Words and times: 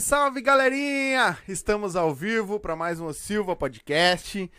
salve, 0.00 0.40
galerinha! 0.40 1.36
Estamos 1.48 1.96
ao 1.96 2.14
vivo 2.14 2.60
para 2.60 2.76
mais 2.76 3.00
um 3.00 3.12
Silva 3.12 3.56
Podcast. 3.56 4.50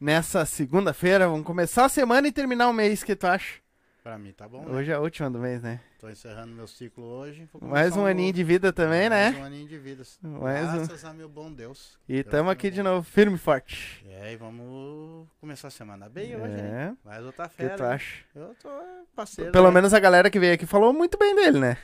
Nessa 0.00 0.44
segunda-feira, 0.44 1.28
vamos 1.28 1.46
começar 1.46 1.84
a 1.84 1.88
semana 1.88 2.26
e 2.26 2.32
terminar 2.32 2.68
o 2.68 2.72
mês, 2.72 3.04
que 3.04 3.14
tu 3.14 3.26
acha? 3.28 3.60
Pra 4.02 4.18
mim 4.18 4.32
tá 4.32 4.48
bom, 4.48 4.64
né? 4.64 4.76
Hoje 4.76 4.90
é 4.90 4.94
a 4.94 5.00
última 5.00 5.30
do 5.30 5.38
mês, 5.38 5.62
né? 5.62 5.80
Tô 6.00 6.08
encerrando 6.08 6.52
meu 6.52 6.66
ciclo 6.66 7.04
hoje. 7.04 7.48
Mais 7.60 7.90
começar 7.90 8.00
um 8.00 8.06
aninho 8.06 8.26
novo. 8.26 8.36
de 8.36 8.44
vida 8.44 8.72
também, 8.72 9.08
Mais 9.08 9.34
né? 9.34 9.40
um 9.40 9.44
aninho 9.44 9.68
de 9.68 9.78
vida. 9.78 10.02
Mais 10.20 10.68
um. 10.68 10.76
Graças 10.78 11.04
a 11.04 11.12
meu 11.14 11.28
bom 11.28 11.52
Deus. 11.52 11.96
E 12.08 12.14
Deus 12.14 12.26
tamo 12.26 12.50
é 12.50 12.52
aqui 12.52 12.68
bom. 12.68 12.74
de 12.74 12.82
novo, 12.82 13.08
firme 13.08 13.36
e 13.36 13.38
forte. 13.38 14.04
É, 14.08 14.32
e 14.32 14.36
vamos 14.36 15.28
começar 15.40 15.68
a 15.68 15.70
semana 15.70 16.08
bem 16.08 16.34
hoje, 16.34 16.54
hein? 16.54 16.60
É, 16.60 16.92
Mais 17.04 17.24
outra 17.24 17.46
o 17.46 17.48
que 17.48 17.54
fera. 17.54 17.76
tu 17.76 17.84
acha? 17.84 18.24
Eu 18.34 18.52
tô 18.60 18.68
é, 18.68 19.02
parceiro. 19.14 19.52
Pelo 19.52 19.68
né? 19.68 19.74
menos 19.74 19.94
a 19.94 20.00
galera 20.00 20.28
que 20.28 20.40
veio 20.40 20.54
aqui 20.54 20.66
falou 20.66 20.92
muito 20.92 21.16
bem 21.16 21.36
dele, 21.36 21.60
né? 21.60 21.76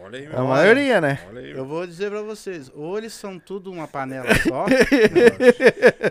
Olha 0.00 0.18
aí, 0.18 0.28
A 0.32 0.42
maioria, 0.42 1.00
né? 1.00 1.18
Olha 1.28 1.40
aí. 1.40 1.50
Eu 1.50 1.66
vou 1.66 1.86
dizer 1.86 2.10
pra 2.10 2.22
vocês, 2.22 2.70
ou 2.74 2.96
eles 2.96 3.12
são 3.12 3.38
tudo 3.38 3.70
uma 3.70 3.86
panela 3.88 4.28
só, 4.46 4.66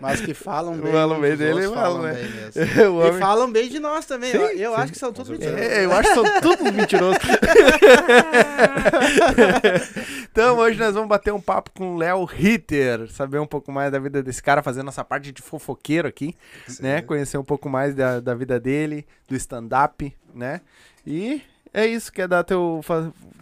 mas 0.01 0.21
que 0.21 0.33
falam 0.33 0.77
bem. 0.77 0.91
Falam 0.91 1.21
bem 1.21 1.35
dele, 1.35 1.67
falam, 1.69 2.01
né? 2.03 2.13
bem 2.13 2.29
mesmo. 2.29 2.61
o 2.95 3.05
E 3.05 3.07
homem... 3.07 3.19
falam 3.19 3.51
bem 3.51 3.69
de 3.69 3.79
nós 3.79 4.05
também. 4.05 4.31
Sim, 4.31 4.37
eu 4.37 4.67
eu 4.67 4.75
sim. 4.75 4.81
acho 4.81 4.91
que 4.91 4.99
são 4.99 5.15
certeza. 5.15 5.51
mentirosos. 5.51 5.71
É, 5.71 5.85
eu 5.85 5.91
acho 5.93 6.09
que 6.09 6.15
são 6.15 6.41
todos 6.41 6.71
mentirosos. 6.71 7.21
então, 10.31 10.57
hoje 10.57 10.79
nós 10.79 10.93
vamos 10.93 11.09
bater 11.09 11.33
um 11.33 11.41
papo 11.41 11.71
com 11.75 11.95
o 11.95 11.97
Léo 11.97 12.23
Ritter, 12.25 13.09
saber 13.11 13.39
um 13.39 13.47
pouco 13.47 13.71
mais 13.71 13.91
da 13.91 13.99
vida 13.99 14.21
desse 14.21 14.43
cara, 14.43 14.61
fazer 14.61 14.83
nossa 14.83 15.03
parte 15.03 15.31
de 15.31 15.41
fofoqueiro 15.41 16.07
aqui, 16.07 16.35
né? 16.79 17.01
Conhecer 17.01 17.37
um 17.37 17.43
pouco 17.43 17.69
mais 17.69 17.95
da, 17.95 18.19
da 18.19 18.35
vida 18.35 18.59
dele, 18.59 19.05
do 19.27 19.35
stand-up, 19.35 20.13
né? 20.33 20.61
E 21.05 21.41
é 21.73 21.85
isso, 21.85 22.11
quer 22.11 22.27
dar 22.27 22.43
teu, 22.43 22.81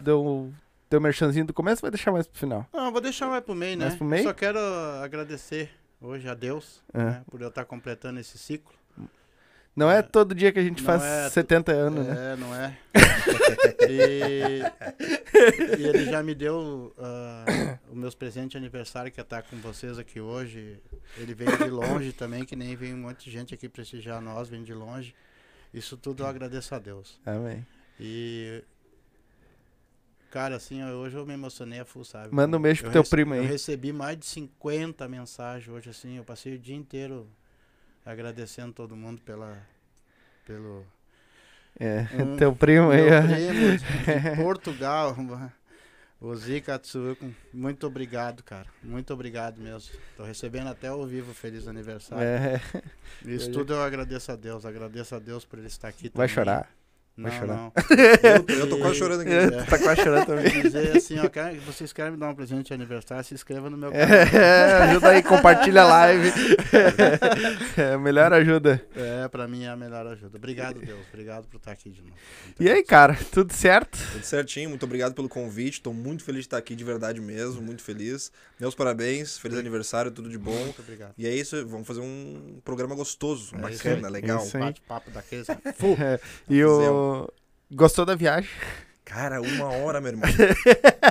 teu, 0.04 0.52
teu 0.88 1.00
merchanzinho 1.00 1.44
do 1.46 1.52
começo 1.54 1.82
vai 1.82 1.90
deixar 1.90 2.12
mais 2.12 2.26
pro 2.26 2.38
final? 2.38 2.66
Não, 2.72 2.90
vou 2.92 3.00
deixar 3.00 3.26
mais 3.28 3.42
pro 3.44 3.54
meio, 3.54 3.76
né? 3.76 3.84
Mais 3.86 3.96
pro 3.96 4.06
meio? 4.06 4.22
Só 4.24 4.32
quero 4.32 4.58
agradecer 5.02 5.70
hoje 6.00 6.28
a 6.28 6.34
Deus 6.34 6.82
É. 6.92 6.98
né, 7.04 7.22
por 7.30 7.40
eu 7.40 7.48
estar 7.48 7.64
completando 7.64 8.20
esse 8.20 8.36
ciclo. 8.38 8.74
Não 9.74 9.90
é 9.90 9.98
É. 9.98 10.02
todo 10.02 10.34
dia 10.34 10.50
que 10.52 10.58
a 10.58 10.62
gente 10.62 10.78
Não 10.78 10.86
faz 10.86 11.02
é 11.02 11.28
70 11.28 11.70
anos, 11.72 12.06
né? 12.06 12.32
É, 12.32 12.36
não 12.36 12.54
é? 12.54 12.78
e, 13.90 14.62
e 15.78 15.86
ele 15.86 16.06
já 16.06 16.22
me 16.22 16.34
deu 16.34 16.94
ah, 16.98 17.44
os 17.90 17.94
meus 17.96 18.14
presentes 18.14 18.52
de 18.52 18.56
aniversário, 18.56 19.12
que 19.12 19.20
é 19.20 19.22
estar 19.22 19.42
com 19.42 19.56
vocês 19.58 19.98
aqui 19.98 20.18
hoje. 20.18 20.80
Ele 21.18 21.34
veio 21.34 21.56
de 21.58 21.68
longe 21.68 22.12
também, 22.12 22.44
que 22.44 22.56
nem 22.56 22.74
vem 22.74 22.94
um 22.94 22.98
monte 22.98 23.26
de 23.26 23.30
gente 23.30 23.52
aqui 23.52 23.68
prestigiar 23.68 24.20
nós, 24.22 24.48
vem 24.48 24.62
de 24.62 24.72
longe. 24.72 25.14
Isso 25.74 25.94
tudo 25.96 26.22
eu 26.22 26.26
agradeço 26.26 26.74
a 26.74 26.78
Deus. 26.78 27.20
Amém. 27.26 27.66
E. 28.00 28.62
Cara, 30.30 30.56
assim, 30.56 30.82
eu- 30.82 30.96
hoje 30.98 31.16
eu 31.16 31.24
me 31.24 31.32
emocionei 31.34 31.80
a 31.80 31.84
full, 31.84 32.04
sabe? 32.04 32.34
Manda 32.34 32.56
um 32.56 32.60
beijo 32.60 32.80
Eu 32.80 32.84
pro 32.84 32.92
teu 32.92 33.02
rece- 33.02 33.10
primo 33.10 33.34
Eu 33.34 33.40
aí. 33.42 33.46
recebi 33.46 33.92
mais 33.92 34.18
de 34.18 34.26
50 34.26 35.08
mensagens 35.08 35.68
hoje, 35.68 35.88
assim. 35.90 36.16
Eu 36.16 36.24
passei 36.24 36.54
o 36.54 36.58
dia 36.58 36.74
inteiro 36.76 37.26
agradecendo 38.04 38.72
todo 38.72 38.94
mundo 38.96 39.20
pela. 39.22 39.56
Pelo. 40.44 40.84
É, 41.78 42.06
Um- 42.22 42.36
teu 42.36 42.54
primo 42.54 42.90
aí, 42.90 43.02
Meu 43.02 43.18
ó. 43.18 43.22
primo 43.22 43.78
de 43.78 44.36
Portugal, 44.42 45.16
o 46.20 46.34
Zika 46.34 46.74
Atsuko, 46.76 47.30
muito 47.52 47.86
obrigado, 47.86 48.42
cara. 48.42 48.66
Muito 48.82 49.12
obrigado 49.12 49.58
mesmo. 49.60 49.94
Tô 50.16 50.24
recebendo 50.24 50.68
até 50.68 50.88
ao 50.88 51.06
vivo 51.06 51.32
feliz 51.34 51.68
aniversário. 51.68 52.24
É, 52.24 52.60
Isso 53.24 53.48
eu- 53.50 53.52
tudo 53.52 53.74
eu 53.74 53.82
agradeço 53.82 54.32
a 54.32 54.36
Deus. 54.36 54.64
Agradeço 54.66 55.14
a 55.14 55.18
Deus 55.18 55.44
por 55.44 55.58
ele 55.58 55.68
estar 55.68 55.88
aqui 55.88 56.04
vai 56.14 56.26
também. 56.26 56.28
chorar. 56.28 56.70
Não, 57.16 57.30
vai 57.30 57.38
chorar. 57.38 57.54
não. 57.56 57.72
Eu, 58.48 58.58
eu 58.58 58.68
tô 58.68 58.78
quase 58.78 58.94
chorando 58.98 59.20
aqui. 59.22 59.30
É. 59.32 59.50
tá 59.64 59.78
quase 59.78 60.02
chorando 60.02 60.26
também. 60.26 60.62
Dizer 60.62 60.96
assim, 60.96 61.18
ó, 61.18 61.28
quer- 61.28 61.54
vocês 61.60 61.92
querem 61.92 62.12
me 62.12 62.18
dar 62.18 62.28
um 62.28 62.34
presente 62.34 62.66
de 62.66 62.74
aniversário, 62.74 63.24
se 63.24 63.32
inscreva 63.34 63.70
no 63.70 63.76
meu 63.76 63.90
canal. 63.90 64.06
É, 64.06 64.72
ajuda 64.90 65.08
aí, 65.10 65.22
compartilha 65.22 65.82
a 65.82 65.86
live. 65.86 66.32
É, 67.76 67.96
melhor 67.96 68.32
ajuda. 68.32 68.82
É, 68.94 69.28
pra 69.28 69.46
mim 69.46 69.64
é 69.64 69.68
a 69.68 69.76
melhor 69.76 70.06
ajuda. 70.06 70.36
Obrigado, 70.36 70.80
Deus. 70.80 70.98
Obrigado 71.12 71.46
por 71.46 71.56
estar 71.58 71.72
aqui 71.72 71.90
de 71.90 72.00
novo. 72.00 72.14
Muito 72.44 72.62
E 72.62 72.68
aí, 72.70 72.82
cara, 72.82 73.16
tudo 73.32 73.52
certo? 73.52 73.98
Tudo 74.12 74.24
certinho, 74.24 74.68
muito 74.70 74.84
obrigado 74.84 75.14
pelo 75.14 75.28
convite. 75.28 75.80
Tô 75.80 75.92
muito 75.92 76.24
feliz 76.24 76.40
de 76.40 76.46
estar 76.46 76.58
aqui 76.58 76.74
de 76.74 76.84
verdade 76.84 77.20
mesmo, 77.20 77.60
muito 77.62 77.82
feliz. 77.82 78.30
Meus 78.58 78.74
parabéns, 78.74 79.38
feliz 79.38 79.58
aniversário, 79.58 80.10
tudo 80.10 80.28
de 80.28 80.38
bom. 80.38 80.52
Muito 80.56 80.80
obrigado. 80.80 81.12
E 81.18 81.26
é 81.26 81.34
isso, 81.34 81.66
vamos 81.66 81.86
fazer 81.86 82.00
um 82.00 82.58
programa 82.64 82.94
gostoso, 82.94 83.54
É 83.56 83.70
isso 83.70 83.84
bacana, 83.84 84.08
aí. 84.08 84.12
legal. 84.12 84.42
Aí. 84.54 84.60
Bate-papo 84.60 85.10
daqueles. 85.10 85.48
É, 85.50 86.20
e 86.48 86.64
o. 86.64 87.05
Gostou 87.72 88.04
da 88.04 88.14
viagem? 88.14 88.48
Cara, 89.04 89.40
uma 89.40 89.66
hora, 89.72 90.00
meu 90.00 90.10
irmão. 90.10 90.28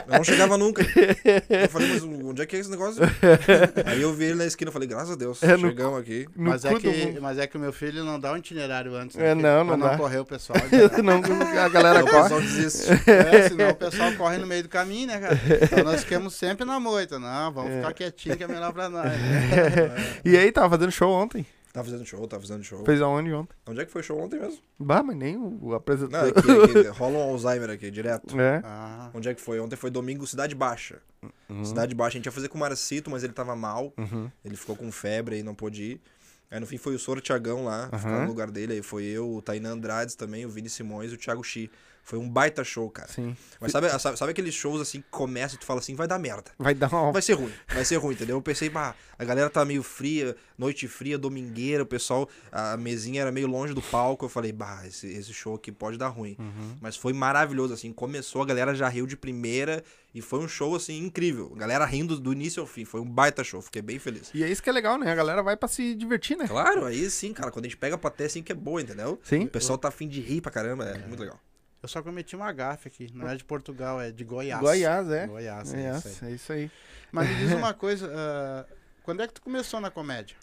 Eu 0.06 0.18
não 0.18 0.24
chegava 0.24 0.58
nunca. 0.58 0.82
Eu 0.84 1.70
falei, 1.70 1.88
mas 1.94 2.04
onde 2.04 2.42
é 2.42 2.46
que 2.46 2.58
é 2.58 2.60
esse 2.60 2.70
negócio? 2.70 3.02
Aí 3.88 4.02
eu 4.02 4.14
vi 4.14 4.26
ele 4.26 4.36
na 4.36 4.46
esquina, 4.46 4.68
eu 4.68 4.74
falei, 4.74 4.86
graças 4.88 5.12
a 5.12 5.16
Deus, 5.16 5.42
É, 5.42 5.56
no 5.56 5.70
chegamos 5.70 6.02
aqui. 6.02 6.28
No 6.36 6.50
Mas 6.50 6.66
é, 6.66 6.76
que, 6.76 7.20
mas 7.22 7.38
é 7.40 7.48
que 7.48 7.56
o 7.56 7.60
meu 7.60 7.72
filho 7.72 8.04
não 8.04 8.20
dá 8.20 8.34
um 8.34 8.38
itinerário 8.38 8.94
antes. 8.96 9.16
É, 9.18 9.34
né? 9.34 9.42
não, 9.42 9.66
Pra 9.66 9.78
não 9.78 9.88
dá. 9.88 9.98
correr 9.98 10.18
o 10.20 10.26
pessoal. 10.26 10.60
não, 11.02 11.22
a 11.64 11.70
galera 11.70 12.00
Aí 12.00 12.04
o 12.04 12.08
corre. 12.08 12.22
pessoal 12.24 12.42
desiste. 12.42 12.86
é, 13.10 13.48
senão 13.50 13.70
o 13.70 13.76
pessoal 13.76 14.12
corre 14.16 14.38
no 14.40 14.46
meio 14.48 14.64
do 14.64 14.70
caminho, 14.70 15.08
né, 15.08 15.18
cara? 15.20 15.40
Então 15.64 15.84
nós 15.86 16.02
ficamos 16.04 16.36
sempre 16.36 16.66
na 16.66 16.82
moita. 16.82 17.18
Não, 17.18 17.54
vamos 17.54 17.72
É. 17.72 17.78
ficar 17.78 17.94
quietinho 17.94 18.36
que 18.36 18.44
é 18.44 18.48
melhor 18.48 18.74
pra 18.74 18.90
nós. 18.90 19.06
né? 19.06 20.20
E 20.26 20.36
aí, 20.38 20.52
tava 20.52 20.70
fazendo 20.70 20.92
show 20.92 21.10
ontem. 21.12 21.46
Tava 21.76 21.90
fazendo 21.90 22.06
show, 22.06 22.26
tava 22.26 22.42
fazendo 22.42 22.64
show. 22.64 22.86
Fez 22.86 23.02
aonde 23.02 23.34
ontem? 23.34 23.54
Onde 23.68 23.82
é 23.82 23.86
que 23.86 23.92
foi 23.92 24.02
show 24.02 24.18
ontem 24.18 24.40
mesmo? 24.40 24.62
Bah, 24.80 25.04
mas 25.04 25.18
nem 25.18 25.36
o, 25.36 25.60
o 25.62 25.70
Não, 25.72 25.76
apresentador. 25.76 26.30
aqui, 26.30 26.80
aqui, 26.80 26.88
rola 26.88 27.18
um 27.18 27.32
Alzheimer 27.32 27.70
aqui, 27.70 27.92
direto. 27.92 28.40
É. 28.40 28.62
Ah, 28.64 29.10
Onde 29.14 29.28
é 29.28 29.34
que 29.34 29.42
foi? 29.42 29.60
Ontem 29.60 29.76
foi 29.76 29.92
domingo, 29.92 30.26
Cidade 30.26 30.56
Baixa. 30.56 31.02
Uhum. 31.50 31.66
Cidade 31.66 31.94
Baixa, 31.94 32.16
a 32.16 32.20
gente 32.20 32.28
ia 32.28 32.32
fazer 32.32 32.48
com 32.48 32.58
o 32.58 32.62
Marcito, 32.62 33.10
mas 33.12 33.26
ele 33.26 33.34
tava 33.34 33.58
mal. 33.58 33.92
Uhum. 33.98 34.32
Ele 34.46 34.56
ficou 34.56 34.74
com 34.74 34.90
febre 34.90 35.40
e 35.40 35.44
não 35.44 35.54
pôde 35.54 35.84
ir. 35.84 36.02
Aí 36.50 36.62
no 36.62 36.66
fim 36.66 36.78
foi 36.78 36.96
o 36.96 37.00
Soro 37.00 37.20
Tiagão 37.20 37.66
lá, 37.66 37.90
ficou 37.92 38.22
no 38.22 38.28
lugar 38.28 38.50
dele. 38.50 38.72
Aí 38.72 38.82
foi 38.82 39.04
eu, 39.04 39.30
o 39.30 39.42
Tainan 39.42 39.74
Andrades 39.74 40.16
também, 40.16 40.46
o 40.46 40.50
Vini 40.50 40.70
Simões 40.70 41.12
e 41.12 41.16
o 41.16 41.18
Thiago 41.18 41.44
Chi. 41.44 41.70
Foi 42.06 42.20
um 42.20 42.30
baita 42.30 42.64
show, 42.64 42.88
cara. 42.88 43.12
Sim. 43.12 43.36
Mas 43.60 43.72
sabe, 43.72 43.90
sabe, 44.00 44.16
sabe 44.16 44.32
aqueles 44.32 44.54
shows 44.54 44.80
assim 44.80 45.02
que 45.02 45.08
começa 45.10 45.56
e 45.56 45.58
tu 45.58 45.66
fala 45.66 45.80
assim, 45.80 45.96
vai 45.96 46.08
dar 46.08 46.20
merda. 46.20 46.52
Vai 46.56 46.76
dar 46.76 46.88
uma. 46.94 47.12
Vai 47.12 47.22
ser 47.24 47.34
ruim, 47.34 47.52
vai 47.68 47.84
ser 47.84 47.96
ruim, 47.96 48.14
entendeu? 48.14 48.38
Eu 48.38 48.44
pensei, 48.44 48.70
bah, 48.70 48.94
a 49.18 49.26
galera 49.26 49.50
tá 49.50 49.66
meio 49.66 49.82
fria, 49.82 50.36
noite 50.56 50.88
fria, 50.88 51.18
domingueira, 51.18 51.82
o 51.82 51.86
pessoal, 51.86 52.30
a 52.52 52.78
mesinha 52.78 53.22
era 53.22 53.32
meio 53.32 53.48
longe 53.48 53.74
do 53.74 53.82
palco. 53.82 54.26
Eu 54.26 54.30
falei, 54.30 54.52
bah, 54.52 54.84
esse, 54.86 55.08
esse 55.08 55.34
show 55.34 55.56
aqui 55.56 55.72
pode 55.72 55.98
dar 55.98 56.10
ruim. 56.10 56.36
Uhum. 56.38 56.78
Mas 56.80 56.96
foi 56.96 57.12
maravilhoso, 57.12 57.74
assim, 57.74 57.92
começou, 57.92 58.44
a 58.44 58.46
galera 58.46 58.76
já 58.76 58.88
riu 58.88 59.08
de 59.08 59.18
primeira 59.18 59.84
e 60.14 60.22
foi 60.22 60.40
um 60.42 60.48
show, 60.48 60.76
assim, 60.76 61.00
incrível. 61.00 61.52
A 61.56 61.58
galera 61.58 61.86
rindo 61.86 62.20
do 62.20 62.32
início 62.32 62.62
ao 62.62 62.68
fim, 62.68 62.86
foi 62.86 63.02
um 63.02 63.10
baita 63.10 63.44
show, 63.44 63.64
fiquei 63.64 63.82
bem 63.82 63.98
feliz. 63.98 64.30
E 64.32 64.44
é 64.44 64.48
isso 64.48 64.62
que 64.62 64.70
é 64.70 64.74
legal, 64.74 65.00
né? 65.00 65.12
A 65.12 65.16
galera 65.16 65.42
vai 65.42 65.58
pra 65.58 65.68
se 65.68 65.96
divertir, 65.96 66.38
né? 66.38 66.48
Claro, 66.48 66.86
aí 66.86 67.10
sim, 67.10 67.34
cara, 67.34 67.50
quando 67.50 67.66
a 67.66 67.68
gente 67.68 67.78
pega 67.78 67.96
a 67.96 67.98
plateia 67.98 68.28
assim 68.28 68.44
que 68.44 68.52
é 68.52 68.56
boa, 68.56 68.80
entendeu? 68.80 69.20
Sim. 69.24 69.46
O 69.46 69.50
pessoal 69.50 69.80
tá 69.80 69.88
afim 69.88 70.08
de 70.08 70.22
rir 70.22 70.40
pra 70.40 70.52
caramba, 70.52 70.86
é, 70.86 71.08
muito 71.08 71.20
legal. 71.20 71.40
Eu 71.86 71.90
só 71.90 72.02
cometi 72.02 72.36
uma 72.36 72.52
gafe 72.52 72.88
aqui. 72.88 73.10
Não 73.14 73.28
é 73.30 73.36
de 73.36 73.44
Portugal, 73.44 74.02
é 74.02 74.12
de 74.12 74.24
Goiás. 74.24 74.60
Goiás, 74.62 75.10
é. 75.10 75.28
Goiás, 75.28 75.74
é, 75.74 75.82
É, 75.86 75.98
isso 75.98 76.08
aí. 76.26 76.32
é 76.32 76.36
isso 76.36 76.54
aí. 76.54 76.72
Mas 77.12 77.30
me 77.30 77.36
diz 77.36 77.52
uma 77.54 77.74
coisa, 77.74 78.12
ah, 78.14 78.66
quando 79.04 79.22
é 79.22 79.28
que 79.28 79.34
tu 79.36 79.42
começou 79.42 79.80
na 79.80 79.90
comédia? 79.92 80.36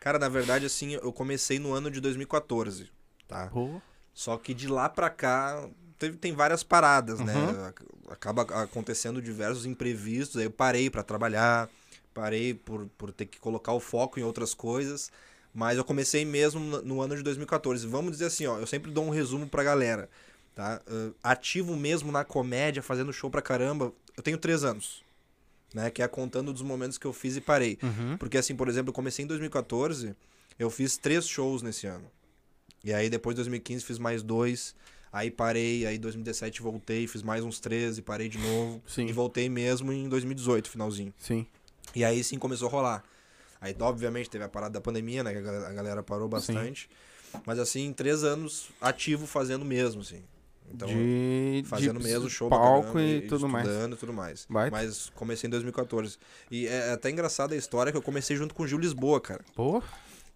Cara, 0.00 0.18
na 0.18 0.28
verdade, 0.28 0.66
assim, 0.66 0.92
eu 0.94 1.12
comecei 1.12 1.58
no 1.58 1.72
ano 1.72 1.90
de 1.90 2.00
2014, 2.00 2.90
tá? 3.26 3.48
Pô. 3.48 3.80
Só 4.12 4.36
que 4.36 4.54
de 4.54 4.68
lá 4.68 4.88
pra 4.88 5.10
cá 5.10 5.68
teve, 5.98 6.16
tem 6.16 6.32
várias 6.32 6.62
paradas, 6.62 7.18
né? 7.20 7.34
Uhum. 7.34 7.64
Ac- 7.66 7.84
Acaba 8.10 8.42
acontecendo 8.62 9.20
diversos 9.22 9.64
imprevistos, 9.64 10.36
aí 10.36 10.44
eu 10.44 10.50
parei 10.50 10.90
pra 10.90 11.02
trabalhar, 11.02 11.68
parei 12.12 12.52
por, 12.54 12.86
por 12.98 13.10
ter 13.12 13.24
que 13.26 13.40
colocar 13.40 13.72
o 13.72 13.80
foco 13.80 14.20
em 14.20 14.22
outras 14.22 14.52
coisas, 14.52 15.10
mas 15.54 15.78
eu 15.78 15.84
comecei 15.84 16.22
mesmo 16.24 16.60
no- 16.60 16.82
no 16.82 17.00
ano 17.00 17.16
de 17.16 17.22
2014. 17.22 17.86
Vamos 17.86 18.12
dizer 18.12 18.26
assim, 18.26 18.46
ó, 18.46 18.58
eu 18.58 18.66
sempre 18.66 18.90
dou 18.92 19.04
um 19.06 19.10
resumo 19.10 19.48
pra 19.48 19.64
galera, 19.64 20.08
tá? 20.54 20.80
Ah, 20.86 21.32
ativo 21.32 21.76
mesmo 21.76 22.12
na 22.12 22.24
comédia, 22.24 22.82
fazendo 22.82 23.12
show 23.12 23.30
pra 23.30 23.42
caramba, 23.42 23.92
eu 24.16 24.22
tenho 24.22 24.38
três 24.38 24.64
anos, 24.64 25.02
né? 25.74 25.90
Que 25.90 26.02
é 26.02 26.08
contando 26.08 26.52
dos 26.52 26.62
momentos 26.62 26.98
que 26.98 27.06
eu 27.06 27.12
fiz 27.12 27.36
e 27.36 27.40
parei. 27.40 27.78
Uhum. 27.82 28.16
Porque 28.16 28.38
assim, 28.38 28.54
por 28.54 28.68
exemplo, 28.68 28.90
eu 28.90 28.94
comecei 28.94 29.24
em 29.24 29.28
2014, 29.28 30.14
eu 30.58 30.70
fiz 30.70 30.96
três 30.96 31.26
shows 31.26 31.62
nesse 31.62 31.86
ano. 31.86 32.10
E 32.82 32.92
aí 32.92 33.08
depois 33.08 33.34
de 33.34 33.38
2015 33.38 33.84
fiz 33.84 33.98
mais 33.98 34.22
dois, 34.22 34.74
aí 35.12 35.30
parei, 35.30 35.86
aí 35.86 35.98
2017 35.98 36.60
voltei, 36.62 37.06
fiz 37.06 37.22
mais 37.22 37.42
uns 37.42 37.58
três 37.58 37.98
e 37.98 38.02
parei 38.02 38.28
de 38.28 38.38
novo. 38.38 38.82
Sim. 38.86 39.06
E 39.06 39.12
voltei 39.12 39.48
mesmo 39.48 39.92
em 39.92 40.08
2018, 40.08 40.68
finalzinho. 40.68 41.12
Sim. 41.18 41.46
E 41.94 42.04
aí 42.04 42.22
sim 42.22 42.38
começou 42.38 42.68
a 42.68 42.70
rolar. 42.70 43.04
Aí, 43.60 43.74
obviamente, 43.80 44.28
teve 44.28 44.44
a 44.44 44.48
parada 44.48 44.74
da 44.74 44.80
pandemia, 44.80 45.24
né? 45.24 45.32
Que 45.32 45.38
a 45.38 45.72
galera, 45.72 46.02
parou 46.02 46.28
bastante. 46.28 46.90
Mas 47.46 47.58
assim, 47.58 47.94
três 47.94 48.22
anos 48.22 48.68
ativo 48.78 49.26
fazendo 49.26 49.64
mesmo, 49.64 50.02
assim. 50.02 50.22
Então, 50.74 50.88
de, 50.88 51.62
fazendo 51.66 51.98
de 52.00 52.04
mesmo 52.04 52.28
show 52.28 52.48
palco 52.48 52.92
caramba 52.94 53.02
e, 53.02 53.20
tudo 53.28 53.48
mais. 53.48 53.66
estudando 53.66 53.92
e 53.94 53.96
tudo 53.96 54.12
mais. 54.12 54.46
Baita. 54.50 54.76
Mas 54.76 55.10
comecei 55.14 55.46
em 55.46 55.50
2014. 55.50 56.18
E 56.50 56.66
é 56.66 56.90
até 56.92 57.10
engraçada 57.10 57.54
a 57.54 57.56
história 57.56 57.92
que 57.92 57.98
eu 57.98 58.02
comecei 58.02 58.36
junto 58.36 58.54
com 58.54 58.64
o 58.64 58.66
Gil 58.66 58.78
Lisboa, 58.78 59.20
cara. 59.20 59.44
Pô, 59.54 59.82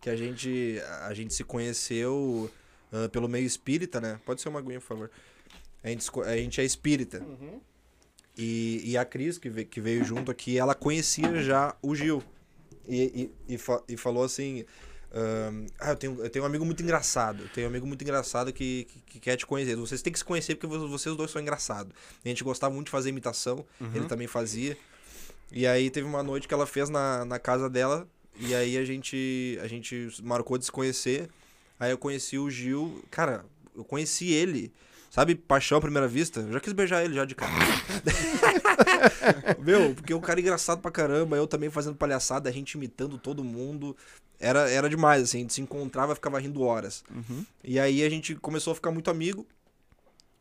Que 0.01 0.09
a 0.09 0.17
gente, 0.17 0.81
a 1.03 1.13
gente 1.13 1.35
se 1.35 1.43
conheceu 1.45 2.49
ah, 2.93 3.09
pelo 3.09 3.29
meio 3.29 3.45
espírita, 3.45 4.01
né? 4.01 4.21
Pode 4.25 4.41
ser 4.41 4.49
uma 4.49 4.61
aguinha, 4.61 4.81
por 4.81 4.87
favor. 4.87 5.11
A 5.83 5.89
gente, 5.89 6.09
a 6.25 6.37
gente 6.37 6.61
é 6.61 6.65
espírita. 6.65 7.21
E, 8.37 8.83
e 8.85 8.97
a 8.97 9.05
Cris, 9.05 9.37
que 9.39 9.51
veio, 9.51 9.67
que 9.67 9.81
veio 9.81 10.05
junto 10.05 10.31
aqui, 10.31 10.57
ela 10.59 10.75
conhecia 10.75 11.43
já 11.43 11.75
o 11.83 11.95
Gil. 11.95 12.23
E, 12.87 13.31
e, 13.49 13.55
e, 13.55 13.59
fa- 13.59 13.83
e 13.89 13.97
falou 13.97 14.23
assim: 14.23 14.65
Ah, 15.81 15.91
eu 15.91 15.97
tenho, 15.97 16.23
eu 16.23 16.31
tenho 16.31 16.45
um 16.45 16.47
amigo 16.49 16.65
muito 16.65 16.83
engraçado. 16.83 17.43
Eu 17.45 17.49
tenho 17.49 17.67
um 17.67 17.71
amigo 17.71 17.87
muito 17.87 18.03
engraçado 18.03 18.53
que, 18.53 18.85
que, 18.85 19.01
que 19.07 19.21
quer 19.21 19.37
te 19.37 19.47
conhecer. 19.47 19.75
Vocês 19.77 20.03
têm 20.03 20.13
que 20.13 20.19
se 20.19 20.25
conhecer 20.25 20.55
porque 20.55 20.67
vo- 20.67 20.89
vocês 20.89 21.17
dois 21.17 21.31
são 21.31 21.41
engraçados. 21.41 21.93
A 22.25 22.29
gente 22.29 22.45
gostava 22.45 22.75
muito 22.75 22.87
de 22.87 22.91
fazer 22.93 23.09
imitação, 23.09 23.65
ele 23.95 24.07
também 24.07 24.27
fazia. 24.27 24.77
E 25.51 25.67
aí 25.67 25.89
teve 25.91 26.07
uma 26.07 26.23
noite 26.23 26.47
que 26.47 26.53
ela 26.55 26.67
fez 26.67 26.89
na, 26.91 27.25
na 27.25 27.39
casa 27.39 27.71
dela. 27.71 28.07
E 28.39 28.55
aí 28.55 28.77
a 28.77 28.85
gente, 28.85 29.59
a 29.63 29.67
gente 29.67 30.09
marcou 30.23 30.59
de 30.59 30.65
se 30.67 30.73
conhecer. 30.73 31.29
Aí 31.81 31.91
eu 31.91 31.99
conheci 31.99 32.37
o 32.39 32.51
Gil. 32.51 33.03
Cara, 33.11 33.45
eu 33.75 33.85
conheci 33.85 34.31
ele. 34.31 34.71
Sabe, 35.11 35.35
paixão 35.35 35.79
à 35.79 35.81
primeira 35.81 36.07
vista? 36.07 36.41
Eu 36.41 36.53
já 36.53 36.61
quis 36.61 36.73
beijar 36.75 37.03
ele 37.03 37.15
já 37.15 37.25
de 37.25 37.35
cara. 37.35 37.51
Meu, 39.59 39.95
porque 39.95 40.15
o 40.15 40.21
cara 40.21 40.41
é 40.41 40.43
engraçado 40.43 40.81
pra 40.81 40.91
caramba, 40.91 41.37
eu 41.37 41.47
também 41.47 41.71
fazendo 41.71 41.97
palhaçada, 41.97 42.49
a 42.49 42.53
gente 42.53 42.73
imitando 42.73 43.19
todo 43.19 43.45
mundo. 43.45 43.97
Era, 44.41 44.71
era 44.71 44.89
demais, 44.89 45.23
assim, 45.23 45.39
a 45.39 45.41
gente 45.41 45.55
se 45.55 45.61
encontrava 45.61 46.13
e 46.13 46.15
ficava 46.15 46.39
rindo 46.39 46.63
horas. 46.63 47.05
E 47.65 47.79
aí 47.79 48.03
a 48.05 48.11
gente 48.11 48.35
começou 48.37 48.73
a 48.73 48.75
ficar 48.75 48.91
muito 48.91 49.11
amigo. 49.11 49.47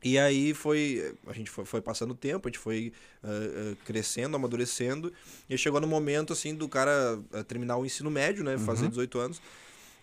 E 0.04 0.18
aí 0.20 0.54
foi. 0.54 1.16
A 1.26 1.34
gente 1.34 1.50
foi, 1.50 1.66
foi 1.66 1.82
passando 1.82 2.12
o 2.12 2.16
tempo, 2.16 2.48
a 2.48 2.50
gente 2.50 2.60
foi 2.60 2.94
ah, 3.24 3.28
ah, 3.28 3.76
crescendo, 3.84 4.36
amadurecendo. 4.36 5.12
E 5.50 5.58
chegou 5.58 5.82
no 5.82 5.88
momento, 5.88 6.34
assim, 6.34 6.54
do 6.54 6.70
cara 6.70 7.20
ah, 7.34 7.44
terminar 7.44 7.78
o 7.78 7.86
ensino 7.86 8.12
médio, 8.12 8.44
né? 8.44 8.58
Fazer 8.60 8.88
18 8.88 9.20
anos. 9.20 9.42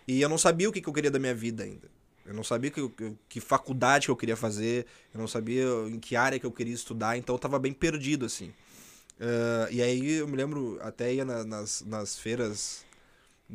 E 0.06 0.20
eu 0.20 0.28
não 0.28 0.36
sabia 0.36 0.68
o 0.68 0.72
que, 0.72 0.80
que 0.80 0.88
eu 0.88 0.92
queria 0.92 1.10
da 1.10 1.18
minha 1.18 1.34
vida 1.34 1.62
ainda. 1.62 1.88
Eu 2.26 2.32
não 2.34 2.42
sabia 2.44 2.70
que, 2.70 2.90
que, 3.28 3.40
faculdade 3.40 4.06
que 4.06 4.10
eu 4.10 4.16
queria 4.16 4.36
fazer, 4.36 4.86
eu 5.12 5.20
não 5.20 5.28
sabia 5.28 5.64
em 5.88 5.98
que 5.98 6.16
área 6.16 6.38
que 6.38 6.46
eu 6.46 6.52
queria 6.52 6.72
estudar, 6.74 7.16
então 7.18 7.34
eu 7.34 7.38
tava 7.38 7.58
bem 7.58 7.72
perdido, 7.72 8.24
assim. 8.26 8.52
Ah, 9.20 9.68
e 9.70 9.82
aí 9.82 10.14
eu 10.14 10.26
me 10.28 10.36
lembro, 10.36 10.78
até 10.82 11.12
ia 11.12 11.24
na- 11.24 11.44
nas, 11.44 11.82
nas 11.82 12.18
feiras 12.18 12.84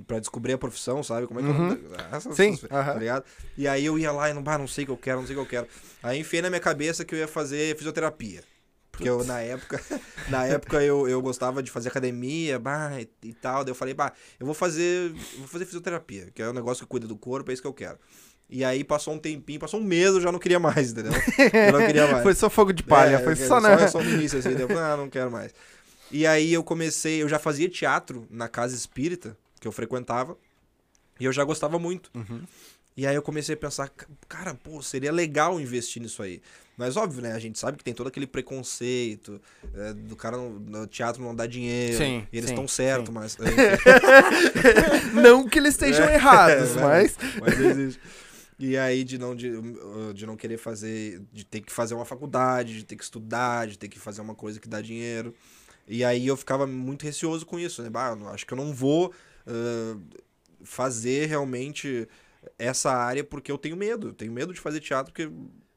pra 0.07 0.19
descobrir 0.19 0.53
a 0.53 0.57
profissão, 0.57 1.01
sabe? 1.03 1.25
Como 1.27 1.39
é 1.39 1.43
que 1.43 1.49
é 1.49 1.53
da- 1.53 2.17
essas- 2.17 2.35
Sim, 2.35 2.53
essas- 2.53 2.71
aham. 2.71 2.93
tá 2.93 2.99
ligado? 2.99 3.25
E 3.57 3.67
aí 3.67 3.85
eu 3.85 3.97
ia 3.97 4.11
lá 4.11 4.29
e 4.29 4.33
não, 4.33 4.41
bah, 4.43 4.57
não 4.57 4.67
sei 4.67 4.83
o 4.83 4.87
que 4.87 4.91
eu 4.93 4.97
quero, 4.97 5.19
não 5.19 5.27
sei 5.27 5.35
o 5.35 5.39
que 5.39 5.45
eu 5.45 5.49
quero. 5.63 5.67
Aí 6.03 6.19
enfiei 6.19 6.41
na 6.41 6.49
minha 6.49 6.59
cabeça 6.61 7.03
que 7.03 7.13
eu 7.15 7.19
ia 7.19 7.27
fazer 7.27 7.75
fisioterapia. 7.75 8.43
Porque 8.91 9.07
eu, 9.09 9.23
na 9.23 9.39
época, 9.39 9.79
na 10.29 10.45
época 10.45 10.83
eu, 10.83 11.07
eu 11.07 11.21
gostava 11.21 11.63
de 11.63 11.71
fazer 11.71 11.89
academia, 11.89 12.59
bah, 12.59 12.91
e, 13.01 13.09
e 13.29 13.33
tal. 13.33 13.63
Daí 13.63 13.71
eu 13.71 13.75
falei, 13.75 13.93
bah, 13.93 14.11
eu 14.39 14.45
vou 14.45 14.53
fazer, 14.55 15.09
eu 15.11 15.39
vou 15.39 15.47
fazer 15.47 15.65
fisioterapia, 15.65 16.29
que 16.33 16.41
é 16.41 16.49
um 16.49 16.53
negócio 16.53 16.83
que 16.85 16.89
cuida 16.89 17.07
do 17.07 17.17
corpo, 17.17 17.49
é 17.49 17.53
isso 17.53 17.61
que 17.61 17.67
eu 17.67 17.73
quero. 17.73 17.97
E 18.49 18.63
aí 18.65 18.83
passou 18.83 19.13
um 19.13 19.19
tempinho, 19.19 19.59
passou 19.59 19.79
um 19.79 19.83
mês, 19.83 20.07
eu 20.07 20.21
já 20.21 20.31
não 20.31 20.39
queria 20.39 20.59
mais, 20.59 20.91
entendeu? 20.91 21.11
Eu 21.53 21.79
não 21.79 21.85
queria 21.85 22.07
mais. 22.07 22.23
Foi 22.23 22.33
só 22.33 22.49
fogo 22.49 22.73
de 22.73 22.81
palha, 22.81 23.17
É, 23.17 23.19
foi 23.19 23.33
é, 23.33 23.35
só, 23.35 23.61
né? 23.61 23.87
Só 23.87 24.01
no 24.01 24.09
início, 24.09 24.39
assim, 24.39 24.49
eu 24.57 24.67
ah, 24.79 24.97
não 24.97 25.07
quero 25.07 25.29
mais. 25.29 25.53
E 26.11 26.25
aí 26.25 26.51
eu 26.51 26.63
comecei, 26.63 27.21
eu 27.21 27.29
já 27.29 27.37
fazia 27.37 27.69
teatro 27.69 28.25
na 28.31 28.47
casa 28.47 28.75
espírita, 28.75 29.37
que 29.59 29.67
eu 29.67 29.71
frequentava, 29.71 30.35
e 31.19 31.25
eu 31.25 31.31
já 31.31 31.43
gostava 31.43 31.77
muito. 31.77 32.09
Uhum. 32.15 32.41
E 32.97 33.05
aí 33.05 33.15
eu 33.15 33.21
comecei 33.21 33.53
a 33.53 33.57
pensar, 33.57 33.87
"Ca- 33.89 34.07
cara, 34.27 34.55
pô, 34.55 34.81
seria 34.81 35.11
legal 35.11 35.59
investir 35.61 36.01
nisso 36.01 36.23
aí. 36.23 36.41
Mas 36.75 36.97
óbvio, 36.97 37.21
né? 37.21 37.33
A 37.33 37.39
gente 37.39 37.59
sabe 37.59 37.77
que 37.77 37.83
tem 37.83 37.93
todo 37.93 38.07
aquele 38.07 38.25
preconceito 38.25 39.39
é, 39.75 39.93
do 39.93 40.15
cara 40.15 40.37
no, 40.37 40.59
no 40.59 40.87
teatro 40.87 41.21
não 41.21 41.35
dá 41.35 41.45
dinheiro. 41.45 41.97
Sim, 41.97 42.25
e 42.31 42.37
eles 42.37 42.49
estão 42.49 42.67
certos, 42.67 43.09
mas. 43.13 43.37
Não 45.13 45.47
que 45.47 45.59
eles 45.59 45.73
estejam 45.73 46.05
É, 46.09 46.15
errados, 46.15 46.75
é, 46.75 46.81
mas. 46.81 47.17
mas 47.39 47.59
existe. 47.59 48.01
E 48.59 48.77
aí 48.77 49.05
de 49.05 49.17
não, 49.17 49.33
de, 49.33 49.51
de 50.13 50.25
não 50.25 50.35
querer 50.35 50.57
fazer, 50.57 51.21
de 51.31 51.45
ter 51.45 51.61
que 51.61 51.71
fazer 51.71 51.95
uma 51.95 52.03
faculdade, 52.03 52.75
de 52.75 52.83
ter 52.83 52.97
que 52.97 53.03
estudar, 53.03 53.67
de 53.67 53.79
ter 53.79 53.87
que 53.87 53.97
fazer 53.97 54.21
uma 54.21 54.35
coisa 54.35 54.59
que 54.59 54.67
dá 54.67 54.81
dinheiro. 54.81 55.33
E 55.87 56.03
aí 56.03 56.27
eu 56.27 56.35
ficava 56.35 56.67
muito 56.67 57.03
receoso 57.03 57.45
com 57.45 57.57
isso, 57.57 57.81
né? 57.81 57.89
Bah, 57.89 58.13
acho 58.33 58.45
que 58.45 58.53
eu 58.53 58.57
não 58.57 58.73
vou 58.73 59.13
ah, 59.47 59.97
fazer 60.63 61.27
realmente 61.27 62.07
essa 62.57 62.91
área 62.91 63.23
porque 63.23 63.51
eu 63.51 63.57
tenho 63.57 63.77
medo. 63.77 64.09
Eu 64.09 64.13
tenho 64.13 64.31
medo 64.31 64.53
de 64.53 64.59
fazer 64.59 64.79
teatro 64.81 65.13
porque 65.13 65.31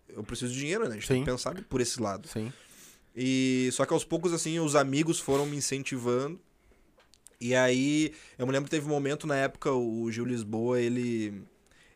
eu 0.08 0.22
preciso 0.22 0.52
de 0.52 0.58
dinheiro, 0.58 0.84
né? 0.84 0.90
A 0.90 0.94
gente 0.94 1.08
tem 1.08 1.18
Sim. 1.18 1.24
que 1.24 1.30
pensar 1.30 1.54
por 1.64 1.80
esse 1.80 2.00
lado. 2.00 2.28
Sim. 2.28 2.52
E 3.14 3.68
só 3.72 3.84
que 3.84 3.92
aos 3.92 4.04
poucos, 4.04 4.32
assim, 4.32 4.58
os 4.58 4.74
amigos 4.74 5.18
foram 5.20 5.46
me 5.46 5.56
incentivando. 5.56 6.40
E 7.40 7.54
aí, 7.54 8.14
eu 8.38 8.46
me 8.46 8.52
lembro 8.52 8.66
que 8.66 8.70
teve 8.70 8.86
um 8.86 8.90
momento 8.90 9.26
na 9.26 9.36
época, 9.36 9.72
o 9.72 10.10
Gil 10.10 10.24
Lisboa, 10.24 10.80
ele. 10.80 11.42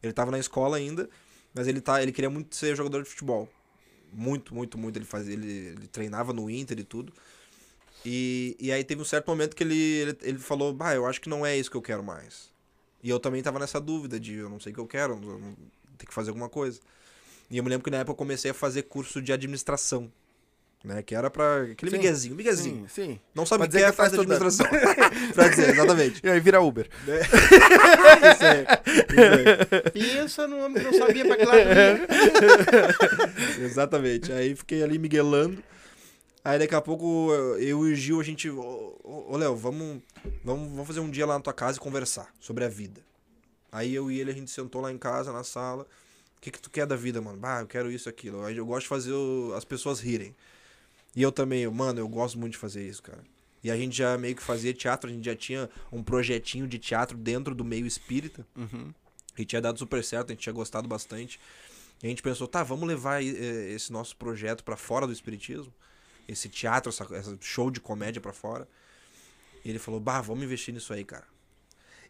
Ele 0.06 0.14
tava 0.14 0.30
na 0.30 0.38
escola 0.38 0.76
ainda, 0.76 1.08
mas 1.54 1.66
ele, 1.66 1.80
tá, 1.80 2.02
ele 2.02 2.12
queria 2.12 2.30
muito 2.30 2.54
ser 2.54 2.76
jogador 2.76 3.02
de 3.02 3.08
futebol. 3.08 3.48
Muito, 4.12 4.54
muito, 4.54 4.78
muito. 4.78 4.96
Ele, 4.96 5.04
fazia, 5.04 5.34
ele, 5.34 5.74
ele 5.76 5.88
treinava 5.88 6.32
no 6.32 6.48
Inter 6.48 6.78
e 6.78 6.84
tudo. 6.84 7.12
E, 8.04 8.56
e 8.60 8.70
aí 8.70 8.84
teve 8.84 9.02
um 9.02 9.04
certo 9.04 9.26
momento 9.26 9.56
que 9.56 9.64
ele, 9.64 9.74
ele, 9.74 10.18
ele 10.22 10.38
falou, 10.38 10.72
bah, 10.72 10.94
eu 10.94 11.06
acho 11.06 11.20
que 11.20 11.28
não 11.28 11.44
é 11.44 11.56
isso 11.56 11.70
que 11.70 11.76
eu 11.76 11.82
quero 11.82 12.02
mais. 12.02 12.50
E 13.02 13.10
eu 13.10 13.18
também 13.18 13.42
tava 13.42 13.58
nessa 13.58 13.80
dúvida 13.80 14.18
de 14.18 14.34
eu 14.34 14.48
não 14.48 14.60
sei 14.60 14.72
o 14.72 14.74
que 14.74 14.80
eu 14.80 14.86
quero, 14.86 15.18
tem 15.96 16.06
que 16.06 16.14
fazer 16.14 16.30
alguma 16.30 16.48
coisa. 16.48 16.80
E 17.50 17.56
eu 17.58 17.64
me 17.64 17.70
lembro 17.70 17.84
que 17.84 17.90
na 17.90 17.98
época 17.98 18.12
eu 18.12 18.16
comecei 18.16 18.50
a 18.50 18.54
fazer 18.54 18.82
curso 18.82 19.20
de 19.20 19.32
administração. 19.32 20.10
Né, 20.86 21.02
que 21.02 21.16
era 21.16 21.28
pra 21.28 21.62
aquele 21.62 21.90
Sim. 21.90 21.96
miguezinho, 21.96 22.36
miguezinho. 22.36 22.86
Sim, 22.88 23.14
sim. 23.14 23.20
Não 23.34 23.44
sabe 23.44 23.64
o 23.64 23.68
que 23.68 23.76
é, 23.76 23.80
que 23.80 23.86
tá 23.86 23.92
faz 23.92 24.12
estudando. 24.12 24.36
administração. 24.40 24.66
pra 25.34 25.48
dizer, 25.48 25.70
exatamente. 25.70 26.20
E 26.22 26.28
aí 26.30 26.38
vira 26.38 26.60
Uber. 26.60 26.88
Isso 28.30 28.44
aí, 28.44 28.64
isso 29.10 29.74
aí. 29.74 29.90
Pensa 29.90 30.46
no 30.46 30.58
homem 30.64 30.78
que 30.78 30.84
não 30.84 30.92
sabia 30.92 31.26
pra 31.26 31.36
que 31.36 31.44
lado. 31.44 31.58
Exatamente. 33.60 34.32
Aí 34.32 34.54
fiquei 34.54 34.80
ali 34.82 34.96
miguelando. 34.96 35.60
Aí 36.44 36.56
daqui 36.58 36.74
a 36.76 36.80
pouco 36.80 37.32
eu 37.58 37.88
e 37.88 37.92
o 37.92 37.94
Gil, 37.96 38.20
a 38.20 38.22
gente. 38.22 38.48
Ô, 38.48 39.36
Léo, 39.36 39.56
vamos, 39.56 40.00
vamos, 40.44 40.70
vamos 40.70 40.86
fazer 40.86 41.00
um 41.00 41.10
dia 41.10 41.26
lá 41.26 41.34
na 41.34 41.40
tua 41.40 41.52
casa 41.52 41.78
e 41.78 41.80
conversar 41.80 42.28
sobre 42.38 42.64
a 42.64 42.68
vida. 42.68 43.00
Aí 43.72 43.92
eu 43.94 44.08
e 44.10 44.20
ele, 44.20 44.30
a 44.30 44.34
gente 44.34 44.50
sentou 44.50 44.80
lá 44.80 44.92
em 44.92 44.98
casa, 44.98 45.32
na 45.32 45.42
sala. 45.42 45.84
O 46.36 46.40
que, 46.40 46.50
que 46.52 46.60
tu 46.60 46.70
quer 46.70 46.86
da 46.86 46.94
vida, 46.94 47.20
mano? 47.20 47.38
Bah, 47.38 47.60
eu 47.62 47.66
quero 47.66 47.90
isso, 47.90 48.08
aquilo. 48.08 48.48
Eu 48.48 48.64
gosto 48.64 48.82
de 48.82 48.88
fazer 48.88 49.12
o- 49.12 49.52
as 49.56 49.64
pessoas 49.64 49.98
rirem. 49.98 50.32
E 51.16 51.22
eu 51.22 51.32
também, 51.32 51.66
mano, 51.68 51.98
eu 51.98 52.06
gosto 52.06 52.38
muito 52.38 52.52
de 52.52 52.58
fazer 52.58 52.86
isso, 52.86 53.02
cara. 53.02 53.24
E 53.64 53.70
a 53.70 53.76
gente 53.76 53.96
já 53.96 54.16
meio 54.18 54.36
que 54.36 54.42
fazia 54.42 54.72
teatro, 54.74 55.08
a 55.08 55.12
gente 55.12 55.24
já 55.24 55.34
tinha 55.34 55.68
um 55.90 56.02
projetinho 56.02 56.68
de 56.68 56.78
teatro 56.78 57.16
dentro 57.16 57.54
do 57.54 57.64
meio 57.64 57.86
espírita. 57.86 58.46
Uhum. 58.54 58.92
E 59.36 59.44
tinha 59.44 59.60
dado 59.60 59.78
super 59.78 60.04
certo, 60.04 60.30
a 60.30 60.32
gente 60.34 60.42
tinha 60.42 60.52
gostado 60.52 60.86
bastante. 60.86 61.40
E 62.02 62.06
a 62.06 62.08
gente 62.10 62.22
pensou, 62.22 62.46
tá, 62.46 62.62
vamos 62.62 62.86
levar 62.86 63.24
eh, 63.24 63.72
esse 63.72 63.90
nosso 63.90 64.14
projeto 64.16 64.62
pra 64.62 64.76
fora 64.76 65.06
do 65.06 65.12
espiritismo, 65.12 65.72
esse 66.28 66.50
teatro, 66.50 66.90
essa, 66.90 67.06
essa 67.14 67.36
show 67.40 67.70
de 67.70 67.80
comédia 67.80 68.20
pra 68.20 68.34
fora. 68.34 68.68
E 69.64 69.70
ele 69.70 69.78
falou, 69.78 69.98
bah, 69.98 70.20
vamos 70.20 70.44
investir 70.44 70.72
nisso 70.72 70.92
aí, 70.92 71.04
cara. 71.04 71.26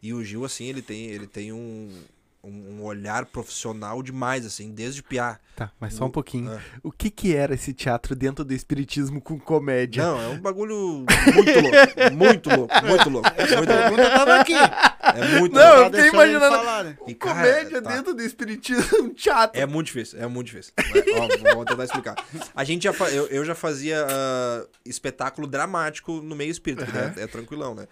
E 0.02 0.12
o 0.12 0.22
Gil, 0.22 0.44
assim, 0.44 0.64
ele 0.66 0.82
tem, 0.82 1.06
ele 1.06 1.26
tem 1.26 1.52
um, 1.52 2.02
um, 2.46 2.78
um 2.80 2.84
olhar 2.84 3.26
profissional 3.26 4.02
demais, 4.02 4.46
assim, 4.46 4.72
desde 4.72 5.02
piá. 5.02 5.38
Tá, 5.56 5.70
mas 5.80 5.94
só 5.94 6.04
um 6.04 6.10
pouquinho. 6.10 6.50
Ah. 6.52 6.60
O 6.82 6.92
que 6.92 7.10
que 7.10 7.34
era 7.34 7.54
esse 7.54 7.72
teatro 7.72 8.14
dentro 8.14 8.44
do 8.44 8.52
espiritismo 8.54 9.20
com 9.20 9.38
comédia? 9.38 10.02
Não, 10.04 10.20
é 10.20 10.28
um 10.28 10.38
bagulho 10.40 11.04
muito 11.34 11.60
louco, 11.60 12.14
muito 12.14 12.50
louco, 12.50 12.74
muito 12.86 13.10
louco. 13.10 13.28
Essa 13.36 13.56
Muito 13.56 13.72
louco. 13.72 13.96
tava 13.96 14.40
aqui. 14.40 14.52
É 14.54 15.38
muito 15.38 15.54
Não, 15.54 15.62
louco. 15.80 15.96
eu 15.96 16.02
fiquei 16.04 16.08
imaginando- 16.08 16.56
falar, 16.56 16.84
né? 16.84 16.98
E, 17.06 17.14
cara, 17.14 17.34
comédia 17.34 17.82
tá. 17.82 17.96
dentro 17.96 18.14
do 18.14 18.22
espiritismo, 18.22 18.98
um 19.04 19.14
teatro. 19.14 19.60
É 19.60 19.64
muito 19.66 19.86
difícil, 19.86 20.20
é 20.20 20.26
muito 20.26 20.46
difícil. 20.48 20.72
É, 20.76 21.50
ó, 21.50 21.54
vou 21.54 21.64
tentar 21.64 21.84
explicar. 21.84 22.14
A 22.54 22.64
gente 22.64 22.82
já 22.84 22.92
fa- 22.92 23.10
eu, 23.10 23.26
eu 23.28 23.44
já 23.44 23.54
fazia 23.54 24.06
ah, 24.08 24.66
espetáculo 24.84 25.46
dramático 25.46 26.20
no 26.20 26.36
meio 26.36 26.50
espírita, 26.50 26.84
que 26.84 26.96
Aham. 26.96 27.14
é, 27.16 27.22
é 27.22 27.26
tranquilão, 27.26 27.74
né? 27.74 27.86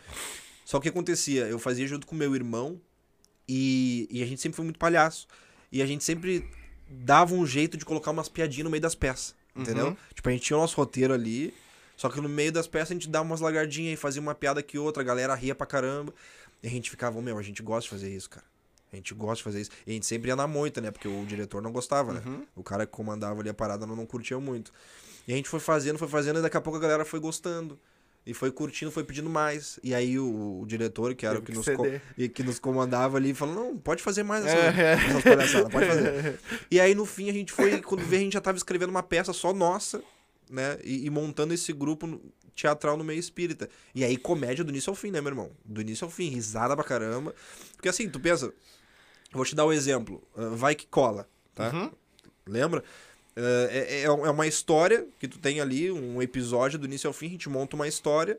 Só 0.64 0.78
que 0.78 0.88
o 0.88 0.92
que 0.92 0.98
acontecia? 0.98 1.44
Eu 1.46 1.58
fazia 1.58 1.86
junto 1.86 2.06
com 2.06 2.14
meu 2.14 2.34
irmão 2.34 2.78
e, 3.48 4.08
e 4.10 4.22
a 4.22 4.26
gente 4.26 4.40
sempre 4.40 4.56
foi 4.56 4.64
muito 4.64 4.78
palhaço. 4.78 5.26
E 5.70 5.82
a 5.82 5.86
gente 5.86 6.04
sempre 6.04 6.48
dava 6.88 7.34
um 7.34 7.46
jeito 7.46 7.76
de 7.76 7.84
colocar 7.84 8.10
umas 8.10 8.28
piadinhas 8.28 8.64
no 8.64 8.70
meio 8.70 8.80
das 8.80 8.94
peças, 8.94 9.34
entendeu? 9.56 9.88
Uhum. 9.88 9.96
Tipo, 10.14 10.28
a 10.28 10.32
gente 10.32 10.42
tinha 10.42 10.56
o 10.56 10.60
nosso 10.60 10.76
roteiro 10.76 11.12
ali, 11.12 11.52
só 11.96 12.08
que 12.08 12.20
no 12.20 12.28
meio 12.28 12.52
das 12.52 12.66
peças 12.66 12.90
a 12.90 12.94
gente 12.94 13.08
dava 13.08 13.24
umas 13.24 13.40
lagardinhas 13.40 13.94
e 13.94 13.96
fazia 13.96 14.20
uma 14.20 14.34
piada 14.34 14.62
que 14.62 14.78
outra, 14.78 15.02
a 15.02 15.06
galera 15.06 15.34
ria 15.34 15.54
pra 15.54 15.66
caramba. 15.66 16.14
E 16.62 16.66
a 16.66 16.70
gente 16.70 16.90
ficava, 16.90 17.20
meu, 17.20 17.38
a 17.38 17.42
gente 17.42 17.62
gosta 17.62 17.82
de 17.82 17.90
fazer 17.90 18.14
isso, 18.14 18.30
cara. 18.30 18.46
A 18.92 18.96
gente 18.96 19.12
gosta 19.12 19.36
de 19.36 19.42
fazer 19.42 19.60
isso. 19.60 19.70
E 19.86 19.90
a 19.90 19.94
gente 19.94 20.06
sempre 20.06 20.28
ia 20.28 20.36
na 20.36 20.46
moita, 20.46 20.80
né? 20.80 20.90
Porque 20.90 21.08
o 21.08 21.26
diretor 21.26 21.60
não 21.60 21.72
gostava, 21.72 22.12
né? 22.12 22.22
Uhum. 22.24 22.46
O 22.54 22.62
cara 22.62 22.86
que 22.86 22.92
comandava 22.92 23.40
ali 23.40 23.48
a 23.48 23.54
parada 23.54 23.84
não, 23.86 23.96
não 23.96 24.06
curtia 24.06 24.38
muito. 24.38 24.72
E 25.26 25.32
a 25.32 25.36
gente 25.36 25.48
foi 25.48 25.60
fazendo, 25.60 25.98
foi 25.98 26.08
fazendo, 26.08 26.38
e 26.38 26.42
daqui 26.42 26.56
a 26.56 26.60
pouco 26.60 26.76
a 26.76 26.80
galera 26.80 27.04
foi 27.04 27.18
gostando. 27.18 27.78
E 28.26 28.32
foi 28.32 28.50
curtindo, 28.50 28.90
foi 28.90 29.04
pedindo 29.04 29.28
mais. 29.28 29.78
E 29.82 29.94
aí 29.94 30.18
o, 30.18 30.60
o 30.62 30.66
diretor, 30.66 31.14
que 31.14 31.26
era 31.26 31.38
o 31.38 31.42
que 31.42 31.52
que 31.52 31.58
nos, 31.58 31.66
e 32.16 32.28
que 32.28 32.42
nos 32.42 32.58
comandava 32.58 33.18
ali, 33.18 33.34
falou, 33.34 33.54
não, 33.54 33.76
pode 33.76 34.02
fazer 34.02 34.22
mais 34.22 34.46
essa, 34.46 34.56
É. 34.56 34.92
essas 34.94 35.22
palhaçadas, 35.22 35.70
pode 35.70 35.86
fazer. 35.86 36.40
E 36.70 36.80
aí 36.80 36.94
no 36.94 37.04
fim 37.04 37.28
a 37.28 37.32
gente 37.32 37.52
foi, 37.52 37.82
quando 37.82 38.02
vê, 38.02 38.16
a 38.16 38.20
gente 38.20 38.32
já 38.32 38.40
tava 38.40 38.56
escrevendo 38.56 38.90
uma 38.90 39.02
peça 39.02 39.32
só 39.32 39.52
nossa, 39.52 40.02
né? 40.48 40.78
E, 40.82 41.04
e 41.04 41.10
montando 41.10 41.52
esse 41.52 41.72
grupo 41.72 42.20
teatral 42.56 42.96
no 42.96 43.04
meio 43.04 43.18
espírita. 43.20 43.68
E 43.94 44.02
aí 44.04 44.16
comédia 44.16 44.64
do 44.64 44.70
início 44.70 44.90
ao 44.90 44.94
fim, 44.96 45.10
né, 45.10 45.20
meu 45.20 45.30
irmão? 45.30 45.50
Do 45.64 45.80
início 45.82 46.04
ao 46.04 46.10
fim, 46.10 46.28
risada 46.30 46.74
pra 46.74 46.84
caramba. 46.84 47.34
Porque 47.76 47.88
assim, 47.90 48.08
tu 48.08 48.18
pensa, 48.18 48.52
vou 49.32 49.44
te 49.44 49.54
dar 49.54 49.66
o 49.66 49.72
exemplo, 49.72 50.22
ah, 50.36 50.48
vai 50.54 50.74
que 50.74 50.86
cola, 50.86 51.28
tá? 51.54 51.70
Uhum. 51.70 51.90
Lembra? 52.46 52.82
Uh, 53.36 53.68
é, 53.70 54.02
é 54.02 54.10
uma 54.10 54.46
história 54.46 55.06
que 55.18 55.26
tu 55.26 55.38
tem 55.38 55.60
ali, 55.60 55.90
um 55.90 56.22
episódio 56.22 56.78
do 56.78 56.86
início 56.86 57.08
ao 57.08 57.12
fim, 57.12 57.26
a 57.26 57.30
gente 57.30 57.48
monta 57.48 57.74
uma 57.74 57.88
história. 57.88 58.38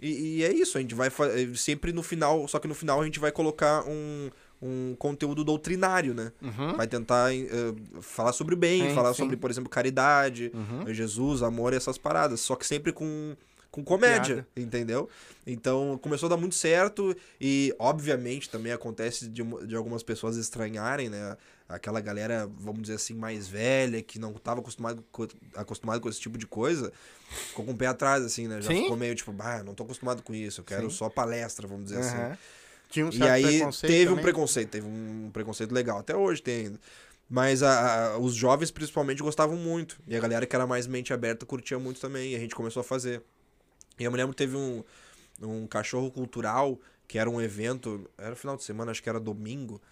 E, 0.00 0.38
e 0.38 0.44
é 0.44 0.52
isso, 0.52 0.76
a 0.76 0.80
gente 0.80 0.94
vai 0.94 1.08
sempre 1.54 1.92
no 1.92 2.02
final, 2.02 2.46
só 2.48 2.58
que 2.58 2.68
no 2.68 2.74
final 2.74 3.00
a 3.00 3.04
gente 3.04 3.18
vai 3.18 3.32
colocar 3.32 3.82
um, 3.86 4.30
um 4.60 4.94
conteúdo 4.98 5.42
doutrinário, 5.42 6.12
né? 6.12 6.32
Uhum. 6.42 6.76
Vai 6.76 6.86
tentar 6.86 7.30
uh, 7.32 8.02
falar 8.02 8.32
sobre 8.32 8.54
o 8.54 8.58
bem, 8.58 8.88
Sim, 8.90 8.94
falar 8.94 9.14
sim. 9.14 9.22
sobre, 9.22 9.36
por 9.36 9.50
exemplo, 9.50 9.70
caridade, 9.70 10.50
Uhum. 10.52 10.92
Jesus, 10.92 11.42
amor 11.42 11.72
e 11.72 11.76
essas 11.76 11.96
paradas. 11.96 12.40
Só 12.40 12.56
que 12.56 12.66
sempre 12.66 12.92
com, 12.92 13.34
com 13.70 13.82
comédia, 13.82 14.46
Piada. 14.54 14.66
entendeu? 14.66 15.08
Então 15.46 15.98
começou 16.02 16.26
a 16.26 16.30
dar 16.30 16.36
muito 16.36 16.56
certo 16.56 17.16
e, 17.40 17.74
obviamente, 17.78 18.50
também 18.50 18.72
acontece 18.72 19.28
de, 19.28 19.42
de 19.66 19.76
algumas 19.76 20.02
pessoas 20.02 20.36
estranharem, 20.36 21.08
né? 21.08 21.36
Aquela 21.68 22.00
galera, 22.00 22.48
vamos 22.58 22.82
dizer 22.82 22.94
assim, 22.94 23.14
mais 23.14 23.48
velha, 23.48 24.00
que 24.00 24.18
não 24.18 24.30
estava 24.32 24.60
acostumado, 24.60 25.04
co- 25.10 25.26
acostumado 25.54 26.00
com 26.00 26.08
esse 26.08 26.20
tipo 26.20 26.38
de 26.38 26.46
coisa, 26.46 26.92
ficou 27.48 27.64
com 27.64 27.72
o 27.72 27.76
pé 27.76 27.86
atrás, 27.86 28.24
assim, 28.24 28.46
né? 28.46 28.60
Já 28.60 28.70
Sim. 28.70 28.82
ficou 28.82 28.96
meio 28.96 29.14
tipo, 29.16 29.32
bah, 29.32 29.62
não 29.64 29.74
tô 29.74 29.82
acostumado 29.82 30.22
com 30.22 30.32
isso, 30.34 30.60
eu 30.60 30.64
quero 30.64 30.88
Sim. 30.88 30.96
só 30.96 31.08
palestra, 31.08 31.66
vamos 31.66 31.86
dizer 31.86 31.98
assim. 31.98 32.18
Aham. 32.18 32.38
Tinha 32.88 33.06
um 33.06 33.10
E 33.10 33.18
certo 33.18 33.30
aí 33.32 33.42
preconceito 33.58 33.92
teve 33.92 34.06
um 34.06 34.10
também. 34.10 34.22
preconceito, 34.22 34.70
teve 34.70 34.86
um 34.86 35.30
preconceito 35.32 35.72
legal. 35.72 35.98
Até 35.98 36.14
hoje 36.16 36.40
tem 36.40 36.66
ainda. 36.66 36.80
Mas 37.28 37.60
a- 37.64 38.12
a- 38.14 38.18
os 38.18 38.32
jovens, 38.36 38.70
principalmente, 38.70 39.20
gostavam 39.20 39.56
muito. 39.56 39.98
E 40.06 40.14
a 40.14 40.20
galera 40.20 40.46
que 40.46 40.54
era 40.54 40.68
mais 40.68 40.86
mente 40.86 41.12
aberta 41.12 41.44
curtia 41.44 41.80
muito 41.80 42.00
também. 42.00 42.32
E 42.32 42.36
a 42.36 42.38
gente 42.38 42.54
começou 42.54 42.80
a 42.82 42.84
fazer. 42.84 43.20
E 43.98 44.04
eu 44.04 44.10
me 44.12 44.16
lembro 44.16 44.32
que 44.32 44.38
teve 44.38 44.56
um, 44.56 44.84
um 45.42 45.66
cachorro 45.66 46.12
cultural, 46.12 46.78
que 47.08 47.18
era 47.18 47.28
um 47.28 47.40
evento, 47.40 48.08
era 48.16 48.36
final 48.36 48.56
de 48.56 48.62
semana, 48.62 48.92
acho 48.92 49.02
que 49.02 49.08
era 49.08 49.18
domingo, 49.18 49.82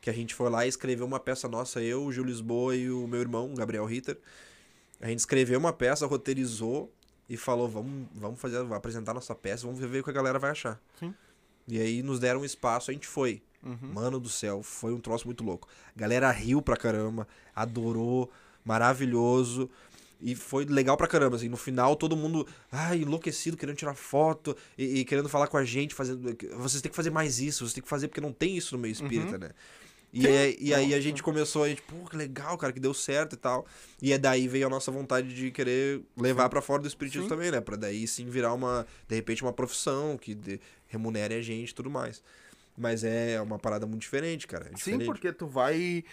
que 0.00 0.10
a 0.10 0.12
gente 0.12 0.34
foi 0.34 0.48
lá 0.48 0.64
e 0.66 0.68
escreveu 0.68 1.06
uma 1.06 1.20
peça 1.20 1.48
nossa, 1.48 1.82
eu, 1.82 2.04
o 2.04 2.12
Gil 2.12 2.24
Lisboa 2.24 2.74
e 2.76 2.90
o 2.90 3.06
meu 3.06 3.20
irmão, 3.20 3.52
o 3.52 3.54
Gabriel 3.54 3.84
Ritter. 3.84 4.18
A 5.00 5.08
gente 5.08 5.20
escreveu 5.20 5.58
uma 5.58 5.72
peça, 5.72 6.06
roteirizou 6.06 6.92
e 7.28 7.36
falou, 7.36 7.68
vamos, 7.68 8.08
vamos 8.14 8.40
fazer, 8.40 8.58
vamos 8.58 8.76
apresentar 8.76 9.14
nossa 9.14 9.34
peça, 9.34 9.66
vamos 9.66 9.78
ver 9.78 10.00
o 10.00 10.04
que 10.04 10.10
a 10.10 10.12
galera 10.12 10.38
vai 10.38 10.50
achar. 10.50 10.80
Sim. 10.98 11.14
E 11.66 11.78
aí 11.78 12.02
nos 12.02 12.18
deram 12.18 12.40
um 12.40 12.44
espaço, 12.44 12.90
a 12.90 12.94
gente 12.94 13.06
foi. 13.06 13.42
Uhum. 13.62 13.92
Mano 13.92 14.20
do 14.20 14.28
céu, 14.28 14.62
foi 14.62 14.92
um 14.92 15.00
troço 15.00 15.26
muito 15.26 15.44
louco. 15.44 15.68
A 15.94 16.00
galera 16.00 16.30
riu 16.30 16.62
pra 16.62 16.76
caramba, 16.76 17.26
adorou, 17.54 18.30
maravilhoso. 18.64 19.68
E 20.20 20.34
foi 20.34 20.64
legal 20.64 20.96
pra 20.96 21.06
caramba, 21.06 21.36
assim, 21.36 21.48
no 21.48 21.56
final 21.56 21.94
todo 21.94 22.16
mundo, 22.16 22.46
ai, 22.72 23.02
enlouquecido, 23.02 23.56
querendo 23.56 23.76
tirar 23.76 23.94
foto 23.94 24.56
e, 24.76 25.00
e 25.00 25.04
querendo 25.04 25.28
falar 25.28 25.46
com 25.46 25.56
a 25.56 25.64
gente, 25.64 25.94
fazendo, 25.94 26.36
vocês 26.56 26.82
têm 26.82 26.90
que 26.90 26.96
fazer 26.96 27.10
mais 27.10 27.38
isso, 27.38 27.64
vocês 27.64 27.72
têm 27.72 27.82
que 27.82 27.88
fazer 27.88 28.08
porque 28.08 28.20
não 28.20 28.32
tem 28.32 28.56
isso 28.56 28.74
no 28.74 28.82
meio 28.82 28.92
espírita, 28.92 29.38
né? 29.38 29.50
E, 30.12 30.22
Sim. 30.22 30.28
aí, 30.38 30.56
e 30.60 30.74
aí 30.74 30.94
a 30.94 31.00
gente 31.00 31.22
começou 31.22 31.64
a 31.64 31.68
gente, 31.68 31.82
pô, 31.82 31.96
que 32.08 32.16
legal, 32.16 32.56
cara, 32.56 32.72
que 32.72 32.80
deu 32.80 32.94
certo 32.94 33.34
e 33.34 33.36
tal. 33.36 33.66
E 34.00 34.12
é 34.12 34.18
daí 34.18 34.48
veio 34.48 34.66
a 34.66 34.70
nossa 34.70 34.90
vontade 34.90 35.34
de 35.34 35.50
querer 35.50 36.00
levar 36.16 36.48
pra 36.48 36.62
fora 36.62 36.80
do 36.82 36.88
espiritismo 36.88 37.24
Sim. 37.24 37.28
também, 37.28 37.50
né? 37.50 37.60
Pra 37.60 37.76
daí 37.76 38.06
sim 38.06 38.24
virar 38.26 38.52
uma, 38.54 38.86
de 39.06 39.14
repente, 39.14 39.42
uma 39.42 39.52
profissão 39.52 40.16
que 40.16 40.34
de- 40.34 40.60
remunere 40.86 41.34
a 41.34 41.42
gente 41.42 41.70
e 41.70 41.74
tudo 41.74 41.90
mais. 41.90 42.22
Mas 42.76 43.02
é 43.04 43.40
uma 43.42 43.58
parada 43.58 43.86
muito 43.86 44.00
diferente, 44.02 44.46
cara. 44.46 44.66
é 44.66 44.68
Sim, 44.68 44.74
diferente. 44.76 45.04
porque 45.06 45.32
tu 45.32 45.46
vai. 45.46 46.04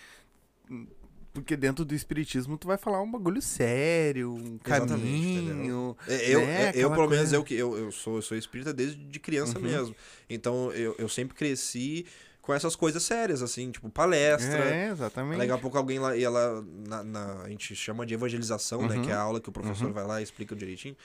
Porque 1.34 1.58
dentro 1.58 1.84
do 1.84 1.94
espiritismo 1.94 2.58
tu 2.58 2.66
vai 2.66 2.78
falar 2.78 3.02
um 3.02 3.12
bagulho 3.12 3.42
sério, 3.42 4.34
um 4.34 4.58
caminho. 4.58 5.96
É, 6.08 6.32
Eu, 6.32 6.40
né, 6.48 6.64
eu, 6.64 6.70
aquela 6.70 6.96
pelo 6.96 7.10
menos, 7.10 7.34
eu, 7.34 7.44
que 7.44 7.54
eu, 7.54 7.78
eu, 7.78 7.92
sou, 7.92 8.16
eu 8.16 8.22
sou 8.22 8.38
espírita 8.38 8.74
desde 8.74 8.98
de 9.04 9.20
criança 9.20 9.60
Uhum. 9.60 9.66
mesmo. 9.66 9.96
Então, 10.30 10.72
eu, 10.72 10.96
eu 10.98 11.10
sempre 11.10 11.36
cresci 11.36 12.06
com 12.46 12.54
essas 12.54 12.75
coisas 12.75 13.02
sérias, 13.02 13.42
assim, 13.42 13.72
tipo 13.72 13.90
palestra. 13.90 14.60
É, 14.70 14.90
exatamente. 14.92 15.40
Daqui 15.40 15.52
a 15.52 15.58
pouco 15.58 15.78
alguém 15.78 15.98
lá, 15.98 16.16
ia 16.16 16.30
lá 16.30 16.62
na, 16.88 17.04
na- 17.04 17.42
a 17.44 17.50
gente 17.50 17.75
chama 17.75 18.06
de 18.06 18.14
evangelização, 18.14 18.88
né? 18.88 18.96
Uhum. 18.98 19.02
Que 19.04 19.10
é 19.10 19.14
a 19.16 19.20
aula 19.20 19.40
que 19.42 19.50
o 19.50 19.52
professor 19.52 19.88
Uhum. 19.88 19.94
vai 19.94 20.06
lá 20.06 20.20
e 20.22 20.24
explica 20.24 20.56
direitinho. 20.56 20.96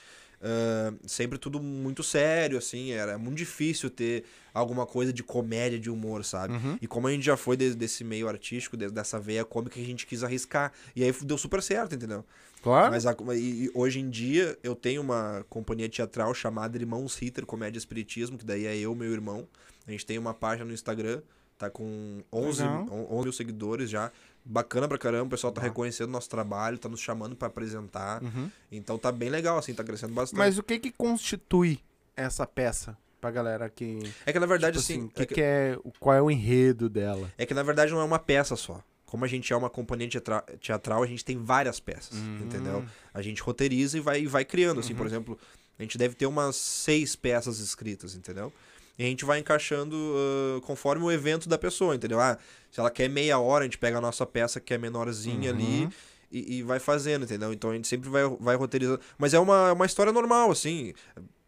Ah, 0.43 0.93
sempre 1.05 1.37
tudo 1.37 1.59
muito 1.59 2.03
sério, 2.03 2.57
assim, 2.57 2.91
era 2.91 3.17
muito 3.17 3.37
difícil 3.37 3.89
ter 3.89 4.23
alguma 4.53 4.85
coisa 4.85 5.11
de 5.13 5.23
comédia, 5.23 5.79
de 5.79 5.89
humor, 5.89 6.23
sabe? 6.25 6.53
Uhum. 6.53 6.77
E 6.81 6.87
como 6.87 7.07
a 7.07 7.11
gente 7.11 7.23
já 7.25 7.37
foi 7.37 7.55
de- 7.57 7.75
desse 7.75 8.03
meio 8.03 8.27
artístico, 8.27 8.75
de- 8.77 8.89
dessa 8.89 9.19
veia 9.19 9.43
cômica, 9.45 9.79
a 9.79 9.83
gente 9.83 10.05
quis 10.05 10.23
arriscar. 10.23 10.71
E 10.95 11.03
aí 11.03 11.11
deu 11.23 11.37
super 11.37 11.61
certo, 11.61 11.95
entendeu? 11.95 12.23
Claro. 12.61 12.91
Mas 12.91 13.05
a- 13.07 13.15
e, 13.35 13.65
e 13.65 13.71
hoje 13.73 13.99
em 13.99 14.09
dia 14.09 14.57
eu 14.63 14.75
tenho 14.75 15.01
uma 15.01 15.45
companhia 15.49 15.89
teatral 15.89 16.33
chamada 16.33 16.77
Irmãos 16.77 17.15
Ritter 17.15 17.45
Comédia 17.45 17.79
Espiritismo, 17.79 18.37
que 18.37 18.45
daí 18.45 18.65
é 18.65 18.75
eu 18.77 18.93
e 18.93 18.95
meu 18.95 19.11
irmão. 19.11 19.47
A 19.87 19.91
gente 19.91 20.05
tem 20.05 20.17
uma 20.17 20.33
página 20.33 20.65
no 20.65 20.73
Instagram, 20.73 21.21
tá 21.57 21.69
com 21.69 22.21
11, 22.31 22.61
Legal. 22.63 22.87
on- 22.91 23.07
11 23.15 23.23
mil 23.23 23.33
seguidores 23.33 23.89
já. 23.89 24.11
Bacana 24.43 24.87
pra 24.87 24.97
caramba, 24.97 25.25
o 25.27 25.29
pessoal 25.29 25.53
tá 25.53 25.61
Bah. 25.61 25.67
reconhecendo 25.67 26.09
nosso 26.09 26.29
trabalho, 26.29 26.77
tá 26.77 26.89
nos 26.89 26.99
chamando 26.99 27.35
pra 27.35 27.47
apresentar. 27.47 28.23
Uhum. 28.23 28.49
Então 28.71 28.97
tá 28.97 29.11
bem 29.11 29.29
legal, 29.29 29.57
assim, 29.57 29.73
tá 29.73 29.83
crescendo 29.83 30.13
bastante. 30.13 30.37
Mas 30.39 30.57
o 30.57 30.63
que 30.63 30.79
que 30.79 30.91
constitui 30.91 31.79
essa 32.15 32.45
peça 32.47 32.97
pra 33.19 33.29
galera 33.29 33.69
que. 33.69 33.99
é 34.25 34.33
que 34.33 34.39
na 34.39 34.47
verdade, 34.47 34.79
tipo 34.79 34.91
assim, 34.91 35.07
que, 35.07 35.21
é, 35.21 35.25
que, 35.25 35.33
que 35.35 35.41
é. 35.41 35.77
Qual 35.99 36.15
é 36.15 36.21
o 36.21 36.31
enredo 36.31 36.89
dela? 36.89 37.31
é 37.37 37.45
que 37.45 37.53
na 37.53 37.61
verdade 37.63 37.91
não 37.91 38.01
é 38.01 38.03
uma 38.03 38.19
peça 38.19 38.55
só. 38.55 38.83
Como 39.05 39.25
a 39.25 39.27
gente 39.27 39.51
é 39.51 39.55
uma 39.55 39.69
companhia 39.69 40.07
teatra- 40.09 40.43
teatral, 40.59 41.03
a 41.03 41.05
gente 41.05 41.23
tem 41.25 41.37
várias 41.37 41.79
peças, 41.81 42.17
Hum. 42.17 42.39
entendeu? 42.43 42.83
A 43.13 43.21
gente 43.21 43.41
roteiriza 43.43 43.97
e 43.97 44.01
vai, 44.01 44.25
vai 44.25 44.45
criando, 44.45 44.79
assim, 44.79 44.93
Uhum. 44.93 44.97
por 44.97 45.05
exemplo, 45.05 45.37
a 45.77 45.83
gente 45.83 45.97
deve 45.97 46.15
ter 46.15 46.25
umas 46.25 46.55
seis 46.55 47.13
peças 47.15 47.59
escritas, 47.59 48.15
entendeu? 48.15 48.51
E 49.01 49.05
a 49.05 49.07
gente 49.07 49.25
vai 49.25 49.39
encaixando 49.39 49.95
ah, 49.97 50.61
conforme 50.61 51.03
o 51.03 51.11
evento 51.11 51.49
da 51.49 51.57
pessoa, 51.57 51.95
entendeu? 51.95 52.19
Ah, 52.19 52.37
se 52.71 52.79
ela 52.79 52.91
quer 52.91 53.09
meia 53.09 53.39
hora, 53.39 53.63
a 53.63 53.65
gente 53.67 53.77
pega 53.79 53.97
a 53.97 54.01
nossa 54.01 54.25
peça 54.25 54.59
que 54.59 54.73
é 54.73 54.77
menorzinha 54.77 55.49
Uhum. 55.51 55.55
ali 55.55 55.89
e, 56.31 56.57
e 56.57 56.63
vai 56.63 56.79
fazendo, 56.79 57.23
entendeu? 57.25 57.51
Então 57.51 57.71
a 57.71 57.73
gente 57.73 57.87
sempre 57.87 58.09
vai, 58.09 58.21
vai 58.39 58.55
roteirizando. 58.55 58.99
Mas 59.17 59.33
é 59.33 59.39
uma, 59.39 59.73
uma 59.73 59.85
história 59.87 60.13
normal, 60.13 60.51
assim. 60.51 60.93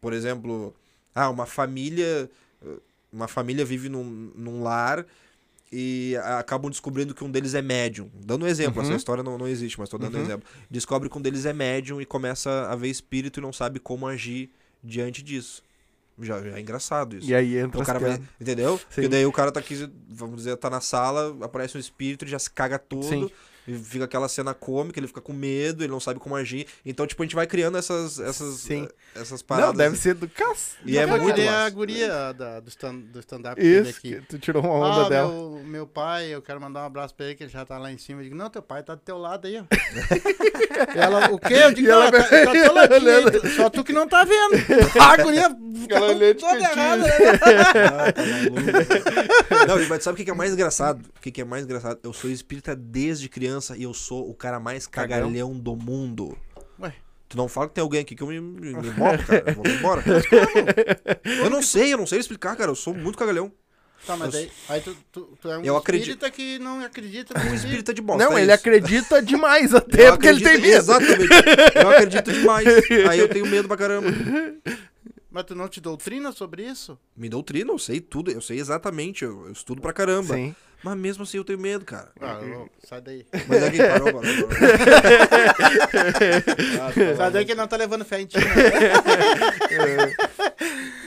Por 0.00 0.12
exemplo, 0.12 0.74
ah, 1.14 1.30
uma 1.30 1.46
família. 1.46 2.28
Uma 3.12 3.28
família 3.28 3.64
vive 3.64 3.88
num, 3.88 4.02
num 4.34 4.62
lar 4.64 5.06
e 5.70 6.16
acabam 6.38 6.68
descobrindo 6.70 7.14
que 7.14 7.22
um 7.22 7.30
deles 7.30 7.54
é 7.54 7.62
médium. 7.62 8.10
Dando 8.12 8.44
um 8.44 8.48
exemplo, 8.48 8.80
Uhum. 8.82 8.88
essa 8.88 8.96
história 8.96 9.22
não, 9.22 9.38
não 9.38 9.46
existe, 9.46 9.78
mas 9.78 9.88
tô 9.88 9.96
dando 9.98 10.14
um 10.16 10.18
Uhum. 10.18 10.24
exemplo. 10.24 10.48
Descobre 10.68 11.08
que 11.08 11.16
um 11.16 11.20
deles 11.20 11.46
é 11.46 11.52
médium 11.52 12.00
e 12.00 12.04
começa 12.06 12.66
a 12.68 12.74
ver 12.74 12.88
espírito 12.88 13.38
e 13.38 13.42
não 13.42 13.52
sabe 13.52 13.78
como 13.78 14.06
agir 14.08 14.50
diante 14.82 15.22
disso. 15.22 15.62
Já, 16.20 16.40
já 16.40 16.56
é 16.56 16.60
engraçado 16.60 17.16
isso. 17.16 17.28
E 17.28 17.34
aí 17.34 17.56
entra 17.56 17.68
Então, 17.68 17.82
o 17.82 17.84
cara 17.84 17.98
vai, 17.98 18.20
entendeu? 18.40 18.78
Sim. 18.78 18.84
Porque 18.94 19.08
daí 19.08 19.26
o 19.26 19.32
cara 19.32 19.50
tá 19.50 19.60
aqui, 19.60 19.90
vamos 20.08 20.36
dizer, 20.36 20.56
tá 20.56 20.70
na 20.70 20.80
sala, 20.80 21.36
aparece 21.44 21.76
um 21.76 21.80
espírito, 21.80 22.24
ele 22.24 22.30
já 22.30 22.38
se 22.38 22.50
caga 22.50 22.78
todo, 22.78 23.04
Sim. 23.04 23.30
E 23.66 23.74
fica 23.76 24.04
aquela 24.04 24.28
cena 24.28 24.52
cômica, 24.54 24.98
ele 25.00 25.06
fica 25.06 25.20
com 25.20 25.32
medo, 25.32 25.82
ele 25.82 25.90
não 25.92 26.00
sabe 26.00 26.20
como 26.20 26.34
agir. 26.36 26.66
Então, 26.84 27.06
tipo, 27.06 27.22
a 27.22 27.26
gente 27.26 27.34
vai 27.34 27.46
criando 27.46 27.78
essas 27.78 28.18
essas 28.18 28.60
Sim. 28.60 28.88
eh, 29.14 29.20
essas 29.20 29.42
paradas. 29.42 29.70
Não, 29.70 29.76
deve 29.78 29.96
ser 29.96 30.14
do 30.14 30.28
cas. 30.28 30.72
E 30.84 30.98
é 30.98 31.04
Eu 31.04 31.08
muito 31.08 31.40
massa. 31.40 31.50
a 31.64 31.70
guria 31.70 32.32
da- 32.32 32.60
do 32.60 32.68
stand- 32.68 33.04
stand-up 33.20 33.60
aqui. 33.60 33.92
que 34.00 34.20
tu 34.28 34.38
tirou 34.38 34.62
uma 34.62 34.72
onda 34.74 35.06
ah, 35.06 35.08
dela. 35.08 35.28
Meu, 35.32 35.62
meu 35.64 35.86
pai, 35.86 36.26
eu 36.34 36.42
quero 36.42 36.60
mandar 36.60 36.82
um 36.82 36.86
abraço 36.86 37.14
pra 37.14 37.26
ele, 37.26 37.34
que 37.34 37.44
ele 37.44 37.50
já 37.50 37.64
tá 37.64 37.78
lá 37.78 37.90
em 37.90 37.98
cima. 37.98 38.20
Eu 38.20 38.24
digo, 38.24 38.36
não, 38.36 38.50
teu 38.50 38.62
pai 38.62 38.82
tá 38.82 38.94
do 38.94 39.00
teu 39.00 39.16
lado 39.18 39.46
aí, 39.46 39.58
ó. 39.58 39.64
Ela, 40.94 41.30
o 41.30 41.38
quê? 41.38 41.54
Eu 41.54 41.72
digo, 41.72 41.88
não, 41.88 42.02
ela 42.02 42.12
tá, 42.12 42.22
tá 42.24 42.44
do 42.44 42.52
teu 42.52 42.74
ladinho 42.74 43.08
aí, 43.10 43.24
olhando. 43.24 43.48
só 43.50 43.70
tu 43.70 43.84
que 43.84 43.92
não 43.92 44.06
tá 44.08 44.24
vendo. 44.24 44.54
A 45.00 45.16
guria 45.16 45.56
Ela 45.88 46.06
olhou 46.08 46.34
toda 46.34 46.58
errada, 46.58 46.96
né? 47.02 47.10
Ah, 47.86 48.12
tá. 48.12 49.66
Não, 49.66 49.88
mas 49.88 50.02
sabe 50.02 50.20
o 50.20 50.24
que 50.24 50.30
é 50.30 50.34
mais 50.34 50.52
engraçado? 50.52 51.04
O 51.16 51.20
que 51.20 51.30
que 51.30 51.40
é 51.40 51.44
mais 51.44 51.64
engraçado? 51.64 52.00
Eu 52.02 52.12
sou 52.12 52.30
espírita 52.30 52.74
desde 52.74 53.28
criança 53.28 53.53
e 53.76 53.82
eu 53.82 53.94
sou 53.94 54.28
o 54.28 54.34
cara 54.34 54.58
mais 54.60 54.86
Cagão. 54.86 55.18
cagalhão 55.18 55.52
do 55.58 55.74
mundo. 55.76 56.36
Ué. 56.80 56.92
Tu 57.28 57.36
não 57.36 57.48
fala 57.48 57.68
que 57.68 57.74
tem 57.74 57.82
alguém 57.82 58.00
aqui 58.00 58.14
que 58.14 58.22
eu 58.22 58.26
me, 58.28 58.40
me, 58.40 58.74
me 58.74 58.90
morro, 58.90 59.24
cara. 59.26 59.44
Eu 59.46 59.54
vou 59.54 59.66
embora. 59.66 60.02
Eu 61.24 61.50
não 61.50 61.62
sei, 61.62 61.92
eu 61.92 61.98
não 61.98 62.06
sei 62.06 62.18
explicar, 62.20 62.54
cara. 62.56 62.70
Eu 62.70 62.74
sou 62.76 62.94
muito 62.94 63.18
cagalhão. 63.18 63.50
Tá, 64.06 64.16
mas 64.18 64.34
aí, 64.34 64.50
aí 64.68 64.80
tu, 64.82 64.94
tu, 65.10 65.38
tu 65.40 65.48
é 65.50 65.56
um 65.58 65.64
Eu 65.64 65.78
espírita 65.78 66.30
que 66.30 66.58
não 66.58 66.84
acredita 66.84 67.32
no 67.32 67.40
Um 67.40 67.42
espírito. 67.54 67.64
espírita 67.64 67.94
de 67.94 68.02
bosta. 68.02 68.22
Não, 68.24 68.36
é 68.36 68.42
ele 68.42 68.52
isso. 68.52 68.60
acredita 68.60 69.22
demais 69.22 69.72
até 69.74 70.08
Eu 70.08 70.12
porque 70.12 70.28
ele 70.28 70.40
tem 70.42 70.48
acredito- 70.56 70.66
medo. 70.68 70.78
Exatamente. 70.78 71.28
Eu 71.74 71.88
acredito 71.90 72.32
demais. 72.32 72.66
Aí 73.08 73.18
eu 73.18 73.28
tenho 73.28 73.46
medo 73.46 73.66
pra 73.66 73.78
caramba. 73.78 74.08
Mas 75.30 75.44
tu 75.44 75.54
não 75.54 75.66
te 75.68 75.80
doutrina 75.80 76.30
sobre 76.32 76.64
isso? 76.64 76.98
Me 77.16 77.28
doutrina, 77.30 77.72
eu 77.72 77.78
sei 77.78 77.98
tudo. 77.98 78.30
Eu 78.30 78.42
sei 78.42 78.58
exatamente. 78.60 79.24
Eu, 79.24 79.46
eu 79.46 79.52
estudo 79.52 79.80
pra 79.80 79.92
caramba. 79.92 80.34
Sim. 80.34 80.54
Mas 80.84 80.96
mesmo 80.98 81.22
assim 81.22 81.38
eu 81.38 81.44
tenho 81.44 81.58
medo, 81.58 81.82
cara. 81.84 82.12
Ah, 82.20 82.38
ô, 82.40 82.68
sai 82.86 83.00
daí. 83.00 83.24
Mas 83.48 83.62
aqui, 83.62 83.78
parou, 83.78 84.12
parou, 84.12 84.22
parou. 84.22 84.50
Ah, 86.82 86.92
tá 86.92 87.16
Sai 87.16 87.30
daí 87.30 87.44
que 87.46 87.52
ele 87.52 87.60
não 87.60 87.66
tá 87.66 87.76
levando 87.76 88.04
fé 88.04 88.20
em 88.20 88.26
ti. 88.26 88.36
né? 88.36 88.44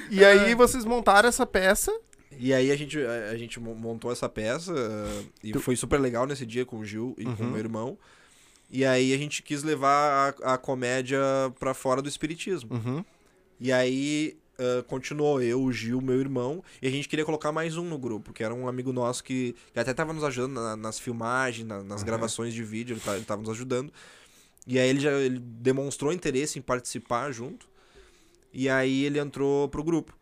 E 0.10 0.24
aí 0.24 0.56
vocês 0.56 0.86
montaram 0.86 1.28
essa 1.28 1.46
peça. 1.46 1.92
E 2.40 2.54
aí 2.54 2.72
a 2.72 2.76
gente, 2.78 2.98
a, 3.00 3.32
a 3.32 3.38
gente 3.38 3.60
mo- 3.60 3.76
montou 3.76 4.12
essa 4.12 4.30
peça 4.30 4.74
e 5.44 5.52
Tu- 5.52 5.60
foi 5.60 5.76
super 5.76 6.00
legal 6.00 6.26
nesse 6.26 6.46
dia 6.46 6.66
com 6.66 6.78
o 6.80 6.86
Gil 6.86 7.14
e 7.18 7.26
com 7.26 7.32
o 7.32 7.46
Uhum. 7.46 7.50
meu 7.52 7.60
irmão. 7.60 7.98
E 8.72 8.86
aí 8.86 9.14
a 9.14 9.18
gente 9.18 9.44
quis 9.44 9.64
levar 9.64 10.34
a, 10.44 10.54
a 10.54 10.58
comédia 10.58 11.20
pra 11.60 11.74
fora 11.74 12.02
do 12.02 12.08
espiritismo. 12.08 12.74
Uhum. 12.74 13.04
E 13.60 13.72
aí 13.72 14.38
ah, 14.60 14.84
continuou 14.88 15.42
eu, 15.42 15.62
o 15.62 15.72
Gil, 15.72 16.02
meu 16.02 16.20
irmão, 16.20 16.64
e 16.82 16.88
a 16.88 16.92
gente 16.92 17.08
queria 17.08 17.26
colocar 17.26 17.52
mais 17.52 17.78
um 17.78 17.84
no 17.84 17.98
grupo, 17.98 18.34
que 18.34 18.44
era 18.44 18.54
um 18.54 18.68
amigo 18.68 18.92
nosso 18.94 19.24
que, 19.24 19.56
que 19.74 19.80
até 19.80 19.94
tava 19.94 20.14
nos 20.14 20.24
ajudando 20.24 20.54
na- 20.54 20.76
nas 20.76 21.00
filmagens, 21.00 21.68
na- 21.68 21.84
nas 21.84 22.02
gravações 22.04 22.54
de 22.54 22.64
vídeo, 22.64 22.94
ele, 22.94 23.02
tá, 23.02 23.16
ele 23.16 23.26
tava 23.26 23.42
nos 23.42 23.50
ajudando. 23.52 23.92
E 24.66 24.78
aí 24.78 24.90
ele 24.90 25.00
já 25.00 25.12
ele 25.14 25.40
demonstrou 25.40 26.12
interesse 26.12 26.60
em 26.60 26.62
participar 26.62 27.32
junto. 27.32 27.68
E 28.54 28.68
aí 28.70 29.06
ele 29.06 29.20
entrou 29.20 29.70
pro 29.70 29.84
grupo. 29.84 30.14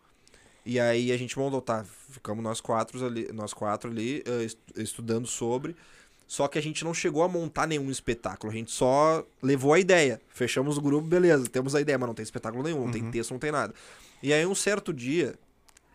E 0.64 0.78
aí 0.80 1.10
a 1.12 1.16
gente 1.16 1.38
montou, 1.38 1.60
tá, 1.60 1.84
ficamos 2.10 2.42
nós 2.42 2.60
quatro 2.60 3.04
ali, 3.04 3.28
nós 3.32 3.52
quatro 3.54 3.90
ali 3.90 4.22
ah, 4.26 4.42
est- 4.42 4.58
estudando 4.76 5.26
sobre. 5.26 5.74
Só 6.26 6.48
que 6.48 6.58
a 6.58 6.62
gente 6.62 6.84
não 6.84 6.92
chegou 6.92 7.22
a 7.22 7.28
montar 7.28 7.66
nenhum 7.68 7.90
espetáculo, 7.90 8.52
a 8.52 8.56
gente 8.56 8.72
só 8.72 9.24
levou 9.40 9.72
a 9.72 9.78
ideia. 9.78 10.20
Fechamos 10.28 10.76
o 10.76 10.80
grupo, 10.80 11.06
beleza, 11.06 11.46
temos 11.48 11.74
a 11.74 11.80
ideia, 11.80 11.96
mas 11.96 12.08
não 12.08 12.14
tem 12.14 12.22
espetáculo 12.24 12.64
nenhum, 12.64 12.84
não 12.84 12.92
tem 12.92 13.10
texto, 13.10 13.30
não 13.30 13.38
tem 13.38 13.52
nada. 13.52 13.72
E 14.22 14.32
aí 14.32 14.44
um 14.44 14.54
certo 14.54 14.92
dia, 14.92 15.34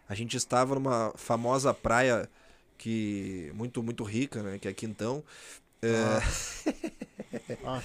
a 0.07 0.15
gente 0.15 0.37
estava 0.37 0.75
numa 0.75 1.11
famosa 1.15 1.73
praia 1.73 2.29
que 2.77 3.51
muito 3.53 3.83
muito 3.83 4.03
rica, 4.03 4.41
né, 4.41 4.57
que 4.57 4.67
é 4.67 4.73
Quintão. 4.73 5.23
É, 5.81 6.21
Ah, 7.65 7.81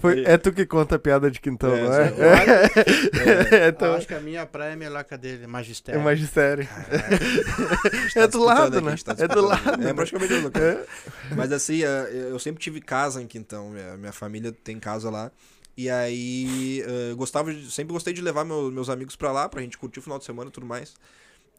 Foi, 0.00 0.24
é 0.24 0.36
tu 0.38 0.52
que 0.52 0.64
conta 0.66 0.96
a 0.96 0.98
piada 0.98 1.30
de 1.30 1.40
quintão, 1.40 1.74
É, 1.74 1.80
não 1.82 1.92
é? 1.92 2.10
É, 3.60 3.64
eu 3.64 3.68
então, 3.70 3.94
acho 3.94 4.06
que 4.06 4.14
a 4.14 4.20
minha 4.20 4.46
praia 4.46 4.72
é 4.72 4.76
melhor 4.76 5.04
que 5.04 5.14
a 5.14 5.16
dele, 5.16 5.44
é 5.44 5.46
magistério. 5.46 6.00
o 6.00 6.04
magistério. 6.04 6.66
É 8.16 8.26
do 8.26 8.42
lado, 8.42 8.78
aqui, 8.78 8.86
né? 8.86 8.96
tá 9.04 9.14
É 9.18 9.28
do 9.28 9.40
lado, 9.42 9.74
É 9.74 9.76
né? 9.86 9.94
praticamente 9.94 10.34
do 10.34 10.42
lado. 10.44 10.52
Mas 11.36 11.52
assim, 11.52 11.82
eh, 11.82 12.28
eu 12.30 12.38
sempre 12.38 12.62
tive 12.62 12.80
casa 12.80 13.22
em 13.22 13.26
Quintão, 13.26 13.70
minha, 13.70 13.96
minha 13.96 14.12
família 14.12 14.52
tem 14.52 14.78
casa 14.78 15.10
lá. 15.10 15.30
E 15.76 15.88
aí, 15.88 16.82
eh, 16.86 17.10
eu 17.12 17.16
gostava 17.16 17.52
de- 17.54 17.70
sempre 17.70 17.92
gostei 17.92 18.12
de 18.12 18.20
levar 18.20 18.44
meu- 18.44 18.70
meus 18.70 18.88
amigos 18.90 19.16
pra 19.16 19.32
lá, 19.32 19.48
pra 19.48 19.62
gente 19.62 19.78
curtir 19.78 19.98
o 20.00 20.02
final 20.02 20.18
de 20.18 20.24
semana 20.24 20.50
e 20.50 20.52
tudo 20.52 20.66
mais. 20.66 20.94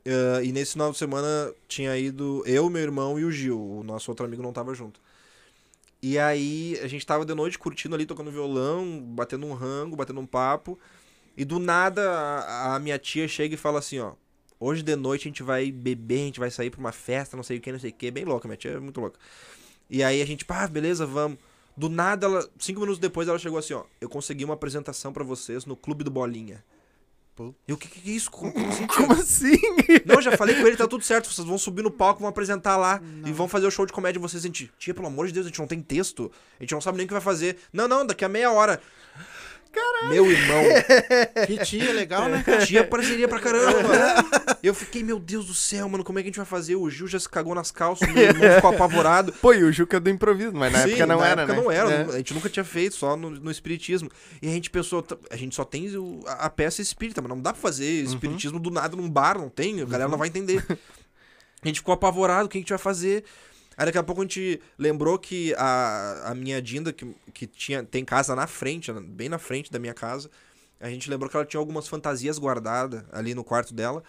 Eh, 0.05 0.45
e 0.45 0.51
nesse 0.51 0.73
final 0.73 0.91
de 0.91 0.97
semana 0.97 1.53
tinha 1.67 1.97
ido 1.97 2.43
eu, 2.45 2.69
meu 2.69 2.81
irmão 2.81 3.19
e 3.19 3.25
o 3.25 3.31
Gil, 3.31 3.59
o 3.59 3.83
nosso 3.83 4.09
outro 4.11 4.25
amigo 4.25 4.41
não 4.41 4.53
tava 4.53 4.73
junto. 4.73 4.99
E 6.01 6.17
aí, 6.17 6.79
a 6.81 6.87
gente 6.87 7.05
tava 7.05 7.25
de 7.25 7.33
noite 7.35 7.59
curtindo 7.59 7.93
ali, 7.93 8.05
tocando 8.07 8.31
violão, 8.31 9.01
batendo 9.01 9.45
um 9.45 9.53
rango, 9.53 9.95
batendo 9.95 10.19
um 10.19 10.25
papo. 10.25 10.79
E 11.37 11.45
do 11.45 11.59
nada, 11.59 12.09
a, 12.09 12.75
a 12.75 12.79
minha 12.79 12.97
tia 12.97 13.27
chega 13.27 13.53
e 13.53 13.57
fala 13.57 13.79
assim, 13.79 13.99
ó. 13.99 14.13
Hoje 14.59 14.83
de 14.83 14.95
noite 14.95 15.27
a 15.27 15.29
gente 15.29 15.43
vai 15.43 15.71
beber, 15.71 16.21
a 16.21 16.25
gente 16.25 16.39
vai 16.39 16.51
sair 16.51 16.69
pra 16.69 16.79
uma 16.79 16.91
festa, 16.91 17.35
não 17.35 17.43
sei 17.43 17.57
o 17.57 17.61
que, 17.61 17.71
não 17.71 17.79
sei 17.79 17.91
o 17.91 17.93
que. 17.93 18.11
Bem 18.11 18.25
louca, 18.25 18.47
minha 18.47 18.57
tia 18.57 18.71
é 18.71 18.79
muito 18.79 18.99
louca. 19.01 19.19
E 19.89 20.03
aí 20.03 20.21
a 20.21 20.25
gente, 20.25 20.45
pá, 20.45 20.67
beleza, 20.67 21.05
vamos. 21.05 21.37
Do 21.75 21.89
nada, 21.89 22.27
ela, 22.27 22.49
cinco 22.59 22.79
minutos 22.81 22.99
depois, 22.99 23.27
ela 23.27 23.39
chegou 23.39 23.57
assim, 23.59 23.73
ó. 23.73 23.83
Eu 23.99 24.09
consegui 24.09 24.45
uma 24.45 24.53
apresentação 24.53 25.13
pra 25.13 25.23
vocês 25.23 25.65
no 25.65 25.75
Clube 25.75 26.03
do 26.03 26.11
Bolinha. 26.11 26.63
E 27.67 27.73
o 27.73 27.77
que, 27.77 27.87
que 27.87 28.09
é 28.09 28.13
isso? 28.13 28.29
Como, 28.29 28.51
como 28.51 28.67
assim? 28.67 28.87
Como 28.87 29.13
assim? 29.13 29.57
Não, 30.05 30.15
eu 30.15 30.21
já 30.21 30.37
falei 30.37 30.55
com 30.55 30.67
ele, 30.67 30.77
tá 30.77 30.87
tudo 30.87 31.03
certo. 31.03 31.31
Vocês 31.31 31.47
vão 31.47 31.57
subir 31.57 31.81
no 31.81 31.89
palco, 31.89 32.19
vão 32.19 32.29
apresentar 32.29 32.77
lá 32.77 33.01
e 33.25 33.31
vão 33.31 33.47
fazer 33.47 33.65
o 33.65 33.71
show 33.71 33.85
de 33.85 33.93
comédia 33.93 34.19
vocês. 34.19 34.43
A 34.43 34.47
gente, 34.47 34.71
tia, 34.77 34.93
pelo 34.93 35.07
amor 35.07 35.27
de 35.27 35.33
Deus, 35.33 35.45
a 35.45 35.49
gente 35.49 35.59
não 35.59 35.67
tem 35.67 35.81
texto. 35.81 36.31
A 36.59 36.63
gente 36.63 36.73
não 36.73 36.81
sabe 36.81 36.97
nem 36.97 37.05
o 37.05 37.07
que 37.07 37.13
vai 37.13 37.21
fazer. 37.21 37.57
Não, 37.71 37.87
não, 37.87 38.05
daqui 38.05 38.25
a 38.25 38.29
meia 38.29 38.51
hora. 38.51 38.81
Caralho. 39.71 40.09
Meu 40.09 40.29
irmão, 40.31 40.63
Que 41.47 41.57
tia 41.65 41.93
legal, 41.93 42.27
né, 42.27 42.43
tia 42.67 42.83
parceria 42.83 43.27
pra 43.27 43.39
caramba. 43.39 43.89
Eu 44.61 44.73
fiquei, 44.75 45.01
meu 45.01 45.17
Deus 45.17 45.45
do 45.45 45.53
céu, 45.53 45.87
mano, 45.89 46.03
como 46.03 46.19
é 46.19 46.21
que 46.21 46.27
a 46.27 46.29
gente 46.29 46.37
vai 46.37 46.45
fazer? 46.45 46.75
O 46.75 46.89
Gil 46.89 47.07
já 47.07 47.19
se 47.19 47.27
cagou 47.29 47.55
nas 47.55 47.71
calças, 47.71 48.07
o 48.07 48.11
meu 48.11 48.23
irmão 48.23 48.51
ficou 48.55 48.69
apavorado. 48.73 49.31
Pô, 49.33 49.53
e 49.53 49.63
o 49.63 49.71
Juca 49.71 49.97
é 49.97 49.99
do 49.99 50.09
improviso, 50.09 50.51
mas 50.53 50.71
na 50.73 50.83
Sim, 50.83 50.89
época 50.89 51.05
não 51.07 51.19
na 51.19 51.27
era, 51.27 51.41
época 51.43 51.55
né? 51.57 51.63
não 51.63 51.71
era, 51.71 51.89
É. 51.91 52.01
a 52.03 52.17
gente 52.17 52.33
nunca 52.33 52.49
tinha 52.49 52.63
feito, 52.63 52.95
só 52.95 53.15
no, 53.15 53.29
no 53.31 53.49
espiritismo. 53.49 54.09
E 54.41 54.47
a 54.47 54.51
gente 54.51 54.69
pensou, 54.69 55.01
tá, 55.01 55.17
a 55.31 55.35
gente 55.35 55.55
só 55.55 55.63
tem 55.63 55.95
o- 55.97 56.19
a, 56.27 56.45
a 56.45 56.49
peça 56.49 56.81
espírita, 56.81 57.21
mas 57.21 57.29
não 57.29 57.41
dá 57.41 57.53
pra 57.53 57.61
fazer 57.61 57.85
espiritismo 58.03 58.59
do 58.59 58.69
nada 58.69 58.95
num 58.95 59.09
bar, 59.09 59.37
não 59.39 59.49
tem, 59.49 59.81
a 59.81 59.85
galera 59.85 60.09
não 60.09 60.17
vai 60.17 60.27
entender. 60.27 60.63
A 61.63 61.67
gente 61.67 61.79
ficou 61.79 61.93
apavorado, 61.93 62.45
o 62.45 62.49
que 62.49 62.57
a 62.57 62.61
gente 62.61 62.69
vai 62.69 62.77
fazer? 62.79 63.23
Aí 63.81 63.85
daqui 63.87 63.97
a 63.97 64.03
pouco 64.03 64.21
a 64.21 64.23
gente 64.23 64.61
lembrou 64.77 65.17
que 65.17 65.55
a, 65.57 66.29
a 66.29 66.35
minha 66.35 66.61
Dinda, 66.61 66.93
que, 66.93 67.15
que 67.33 67.47
tinha, 67.47 67.83
tem 67.83 68.05
casa 68.05 68.35
na 68.35 68.45
frente, 68.45 68.93
bem 68.93 69.27
na 69.27 69.39
frente 69.39 69.71
da 69.71 69.79
minha 69.79 69.93
casa, 69.95 70.29
a 70.79 70.87
gente 70.87 71.09
lembrou 71.09 71.27
que 71.27 71.35
ela 71.35 71.47
tinha 71.47 71.59
algumas 71.59 71.87
fantasias 71.87 72.37
guardadas 72.37 73.03
ali 73.11 73.33
no 73.33 73.43
quarto 73.43 73.73
dela. 73.73 74.03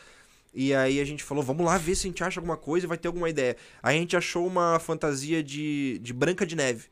E 0.52 0.74
aí 0.74 1.00
a 1.00 1.04
gente 1.06 1.24
falou, 1.24 1.42
vamos 1.42 1.64
lá 1.64 1.78
ver 1.78 1.94
se 1.94 2.06
a 2.06 2.10
gente 2.10 2.22
acha 2.22 2.38
alguma 2.38 2.58
coisa 2.58 2.84
e 2.84 2.86
vai 2.86 2.98
ter 2.98 3.08
alguma 3.08 3.30
ideia. 3.30 3.56
Aí 3.82 3.96
a 3.96 3.98
gente 3.98 4.14
achou 4.14 4.46
uma 4.46 4.78
fantasia 4.78 5.42
de, 5.42 5.98
de 6.02 6.12
Branca 6.12 6.44
de 6.44 6.54
Neve. 6.54 6.90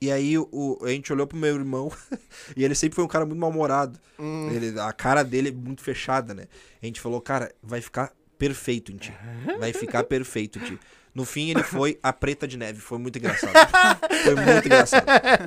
E 0.00 0.10
aí 0.10 0.38
o, 0.38 0.78
a 0.80 0.88
gente 0.88 1.12
olhou 1.12 1.26
pro 1.26 1.36
meu 1.36 1.54
irmão 1.54 1.92
e 2.56 2.64
ele 2.64 2.74
sempre 2.74 2.96
foi 2.96 3.04
um 3.04 3.08
cara 3.08 3.26
muito 3.26 3.38
mal-humorado. 3.38 4.00
Hum. 4.18 4.48
Ele, 4.50 4.80
a 4.80 4.94
cara 4.94 5.22
dele 5.22 5.50
é 5.50 5.52
muito 5.52 5.82
fechada, 5.82 6.32
né? 6.32 6.46
A 6.82 6.86
gente 6.86 7.02
falou, 7.02 7.20
cara, 7.20 7.54
vai 7.62 7.82
ficar 7.82 8.14
perfeito 8.38 8.90
em 8.90 8.96
ti. 8.96 9.12
Vai 9.58 9.74
ficar 9.74 10.04
perfeito 10.04 10.58
em 10.58 10.62
ti. 10.62 10.78
No 11.14 11.24
fim, 11.24 11.50
ele 11.50 11.62
foi 11.62 11.98
a 12.02 12.12
Preta 12.12 12.46
de 12.46 12.56
Neve. 12.56 12.80
Foi 12.80 12.98
muito 12.98 13.18
engraçado. 13.18 13.52
Foi 14.22 14.34
muito 14.36 14.66
engraçado. 14.66 15.06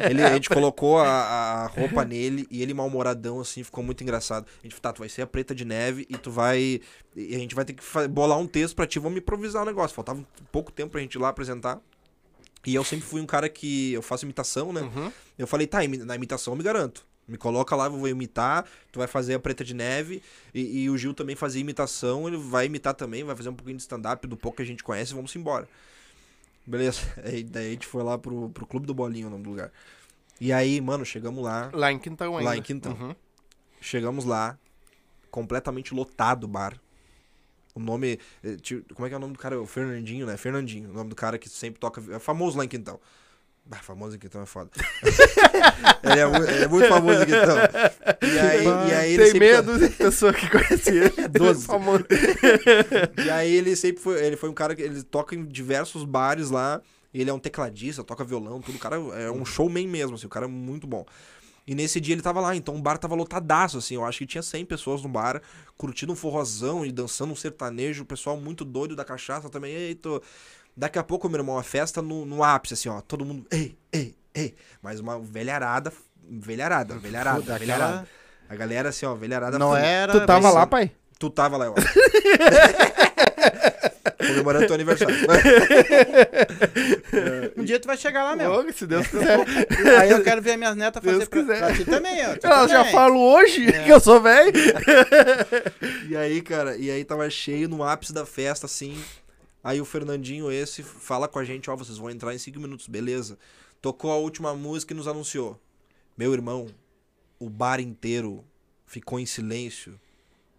Ele, 0.10 0.21
a 0.21 0.34
gente 0.34 0.49
colocou 0.49 0.99
a, 0.99 1.08
a 1.08 1.67
roupa 1.67 2.04
nele 2.04 2.45
e 2.52 2.62
ele 2.62 2.73
mal-humoradão, 2.73 3.39
assim, 3.39 3.63
ficou 3.63 3.84
muito 3.84 4.04
engraçado. 4.04 4.45
A 4.60 4.63
gente 4.63 4.76
falou, 4.76 4.82
tá, 4.82 4.93
tu 4.93 4.99
vai 4.99 5.10
ser 5.10 5.21
a 5.21 5.28
Preta 5.28 5.56
de 5.56 5.63
Neve 5.63 6.06
e 6.10 6.17
tu 6.17 6.30
vai... 6.30 6.82
E 7.15 7.36
a 7.36 7.39
gente 7.39 7.56
vai 7.56 7.63
ter 7.63 7.73
que 7.73 7.84
bolar 8.10 8.38
um 8.38 8.47
texto 8.47 8.76
pra 8.76 8.86
ti, 8.86 8.99
vamos 8.99 9.19
improvisar 9.19 9.63
o 9.63 9.65
negócio. 9.65 9.95
Faltava 9.95 10.19
um 10.19 10.26
pouco 10.52 10.71
tempo 10.71 10.91
pra 10.91 11.02
gente 11.02 11.13
ir 11.15 11.19
lá 11.19 11.30
apresentar. 11.30 11.80
E 12.65 12.76
eu 12.76 12.84
sempre 12.84 13.06
fui 13.06 13.21
um 13.21 13.26
cara 13.26 13.47
que... 13.47 13.93
Eu 13.93 14.02
faço 14.02 14.26
imitação, 14.26 14.73
né? 14.73 14.82
Uhum. 14.82 15.12
Eu 15.38 15.47
falei, 15.47 15.65
tá, 15.65 15.80
na 16.06 16.15
imitação 16.15 16.54
eu 16.54 16.58
me 16.58 16.63
garanto. 16.63 17.06
Me 17.27 17.38
coloca 17.38 17.75
lá, 17.75 17.86
eu 17.86 17.91
vou 17.91 18.07
imitar, 18.07 18.65
tu 18.91 18.99
vai 18.99 19.07
fazer 19.07 19.33
a 19.36 19.39
Preta 19.39 19.63
de 19.63 19.73
Neve, 19.73 20.21
e, 20.53 20.83
e 20.83 20.89
o 20.89 20.97
Gil 20.97 21.13
também 21.13 21.36
fazia 21.36 21.62
imitação, 21.62 22.27
ele 22.27 22.38
vai 22.38 22.65
imitar 22.65 22.93
também, 22.93 23.23
vai 23.23 23.36
fazer 23.36 23.49
um 23.49 23.55
pouquinho 23.55 23.77
de 23.77 23.83
stand-up 23.83 24.27
do 24.27 24.36
pouco 24.36 24.57
que 24.57 24.63
a 24.63 24.65
gente 24.65 24.83
conhece, 24.83 25.13
vamos 25.13 25.33
embora. 25.36 25.67
Beleza, 26.65 27.01
aí, 27.23 27.43
daí 27.43 27.67
a 27.67 27.71
gente 27.71 27.88
foi 27.88 28.03
lá 28.03 28.17
pro, 28.17 28.49
pro 28.49 28.65
Clube 28.65 28.86
do 28.86 28.93
Bolinho, 28.93 29.27
o 29.27 29.29
nome 29.29 29.43
do 29.43 29.49
lugar. 29.49 29.71
E 30.39 30.51
aí, 30.51 30.81
mano, 30.81 31.05
chegamos 31.05 31.43
lá, 31.43 31.71
Lá 31.73 31.91
em 31.91 31.99
Quintão 31.99 32.36
ainda. 32.36 32.49
Lá 32.49 32.57
em 32.57 32.62
Quintão. 32.62 32.91
Uhum. 32.93 33.15
chegamos 33.79 34.25
lá, 34.25 34.57
completamente 35.31 35.93
lotado 35.93 36.43
o 36.43 36.47
bar. 36.47 36.77
O 37.73 37.79
nome, 37.79 38.19
eh, 38.43 38.57
como 38.93 39.05
é 39.05 39.09
que 39.09 39.15
é 39.15 39.17
o 39.17 39.19
nome 39.19 39.33
do 39.33 39.39
cara? 39.39 39.59
O 39.59 39.65
Fernandinho, 39.65 40.27
né? 40.27 40.38
Fernandinho, 40.38 40.89
o 40.89 40.93
nome 40.93 41.09
do 41.09 41.15
cara 41.15 41.39
que 41.39 41.49
sempre 41.49 41.79
toca, 41.79 42.03
é 42.13 42.19
famoso 42.19 42.57
lá 42.57 42.65
em 42.65 42.67
Quintão. 42.67 42.99
Bah, 43.65 43.78
famoso 43.82 44.17
em 44.17 44.19
Quintão 44.19 44.41
é 44.41 44.45
foda. 44.45 44.69
ele, 46.04 46.19
é, 46.19 46.26
mu- 46.26 46.43
ele 46.43 46.63
é 46.65 46.67
muito 46.67 46.88
famoso 46.89 47.21
em 47.23 47.26
Quintão. 47.26 47.58
E 48.21 48.39
aí, 48.39 48.65
e 48.65 48.93
aí 48.93 49.13
ele 49.13 49.32
Tem 49.32 49.39
meia 49.39 49.62
dúzia 49.62 49.88
de 49.89 49.95
pessoas 49.95 50.36
que 50.36 50.49
conhecem 50.49 50.95
ele. 50.97 51.28
Doze. 51.32 51.65
Famoso. 51.65 52.04
E 53.26 53.30
aí 53.30 53.54
ele 53.56 53.76
sempre 53.76 54.02
foi, 54.04 54.21
ele 54.26 54.36
foi 54.36 54.49
um 54.49 54.54
cara 54.54 54.76
que 54.76 54.82
ele 54.82 55.02
toca 55.04 55.34
em 55.34 55.45
diversos 55.45 56.04
bares 56.04 56.49
lá, 56.49 56.82
e 57.13 57.21
ele 57.21 57.30
é 57.30 57.34
um 57.34 57.39
tecladista, 57.39 58.04
toca 58.04 58.23
violão, 58.26 58.60
tudo, 58.60 58.76
o 58.76 58.80
cara 58.80 58.97
é 58.97 59.32
um 59.32 59.45
showman 59.45 59.88
mesmo, 59.88 60.15
assim, 60.15 60.26
o 60.28 60.30
cara 60.30 60.45
é 60.45 60.49
muito 60.49 60.86
bom. 60.86 61.06
E 61.65 61.73
nesse 61.73 62.02
dia 62.02 62.13
ele 62.13 62.21
tava 62.21 62.41
lá, 62.41 62.54
então 62.58 62.76
o 62.76 62.82
bar 62.82 62.97
tava 62.97 63.15
lotadaço, 63.15 63.78
assim, 63.78 63.95
eu 63.95 64.04
acho 64.04 64.17
que 64.19 64.26
tinha 64.26 64.41
100 64.43 64.65
pessoas 64.65 65.02
no 65.02 65.08
bar, 65.08 65.41
curtindo 65.78 66.12
um 66.12 66.15
forrozão 66.15 66.86
e 66.86 66.91
dançando 66.91 67.32
um 67.32 67.36
sertanejo, 67.36 68.04
o 68.04 68.06
pessoal 68.06 68.36
muito 68.36 68.65
doido 68.65 68.93
da 68.93 69.06
cachaça 69.06 69.49
também, 69.49 69.73
eita. 69.73 70.10
Daqui 70.75 70.97
a 70.97 71.03
pouco, 71.03 71.29
meu 71.29 71.39
irmão, 71.39 71.57
a 71.57 71.63
festa 71.63 72.01
no, 72.01 72.25
no 72.25 72.43
ápice, 72.43 72.73
assim, 72.73 72.89
ó, 72.89 72.99
todo 73.01 73.23
mundo, 73.23 73.45
ei, 73.51 73.77
ei, 73.91 74.15
ei, 74.33 74.55
mas 74.81 74.99
uma 74.99 75.19
velharada, 75.19 75.93
velharada, 76.27 76.97
velharada, 76.97 77.57
velharada. 77.59 78.07
A 78.49 78.55
galera, 78.55 78.89
assim, 78.89 79.05
ó, 79.05 79.13
velharada. 79.15 79.57
Não 79.59 79.69
full. 79.69 79.77
era... 79.77 80.12
Tu 80.12 80.25
tava 80.25 80.49
lá, 80.51 80.65
pai? 80.67 80.91
Tu 81.19 81.29
tava 81.29 81.57
lá, 81.57 81.65
eu 81.65 81.75
acho. 81.77 81.88
Comemorando 84.27 84.65
teu 84.67 84.75
aniversário. 84.75 85.15
Um 87.55 87.63
dia 87.63 87.79
tu 87.79 87.86
vai 87.88 87.95
chegar 87.97 88.23
lá, 88.23 88.36
meu. 88.36 88.51
Logo, 88.51 88.71
se 88.73 88.86
Deus 88.88 89.05
quiser. 89.07 89.39
Aí 89.99 90.09
eu 90.09 90.23
quero 90.23 90.41
ver 90.41 90.51
as 90.51 90.57
minhas 90.57 90.75
netas 90.75 91.01
Deus 91.01 91.15
fazer 91.15 91.29
pra, 91.29 91.39
quiser. 91.39 91.57
pra 91.59 91.73
ti 91.73 91.86
também, 91.86 92.25
ó. 92.25 92.36
Tu 92.36 92.45
Ela 92.47 92.67
já 92.67 92.86
falou 92.86 93.36
hoje 93.38 93.67
É. 93.67 93.83
que 93.83 93.89
eu 93.91 93.99
sou 93.99 94.19
velho. 94.21 94.51
E 96.09 96.17
aí, 96.17 96.41
cara, 96.41 96.75
e 96.75 96.89
aí 96.91 97.03
tava 97.05 97.29
cheio 97.29 97.69
no 97.69 97.83
ápice 97.83 98.12
da 98.13 98.25
festa, 98.25 98.65
assim. 98.65 99.01
Aí 99.63 99.80
o 99.80 99.86
Fernandinho 99.86 100.52
esse 100.52 100.84
fala 100.84 101.28
com 101.28 101.39
a 101.39 101.45
gente, 101.45 101.69
ó, 101.69 101.76
vocês 101.76 101.97
vão 101.97 102.10
entrar 102.10 102.34
em 102.36 102.38
cinco 102.38 102.60
minutos, 102.60 102.88
beleza. 102.88 103.38
Tocou 103.82 104.12
a 104.12 104.17
última 104.17 104.54
música 104.54 104.93
e 104.93 104.97
nos 104.97 105.08
anunciou. 105.08 105.60
Meu 106.17 106.34
irmão, 106.34 106.67
o 107.39 107.49
bar 107.49 107.80
inteiro 107.80 108.43
ficou 108.86 109.19
em 109.19 109.26
silêncio 109.26 109.99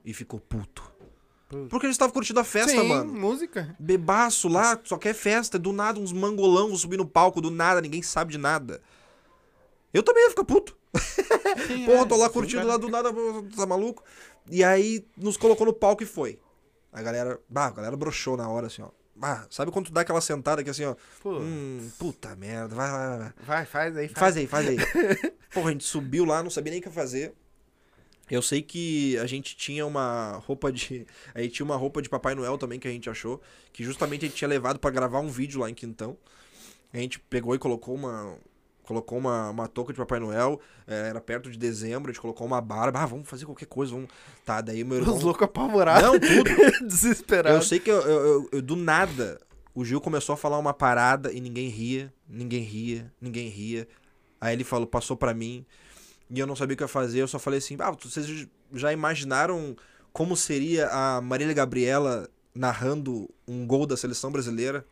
e 0.04 0.12
ficou 0.14 0.40
puto. 0.40 0.92
Porque 1.68 1.86
eles 1.86 1.94
estavam 1.94 2.12
curtindo 2.12 2.40
a 2.40 2.44
festa, 2.44 2.72
Sim, 2.72 2.88
mano. 2.88 3.12
música. 3.12 3.76
Bebaço 3.78 4.48
lá, 4.48 4.80
só 4.82 4.96
quer 4.96 5.14
festa. 5.14 5.58
Do 5.58 5.72
nada, 5.72 6.00
uns 6.00 6.12
mangolão 6.12 6.68
vão 6.68 6.76
subir 6.76 6.96
no 6.96 7.06
palco, 7.06 7.40
do 7.40 7.50
nada, 7.50 7.80
ninguém 7.80 8.02
sabe 8.02 8.32
de 8.32 8.38
nada. 8.38 8.82
Eu 9.92 10.02
também 10.02 10.24
ia 10.24 10.30
ficar 10.30 10.44
puto. 10.44 10.76
Sim, 11.66 11.84
Porra, 11.86 12.00
é, 12.00 12.04
tô 12.06 12.16
lá 12.16 12.26
sim, 12.26 12.32
curtindo 12.32 12.62
cara. 12.62 12.72
lá 12.72 12.76
do 12.76 12.88
nada, 12.88 13.10
tá 13.54 13.66
maluco? 13.66 14.02
E 14.50 14.64
aí 14.64 15.06
nos 15.16 15.36
colocou 15.36 15.66
no 15.66 15.72
palco 15.72 16.02
e 16.02 16.06
foi. 16.06 16.38
A 16.94 17.02
galera, 17.02 17.40
bah, 17.48 17.66
a 17.66 17.70
galera 17.72 17.96
broxou 17.96 18.36
na 18.36 18.48
hora, 18.48 18.68
assim, 18.68 18.80
ó. 18.80 18.88
Bah, 19.16 19.46
sabe 19.50 19.70
quando 19.70 19.86
tu 19.86 19.92
dá 19.92 20.00
aquela 20.00 20.20
sentada 20.20 20.62
que 20.62 20.70
assim, 20.70 20.84
ó. 20.84 20.94
Hum, 21.24 21.90
puta 21.98 22.34
merda, 22.34 22.74
vai, 22.74 22.90
vai, 22.90 23.18
vai. 23.18 23.32
vai. 23.44 23.66
faz 23.66 23.96
aí. 23.96 24.08
Faz 24.08 24.36
aí, 24.36 24.46
faz 24.46 24.66
aí. 24.68 24.76
Porra, 25.52 25.70
a 25.70 25.72
gente 25.72 25.84
subiu 25.84 26.24
lá, 26.24 26.42
não 26.42 26.50
sabia 26.50 26.70
nem 26.70 26.80
o 26.80 26.82
que 26.82 26.90
fazer. 26.90 27.34
Eu 28.30 28.40
sei 28.40 28.62
que 28.62 29.18
a 29.18 29.26
gente 29.26 29.56
tinha 29.56 29.84
uma 29.84 30.42
roupa 30.46 30.72
de. 30.72 31.06
A 31.34 31.42
gente 31.42 31.54
tinha 31.54 31.64
uma 31.66 31.76
roupa 31.76 32.00
de 32.00 32.08
Papai 32.08 32.34
Noel 32.34 32.56
também 32.56 32.78
que 32.78 32.88
a 32.88 32.90
gente 32.90 33.10
achou. 33.10 33.40
Que 33.72 33.84
justamente 33.84 34.24
a 34.24 34.28
gente 34.28 34.36
tinha 34.36 34.48
levado 34.48 34.78
pra 34.78 34.90
gravar 34.90 35.20
um 35.20 35.28
vídeo 35.28 35.60
lá 35.60 35.68
em 35.68 35.74
Quintão. 35.74 36.16
A 36.92 36.96
gente 36.96 37.18
pegou 37.18 37.54
e 37.54 37.58
colocou 37.58 37.94
uma. 37.94 38.36
Colocou 38.84 39.18
uma, 39.18 39.50
uma 39.50 39.66
touca 39.66 39.92
de 39.92 39.98
Papai 39.98 40.20
Noel. 40.20 40.60
eh, 40.86 41.08
Era 41.08 41.20
perto 41.20 41.50
de 41.50 41.58
dezembro, 41.58 42.10
a 42.10 42.12
gente 42.12 42.20
colocou 42.20 42.46
uma 42.46 42.60
barba. 42.60 43.00
Ah, 43.00 43.06
vamos 43.06 43.28
fazer 43.28 43.46
qualquer 43.46 43.66
coisa. 43.66 43.92
Vamos... 43.92 44.08
Tá, 44.44 44.60
daí 44.60 44.84
meu 44.84 44.98
irmão. 44.98 45.16
Os 45.16 45.22
loucos 45.22 45.42
apavorados. 45.42 46.02
Não, 46.02 46.20
tudo. 46.20 46.48
Eu 46.80 46.86
Desesperados. 46.86 47.66
sei 47.68 47.80
que 47.80 47.90
eu, 47.90 48.00
eu- 48.02 48.24
eu- 48.26 48.48
eu- 48.52 48.62
do 48.62 48.76
nada 48.76 49.40
o 49.74 49.84
Gil 49.84 50.00
começou 50.00 50.34
a 50.34 50.36
falar 50.36 50.56
uma 50.58 50.72
parada 50.72 51.32
e 51.32 51.40
ninguém 51.40 51.68
ria, 51.68 52.12
ninguém 52.28 52.62
ria, 52.62 53.12
ninguém 53.20 53.48
ria. 53.48 53.88
Aí 54.40 54.54
ele 54.54 54.62
falou, 54.62 54.86
passou 54.86 55.16
pra 55.16 55.34
mim 55.34 55.64
e 56.30 56.38
eu 56.38 56.46
não 56.46 56.54
sabia 56.54 56.74
o 56.74 56.76
que 56.76 56.84
ia 56.84 56.88
fazer. 56.88 57.18
Eu 57.20 57.26
só 57.28 57.38
falei 57.40 57.58
assim: 57.58 57.76
ah, 57.80 57.90
vocês 57.90 58.46
já 58.72 58.92
imaginaram 58.92 59.74
como 60.12 60.36
seria 60.36 60.88
a 60.90 61.20
Marília 61.20 61.52
Gabriela 61.54 62.28
narrando 62.54 63.28
um 63.48 63.66
gol 63.66 63.84
da 63.86 63.96
seleção 63.96 64.30
brasileira? 64.30 64.86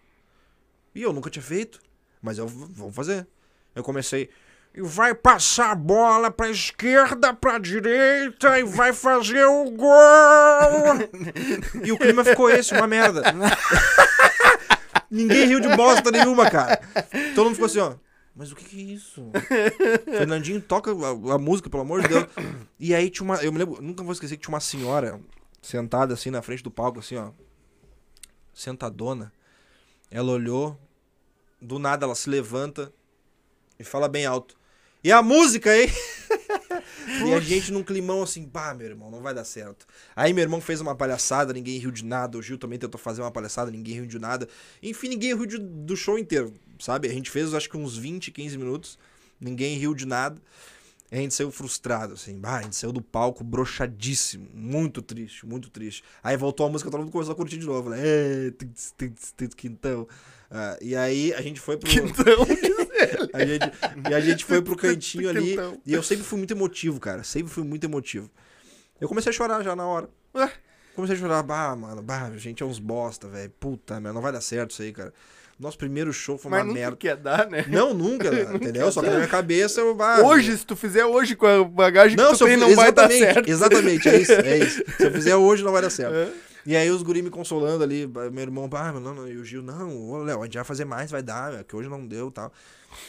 E 0.95 1.03
eu 1.03 1.13
nunca 1.13 1.31
tinha 1.31 1.43
feito, 1.43 1.81
mas 2.21 2.39
eu 2.39 2.47
v- 2.49 2.67
vou 2.73 2.91
fazer. 2.91 3.27
Eu 3.75 3.83
comecei. 3.83 4.31
E 4.75 4.81
vai 4.81 5.15
passar 5.15 5.73
a 5.73 5.75
bola 5.75 6.31
pra 6.31 6.49
esquerda, 6.49 7.35
pra 7.35 7.59
direita 7.59 8.59
e 8.59 8.65
vai 8.65 8.95
fazer 8.95 9.45
o 9.45 9.71
gol! 9.71 9.91
E 11.85 11.93
o 11.93 11.99
clima 11.99 12.25
ficou 12.25 12.49
esse, 12.49 12.73
uma 12.73 12.87
merda. 12.87 13.23
Ninguém 15.11 15.47
riu 15.47 15.61
de 15.61 15.69
bosta 15.77 16.11
nenhuma, 16.11 16.51
cara. 16.51 16.81
Todo 17.35 17.45
mundo 17.45 17.55
ficou 17.55 17.67
assim, 17.67 17.81
ó. 17.81 17.97
Mas 18.35 18.51
o 18.51 18.57
que, 18.57 18.65
que 18.65 18.79
é 18.79 18.95
isso? 18.95 19.31
Fernandinho 20.07 20.59
toca 20.59 20.91
a, 20.91 21.35
a 21.35 21.39
música, 21.39 21.69
pelo 21.69 21.83
amor 21.83 22.01
de 22.01 22.09
Deus. 22.09 22.27
E 22.81 22.95
aí 22.95 23.11
tinha 23.11 23.25
uma. 23.25 23.37
Eu 23.37 23.53
me 23.53 23.59
lembro, 23.59 23.83
nunca 23.83 24.03
vou 24.03 24.13
esquecer 24.13 24.37
que 24.37 24.43
tinha 24.43 24.55
uma 24.55 24.61
senhora 24.61 25.21
sentada 25.61 26.15
assim 26.15 26.31
na 26.31 26.41
frente 26.41 26.63
do 26.63 26.71
palco, 26.71 26.99
assim, 26.99 27.17
ó. 27.17 27.31
Sentadona. 28.55 29.31
Ela 30.11 30.33
olhou. 30.33 30.81
Do 31.61 31.79
nada 31.79 32.07
ela 32.07 32.15
se 32.15 32.29
levanta 32.29 32.91
e 33.83 33.85
fala 33.85 34.09
bem 34.09 34.25
alto. 34.27 34.57
E 35.05 35.11
a 35.11 35.21
música, 35.21 35.77
hein? 35.77 35.89
e 37.27 37.35
a 37.35 37.41
gente 37.41 37.73
num 37.73 37.83
climão 37.83 38.23
assim, 38.23 38.45
pá, 38.45 38.73
meu 38.73 38.87
irmão, 38.87 39.11
não 39.11 39.21
vai 39.21 39.35
dar 39.35 39.45
certo. 39.45 39.85
Aí 40.15 40.33
meu 40.33 40.43
irmão 40.43 40.61
fez 40.61 40.81
uma 40.81 40.95
palhaçada, 40.95 41.53
ninguém 41.53 41.79
riu 41.79 41.91
de 41.91 42.05
nada. 42.05 42.39
O 42.39 42.43
Gil 42.43 42.57
também 42.57 42.79
tentou 42.79 43.01
fazer 43.01 43.21
uma 43.21 43.31
palhaçada, 43.31 43.71
ninguém 43.71 43.95
riu 43.95 44.07
de 44.07 44.19
nada. 44.19 44.49
Enfim, 44.81 45.09
ninguém 45.09 45.35
riu 45.35 45.45
de- 45.45 45.59
do 45.59 45.97
show 45.97 46.17
inteiro, 46.19 46.55
sabe? 46.79 47.09
A 47.09 47.13
gente 47.13 47.31
fez 47.31 47.53
acho 47.53 47.69
que 47.69 47.77
uns 47.77 47.97
20, 47.97 48.31
15 48.31 48.57
minutos, 48.57 48.97
ninguém 49.41 49.77
riu 49.77 49.93
de 49.93 50.07
nada. 50.07 50.41
A 51.11 51.17
gente 51.17 51.35
saiu 51.35 51.51
frustrado, 51.51 52.15
assim. 52.15 52.39
Bah, 52.39 52.59
a 52.59 52.63
gente 52.63 52.77
saiu 52.77 52.93
do 52.93 53.03
palco 53.03 53.45
broxadíssimo. 53.45 54.49
Muito 54.55 55.03
triste, 55.03 55.45
muito 55.45 55.69
triste. 55.69 56.03
Aí 56.23 56.39
voltou 56.39 56.65
a 56.65 56.71
música, 56.71 56.91
todo 56.91 57.01
mundo 57.01 57.13
começou 57.13 57.33
a 57.33 57.37
curtir 57.37 57.59
de 57.59 57.67
novo, 57.67 57.91
né? 57.91 57.99
É, 58.01 58.53
quintão. 59.55 60.09
Ah, 60.51 60.79
e 60.81 60.97
aí 60.97 61.35
a 61.35 61.43
gente 61.43 61.61
foi 61.61 61.77
pro. 61.77 61.91
Quintão. 61.91 62.47
A 63.33 63.45
gente, 63.45 63.73
e 64.11 64.15
a 64.15 64.21
gente 64.21 64.45
foi 64.45 64.61
pro 64.63 64.77
cantinho 64.77 65.29
ali. 65.29 65.57
E 65.87 65.93
eu 65.93 66.03
sempre 66.03 66.25
fui 66.25 66.39
muito 66.39 66.53
emotivo, 66.53 67.01
cara. 67.01 67.23
Sempre 67.23 67.53
fui 67.53 67.65
muito 67.65 67.85
emotivo. 67.85 68.31
Eu 69.01 69.09
comecei 69.09 69.31
a 69.31 69.33
chorar 69.33 69.63
já 69.63 69.75
na 69.75 69.87
hora. 69.87 70.09
Ué? 70.35 70.51
Comecei 70.95 71.17
a 71.17 71.19
chorar. 71.19 71.43
Bah, 71.43 71.75
mano, 71.75 72.03
bah, 72.03 72.27
a 72.27 72.37
gente 72.39 72.63
é 72.63 72.67
uns 72.67 72.79
bosta, 72.79 73.29
velho. 73.29 73.51
Puta, 73.59 73.95
merda, 73.95 74.13
não 74.13 74.23
vai 74.23 74.33
dar 74.33 74.41
certo 74.41 74.71
isso 74.71 74.83
aí, 74.83 74.93
cara. 74.93 75.13
Nosso 75.59 75.79
primeiro 75.79 76.13
show 76.13 76.37
foi 76.37 76.51
Mas 76.51 76.61
uma 76.61 76.67
nunca 76.67 76.81
merda. 76.81 76.97
quer 76.97 77.17
dar, 77.17 77.49
né? 77.49 77.65
Não, 77.69 77.95
nunca, 77.95 78.29
entendeu? 78.55 78.91
Só 78.91 79.01
que 79.01 79.09
na 79.09 79.17
minha 79.17 79.29
cabeça 79.29 79.81
eu. 79.81 79.95
bah, 79.95 80.21
Hoje, 80.21 80.57
se 80.57 80.67
tu 80.67 80.75
fizer 80.75 81.05
hoje 81.05 81.37
com 81.37 81.47
a 81.47 81.63
bagagem 81.65 82.17
não, 82.17 82.33
que 82.33 82.39
tu 82.39 82.45
tem, 82.45 82.57
não 82.57 82.75
vai 82.75 82.91
dar 82.91 83.11
certo. 83.11 83.49
Exatamente, 83.49 84.09
é 84.09 84.17
isso, 84.19 84.33
é 84.33 84.59
isso. 84.59 84.83
Se 84.97 85.05
eu 85.05 85.13
fizer 85.13 85.37
hoje, 85.37 85.63
não 85.63 85.73
vai 85.73 85.83
dar 85.83 85.91
certo. 85.91 86.15
É. 86.15 86.33
E 86.65 86.77
aí 86.77 86.91
os 86.91 87.03
guri 87.03 87.23
me 87.23 87.31
consolando 87.31 87.83
ali, 87.83 88.07
meu 88.07 88.43
irmão, 88.43 88.69
ah, 88.73 88.93
não, 88.93 89.15
não, 89.15 89.29
e 89.29 89.37
o 89.37 89.45
Gil, 89.45 89.63
não, 89.63 90.11
ô 90.11 90.19
Léo, 90.19 90.43
a 90.43 90.45
gente 90.45 90.55
vai 90.55 90.65
fazer 90.65 90.85
mais, 90.85 91.11
vai 91.11 91.23
dar, 91.23 91.55
é 91.55 91.65
que 91.65 91.75
hoje 91.75 91.89
não 91.89 92.07
deu 92.07 92.29
e 92.29 92.33
tal. 92.33 92.53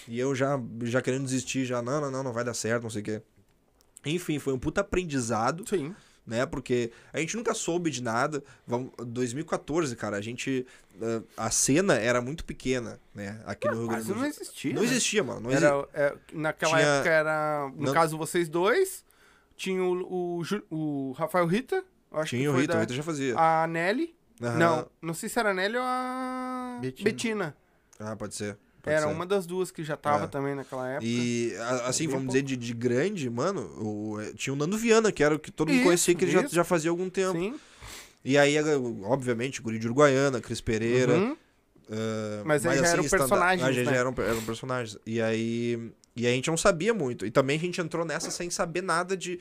E 0.08 0.20
eu 0.20 0.34
já, 0.36 0.60
já 0.84 1.02
querendo 1.02 1.24
desistir, 1.26 1.66
já, 1.66 1.82
não, 1.82 2.00
não, 2.02 2.12
não, 2.12 2.24
não 2.24 2.34
vai 2.34 2.44
dar 2.44 2.54
certo, 2.54 2.84
não 2.84 2.90
sei 2.90 3.02
o 3.02 3.06
quê. 3.06 3.22
Enfim, 4.06 4.38
foi 4.40 4.54
um 4.54 4.60
puta 4.60 4.82
aprendizado, 4.82 5.64
Sim. 5.68 5.96
né? 6.28 6.46
Porque 6.46 6.92
a 7.14 7.20
gente 7.20 7.38
nunca 7.38 7.54
soube 7.54 7.90
de 7.90 8.04
nada. 8.04 8.44
Vamos, 8.68 8.92
2014, 9.00 9.96
cara, 9.96 10.18
a 10.18 10.22
gente. 10.22 10.66
eh, 11.02 11.22
A 11.38 11.50
cena 11.50 11.96
era 11.96 12.22
muito 12.22 12.44
pequena, 12.44 13.00
né? 13.16 13.42
Aqui 13.46 13.68
no 13.70 13.76
Rio 13.78 13.88
Grande 13.88 14.00
Mas 14.00 14.08
do 14.08 14.14
não 14.16 14.20
Sul. 14.22 14.28
existia. 14.30 14.74
Não 14.74 14.82
né? 14.82 14.88
existia, 14.88 15.24
mano. 15.24 15.40
Não 15.42 15.50
existia. 15.52 15.70
Era, 15.70 15.88
é, 15.94 16.18
naquela 16.34 16.78
Tinha- 16.78 16.88
época 16.90 17.10
era, 17.10 17.72
no 17.76 17.84
Não- 17.86 17.94
caso, 17.94 18.18
vocês 18.18 18.50
dois, 18.50 19.06
tinha 19.56 19.82
o, 19.82 20.42
o, 20.42 20.42
o 20.70 21.12
Rafael 21.14 21.46
Rita, 21.46 21.84
eu 22.12 22.20
acho 22.20 22.30
Tinha 22.32 22.42
que 22.42 22.48
o 22.50 22.52
foi 22.54 22.62
Rita, 22.62 22.74
da- 22.74 22.80
o 22.80 22.82
Rita 22.82 22.94
já 22.94 23.04
fazia. 23.04 23.36
a 23.40 23.66
Nelly, 23.68 24.14
Aham. 24.42 24.58
não, 24.58 24.90
não 25.02 25.14
sei 25.14 25.30
se 25.30 25.40
era 25.40 25.52
a 25.52 25.54
Nelly 25.54 25.78
ou 25.78 25.84
a 25.84 26.78
Betina. 26.82 27.10
Betina. 27.10 27.58
Ah, 28.00 28.16
pode 28.18 28.36
ser. 28.36 28.58
Pode 28.84 28.96
Era 28.96 29.08
ser. 29.08 29.12
uma 29.14 29.26
das 29.26 29.48
duas 29.48 29.72
que 29.72 29.84
já 29.84 29.98
tava 29.98 30.26
É. 30.26 30.28
também 30.28 30.54
naquela 30.54 30.88
época. 30.88 31.06
E, 31.06 31.54
assim, 31.86 32.08
vamos 32.08 32.28
dizer, 32.28 32.44
de, 32.44 32.56
de 32.56 32.74
grande, 32.74 33.28
mano, 33.30 33.62
o- 33.82 34.22
eh, 34.22 34.34
tinha 34.36 34.54
o 34.54 34.56
Nando 34.56 34.78
Viana, 34.78 35.12
que 35.12 35.24
era 35.24 35.34
o 35.34 35.40
que 35.40 35.50
todo 35.50 35.70
mundo 35.70 35.78
Isso, 35.78 35.86
conhecia, 35.86 36.14
que 36.14 36.26
ele 36.26 36.32
já, 36.32 36.46
já 36.46 36.64
fazia 36.64 36.92
algum 36.92 37.10
tempo. 37.10 37.40
Sim. 37.40 37.56
E 38.24 38.38
aí, 38.38 38.56
obviamente, 39.06 39.62
Guri 39.62 39.80
de 39.80 39.88
Uruguaiana, 39.88 40.40
Cris 40.40 40.62
Pereira. 40.62 41.14
Uhum. 41.14 41.38
eh, 41.90 42.42
Mas 42.46 42.66
aí 42.66 42.78
já 42.78 42.88
eram 42.88 43.04
stand-up- 43.04 43.30
personagens, 43.30 43.68
Ah, 43.68 43.72
já, 43.72 43.84
já 43.84 43.92
né? 43.92 43.98
eram, 43.98 44.14
eram 44.18 44.42
personagens. 44.44 44.98
E 45.06 45.22
aí, 45.22 45.92
e 46.16 46.26
aí 46.28 46.32
a 46.34 46.36
gente 46.36 46.50
não 46.50 46.58
sabia 46.58 46.94
muito. 46.94 47.26
E 47.26 47.32
também 47.32 47.58
a 47.58 47.60
gente 47.60 47.82
entrou 47.82 48.06
nessa 48.06 48.30
sem 48.32 48.50
saber 48.50 48.82
nada 48.84 49.18
de... 49.18 49.40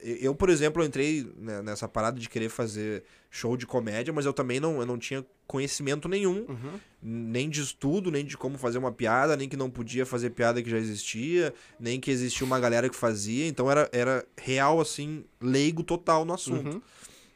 Eu, 0.00 0.34
por 0.34 0.50
exemplo, 0.50 0.82
eu 0.82 0.86
entrei 0.86 1.26
nessa 1.64 1.88
parada 1.88 2.18
de 2.20 2.28
querer 2.28 2.48
fazer 2.48 3.02
show 3.30 3.56
de 3.56 3.66
comédia, 3.66 4.12
mas 4.12 4.24
eu 4.24 4.32
também 4.32 4.60
não, 4.60 4.78
eu 4.80 4.86
não 4.86 4.96
tinha 4.96 5.24
conhecimento 5.46 6.08
nenhum 6.08 6.44
Uhum. 6.48 6.78
nem 7.02 7.48
de 7.50 7.60
estudo, 7.60 8.10
nem 8.10 8.24
de 8.24 8.36
como 8.36 8.56
fazer 8.56 8.78
uma 8.78 8.92
piada, 8.92 9.36
nem 9.36 9.48
que 9.48 9.56
não 9.56 9.68
podia 9.68 10.06
fazer 10.06 10.30
piada 10.30 10.62
que 10.62 10.70
já 10.70 10.78
existia, 10.78 11.52
nem 11.80 11.98
que 11.98 12.10
existia 12.10 12.46
uma 12.46 12.60
galera 12.60 12.88
que 12.88 12.94
fazia. 12.96 13.46
Então 13.48 13.70
era, 13.70 13.88
era 13.92 14.24
real, 14.36 14.80
assim, 14.80 15.24
leigo 15.40 15.82
total 15.82 16.24
no 16.24 16.34
assunto. 16.34 16.74
Uhum. 16.76 16.82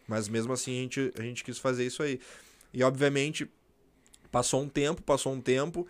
Mas 0.06 0.28
mesmo 0.28 0.52
assim 0.52 0.78
a 0.78 0.82
gente, 0.82 1.12
a 1.18 1.22
gente 1.22 1.42
quis 1.42 1.58
fazer 1.58 1.86
isso 1.86 2.02
aí. 2.02 2.20
E 2.72 2.82
obviamente, 2.84 3.48
passou 4.30 4.62
um 4.62 4.68
tempo, 4.68 5.02
passou 5.02 5.32
um 5.32 5.40
tempo. 5.40 5.86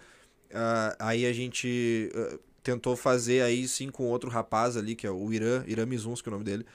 ah, 0.55 0.97
aí 0.99 1.27
a 1.27 1.33
gente 1.33 2.11
ah, 2.15 2.39
tentou 2.63 2.97
fazer 2.97 3.43
aí 3.43 3.67
sim 3.67 3.91
com 3.91 4.05
outro 4.05 4.31
rapaz 4.31 4.77
ali, 4.77 4.95
que 4.95 5.07
é 5.07 5.11
o 5.11 5.33
Irã, 5.33 5.65
Irã 5.67 5.85
Mizuns, 5.87 6.23
que 6.23 6.29
é 6.29 6.31
o 6.31 6.35
nome 6.35 6.45
dele. 6.45 6.67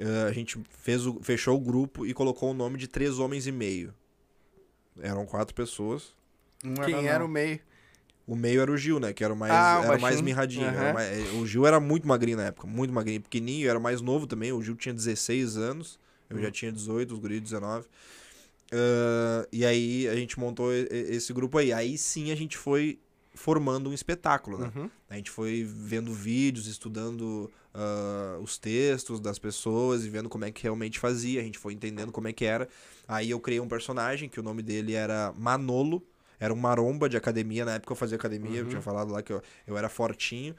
Ah, 0.00 0.26
a 0.28 0.32
gente 0.32 0.58
fez 0.70 1.06
o, 1.06 1.20
fechou 1.22 1.56
o 1.56 1.60
grupo 1.60 2.06
e 2.06 2.14
colocou 2.14 2.50
o 2.50 2.54
nome 2.54 2.78
de 2.78 2.88
Três 2.88 3.18
Homens 3.18 3.46
e 3.46 3.52
Meio. 3.52 3.94
Eram 5.00 5.24
quatro 5.26 5.54
pessoas. 5.54 6.14
Um 6.64 6.74
Quem 6.74 7.08
era 7.08 7.24
o 7.24 7.28
meio? 7.28 7.60
O 8.26 8.36
meio 8.36 8.60
era 8.60 8.70
o 8.70 8.76
Gil, 8.76 9.00
né? 9.00 9.12
Que 9.12 9.24
era 9.24 9.32
o 9.34 9.36
mais, 9.36 9.52
Ah, 9.52 9.80
era 9.82 9.96
o 9.96 10.00
mais 10.00 10.20
mirradinho. 10.20 10.64
era 10.66 10.82
Aham. 10.82 10.92
mais- 10.92 11.08
eh, 11.08 11.30
o 11.40 11.46
Gil 11.46 11.66
era 11.66 11.80
muito 11.80 12.06
magrinho 12.06 12.36
na 12.36 12.44
época, 12.46 12.66
muito 12.66 12.92
magrinho, 12.92 13.20
pequenininho, 13.20 13.68
era 13.68 13.80
mais 13.80 14.00
novo 14.00 14.26
também. 14.26 14.52
O 14.52 14.62
Gil 14.62 14.76
tinha 14.76 14.94
16 14.94 15.56
anos, 15.56 15.98
eu 16.28 16.38
Hum. 16.38 16.42
já 16.42 16.50
tinha 16.50 16.70
18, 16.70 17.12
os 17.14 17.18
guris 17.18 17.40
19. 17.40 17.88
Ah, 18.72 19.46
e 19.52 19.64
aí 19.64 20.06
a 20.08 20.14
gente 20.14 20.38
montou 20.38 20.72
esse 20.72 21.32
grupo 21.32 21.58
aí. 21.58 21.72
Aí 21.72 21.98
sim 21.98 22.30
a 22.30 22.34
gente 22.36 22.56
foi 22.56 22.98
formando 23.34 23.90
um 23.90 23.92
espetáculo, 23.92 24.58
né? 24.58 24.72
Uhum. 24.74 24.90
A 25.08 25.16
gente 25.16 25.30
foi 25.30 25.64
vendo 25.64 26.12
vídeos, 26.12 26.66
estudando 26.66 27.50
ah, 27.72 28.38
os 28.42 28.58
textos 28.58 29.20
das 29.20 29.38
pessoas 29.38 30.04
e 30.04 30.10
vendo 30.10 30.28
como 30.28 30.44
é 30.44 30.50
que 30.50 30.62
realmente 30.62 30.98
fazia. 30.98 31.40
A 31.40 31.44
gente 31.44 31.58
foi 31.58 31.72
entendendo 31.72 32.12
como 32.12 32.28
é 32.28 32.32
que 32.32 32.44
era. 32.44 32.68
Aí 33.06 33.30
eu 33.30 33.40
criei 33.40 33.60
um 33.60 33.68
personagem 33.68 34.28
que 34.28 34.40
o 34.40 34.42
nome 34.42 34.62
dele 34.62 34.94
era 34.94 35.32
Manolo. 35.36 36.02
Era 36.38 36.54
um 36.54 36.56
maromba 36.56 37.08
de 37.08 37.18
academia. 37.18 37.64
Na 37.66 37.74
época 37.74 37.92
eu 37.92 37.96
fazia 37.96 38.16
academia, 38.16 38.60
eu 38.60 38.68
tinha 38.68 38.80
falado 38.80 39.12
lá 39.12 39.22
que 39.22 39.32
eu, 39.32 39.42
eu 39.66 39.76
era 39.76 39.90
fortinho. 39.90 40.56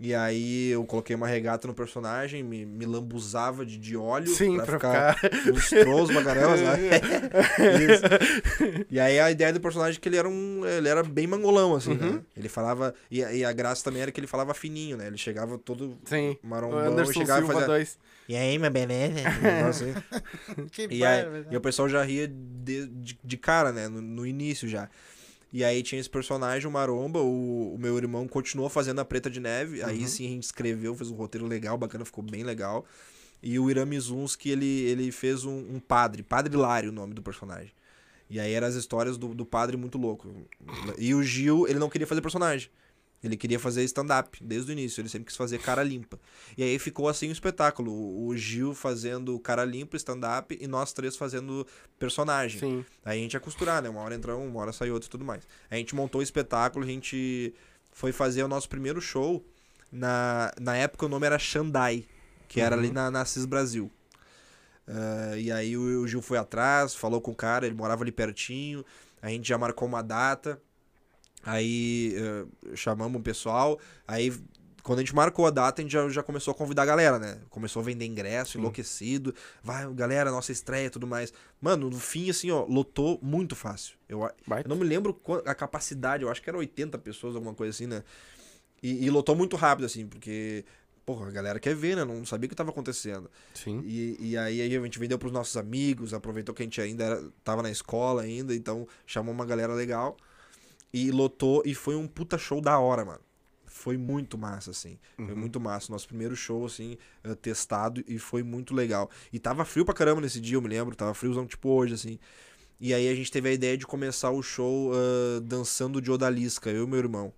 E 0.00 0.14
aí 0.14 0.68
eu 0.68 0.84
coloquei 0.84 1.16
uma 1.16 1.26
regata 1.26 1.66
no 1.66 1.74
personagem, 1.74 2.40
me, 2.44 2.64
me 2.64 2.86
lambuzava 2.86 3.66
de, 3.66 3.76
de 3.76 3.96
óleo 3.96 4.28
Sim, 4.28 4.54
pra, 4.54 4.64
pra 4.64 4.74
ficar, 4.78 5.18
ficar. 5.18 5.50
lustroso 5.50 6.12
pra 6.12 6.22
caramba, 6.22 6.56
sabe? 6.56 6.82
Isso. 7.92 8.86
E 8.90 9.00
aí 9.00 9.18
a 9.18 9.28
ideia 9.30 9.52
do 9.52 9.60
personagem 9.60 9.98
é 9.98 10.00
que 10.00 10.08
ele 10.08 10.16
era 10.16 10.28
um. 10.28 10.64
Ele 10.64 10.88
era 10.88 11.02
bem 11.02 11.26
mangolão, 11.26 11.74
assim, 11.74 11.90
Uhum. 11.92 12.12
né? 12.12 12.20
Ele 12.36 12.48
falava. 12.48 12.94
E, 13.10 13.24
a- 13.24 13.32
e 13.32 13.44
a 13.44 13.52
graça 13.52 13.82
também 13.82 14.00
era 14.02 14.12
que 14.12 14.20
ele 14.20 14.26
falava 14.28 14.54
fininho, 14.54 14.96
né? 14.96 15.08
Ele 15.08 15.18
chegava 15.18 15.58
todo 15.58 15.98
Sim. 16.04 16.36
Marombão 16.44 17.02
e 17.02 17.12
chegava 17.12 17.40
Silva 17.40 17.52
e 17.52 17.54
fazia. 17.54 17.66
2. 17.66 17.98
E 18.28 18.36
aí, 18.36 18.56
meu 18.58 18.70
beleza? 18.70 19.14
Assim. 19.68 19.94
Que 20.70 20.86
E, 20.90 21.04
aí, 21.04 21.24
e 21.50 21.56
o 21.56 21.60
pessoal 21.60 21.88
já 21.88 22.04
ria 22.04 22.28
de, 22.28 22.86
de, 22.86 23.18
de 23.24 23.36
cara, 23.36 23.72
né? 23.72 23.88
No, 23.88 24.00
no 24.00 24.24
início 24.26 24.68
já. 24.68 24.88
E 25.52 25.64
aí 25.64 25.82
tinha 25.82 25.98
esse 26.00 26.10
personagem, 26.10 26.68
o 26.68 26.70
Maromba, 26.70 27.20
o, 27.20 27.74
o 27.74 27.78
meu 27.78 27.96
irmão 27.96 28.28
continuou 28.28 28.68
fazendo 28.68 29.00
a 29.00 29.04
Preta 29.04 29.30
de 29.30 29.40
Neve. 29.40 29.82
Aí 29.82 30.00
Uhum. 30.00 30.06
sim 30.06 30.26
a 30.26 30.28
gente 30.30 30.42
escreveu, 30.44 30.94
fez 30.94 31.10
um 31.10 31.14
roteiro 31.14 31.46
legal, 31.46 31.78
bacana, 31.78 32.04
ficou 32.04 32.22
bem 32.22 32.42
legal. 32.44 32.84
E 33.42 33.58
o 33.58 33.70
Irami 33.70 33.98
Zuns, 33.98 34.36
que 34.36 34.50
ele, 34.50 34.66
ele 34.82 35.10
fez 35.12 35.44
um, 35.44 35.56
um 35.76 35.80
padre, 35.80 36.22
Padre 36.22 36.54
Lário, 36.56 36.90
o 36.90 36.92
nome 36.92 37.14
do 37.14 37.22
personagem. 37.22 37.72
E 38.28 38.38
aí 38.38 38.52
eram 38.52 38.66
as 38.66 38.74
histórias 38.74 39.16
do, 39.16 39.34
do 39.34 39.46
padre 39.46 39.76
muito 39.76 39.96
louco. 39.96 40.28
E 40.98 41.14
o 41.14 41.22
Gil, 41.22 41.66
ele 41.66 41.78
não 41.78 41.88
queria 41.88 42.06
fazer 42.06 42.20
personagem. 42.20 42.68
Ele 43.22 43.36
queria 43.36 43.58
fazer 43.58 43.82
stand-up 43.84 44.38
desde 44.42 44.70
o 44.70 44.72
início, 44.72 45.00
ele 45.00 45.08
sempre 45.08 45.26
quis 45.26 45.36
fazer 45.36 45.58
cara 45.58 45.82
limpa. 45.82 46.20
E 46.56 46.62
aí 46.62 46.78
ficou 46.78 47.08
assim 47.08 47.28
o 47.28 47.32
espetáculo: 47.32 47.92
o 47.92 48.36
Gil 48.36 48.74
fazendo 48.74 49.38
cara 49.40 49.64
limpa, 49.64 49.96
stand-up, 49.96 50.56
e 50.60 50.66
nós 50.68 50.92
três 50.92 51.16
fazendo 51.16 51.66
personagem. 51.98 52.60
Sim. 52.60 52.84
Aí 53.04 53.18
a 53.18 53.22
gente 53.22 53.34
ia 53.34 53.40
costurar, 53.40 53.82
né? 53.82 53.88
Uma 53.88 54.00
hora 54.02 54.14
entra 54.14 54.36
um, 54.36 54.46
uma 54.48 54.60
hora 54.60 54.72
sai 54.72 54.90
outro 54.90 55.08
e 55.08 55.10
tudo 55.10 55.24
mais. 55.24 55.42
A 55.70 55.76
gente 55.76 55.94
montou 55.94 56.20
o 56.20 56.22
espetáculo, 56.22 56.84
a 56.84 56.88
gente 56.88 57.52
foi 57.90 58.12
fazer 58.12 58.44
o 58.44 58.48
nosso 58.48 58.68
primeiro 58.68 59.00
show. 59.00 59.44
Na, 59.90 60.52
na 60.60 60.76
época 60.76 61.06
o 61.06 61.08
nome 61.08 61.26
era 61.26 61.38
Xandai, 61.38 62.04
que 62.46 62.60
era 62.60 62.76
Uhum. 62.76 62.82
ali 62.82 62.92
na, 62.92 63.10
na 63.10 63.24
CIS 63.24 63.46
Brasil. 63.46 63.90
Ah, 64.86 65.36
e 65.36 65.50
aí 65.50 65.76
o, 65.76 66.02
o 66.02 66.08
Gil 66.08 66.22
foi 66.22 66.38
atrás, 66.38 66.94
falou 66.94 67.20
com 67.20 67.30
o 67.32 67.34
cara, 67.34 67.66
ele 67.66 67.74
morava 67.74 68.02
ali 68.04 68.12
pertinho. 68.12 68.84
A 69.20 69.28
gente 69.28 69.48
já 69.48 69.58
marcou 69.58 69.86
uma 69.88 70.02
data. 70.02 70.60
Aí 71.42 72.14
eh, 72.16 72.74
chamamos 72.74 73.20
o 73.20 73.22
pessoal. 73.22 73.78
Aí 74.06 74.32
quando 74.88 75.00
a 75.00 75.02
gente 75.02 75.14
marcou 75.14 75.46
a 75.46 75.50
data, 75.50 75.82
a 75.82 75.84
gente 75.84 75.92
já, 75.92 76.08
já 76.08 76.22
começou 76.22 76.52
a 76.52 76.54
convidar 76.54 76.82
a 76.82 76.86
galera, 76.86 77.18
né? 77.18 77.38
Começou 77.50 77.80
a 77.80 77.84
vender 77.84 78.06
ingresso, 78.06 78.52
Sim. 78.52 78.58
enlouquecido. 78.58 79.34
Vai, 79.62 79.86
galera, 79.92 80.30
nossa 80.30 80.50
estreia 80.50 80.86
e 80.86 80.90
tudo 80.90 81.06
mais. 81.06 81.30
Mano, 81.60 81.90
no 81.90 81.98
fim, 81.98 82.30
assim, 82.30 82.50
ó, 82.50 82.64
lotou 82.64 83.18
muito 83.22 83.54
fácil. 83.54 83.98
Eu, 84.08 84.22
eu 84.22 84.64
não 84.66 84.76
me 84.76 84.84
lembro 84.84 85.20
a 85.44 85.54
capacidade, 85.54 86.22
eu 86.22 86.30
acho 86.30 86.40
que 86.40 86.48
era 86.48 86.56
80 86.56 86.96
pessoas, 86.98 87.34
alguma 87.34 87.52
coisa 87.52 87.70
assim, 87.70 87.86
né? 87.86 88.02
E, 88.82 89.04
e 89.04 89.10
lotou 89.10 89.36
muito 89.36 89.56
rápido, 89.56 89.84
assim, 89.84 90.06
porque, 90.06 90.64
porra, 91.04 91.28
a 91.28 91.30
galera 91.30 91.60
quer 91.60 91.74
ver, 91.74 91.94
né? 91.94 92.04
Não 92.06 92.24
sabia 92.24 92.46
o 92.46 92.48
que 92.48 92.56
tava 92.56 92.70
acontecendo. 92.70 93.30
Sim. 93.52 93.82
E, 93.84 94.16
e 94.18 94.38
aí, 94.38 94.62
aí 94.62 94.74
a 94.74 94.80
gente 94.80 94.98
vendeu 94.98 95.18
pros 95.18 95.32
nossos 95.32 95.58
amigos, 95.58 96.14
aproveitou 96.14 96.54
que 96.54 96.62
a 96.62 96.64
gente 96.64 96.80
ainda 96.80 97.04
era, 97.04 97.24
tava 97.44 97.62
na 97.62 97.70
escola 97.70 98.22
ainda, 98.22 98.54
então 98.54 98.88
chamou 99.04 99.34
uma 99.34 99.44
galera 99.44 99.74
legal. 99.74 100.16
E 100.92 101.10
lotou, 101.10 101.62
e 101.66 101.74
foi 101.74 101.94
um 101.96 102.06
puta 102.06 102.38
show 102.38 102.60
da 102.60 102.78
hora, 102.78 103.04
mano. 103.04 103.20
Foi 103.66 103.96
muito 103.96 104.36
massa, 104.38 104.70
assim. 104.70 104.98
Foi 105.16 105.26
Uhum. 105.26 105.36
muito 105.36 105.60
massa. 105.60 105.92
Nosso 105.92 106.08
primeiro 106.08 106.34
show, 106.34 106.64
assim, 106.64 106.96
eh, 107.22 107.34
testado, 107.34 108.02
e 108.08 108.18
foi 108.18 108.42
muito 108.42 108.74
legal. 108.74 109.10
E 109.32 109.38
tava 109.38 109.64
frio 109.64 109.84
pra 109.84 109.94
caramba 109.94 110.20
nesse 110.20 110.40
dia, 110.40 110.56
eu 110.56 110.62
me 110.62 110.68
lembro. 110.68 110.96
Tava 110.96 111.12
friozão, 111.14 111.46
tipo 111.46 111.68
hoje, 111.68 111.94
assim. 111.94 112.18
E 112.80 112.94
aí 112.94 113.08
a 113.08 113.14
gente 113.14 113.30
teve 113.30 113.48
a 113.48 113.52
ideia 113.52 113.76
de 113.76 113.86
começar 113.86 114.30
o 114.30 114.42
show 114.42 114.92
ah, 114.94 115.40
dançando 115.42 116.00
de 116.00 116.10
odalisca, 116.10 116.70
eu 116.70 116.84
e 116.84 116.86
meu 116.86 116.98
irmão. 116.98 117.32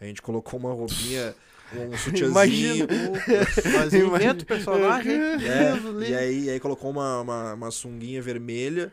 A 0.00 0.04
gente 0.06 0.22
colocou 0.22 0.58
uma 0.58 0.72
roupinha, 0.72 1.34
um 1.74 1.96
sutiãzinho. 1.96 2.86
Imagina. 3.64 4.16
Inventa 4.16 4.42
o 4.42 4.46
personagem. 4.46 5.12
É, 5.44 6.08
e 6.08 6.14
aí, 6.14 6.50
aí 6.50 6.60
colocou 6.60 6.90
uma, 6.90 7.20
uma, 7.20 7.54
uma 7.54 7.70
sunguinha 7.70 8.20
vermelha, 8.22 8.92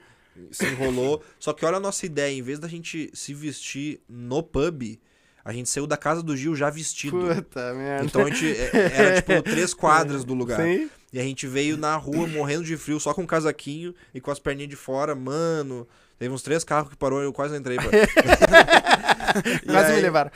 se 0.51 0.65
enrolou. 0.65 1.23
Só 1.39 1.53
que 1.53 1.65
olha 1.65 1.77
a 1.77 1.79
nossa 1.79 2.05
ideia, 2.05 2.33
em 2.33 2.41
vez 2.41 2.59
da 2.59 2.67
gente 2.67 3.09
se 3.13 3.33
vestir 3.33 4.01
no 4.07 4.41
pub, 4.43 4.99
a 5.43 5.51
gente 5.53 5.69
saiu 5.69 5.87
da 5.87 5.97
casa 5.97 6.21
do 6.21 6.35
Gil 6.37 6.55
já 6.55 6.69
vestido. 6.69 7.17
Puta 7.35 7.73
merda. 7.73 8.05
Então 8.05 8.21
a 8.21 8.29
gente 8.29 8.45
é, 8.51 8.69
era 8.93 9.21
tipo 9.21 9.41
três 9.49 9.73
quadras 9.73 10.23
do 10.23 10.33
lugar. 10.33 10.61
Sim. 10.61 10.89
E 11.13 11.19
a 11.19 11.23
gente 11.23 11.45
veio 11.45 11.75
na 11.75 11.95
rua 11.97 12.25
morrendo 12.27 12.63
de 12.63 12.77
frio, 12.77 12.99
só 12.99 13.13
com 13.13 13.23
um 13.23 13.27
casaquinho 13.27 13.93
e 14.13 14.21
com 14.21 14.31
as 14.31 14.39
perninhas 14.39 14.69
de 14.69 14.75
fora, 14.77 15.13
mano. 15.13 15.85
Teve 16.17 16.33
uns 16.33 16.41
três 16.43 16.63
carros 16.63 16.89
que 16.91 16.95
parou, 16.95 17.21
eu 17.21 17.33
quase 17.33 17.55
entrei. 17.57 17.77
E 19.63 19.65
Quase 19.71 19.91
aí- 19.91 19.95
me 19.95 20.01
levaram. 20.01 20.31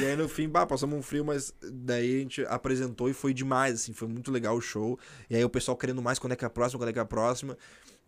e 0.00 0.04
aí 0.06 0.16
no 0.16 0.28
fim, 0.28 0.48
bah, 0.48 0.66
passamos 0.66 0.96
um 0.96 1.02
frio, 1.02 1.24
mas 1.24 1.52
daí 1.62 2.16
a 2.16 2.18
gente 2.20 2.44
apresentou 2.46 3.08
e 3.08 3.12
foi 3.12 3.34
demais, 3.34 3.74
assim, 3.74 3.92
foi 3.92 4.06
muito 4.08 4.30
legal 4.30 4.56
o 4.56 4.60
show. 4.60 4.98
E 5.28 5.34
aí 5.36 5.44
o 5.44 5.50
pessoal 5.50 5.76
querendo 5.76 6.00
mais 6.00 6.18
quando 6.18 6.32
é 6.32 6.36
que 6.36 6.44
é 6.44 6.46
a 6.46 6.50
próxima, 6.50 6.78
quando 6.78 6.90
é 6.90 6.92
que 6.92 6.98
é 6.98 7.02
a 7.02 7.06
próxima. 7.06 7.56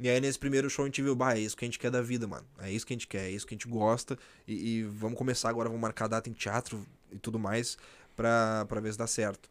E 0.03 0.09
aí 0.09 0.21
nesse 0.21 0.37
primeiro 0.37 0.69
show 0.69 0.85
a 0.85 0.89
gente 0.89 1.01
viu, 1.01 1.15
bah, 1.15 1.37
é 1.37 1.39
isso 1.39 1.57
que 1.57 1.65
a 1.65 1.69
gente 1.69 1.79
quer 1.79 1.89
da 1.89 2.03
vida, 2.03 2.27
mano. 2.27 2.45
É 2.59 2.69
isso 2.69 2.85
que 2.85 2.93
a 2.93 2.97
gente 2.97 3.07
quer, 3.07 3.27
é 3.27 3.31
isso 3.31 3.47
que 3.47 3.55
a 3.55 3.57
gente 3.57 3.69
gosta. 3.69 4.19
E, 4.49 4.79
e 4.79 4.83
vamos 4.83 5.17
começar 5.17 5.49
agora, 5.49 5.69
vamos 5.69 5.81
marcar 5.81 6.09
data 6.09 6.29
em 6.29 6.33
teatro 6.33 6.85
e 7.13 7.19
tudo 7.19 7.39
mais 7.39 7.79
pra, 8.17 8.67
pra 8.69 8.81
ver 8.81 8.91
se 8.91 8.99
dá 8.99 9.07
certo. 9.07 9.49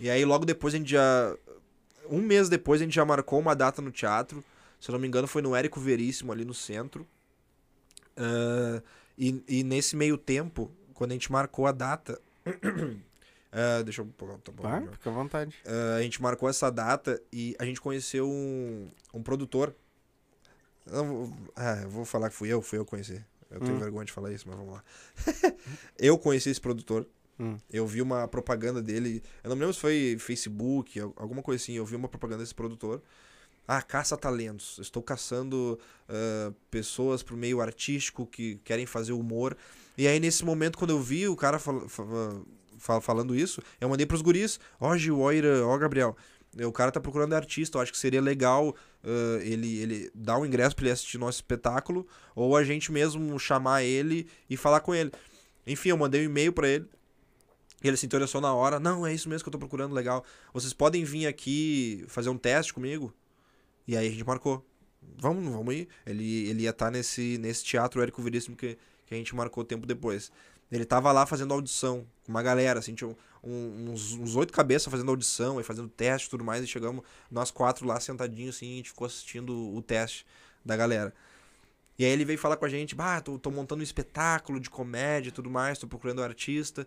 E 0.00 0.10
aí 0.10 0.24
logo 0.24 0.44
depois 0.44 0.74
a 0.74 0.78
gente 0.78 0.90
já. 0.90 1.36
Um 2.10 2.20
mês 2.20 2.48
depois 2.48 2.80
a 2.80 2.84
gente 2.84 2.94
já 2.94 3.04
marcou 3.04 3.38
uma 3.38 3.54
data 3.54 3.80
no 3.80 3.92
teatro. 3.92 4.42
Se 4.80 4.90
eu 4.90 4.94
não 4.94 4.98
me 5.00 5.06
engano, 5.06 5.28
foi 5.28 5.40
no 5.40 5.54
Érico 5.54 5.78
Veríssimo, 5.78 6.32
ali 6.32 6.44
no 6.44 6.52
centro. 6.52 7.06
Ah, 8.16 8.82
e, 9.16 9.42
e 9.48 9.62
nesse 9.62 9.94
meio 9.94 10.18
tempo, 10.18 10.72
quando 10.92 11.12
a 11.12 11.14
gente 11.14 11.30
marcou 11.30 11.68
a 11.68 11.72
data. 11.72 12.20
ah, 13.52 13.82
deixa 13.84 14.02
eu 14.02 14.06
pôr 14.06 14.36
tá 14.38 14.50
bom, 14.50 14.62
já. 14.64 14.92
fica 14.92 15.08
à 15.08 15.12
vontade. 15.12 15.54
Ah, 15.64 15.96
a 15.98 16.02
gente 16.02 16.20
marcou 16.20 16.48
essa 16.48 16.68
data 16.68 17.22
e 17.32 17.54
a 17.60 17.64
gente 17.64 17.80
conheceu 17.80 18.28
um, 18.28 18.90
um 19.14 19.22
produtor. 19.22 19.72
Eu 20.86 20.92
não 21.04 21.06
vou- 21.26 21.32
ah, 21.56 21.80
eu 21.82 21.88
vou 21.90 22.04
falar 22.04 22.28
que 22.30 22.36
fui 22.36 22.48
eu, 22.48 22.60
fui 22.62 22.78
eu 22.78 22.84
que 22.84 22.90
conheci. 22.90 23.22
Eu 23.50 23.60
tenho 23.60 23.76
Hum. 23.76 23.78
vergonha 23.78 24.04
de 24.04 24.12
falar 24.12 24.32
isso, 24.32 24.46
mas 24.48 24.56
vamos 24.56 24.72
lá. 24.74 24.82
eu 25.98 26.18
conheci 26.18 26.50
esse 26.50 26.60
produtor. 26.60 27.06
Hum. 27.38 27.56
Eu 27.70 27.86
vi 27.86 28.00
uma 28.02 28.28
propaganda 28.28 28.80
dele. 28.82 29.22
Eu 29.42 29.48
não 29.50 29.56
me 29.56 29.60
lembro 29.60 29.74
se 29.74 29.80
foi 29.80 30.16
Facebook, 30.18 30.98
al- 31.00 31.12
alguma 31.16 31.42
coisa 31.42 31.62
assim. 31.62 31.72
Eu 31.74 31.84
vi 31.84 31.96
uma 31.96 32.08
propaganda 32.08 32.42
desse 32.42 32.54
produtor. 32.54 33.02
Ah, 33.66 33.80
caça 33.82 34.16
talentos. 34.16 34.78
Estou 34.78 35.02
caçando 35.02 35.78
ah, 36.08 36.52
pessoas 36.70 37.22
pro 37.22 37.36
meio 37.36 37.60
artístico 37.60 38.26
que 38.26 38.56
querem 38.64 38.86
fazer 38.86 39.12
humor. 39.12 39.56
E 39.96 40.06
aí, 40.08 40.18
nesse 40.20 40.44
momento, 40.44 40.76
quando 40.78 40.90
eu 40.90 41.00
vi 41.00 41.26
o 41.28 41.36
cara 41.36 41.58
fal- 41.58 41.88
fa- 41.88 42.04
fa- 42.78 43.00
falando 43.00 43.34
isso, 43.34 43.62
eu 43.80 43.88
mandei 43.88 44.04
pros 44.06 44.20
guris. 44.22 44.58
Ó, 44.80 44.96
Gil, 44.96 45.20
ó, 45.20 45.30
ó, 45.66 45.78
Gabriel. 45.78 46.16
O 46.62 46.72
cara 46.72 46.92
tá 46.92 47.00
procurando 47.00 47.32
artista. 47.34 47.78
Eu 47.78 47.82
acho 47.82 47.92
que 47.92 47.98
seria 47.98 48.20
legal 48.20 48.74
ah, 49.02 49.38
ele, 49.42 49.78
ele 49.78 50.10
dar 50.14 50.38
um 50.38 50.46
ingresso 50.46 50.74
pra 50.76 50.84
ele 50.84 50.92
assistir 50.92 51.18
nosso 51.18 51.38
espetáculo. 51.38 52.06
Ou 52.34 52.56
a 52.56 52.64
gente 52.64 52.92
mesmo 52.92 53.38
chamar 53.38 53.82
ele 53.82 54.28
e 54.48 54.56
falar 54.56 54.80
com 54.80 54.94
ele. 54.94 55.10
Enfim, 55.66 55.90
eu 55.90 55.96
mandei 55.96 56.20
um 56.22 56.24
e-mail 56.24 56.52
pra 56.52 56.68
ele. 56.68 56.86
E 57.82 57.88
ele 57.88 57.96
se 57.96 58.06
interessou 58.06 58.40
na 58.40 58.54
hora. 58.54 58.80
Não, 58.80 59.06
é 59.06 59.12
isso 59.12 59.28
mesmo 59.28 59.42
que 59.44 59.48
eu 59.48 59.52
tô 59.52 59.58
procurando, 59.58 59.94
legal. 59.94 60.24
Vocês 60.52 60.72
podem 60.72 61.04
vir 61.04 61.26
aqui 61.26 62.04
fazer 62.08 62.30
um 62.30 62.38
teste 62.38 62.72
comigo? 62.72 63.12
E 63.86 63.96
aí 63.96 64.06
a 64.06 64.10
gente 64.10 64.24
marcou. 64.24 64.64
Vamos, 65.18 65.52
vamos 65.52 65.74
ir. 65.74 65.88
Ele, 66.06 66.48
ele 66.48 66.62
ia 66.62 66.70
estar 66.70 66.90
nesse, 66.90 67.36
nesse 67.38 67.62
teatro 67.62 68.00
Érico 68.00 68.22
Veríssimo 68.22 68.56
que, 68.56 68.78
que 69.06 69.14
a 69.14 69.16
gente 69.18 69.34
marcou 69.34 69.62
tempo 69.64 69.86
depois. 69.86 70.32
Ele 70.70 70.84
tava 70.84 71.12
lá 71.12 71.26
fazendo 71.26 71.54
audição 71.54 72.06
com 72.24 72.32
uma 72.32 72.42
galera, 72.42 72.78
assim, 72.80 72.94
tinha 72.94 73.08
um- 73.42 73.90
uns, 73.92 74.34
oito 74.36 74.52
cabeças 74.52 74.90
fazendo 74.90 75.10
audição 75.10 75.60
e 75.60 75.62
fazendo 75.62 75.88
teste 75.88 76.28
e 76.28 76.30
tudo 76.30 76.44
mais. 76.44 76.64
E 76.64 76.66
chegamos, 76.66 77.04
nós 77.30 77.50
quatro 77.50 77.86
lá 77.86 78.00
sentadinhos, 78.00 78.56
assim, 78.56 78.66
e 78.70 78.72
a 78.74 78.76
gente 78.76 78.88
ficou 78.90 79.06
assistindo 79.06 79.74
o 79.74 79.82
teste 79.82 80.26
da 80.64 80.76
galera. 80.76 81.14
E 81.98 82.04
aí 82.04 82.10
ele 82.10 82.24
veio 82.24 82.38
falar 82.38 82.56
com 82.56 82.64
a 82.64 82.68
gente, 82.68 82.94
bah, 82.94 83.20
tô, 83.20 83.38
tô 83.38 83.50
montando 83.50 83.80
um 83.80 83.84
espetáculo 83.84 84.58
de 84.58 84.68
comédia 84.70 85.28
e 85.28 85.32
tudo 85.32 85.48
mais, 85.50 85.78
tô 85.78 85.86
procurando 85.86 86.22
artista. 86.22 86.86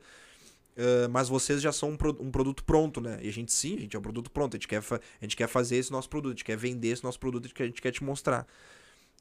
Ah, 0.78 1.08
mas 1.10 1.28
vocês 1.30 1.62
já 1.62 1.72
são 1.72 1.92
um, 1.92 1.98
pro- 1.98 2.18
um 2.22 2.32
produto 2.32 2.64
pronto, 2.64 3.02
né? 3.02 3.20
E 3.22 3.28
a 3.30 3.32
gente 3.34 3.52
sim, 3.54 3.78
a 3.78 3.80
gente 3.82 3.96
é 3.96 4.00
um 4.00 4.02
produto 4.02 4.30
pronto. 4.32 4.56
A 4.56 4.58
gente, 4.58 4.68
quer 4.68 4.78
a 4.80 5.00
gente 5.22 5.36
quer 5.36 5.48
fazer 5.48 5.78
esse 5.78 5.92
nosso 5.92 6.10
produto, 6.10 6.34
a 6.34 6.36
gente 6.36 6.46
quer 6.46 6.58
vender 6.58 6.90
esse 6.90 7.04
nosso 7.04 7.20
produto 7.20 7.54
que 7.54 7.64
a 7.64 7.66
gente 7.66 7.82
quer 7.82 7.92
te 7.92 8.04
mostrar. 8.04 8.46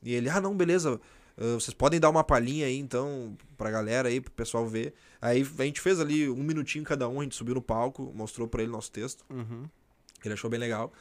E 0.03 0.15
ele, 0.15 0.29
ah, 0.31 0.41
não, 0.41 0.57
beleza. 0.57 1.01
Ah, 1.37 1.55
vocês 1.55 1.75
podem 1.75 2.01
dar 2.01 2.11
uma 2.11 2.25
palhinha 2.25 2.67
aí, 2.67 2.79
então, 2.79 3.37
pra 3.57 3.71
galera 3.71 4.09
aí, 4.09 4.21
pro 4.21 4.33
pessoal 4.33 4.67
ver. 4.67 4.95
Aí 5.21 5.47
a 5.59 5.63
gente 5.65 5.81
fez 5.81 6.01
ali 6.01 6.29
um 6.29 6.43
minutinho 6.43 6.85
cada 6.85 7.09
um, 7.09 7.21
a 7.21 7.23
gente 7.23 7.35
subiu 7.35 7.55
no 7.55 7.63
palco, 7.63 8.13
mostrou 8.15 8.49
pra 8.49 8.63
ele 8.63 8.71
nosso 8.71 8.91
texto. 8.91 9.25
Uhum. 9.31 9.65
Ele 10.25 10.35
achou 10.35 10.51
bem 10.51 10.59
legal. 10.59 10.93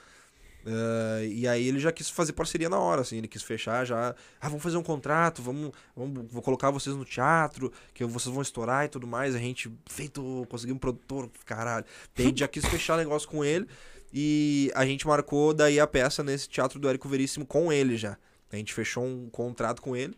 Ah, 0.65 1.23
e 1.23 1.47
aí 1.47 1.67
ele 1.67 1.79
já 1.79 1.91
quis 1.91 2.09
fazer 2.09 2.33
parceria 2.33 2.67
na 2.67 2.79
hora, 2.79 3.01
assim, 3.01 3.17
ele 3.17 3.27
quis 3.27 3.43
fechar 3.43 3.85
já. 3.85 4.15
Ah, 4.41 4.49
vamos 4.49 4.63
fazer 4.63 4.77
um 4.77 4.83
contrato, 4.83 5.41
vamos, 5.41 5.71
vamos 5.95 6.31
vou 6.31 6.41
colocar 6.41 6.71
vocês 6.71 6.95
no 6.95 7.05
teatro, 7.05 7.71
que 7.93 8.03
vocês 8.03 8.33
vão 8.33 8.41
estourar 8.41 8.85
e 8.85 8.89
tudo 8.89 9.05
mais. 9.05 9.35
A 9.35 9.39
gente 9.39 9.71
feito, 9.87 10.45
conseguimos 10.49 10.77
um 10.77 10.79
produtor, 10.79 11.29
caralho. 11.45 11.85
Gente 12.15 12.39
já 12.39 12.47
quis 12.47 12.65
fechar 12.65 12.97
negócio 12.97 13.29
com 13.29 13.45
ele. 13.45 13.67
E 14.13 14.71
a 14.73 14.85
gente 14.85 15.05
marcou 15.05 15.53
daí 15.53 15.79
a 15.79 15.85
peça 15.85 16.23
nesse 16.23 16.47
teatro 16.47 16.79
do 16.79 16.87
Érico 16.87 17.07
Veríssimo 17.07 17.45
com 17.45 17.71
ele 17.71 17.97
já. 17.97 18.17
A 18.55 18.59
gente 18.59 18.73
fechou 18.73 19.03
um 19.05 19.29
contrato 19.29 19.81
com 19.81 19.95
ele, 19.95 20.15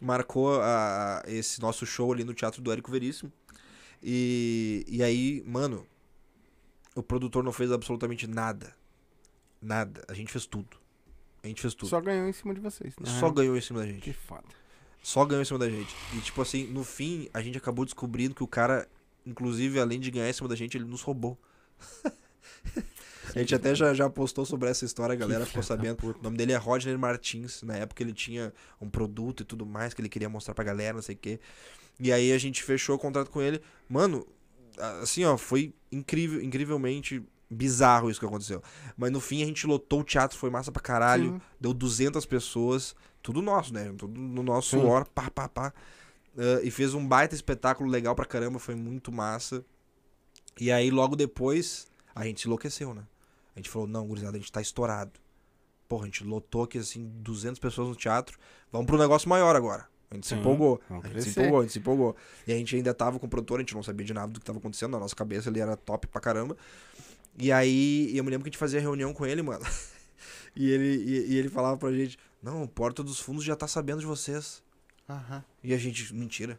marcou 0.00 0.60
a, 0.60 1.22
esse 1.26 1.60
nosso 1.60 1.84
show 1.86 2.12
ali 2.12 2.24
no 2.24 2.34
teatro 2.34 2.60
do 2.62 2.70
Érico 2.70 2.90
Veríssimo. 2.90 3.32
E, 4.02 4.84
e 4.88 5.02
aí, 5.02 5.42
mano, 5.46 5.86
o 6.94 7.02
produtor 7.02 7.42
não 7.44 7.52
fez 7.52 7.70
absolutamente 7.70 8.26
nada. 8.26 8.74
Nada. 9.60 10.02
A 10.08 10.14
gente 10.14 10.32
fez 10.32 10.46
tudo. 10.46 10.76
A 11.42 11.46
gente 11.46 11.60
fez 11.60 11.74
tudo. 11.74 11.88
Só, 11.88 11.96
Só 11.96 12.02
ganhou 12.02 12.28
em 12.28 12.32
cima 12.32 12.54
de 12.54 12.60
vocês. 12.60 12.94
né? 12.98 13.34
ganhou 13.34 13.56
em 13.56 13.60
cima 13.60 13.80
da 13.80 13.86
Que 13.86 13.92
gente. 13.92 14.12
foda. 14.12 14.44
Só 15.02 15.24
ganhou 15.24 15.42
em 15.42 15.44
cima 15.44 15.58
da 15.58 15.68
gente. 15.68 15.94
E, 16.14 16.20
tipo 16.20 16.40
assim, 16.42 16.66
no 16.66 16.84
fim, 16.84 17.28
a 17.32 17.40
gente 17.40 17.56
acabou 17.56 17.84
descobrindo 17.84 18.34
que 18.34 18.42
o 18.42 18.46
cara, 18.46 18.86
inclusive, 19.24 19.80
além 19.80 19.98
de 19.98 20.10
ganhar 20.10 20.28
em 20.28 20.32
cima 20.32 20.48
da 20.48 20.56
gente, 20.56 20.76
ele 20.76 20.84
nos 20.84 21.02
roubou. 21.02 21.38
a 23.34 23.38
gente 23.38 23.54
até 23.54 23.74
já, 23.74 23.92
já 23.94 24.08
postou 24.08 24.44
sobre 24.44 24.68
essa 24.68 24.84
história, 24.84 25.12
a 25.12 25.16
galera 25.16 25.46
ficou 25.46 25.62
sabendo. 25.62 25.98
O 26.02 26.22
nome 26.22 26.36
dele 26.36 26.52
é 26.52 26.56
Rodney 26.56 26.96
Martins. 26.96 27.62
Na 27.62 27.76
época 27.76 28.02
ele 28.02 28.12
tinha 28.12 28.52
um 28.80 28.88
produto 28.88 29.42
e 29.42 29.44
tudo 29.44 29.64
mais 29.66 29.94
que 29.94 30.00
ele 30.00 30.08
queria 30.08 30.28
mostrar 30.28 30.54
pra 30.54 30.64
galera, 30.64 30.94
não 30.94 31.02
sei 31.02 31.14
o 31.14 31.18
quê. 31.18 31.40
E 31.98 32.12
aí 32.12 32.32
a 32.32 32.38
gente 32.38 32.62
fechou 32.62 32.96
o 32.96 32.98
contrato 32.98 33.30
com 33.30 33.42
ele. 33.42 33.60
Mano, 33.88 34.26
assim, 35.02 35.24
ó, 35.24 35.36
foi 35.36 35.74
incrível, 35.92 36.42
incrivelmente 36.42 37.22
bizarro 37.50 38.10
isso 38.10 38.20
que 38.20 38.26
aconteceu. 38.26 38.62
Mas 38.96 39.10
no 39.10 39.20
fim 39.20 39.42
a 39.42 39.46
gente 39.46 39.66
lotou 39.66 40.00
o 40.00 40.04
teatro, 40.04 40.38
foi 40.38 40.50
massa 40.50 40.70
pra 40.70 40.80
caralho. 40.80 41.32
Sim. 41.32 41.40
Deu 41.60 41.74
200 41.74 42.24
pessoas. 42.26 42.94
Tudo 43.22 43.42
nosso, 43.42 43.74
né? 43.74 43.92
Tudo 43.98 44.18
no 44.18 44.42
nosso 44.42 44.70
Sim. 44.70 44.80
suor, 44.80 45.06
pá, 45.08 45.30
pá, 45.30 45.48
pá. 45.48 45.74
ah, 46.38 46.60
e 46.62 46.70
fez 46.70 46.94
um 46.94 47.06
baita 47.06 47.34
espetáculo 47.34 47.90
legal 47.90 48.14
pra 48.14 48.24
caramba, 48.24 48.58
foi 48.58 48.74
muito 48.74 49.12
massa. 49.12 49.64
E 50.58 50.70
aí, 50.70 50.90
logo 50.90 51.16
depois, 51.16 51.86
a 52.14 52.24
gente 52.24 52.40
se 52.40 52.46
enlouqueceu, 52.46 52.94
né? 52.94 53.02
A 53.54 53.58
gente 53.58 53.68
falou, 53.68 53.86
não, 53.86 54.06
gurizada, 54.06 54.36
a 54.36 54.40
gente 54.40 54.52
tá 54.52 54.60
estourado. 54.60 55.12
Porra, 55.88 56.04
a 56.04 56.06
gente 56.06 56.22
lotou 56.24 56.64
aqui, 56.64 56.78
assim, 56.78 57.10
200 57.16 57.58
pessoas 57.58 57.88
no 57.88 57.96
teatro. 57.96 58.38
Vamos 58.70 58.86
pro 58.86 58.96
negócio 58.96 59.28
maior 59.28 59.56
agora. 59.56 59.88
A 60.10 60.14
gente 60.14 60.26
se 60.26 60.34
Sim, 60.34 60.40
empolgou. 60.40 60.80
A 60.88 61.08
gente 61.08 61.22
se 61.22 61.30
empolgou, 61.30 61.58
a 61.58 61.62
gente 61.62 61.72
se 61.72 61.78
empolgou. 61.78 62.16
E 62.46 62.52
a 62.52 62.56
gente 62.56 62.76
ainda 62.76 62.92
tava 62.92 63.18
com 63.18 63.26
o 63.26 63.28
produtor, 63.28 63.58
a 63.58 63.62
gente 63.62 63.74
não 63.74 63.82
sabia 63.82 64.04
de 64.04 64.12
nada 64.12 64.32
do 64.32 64.40
que 64.40 64.46
tava 64.46 64.58
acontecendo. 64.58 64.92
Na 64.92 64.98
nossa 64.98 65.14
cabeça 65.14 65.48
ele 65.48 65.60
era 65.60 65.76
top 65.76 66.06
pra 66.06 66.20
caramba. 66.20 66.56
E 67.38 67.52
aí, 67.52 68.16
eu 68.16 68.24
me 68.24 68.30
lembro 68.30 68.44
que 68.44 68.48
a 68.48 68.52
gente 68.52 68.58
fazia 68.58 68.80
reunião 68.80 69.12
com 69.12 69.26
ele, 69.26 69.42
mano. 69.42 69.64
E 70.54 70.68
ele, 70.68 70.96
e, 70.96 71.32
e 71.32 71.36
ele 71.36 71.48
falava 71.48 71.76
pra 71.76 71.92
gente: 71.92 72.18
Não, 72.42 72.64
o 72.64 72.68
Porta 72.68 73.04
dos 73.04 73.20
Fundos 73.20 73.44
já 73.44 73.54
tá 73.54 73.68
sabendo 73.68 74.00
de 74.00 74.06
vocês. 74.06 74.62
Aham. 75.08 75.44
E 75.62 75.72
a 75.72 75.78
gente, 75.78 76.12
mentira. 76.12 76.58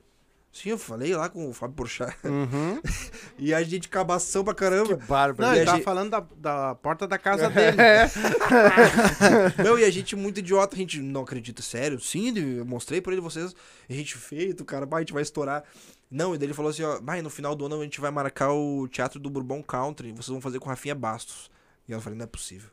Sim, 0.53 0.71
eu 0.71 0.77
falei 0.77 1.15
lá 1.15 1.29
com 1.29 1.49
o 1.49 1.53
Fábio 1.53 1.75
Porchat. 1.77 2.15
Uhum. 2.25 2.81
E 3.39 3.53
a 3.55 3.63
gente 3.63 3.89
cabação 3.89 4.43
pra 4.43 4.53
caramba. 4.53 4.97
Bárbaro. 5.07 5.47
Não, 5.49 5.55
ele 5.55 5.65
tava 5.65 5.77
gente- 5.77 5.85
falando 5.85 6.09
da, 6.11 6.19
da 6.37 6.75
porta 6.75 7.07
da 7.07 7.17
casa 7.17 7.49
dele. 7.49 7.75
Não, 9.63 9.79
e 9.79 9.83
a 9.83 9.89
gente 9.89 10.15
muito 10.15 10.39
idiota, 10.39 10.75
a 10.75 10.77
gente 10.77 10.99
não 10.99 11.21
acredita, 11.21 11.61
sério. 11.61 11.99
Sim, 11.99 12.37
eu 12.57 12.65
mostrei 12.65 13.01
pra 13.01 13.13
ele 13.13 13.21
vocês. 13.21 13.55
A 13.89 13.93
gente 13.93 14.15
feito, 14.17 14.63
cara, 14.63 14.85
bah, 14.85 14.97
a 14.97 14.99
gente 14.99 15.13
vai 15.13 15.23
estourar. 15.23 15.63
Não, 16.09 16.35
e 16.35 16.37
daí 16.37 16.45
ele 16.47 16.53
falou 16.53 16.69
assim, 16.71 16.83
ó, 16.83 16.99
vai, 17.01 17.21
no 17.21 17.29
final 17.29 17.55
do 17.55 17.65
ano 17.65 17.79
a 17.79 17.83
gente 17.83 17.99
vai 18.01 18.11
marcar 18.11 18.51
o 18.51 18.87
teatro 18.87 19.19
do 19.19 19.29
Bourbon 19.29 19.63
Country, 19.63 20.11
vocês 20.11 20.27
vão 20.27 20.41
fazer 20.41 20.59
com 20.59 20.69
Rafinha 20.69 20.93
Bastos. 20.93 21.49
E 21.87 21.91
eu 21.93 22.01
falei, 22.01 22.17
não 22.19 22.25
é 22.25 22.27
possível. 22.27 22.69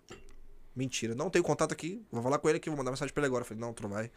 Mentira, 0.74 1.14
não 1.14 1.30
tenho 1.30 1.44
contato 1.44 1.72
aqui, 1.72 2.02
vou 2.10 2.22
falar 2.22 2.38
com 2.38 2.48
ele 2.48 2.58
aqui, 2.58 2.68
vou 2.68 2.76
mandar 2.76 2.90
mensagem 2.90 3.12
pra 3.14 3.22
ele 3.22 3.28
agora. 3.28 3.42
Eu 3.42 3.46
falei, 3.46 3.60
não, 3.60 3.72
tu 3.72 3.82
não 3.84 3.90
vai. 3.90 4.10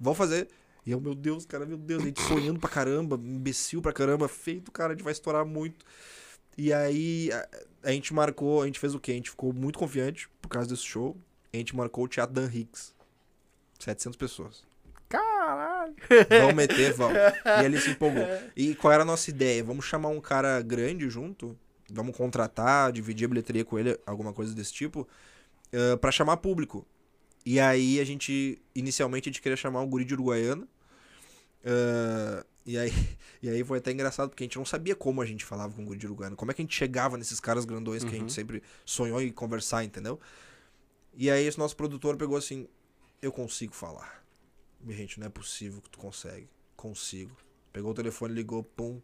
Vão 0.00 0.14
fazer. 0.14 0.48
E 0.88 0.90
eu, 0.90 0.98
meu 1.02 1.14
Deus, 1.14 1.44
cara, 1.44 1.66
meu 1.66 1.76
Deus, 1.76 2.02
a 2.02 2.06
gente 2.06 2.22
sonhando 2.22 2.58
pra 2.58 2.70
caramba, 2.70 3.16
imbecil 3.22 3.82
pra 3.82 3.92
caramba, 3.92 4.26
feito, 4.26 4.72
cara, 4.72 4.94
a 4.94 4.96
gente 4.96 5.04
vai 5.04 5.12
estourar 5.12 5.44
muito. 5.44 5.84
E 6.56 6.72
aí 6.72 7.28
a, 7.30 7.90
a 7.90 7.92
gente 7.92 8.14
marcou, 8.14 8.62
a 8.62 8.66
gente 8.66 8.80
fez 8.80 8.94
o 8.94 8.98
quê? 8.98 9.10
A 9.10 9.14
gente 9.16 9.28
ficou 9.28 9.52
muito 9.52 9.78
confiante 9.78 10.30
por 10.40 10.48
causa 10.48 10.66
desse 10.66 10.84
show. 10.84 11.14
A 11.52 11.58
gente 11.58 11.76
marcou 11.76 12.04
o 12.04 12.08
Teatro 12.08 12.34
Dan 12.34 12.50
Hicks. 12.50 12.94
700 13.78 14.16
pessoas. 14.16 14.64
Caralho. 15.10 15.94
Vamos 16.40 16.54
meter, 16.54 16.94
vamos. 16.94 17.18
E 17.18 17.64
ele 17.66 17.78
se 17.78 17.90
empolgou. 17.90 18.24
E 18.56 18.74
qual 18.74 18.90
era 18.90 19.02
a 19.02 19.06
nossa 19.06 19.28
ideia? 19.28 19.62
Vamos 19.62 19.84
chamar 19.84 20.08
um 20.08 20.22
cara 20.22 20.62
grande 20.62 21.10
junto? 21.10 21.54
Vamos 21.92 22.16
contratar, 22.16 22.92
dividir 22.92 23.26
a 23.26 23.28
bilheteria 23.28 23.62
com 23.62 23.78
ele, 23.78 24.00
alguma 24.06 24.32
coisa 24.32 24.54
desse 24.54 24.72
tipo, 24.72 25.06
eh, 25.70 25.96
pra 25.96 26.10
chamar 26.10 26.38
público. 26.38 26.86
E 27.44 27.60
aí 27.60 28.00
a 28.00 28.04
gente, 28.04 28.58
inicialmente, 28.74 29.28
a 29.28 29.30
gente 29.30 29.42
queria 29.42 29.56
chamar 29.56 29.82
o 29.82 29.86
guri 29.86 30.06
de 30.06 30.14
Uruguaiana. 30.14 30.66
E, 32.64 32.78
aí, 32.78 32.90
e 33.42 33.48
aí 33.48 33.64
foi 33.64 33.78
até 33.78 33.90
engraçado, 33.92 34.30
porque 34.30 34.44
a 34.44 34.46
gente 34.46 34.58
não 34.58 34.64
sabia 34.64 34.94
como 34.96 35.20
a 35.22 35.26
gente 35.26 35.44
falava 35.44 35.72
com 35.74 35.82
o 35.82 35.84
guri 35.84 35.98
de 35.98 36.06
Uruguaiana. 36.06 36.36
Como 36.36 36.50
é 36.50 36.54
que 36.54 36.62
a 36.62 36.64
gente 36.64 36.74
chegava 36.76 37.16
nesses 37.16 37.40
caras 37.40 37.64
grandões 37.64 38.02
que 38.04 38.10
a 38.10 38.12
Uhum. 38.12 38.20
gente 38.20 38.32
sempre 38.32 38.62
sonhou 38.84 39.20
em 39.20 39.30
conversar, 39.32 39.84
entendeu? 39.84 40.20
E 41.14 41.30
aí 41.30 41.46
esse 41.46 41.58
nosso 41.58 41.76
produtor 41.76 42.16
pegou 42.16 42.36
assim, 42.36 42.68
eu 43.20 43.32
consigo 43.32 43.74
falar. 43.74 44.24
Minha 44.80 44.96
gente, 44.96 45.18
não 45.18 45.26
é 45.26 45.30
possível 45.30 45.82
que 45.82 45.90
tu 45.90 45.98
consegue. 45.98 46.48
Consigo. 46.76 47.36
Pegou 47.72 47.90
o 47.90 47.94
telefone, 47.94 48.32
ligou, 48.34 48.62
pum. 48.62 49.00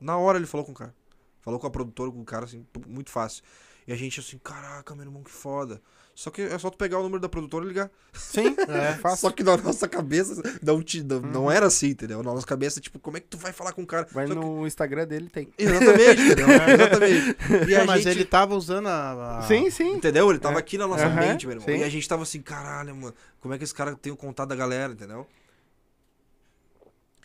Na 0.00 0.16
hora 0.16 0.38
ele 0.38 0.46
falou 0.46 0.64
com 0.64 0.72
o 0.72 0.74
cara. 0.74 0.94
Falou 1.40 1.58
com 1.58 1.66
a 1.66 1.70
produtora, 1.70 2.10
com 2.10 2.20
o 2.20 2.24
cara, 2.24 2.44
assim, 2.44 2.64
muito 2.86 3.10
fácil. 3.10 3.42
E 3.86 3.92
a 3.92 3.96
gente 3.96 4.20
assim, 4.20 4.38
caraca, 4.38 4.94
meu 4.94 5.04
irmão, 5.04 5.22
que 5.22 5.30
foda. 5.30 5.82
Só 6.14 6.30
que 6.30 6.42
é 6.42 6.56
só 6.58 6.70
tu 6.70 6.78
pegar 6.78 7.00
o 7.00 7.02
número 7.02 7.20
da 7.20 7.28
produtora 7.28 7.64
e 7.64 7.68
ligar. 7.68 7.90
Sim, 8.12 8.54
é 8.68 8.94
fácil. 8.94 9.18
Só 9.18 9.30
que 9.32 9.42
na 9.42 9.56
nossa 9.56 9.88
cabeça 9.88 10.40
não, 10.62 10.80
te, 10.80 11.02
não, 11.02 11.20
não 11.20 11.50
era 11.50 11.66
assim, 11.66 11.88
entendeu? 11.88 12.22
Na 12.22 12.32
nossa 12.32 12.46
cabeça, 12.46 12.80
tipo, 12.80 13.00
como 13.00 13.16
é 13.16 13.20
que 13.20 13.26
tu 13.26 13.36
vai 13.36 13.52
falar 13.52 13.72
com 13.72 13.82
o 13.82 13.86
cara? 13.86 14.06
Vai 14.12 14.28
Só 14.28 14.34
que- 14.34 14.38
no 14.40 14.64
Instagram 14.64 15.06
dele, 15.08 15.28
tem. 15.28 15.48
Exatamente, 15.58 16.22
entendeu? 16.22 16.46
Exatamente. 16.72 17.36
E 17.68 17.74
Não, 17.78 17.84
mas 17.86 18.02
gente... 18.04 18.16
ele 18.16 18.24
tava 18.24 18.54
usando 18.54 18.86
a. 18.86 19.38
a- 19.38 19.42
Sim, 19.42 19.68
sim. 19.70 19.94
Entendeu? 19.94 20.30
Ele 20.30 20.38
tava 20.38 20.54
É. 20.56 20.58
aqui 20.60 20.78
na 20.78 20.86
nossa 20.86 21.04
Aham, 21.06 21.20
mente, 21.20 21.46
meu 21.48 21.56
irmão. 21.56 21.66
sim. 21.68 21.80
E 21.80 21.84
a 21.84 21.88
gente 21.88 22.08
tava 22.08 22.22
assim, 22.22 22.40
caralho, 22.40 22.94
mano, 22.94 23.14
como 23.40 23.52
é 23.52 23.58
que 23.58 23.64
esse 23.64 23.74
cara 23.74 23.96
tem 23.96 24.12
o 24.12 24.16
contato 24.16 24.48
da 24.50 24.54
galera, 24.56 24.92
entendeu? 24.92 25.26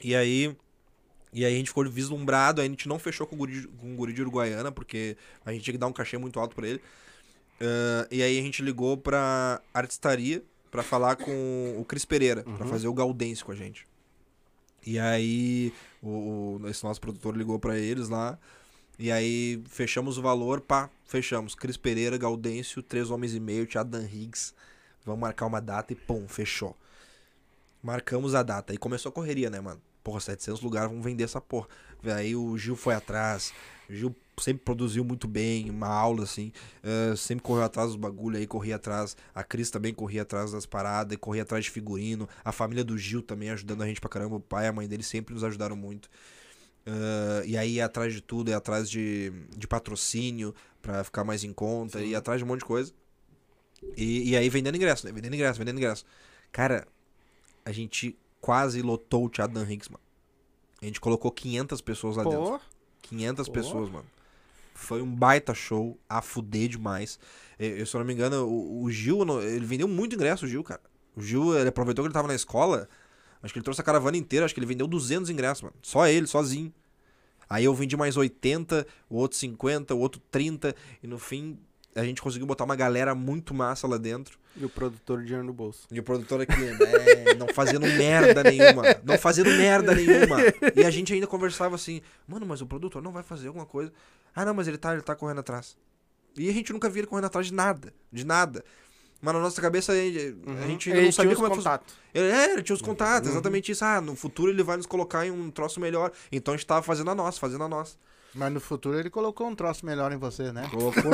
E 0.04 0.15
aí. 0.15 0.56
E 1.32 1.45
aí 1.45 1.54
a 1.54 1.58
gente 1.58 1.67
ficou 1.67 1.88
vislumbrado, 1.88 2.60
aí 2.60 2.65
a 2.65 2.69
gente 2.71 2.88
não 2.88 2.97
fechou 2.97 3.28
com 3.28 3.36
o 3.36 3.38
guri, 3.38 3.62
de- 3.62 3.67
com 3.67 3.93
o 3.93 3.95
guri 3.95 4.13
de 4.13 4.21
Uruguaiana, 4.21 4.71
porque 4.71 5.15
a 5.45 5.52
gente 5.52 5.63
tinha 5.63 5.73
que 5.73 5.78
dar 5.78 5.86
um 5.86 5.93
cachê 5.93 6.17
muito 6.17 6.39
alto 6.39 6.56
pra 6.56 6.67
ele. 6.67 6.82
Ah, 7.62 8.08
e 8.12 8.22
aí 8.24 8.38
a 8.39 8.41
gente 8.41 8.62
ligou 8.62 8.98
pra 8.98 9.62
Artistaria 9.74 10.43
pra 10.72 10.84
falar 10.84 11.15
com 11.15 11.76
o 11.80 11.84
Cris 11.86 12.06
Pereira, 12.06 12.43
pra 12.43 12.52
Uhum. 12.65 12.67
fazer 12.72 12.88
o 12.88 12.93
Gaudêncio 12.93 13.45
com 13.45 13.52
a 13.52 13.56
gente. 13.56 13.86
E 14.86 14.98
aí 15.00 15.74
o, 16.02 16.60
o- 16.62 16.67
esse 16.69 16.84
nosso 16.84 17.02
produtor 17.02 17.36
ligou 17.36 17.60
pra 17.60 17.78
eles 17.78 18.08
lá. 18.10 18.38
E 18.98 19.12
aí 19.12 19.62
fechamos 19.69 20.17
o 20.17 20.22
valor, 20.22 20.62
pá, 20.62 20.89
fechamos. 21.06 21.56
Cris 21.56 21.78
Pereira, 21.78 22.17
Gaudêncio, 22.17 22.82
Três 22.84 23.10
Homens 23.10 23.34
e 23.34 23.39
Meio, 23.39 23.65
Thiago 23.65 23.89
Dan 23.89 24.04
Higgs. 24.06 24.54
Vamos 25.06 25.22
marcar 25.22 25.45
uma 25.45 25.62
data 25.62 25.93
e 25.93 25.95
pum, 25.95 26.28
fechou. 26.28 26.76
Marcamos 27.82 28.36
a 28.36 28.43
data. 28.43 28.74
Aí 28.74 28.78
começou 28.78 29.10
a 29.10 29.13
correria, 29.13 29.50
né, 29.50 29.60
mano? 29.62 29.82
Porra, 30.04 30.19
700 30.19 30.62
lugares, 30.62 30.89
vamos 30.89 31.04
vender 31.04 31.24
essa 31.24 31.39
porra. 31.39 31.67
Aí 32.15 32.36
o 32.36 32.58
Gil 32.58 32.76
foi 32.76 32.93
atrás. 32.93 33.54
O 33.89 33.93
Gil 33.93 34.15
sempre 34.39 34.63
produziu 34.63 35.04
muito 35.04 35.28
bem, 35.28 35.69
uma 35.69 35.88
aula 35.88 36.23
assim. 36.23 36.52
eh, 36.84 37.15
sempre 37.15 37.43
correu 37.43 37.63
atrás 37.63 37.89
dos 37.89 37.97
bagulho 37.97 38.38
aí, 38.38 38.45
corria 38.47 38.75
atrás. 38.75 39.17
A 39.34 39.43
Cris 39.43 39.69
também 39.69 39.93
corria 39.93 40.21
atrás 40.21 40.52
das 40.52 40.65
paradas, 40.65 41.13
e 41.13 41.17
corria 41.17 41.41
atrás 41.43 41.65
de 41.65 41.71
figurino. 41.71 42.28
A 42.45 42.52
família 42.52 42.84
do 42.84 42.97
Gil 42.97 43.21
também 43.21 43.49
ajudando 43.49 43.82
a 43.82 43.88
gente 43.88 43.99
pra 43.99 44.10
caramba. 44.10 44.36
O 44.36 44.39
pai 44.39 44.65
e 44.65 44.67
a 44.67 44.73
mãe 44.73 44.88
dele 44.88 45.04
sempre 45.04 45.34
nos 45.34 45.43
ajudaram 45.43 45.75
muito. 45.75 46.10
Ah, 46.86 47.43
e 47.45 47.58
aí 47.58 47.73
ia 47.75 47.86
atrás 47.86 48.13
de 48.13 48.21
tudo, 48.21 48.49
ia 48.49 48.58
atrás 48.58 48.89
de, 48.89 49.32
de 49.58 49.67
patrocínio 49.67 50.54
pra 50.82 51.04
ficar 51.04 51.23
mais 51.23 51.43
em 51.43 51.54
conta, 51.54 52.02
ia 52.02 52.17
atrás 52.17 52.39
de 52.39 52.45
um 52.45 52.47
monte 52.47 52.60
de 52.60 52.65
coisa. 52.65 52.93
E, 53.95 54.32
e 54.32 54.38
aí 54.38 54.49
vendendo 54.49 54.75
ingresso, 54.75 55.06
né? 55.06 55.12
Vendendo 55.12 55.34
ingresso, 55.34 55.60
vendendo 55.60 55.78
ingresso. 55.78 56.06
Cara, 56.52 56.88
a 57.65 57.71
gente 57.71 58.17
quase 58.41 58.82
lotou 58.82 59.25
o 59.25 59.30
Teatro 59.30 59.54
Dan 59.54 59.69
Hicks, 59.71 59.89
mano. 59.89 60.04
A 60.82 60.86
gente 60.86 60.99
colocou 60.99 61.32
500 61.32 61.82
pessoas 61.82 62.15
lá 62.17 62.23
dentro. 62.23 62.62
Pô, 63.10 63.15
500 63.15 63.48
Pô. 63.48 63.54
pessoas, 63.54 63.89
mano. 63.89 64.06
Foi 64.74 65.02
um 65.02 65.13
baita 65.13 65.54
show, 65.54 65.98
a 66.08 66.22
fuder 66.22 66.69
demais. 66.69 67.19
Eu, 67.60 67.86
se 67.86 67.93
eu 67.95 68.00
não 68.00 68.06
me 68.08 68.13
engano, 68.13 68.45
o, 68.48 68.84
o 68.84 68.91
Gil, 68.91 69.22
ele 69.41 69.65
vendeu 69.65 69.88
muito 69.88 70.15
ingresso, 70.15 70.45
o 70.45 70.48
Gil, 70.48 70.63
cara. 70.63 70.82
O 71.15 71.22
Gil, 71.22 71.58
ele 71.58 71.67
aproveitou 71.67 72.04
que 72.04 72.08
ele 72.08 72.13
tava 72.13 72.28
na 72.30 72.36
escola. 72.36 72.88
Acho 73.43 73.54
que 73.54 73.60
ele 73.60 73.63
trouxe 73.63 73.82
a 73.82 73.84
caravana 73.84 74.15
inteira, 74.15 74.45
acho 74.45 74.54
que 74.54 74.60
ele 74.60 74.67
vendeu 74.67 74.88
200 74.88 75.30
ingressos, 75.30 75.63
mano. 75.63 75.76
Só 75.82 76.08
ele, 76.08 76.28
sozinho. 76.28 76.74
Aí 77.49 77.66
eu 77.66 77.74
vendi 77.74 77.97
mais 77.97 78.16
80, 78.16 78.86
o 79.10 79.18
outro 79.18 79.38
50, 79.38 79.95
o 79.95 79.99
outro 79.99 80.22
30. 80.32 80.76
E 81.01 81.07
no 81.07 81.18
fim, 81.18 81.57
a 81.96 82.04
gente 82.04 82.22
conseguiu 82.22 82.46
botar 82.48 82.64
uma 82.66 82.76
galera 82.76 83.14
muito 83.16 83.54
massa 83.54 83.88
lá 83.88 83.98
dentro. 83.98 84.38
e 84.56 84.64
o 84.64 84.70
produtor 84.70 85.20
de 85.20 85.26
dinheiro 85.26 85.46
no 85.46 85.54
bolso. 85.54 85.88
E 85.92 86.00
o 86.00 86.04
produtor 86.04 86.42
aqui, 86.42 86.56
né, 86.56 86.78
não 87.38 87.48
fazendo 87.50 87.86
merda 87.88 88.44
nenhuma. 88.44 88.84
Não 89.04 89.18
fazendo 89.18 89.50
merda 89.50 89.94
nenhuma. 89.96 90.38
E 90.76 90.84
a 90.86 90.90
gente 90.92 91.14
ainda 91.14 91.28
conversava 91.28 91.76
assim, 91.76 92.02
mano, 92.28 92.46
mas 92.46 92.62
o 92.62 92.66
produtor 92.68 93.02
não 93.02 93.12
vai 93.12 93.24
fazer 93.24 93.48
alguma 93.48 93.66
coisa. 93.66 93.92
Ah, 94.36 94.46
não, 94.46 94.54
mas 94.54 94.68
ele 94.68 94.78
tá, 94.78 94.94
ele 94.94 95.02
tá 95.02 95.16
correndo 95.16 95.40
atrás. 95.40 95.76
E 96.38 96.48
a 96.50 96.54
gente 96.54 96.72
nunca 96.72 96.90
via 96.90 97.02
ele 97.02 97.08
correndo 97.08 97.26
atrás 97.26 97.48
de 97.48 97.54
nada. 97.54 97.94
De 98.12 98.24
nada. 98.26 98.64
Mas 99.22 99.34
na 99.34 99.40
nossa 99.42 99.62
cabeça 99.62 99.92
a 99.92 99.96
gente, 99.96 100.38
gente 100.68 100.90
ainda 100.92 101.02
não 101.02 101.12
sabia 101.12 101.36
como 101.36 101.48
é 101.48 101.50
que. 101.52 101.84
Ele, 102.14 102.32
é, 102.32 102.54
ele 102.54 102.64
tinha 102.64 102.74
os 102.76 102.82
contatos, 102.82 103.28
Uhum. 103.28 103.34
exatamente 103.36 103.72
isso. 103.72 103.84
Ah, 103.84 104.00
no 104.00 104.16
futuro 104.16 104.50
ele 104.50 104.64
vai 104.64 104.78
nos 104.78 104.86
colocar 104.86 105.26
em 105.26 105.32
um 105.32 105.52
troço 105.52 105.80
melhor. 105.82 106.12
Então 106.32 106.54
a 106.54 106.58
gente 106.58 106.66
tava 106.66 106.82
fazendo 106.84 107.12
a 107.12 107.16
nossa, 107.16 107.38
fazendo 107.40 107.64
a 107.66 107.68
nossa. 107.68 107.98
Mas 108.34 108.53
no 108.53 108.59
futuro 108.59 108.99
ele 108.99 109.09
colocou 109.09 109.47
um 109.47 109.55
troço 109.55 109.86
melhor 109.86 110.11
em 110.11 110.17
você, 110.17 110.51
né? 110.51 110.67
Colocou. 110.69 111.01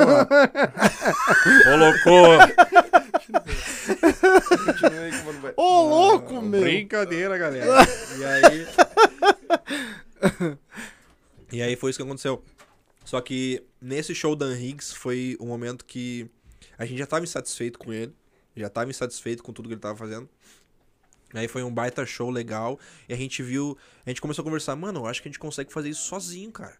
Colocou. 1.64 2.38
Ô, 5.56 5.82
louco, 5.88 6.42
meu! 6.42 6.60
Brincadeira, 6.60 7.38
galera. 7.38 7.66
E 8.18 8.24
aí. 8.24 8.66
e 11.52 11.62
aí 11.62 11.76
foi 11.76 11.90
isso 11.90 11.98
que 11.98 12.02
aconteceu. 12.02 12.42
Só 13.04 13.20
que 13.20 13.64
nesse 13.80 14.14
show 14.14 14.36
da 14.36 14.52
Higgs 14.52 14.94
foi 14.94 15.36
o 15.40 15.46
momento 15.46 15.84
que 15.84 16.28
a 16.76 16.84
gente 16.84 16.98
já 16.98 17.06
tava 17.06 17.24
insatisfeito 17.24 17.78
com 17.78 17.92
ele. 17.92 18.12
Já 18.54 18.68
tava 18.68 18.90
insatisfeito 18.90 19.42
com 19.42 19.52
tudo 19.52 19.68
que 19.68 19.74
ele 19.74 19.80
tava 19.80 19.96
fazendo. 19.96 20.28
Aí 21.34 21.48
foi 21.48 21.62
um 21.62 21.72
baita 21.72 22.04
show 22.04 22.30
legal. 22.30 22.78
E 23.08 23.14
a 23.14 23.16
gente 23.16 23.42
viu. 23.42 23.76
A 24.04 24.10
gente 24.10 24.20
começou 24.20 24.42
a 24.42 24.44
conversar, 24.44 24.76
mano, 24.76 25.00
eu 25.00 25.06
acho 25.06 25.22
que 25.22 25.28
a 25.28 25.30
gente 25.30 25.38
consegue 25.38 25.72
fazer 25.72 25.88
isso 25.88 26.02
sozinho, 26.02 26.50
cara. 26.52 26.76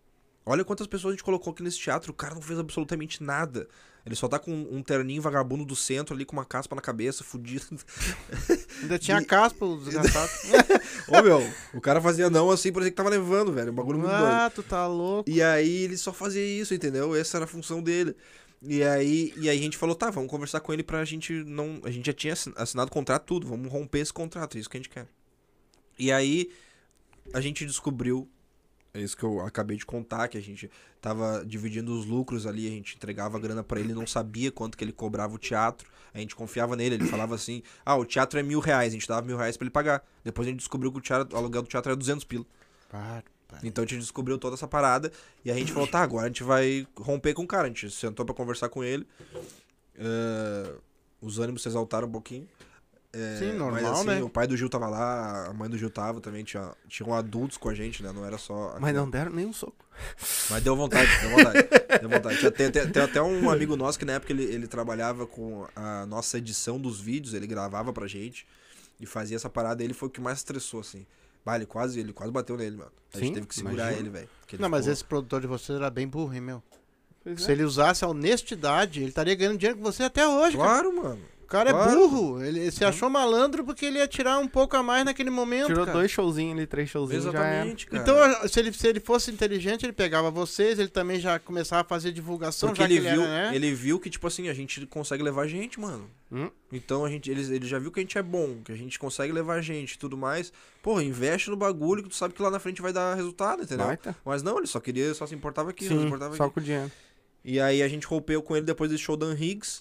Olha 0.49 0.65
quantas 0.65 0.87
pessoas 0.87 1.13
a 1.13 1.17
gente 1.17 1.25
colocou 1.25 1.53
aqui 1.53 1.63
nesse 1.63 1.79
teatro. 1.79 2.13
O 2.13 2.15
cara 2.15 2.35
não 2.35 2.41
fez 2.41 2.57
absolutamente 2.59 3.21
nada. 3.23 3.69
Ele 4.07 4.15
só 4.15 4.29
tá 4.29 4.39
com 4.39 4.53
um 4.53 4.81
terninho 4.81 5.21
vagabundo 5.21 5.65
do 5.65 5.75
centro 5.75 6.15
ali 6.15 6.25
com 6.25 6.37
uma 6.37 6.45
caspa 6.45 6.77
na 6.77 6.81
cabeça, 6.81 7.25
fudido. 7.25 7.67
Ainda 8.81 8.99
tinha 9.01 9.25
caspa, 9.25 9.65
o 9.67 9.77
desgraçado. 9.81 10.31
Ô, 11.09 11.21
meu, 11.23 11.41
o 11.75 11.81
cara 11.81 12.01
fazia 12.01 12.31
não 12.31 12.49
assim, 12.49 12.71
parecia 12.73 12.93
que 12.93 12.97
tava 12.97 13.09
levando, 13.11 13.53
velho. 13.53 13.73
Um 13.73 13.75
bagulho 13.75 13.99
muito 13.99 14.13
doido. 14.13 14.25
ah, 14.25 14.49
tu 14.55 14.63
tá 14.63 14.87
louco. 14.87 15.29
E 15.29 15.43
aí 15.43 15.83
ele 15.83 15.97
só 15.97 16.13
fazia 16.13 16.45
isso, 16.45 16.73
entendeu? 16.73 17.17
Essa 17.17 17.39
era 17.39 17.45
a 17.47 17.49
função 17.49 17.83
dele. 17.83 18.15
E 18.63 18.83
aí, 18.85 19.35
e 19.37 19.49
aí 19.51 19.59
a 19.59 19.63
gente 19.63 19.77
falou, 19.77 19.97
tá, 19.97 20.09
vamos 20.11 20.31
conversar 20.31 20.61
com 20.61 20.73
ele 20.73 20.85
pra 20.85 21.05
gente 21.05 21.33
não. 21.45 21.81
A 21.83 21.91
gente 21.91 22.07
já 22.07 22.13
tinha 22.13 22.33
assin- 22.33 22.53
assinado 22.57 22.89
o 22.89 22.93
contrato, 22.93 23.25
tudo, 23.25 23.49
vamos 23.49 23.71
romper 23.71 23.99
esse 23.99 24.13
contrato, 24.13 24.57
é 24.57 24.61
isso 24.61 24.71
que 24.71 24.77
a 24.77 24.81
gente 24.81 24.89
quer. 24.89 25.09
E 25.99 26.13
aí, 26.13 26.51
a 27.35 27.41
gente 27.41 27.67
descobriu, 27.67 28.29
é 28.97 29.01
isso 29.03 29.17
que 29.17 29.23
eu 29.23 29.41
acabei 29.41 29.77
de 29.77 29.85
contar, 29.85 30.29
que 30.29 30.39
a 30.39 30.43
gente 30.43 30.71
tava 31.01 31.45
dividindo 31.47 31.93
os 31.99 32.07
lucros 32.07 32.47
ali, 32.47 32.67
a 32.67 32.71
gente 32.71 32.97
entregava 32.97 33.37
a 33.37 33.41
grana 33.41 33.63
pra 33.63 33.79
ele, 33.79 33.93
não 33.93 34.07
sabia 34.07 34.51
quanto 34.51 34.77
que 34.77 34.83
ele 34.85 34.93
cobrava 34.93 35.35
o 35.35 35.39
teatro, 35.39 35.89
a 36.15 36.19
gente 36.19 36.35
confiava 36.35 36.75
nele, 36.75 36.95
ele 36.97 37.07
falava 37.07 37.35
assim, 37.35 37.63
ah, 37.85 37.95
o 37.97 38.05
teatro 38.05 38.39
é 38.39 38.43
mil 38.43 38.59
reais, 38.59 38.93
a 38.93 38.95
gente 38.95 39.07
dava 39.07 39.27
mil 39.27 39.37
reais 39.37 39.57
pra 39.57 39.65
ele 39.65 39.71
pagar. 39.71 40.03
Depois 40.25 40.49
a 40.49 40.51
gente 40.51 40.61
descobriu 40.61 40.91
que 40.91 40.99
o, 40.99 41.01
teatro, 41.01 41.35
o 41.35 41.39
aluguel 41.39 41.63
do 41.63 41.69
teatro 41.69 41.91
era 41.91 41.97
200 41.97 42.25
pila. 42.25 42.47
Pá, 42.89 43.23
pá. 43.47 43.59
Então 43.63 43.85
a 43.85 43.87
gente 43.87 44.01
descobriu 44.01 44.39
toda 44.39 44.55
essa 44.55 44.67
parada 44.67 45.13
e 45.45 45.51
a 45.51 45.55
gente 45.55 45.73
falou, 45.73 45.87
tá, 45.87 46.01
agora 46.01 46.25
a 46.25 46.29
gente 46.29 46.43
vai 46.43 46.87
romper 46.97 47.35
com 47.35 47.43
o 47.43 47.47
cara. 47.47 47.65
A 47.65 47.69
gente 47.69 47.91
sentou 47.91 48.25
pra 48.25 48.35
conversar 48.35 48.69
com 48.71 48.83
ele. 48.83 49.07
eh, 49.99 50.75
os 51.21 51.39
ânimos 51.39 51.63
se 51.63 51.69
exaltaram 51.69 52.09
um 52.09 52.13
pouquinho. 52.13 52.49
Eh, 53.19 53.37
Sim, 53.39 53.53
normal, 53.53 53.81
mas, 53.83 53.85
assim, 53.93 54.07
né? 54.09 54.23
O 54.23 54.29
pai 54.29 54.47
do 54.47 54.57
Gil 54.57 54.69
tava 54.69 54.89
lá, 54.89 55.47
a 55.49 55.53
mãe 55.55 55.71
do 55.71 55.79
Gil 55.79 55.89
tava 55.91 56.21
também, 56.21 56.45
tinha, 56.45 56.73
tinham 56.89 57.15
adultos 57.15 57.57
com 57.57 57.69
a 57.71 57.75
gente, 57.75 58.03
né? 58.03 58.13
Não 58.13 58.25
era 58.27 58.37
só. 58.37 58.75
a 58.77 58.81
Mas 58.81 58.95
não 58.95 59.09
deram 59.09 59.33
nem 59.33 59.47
um 59.47 59.53
soco. 59.53 59.75
mas 60.51 60.63
deu 60.63 60.77
vontade, 60.77 61.09
deu 61.23 61.31
vontade. 61.31 61.69
deu 62.01 62.11
vontade. 62.11 62.39
Tinha- 62.39 62.51
Tem, 62.51 62.71
tem- 62.71 62.91
tem 62.91 63.03
até 63.03 63.23
um 63.23 63.49
amigo 63.51 63.75
nosso 63.77 63.99
que 63.99 64.05
na 64.05 64.13
época 64.15 64.33
ele, 64.33 64.45
ele 64.45 64.67
trabalhava 64.67 65.27
com 65.27 65.67
a 65.75 66.05
nossa 66.05 66.37
edição 66.39 66.79
dos 66.79 67.01
vídeos, 67.01 67.33
ele 67.33 67.47
gravava 67.47 67.93
pra 67.93 68.07
gente 68.07 68.47
e 69.01 69.07
fazia 69.07 69.37
essa 69.37 69.49
parada. 69.49 69.83
Ele 69.83 69.95
foi 69.95 70.09
o 70.09 70.11
que 70.11 70.21
mais 70.21 70.39
estressou, 70.39 70.81
assim. 70.81 71.07
Bah, 71.45 71.57
ele 71.57 71.65
quase, 71.67 71.99
ele 72.01 72.13
quase 72.13 72.31
bateu 72.33 72.57
nele, 72.57 72.77
mano. 72.77 72.91
A 73.15 73.19
gente 73.19 73.29
Sim, 73.29 73.35
teve 73.35 73.47
que 73.47 73.55
segurar 73.55 73.75
imagino. 73.85 74.01
ele, 74.01 74.11
velho. 74.11 74.29
Não, 74.59 74.69
mas 74.69 74.81
ficou- 74.81 74.93
esse 74.93 75.05
produtor 75.05 75.41
de 75.41 75.47
vocês 75.47 75.79
era 75.79 75.89
bem 75.89 76.07
burro, 76.07 76.35
hein, 76.35 76.41
meu? 76.41 76.63
Pois 77.23 77.43
Se 77.43 77.51
ele 77.53 77.63
usasse 77.65 78.05
a 78.05 78.09
honestidade, 78.09 79.01
ele 79.01 79.09
estaria 79.09 79.35
ganhando 79.35 79.57
dinheiro 79.59 79.79
com 79.79 79.85
você 79.85 80.03
até 80.03 80.27
hoje, 80.29 80.57
cara. 80.57 80.69
Claro, 80.69 80.97
mano. 80.97 81.21
O 81.47 81.49
cara 81.49 81.71
claro. 81.71 81.91
é 81.93 81.95
burro. 81.95 82.43
Ele 82.43 82.73
se 82.73 82.85
achou 82.85 83.09
malandro 83.09 83.63
porque 83.65 83.87
ele 83.87 83.99
ia 83.99 84.09
tirar 84.09 84.37
um 84.39 84.49
pouco 84.49 84.77
a 84.77 84.83
mais 84.83 85.05
naquele 85.05 85.31
momento, 85.31 85.69
Tirou 85.69 85.85
cara. 85.87 85.99
dois 85.99 86.11
showzinhos 86.11 86.57
ali, 86.59 86.67
três 86.67 86.91
showzinhos. 86.91 87.25
Exatamente, 87.25 87.87
cara. 87.87 88.03
Então, 88.03 88.49
se 88.49 88.59
ele, 88.59 88.73
se 88.73 88.89
ele 88.89 88.99
fosse 88.99 89.31
inteligente, 89.31 89.87
ele 89.87 89.93
pegava 89.93 90.29
vocês, 90.29 90.77
ele 90.77 90.89
também 90.89 91.21
já 91.21 91.39
começava 91.39 91.83
a 91.83 91.85
fazer 91.85 92.11
divulgação, 92.11 92.71
Porque 92.71 92.83
já 92.83 92.89
ele 92.91 93.01
que 93.01 93.01
viu, 93.01 93.23
ele 93.23 93.31
era, 93.33 93.51
né? 93.51 93.57
ele 93.57 93.73
viu 93.73 94.01
que, 94.01 94.11
tipo 94.11 94.27
assim, 94.27 94.49
a 94.49 94.55
gente 94.55 94.85
consegue 94.87 95.23
levar 95.23 95.47
gente, 95.47 95.79
mano. 95.79 96.11
Hum? 96.33 96.51
Então 96.73 97.05
a 97.05 97.09
gente, 97.09 97.31
ele, 97.31 97.41
ele 97.55 97.65
já 97.69 97.79
viu 97.79 97.93
que 97.93 98.01
a 98.01 98.03
gente 98.03 98.19
é 98.19 98.23
bom, 98.25 98.57
que 98.65 98.73
a 98.73 98.77
gente 98.77 98.99
consegue 98.99 99.33
levar 99.33 99.61
gente 99.61 99.93
e 99.93 99.99
tudo 99.99 100.17
mais. 100.17 100.53
Porra, 100.83 101.05
investe 101.05 101.49
no 101.49 101.57
bagulho 101.57 102.03
que 102.03 102.09
tu 102.09 102.17
sabe 102.17 102.35
que 102.35 102.43
lá 102.43 102.51
na 102.51 102.59
frente 102.59 102.83
vai 102.83 102.93
dar 102.93 103.15
resultado, 103.15 103.63
entendeu? 103.63 103.87
Baita. 103.87 104.17
Mas 104.25 104.43
não, 104.43 104.59
ele 104.59 104.67
só 104.67 104.81
queria, 104.81 105.15
só 105.15 105.25
se 105.29 105.35
importava 105.37 105.71
aqui, 105.71 105.85
não 105.89 105.97
se 105.97 106.01
Sim, 106.01 106.07
importava 106.09 106.37
só 106.37 106.43
aqui. 106.43 106.55
com 106.55 106.61
o 106.61 106.63
dinheiro. 106.65 106.91
E 107.45 107.61
aí 107.61 107.85
a 107.85 107.87
gente 107.87 108.05
rompeu 108.05 108.43
com 108.43 108.57
ele 108.57 108.67
depois 108.67 108.91
desse 108.91 109.05
show 109.05 109.17
da 109.17 109.33
Higgs. 109.33 109.81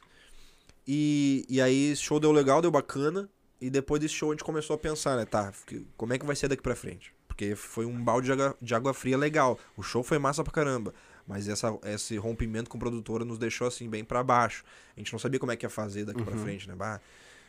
E, 0.87 1.45
e 1.49 1.61
aí 1.61 1.91
esse 1.91 2.01
show 2.01 2.19
deu 2.19 2.31
legal, 2.31 2.61
deu 2.61 2.71
bacana. 2.71 3.29
E 3.59 3.69
depois 3.69 4.01
desse 4.01 4.13
show 4.13 4.31
a 4.31 4.33
gente 4.33 4.43
começou 4.43 4.75
a 4.75 4.77
pensar, 4.77 5.15
né, 5.15 5.25
tá, 5.25 5.51
como 5.95 6.13
é 6.13 6.19
que 6.19 6.25
vai 6.25 6.35
ser 6.35 6.47
daqui 6.47 6.61
pra 6.61 6.75
frente? 6.75 7.13
Porque 7.27 7.55
foi 7.55 7.85
um 7.85 8.03
balde 8.03 8.25
de 8.27 8.31
água, 8.31 8.57
de 8.61 8.75
água 8.75 8.93
fria 8.93 9.17
legal. 9.17 9.57
O 9.75 9.83
show 9.83 10.03
foi 10.03 10.17
massa 10.19 10.43
pra 10.43 10.53
caramba. 10.53 10.93
Mas 11.27 11.47
essa, 11.47 11.77
esse 11.85 12.17
rompimento 12.17 12.69
com 12.69 12.77
a 12.77 12.79
produtora 12.79 13.25
nos 13.25 13.37
deixou 13.37 13.67
assim 13.67 13.89
bem 13.89 14.03
pra 14.03 14.23
baixo. 14.23 14.63
A 14.95 14.99
gente 14.99 15.11
não 15.11 15.19
sabia 15.19 15.39
como 15.39 15.51
é 15.51 15.55
que 15.55 15.65
ia 15.65 15.69
fazer 15.69 16.05
daqui 16.05 16.23
pra 16.23 16.37
frente, 16.37 16.67
né? 16.67 16.75
Bah, 16.75 17.01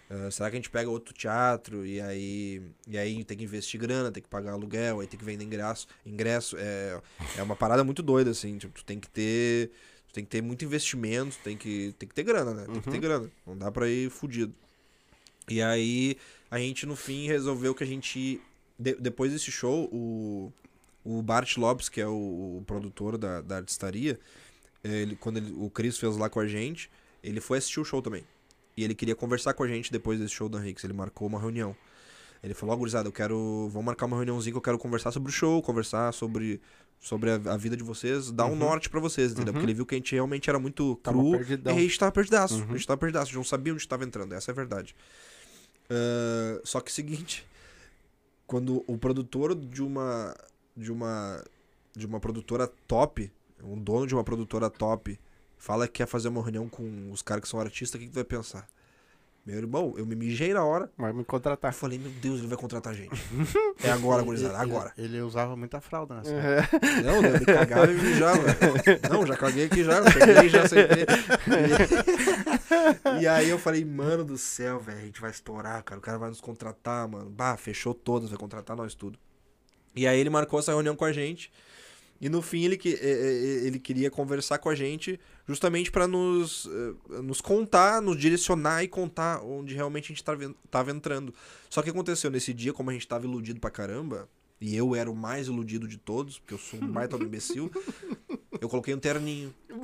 ah, 0.09 0.31
será 0.31 0.49
que 0.49 0.57
a 0.57 0.59
gente 0.59 0.71
pega 0.71 0.89
outro 0.89 1.13
teatro 1.13 1.85
e 1.85 2.01
aí, 2.01 2.63
e 2.87 2.97
aí 2.97 3.25
tem 3.25 3.37
que 3.37 3.45
investir 3.45 3.79
grana, 3.81 4.13
tem 4.13 4.23
que 4.23 4.29
pagar 4.29 4.53
aluguel, 4.53 5.01
aí 5.01 5.07
tem 5.07 5.19
que 5.19 5.25
vender 5.25 5.45
ingresso. 5.45 5.89
Ingresso 6.05 6.57
é, 6.59 7.01
é 7.37 7.43
uma 7.43 7.57
parada 7.57 7.83
muito 7.83 8.03
doida, 8.03 8.31
assim. 8.31 8.57
Tipo, 8.57 8.73
tu 8.75 8.85
tem 8.85 9.01
que 9.01 9.09
ter. 9.09 9.71
Tem 10.17 10.25
que 10.25 10.31
ter 10.31 10.43
muito 10.43 10.65
investimento, 10.65 11.37
tem 11.45 11.57
que, 11.57 11.95
tem 11.99 12.09
que 12.09 12.15
ter 12.15 12.23
grana, 12.25 12.53
né? 12.55 12.65
Tem 12.65 12.81
que 12.81 12.91
ter 12.91 12.99
grana. 12.99 13.31
Não 13.47 13.57
dá 13.57 13.71
pra 13.71 13.87
ir 13.89 14.11
fudido. 14.11 14.53
E 15.49 15.61
aí, 15.63 16.17
a 16.51 16.59
gente 16.59 16.87
no 16.87 16.97
fim 16.97 17.27
resolveu 17.27 17.75
que 17.75 17.85
a 17.85 17.87
gente. 17.87 18.41
de- 18.79 18.95
depois 18.97 19.31
desse 19.31 19.51
show, 19.53 19.89
o, 19.93 20.51
o 21.05 21.23
Bart 21.23 21.57
Lopes, 21.59 21.89
que 21.89 22.01
é 22.01 22.07
o, 22.09 22.59
o 22.59 22.65
produtor 22.67 23.17
da, 23.19 23.41
da 23.43 23.57
artistaria, 23.59 24.19
ele, 24.83 25.15
quando 25.17 25.37
ele- 25.37 25.53
o 25.57 25.71
Chris 25.71 25.99
fez 25.99 26.17
lá 26.17 26.29
com 26.31 26.41
a 26.41 26.47
gente, 26.49 26.91
ele 27.23 27.41
foi 27.41 27.59
assistir 27.59 27.79
o 27.81 27.85
show 27.85 28.01
também. 28.03 28.25
E 28.77 28.83
ele 28.85 28.95
queria 28.95 29.15
conversar 29.15 29.53
com 29.55 29.63
a 29.63 29.69
gente 29.69 29.93
depois 29.93 30.19
desse 30.19 30.35
show 30.35 30.49
do 30.49 30.59
Henrique. 30.59 30.85
Ele 30.85 30.93
marcou 30.93 31.29
uma 31.29 31.39
reunião. 31.39 31.77
Ele 32.43 32.53
falou, 32.55 32.75
ó, 32.75 32.79
gurizada, 32.79 33.09
eu 33.09 33.13
quero. 33.13 33.69
Vamos 33.71 33.85
marcar 33.87 34.07
uma 34.07 34.17
reuniãozinha 34.17 34.53
que 34.53 34.59
eu 34.59 34.63
quero 34.63 34.79
conversar 34.79 35.11
sobre 35.13 35.31
o 35.31 35.33
show, 35.33 35.63
conversar 35.63 36.13
sobre, 36.13 36.61
sobre 37.01 37.31
a, 37.31 37.35
a 37.35 37.57
vida 37.57 37.77
de 37.77 37.83
vocês, 37.83 38.31
dar 38.31 38.47
um 38.47 38.57
norte 38.57 38.89
pra 38.91 39.01
vocês, 39.01 39.33
entendeu? 39.33 39.53
Porque 39.53 39.67
ele 39.67 39.75
viu 39.75 39.87
que 39.87 39.95
a 39.95 39.99
gente 39.99 40.15
realmente 40.15 40.49
era 40.51 40.59
muito 40.59 40.97
Tava 41.03 41.19
cru. 41.19 41.31
perdidão. 41.33 41.75
E 41.75 41.79
a 41.79 41.81
gente 41.81 41.99
tava 41.99 42.13
perdidaço. 42.13 42.57
Uhum. 42.57 42.71
A 42.71 42.77
gente 42.77 42.87
tava 42.87 42.99
perdidaço. 42.99 43.25
A 43.25 43.27
gente 43.27 43.37
não 43.37 43.45
sabia 43.45 43.73
onde 43.73 43.87
tava 43.87 44.05
entrando. 44.05 44.33
Essa 44.35 44.51
é 44.51 44.53
a 44.53 44.55
verdade. 44.55 44.95
Ah, 45.91 46.61
só 46.65 46.81
que 46.81 46.93
seguinte. 46.93 47.47
Quando 48.47 48.85
o 48.87 48.97
produtor 48.99 49.55
de 49.55 49.83
uma. 49.83 50.35
De 50.77 50.93
uma. 50.93 51.43
De 51.97 52.05
uma 52.05 52.21
produtora 52.21 52.67
top, 52.87 53.33
um 53.63 53.79
dono 53.79 54.07
de 54.07 54.15
uma 54.15 54.23
produtora 54.23 54.69
top, 54.69 55.19
fala 55.57 55.87
que 55.87 55.95
quer 55.95 56.07
fazer 56.07 56.29
uma 56.29 56.43
reunião 56.43 56.69
com 56.69 57.11
os 57.11 57.23
caras 57.23 57.43
que 57.43 57.49
são 57.49 57.59
artistas, 57.59 57.99
o 57.99 57.99
que, 57.99 58.07
que 58.07 58.13
tu 58.13 58.17
vai 58.17 58.25
pensar? 58.25 58.69
Meu 59.47 59.59
irmão, 59.59 59.95
eu 59.97 60.05
me 60.05 60.17
mijei 60.17 60.53
na 60.53 60.65
hora. 60.65 60.91
Vai 60.99 61.13
me 61.13 61.21
Eu 61.21 61.25
contratar. 61.25 61.73
falei, 61.73 62.01
meu 62.01 62.11
Deus, 62.11 62.41
ele 62.41 62.49
vai 62.49 62.59
contratar 62.59 62.93
a 62.93 62.97
gente. 62.97 63.15
é 63.81 63.91
agora, 63.93 64.21
gurizada, 64.25 64.55
Ele- 64.55 64.63
agora. 64.63 64.93
Ele, 64.99 65.21
usava 65.21 65.55
muita 65.57 65.81
fralda 65.81 66.17
nessa 66.17 66.33
É. 66.33 66.63
Não, 67.05 67.23
eu 67.25 67.39
me 67.39 67.47
cagava 67.47 67.93
e 67.93 67.95
me 67.95 68.03
mijava. 68.03 68.43
Não, 69.09 69.25
já 69.25 69.37
caguei 69.37 69.67
aqui 69.67 69.85
já, 69.85 70.03
cheguei, 70.11 70.49
já 70.49 70.67
sentei. 70.67 71.07
E, 73.19 73.23
e 73.23 73.29
aí 73.29 73.49
eu 73.49 73.59
falei, 73.59 73.85
mano 73.85 74.25
do 74.25 74.37
céu, 74.37 74.81
velho, 74.81 74.99
a 74.99 75.03
gente 75.03 75.21
vai 75.21 75.31
estourar, 75.31 75.81
cara. 75.85 75.99
O 76.01 76.03
cara 76.03 76.19
vai 76.19 76.29
nos 76.29 76.41
contratar, 76.41 77.07
mano. 77.07 77.31
Bah, 77.31 77.57
fechou 77.57 77.95
todas, 77.95 78.31
vai 78.31 78.39
contratar 78.39 78.77
nós 78.77 78.95
tudo. 78.97 79.17
E 79.95 80.09
aí 80.09 80.19
ele 80.19 80.29
marcou 80.29 80.59
essa 80.59 80.73
reunião 80.73 80.97
com 80.97 81.05
a 81.05 81.13
gente. 81.13 81.53
E 82.21 82.29
no 82.29 82.41
fim 82.41 82.65
ele, 82.65 82.77
que, 82.77 82.95
eh, 82.95 82.99
eh, 83.03 83.67
ele 83.67 83.79
queria 83.79 84.11
conversar 84.11 84.59
com 84.59 84.69
a 84.71 84.75
gente 84.75 85.21
justamente 85.47 85.91
pra 85.91 86.07
nos, 86.09 86.69
nos 87.23 87.41
contar, 87.41 88.01
nos 88.01 88.17
direcionar 88.19 88.83
e 88.83 88.89
contar 88.89 89.43
onde 89.45 89.75
realmente 89.75 90.07
a 90.07 90.09
gente 90.09 90.25
tava, 90.25 90.45
en- 90.45 90.55
tava 90.71 90.91
entrando. 90.91 91.35
Só 91.69 91.83
que 91.83 91.91
aconteceu 91.91 92.31
nesse 92.31 92.53
dia, 92.55 92.73
como 92.73 92.91
a 92.91 92.93
gente 92.93 93.07
tava 93.07 93.27
iludido 93.27 93.61
pra 93.61 93.71
caramba, 93.71 94.29
e 94.61 94.75
eu 94.75 94.95
era 94.97 95.11
o 95.11 95.15
mais 95.15 95.47
iludido 95.49 95.87
de 95.87 95.99
todos, 95.99 96.39
porque 96.39 96.55
eu 96.55 96.59
sou 96.59 96.81
um 96.83 96.89
baita 96.89 97.19
do 97.19 97.25
imbecil, 97.25 97.71
eu 98.61 98.69
coloquei 98.69 98.95
um 98.95 98.99
terninho. 98.99 99.55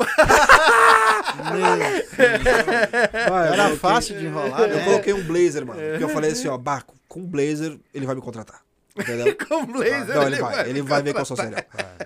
Era 3.52 3.76
fácil 3.76 4.18
de 4.18 4.26
enrolar, 4.26 4.62
Eu 4.62 4.76
né? 4.76 4.84
coloquei 4.84 5.12
um 5.12 5.22
blazer, 5.22 5.64
mano. 5.66 5.80
Porque 5.80 6.04
eu 6.04 6.08
falei 6.08 6.32
assim, 6.32 6.48
ó, 6.48 6.56
bah, 6.58 6.82
com 7.08 7.24
blazer 7.26 7.78
ele 7.92 8.06
vai 8.06 8.14
me 8.14 8.20
contratar. 8.20 8.62
Entendeu? 8.98 9.34
Com 9.48 9.64
blazer, 9.66 10.14
Não, 10.14 10.26
ele 10.26 10.36
vai, 10.36 10.68
ele 10.68 10.82
vai 10.82 11.02
ver 11.02 11.14
que 11.14 11.20
eu 11.20 11.24
sou 11.24 11.36
sério. 11.36 11.56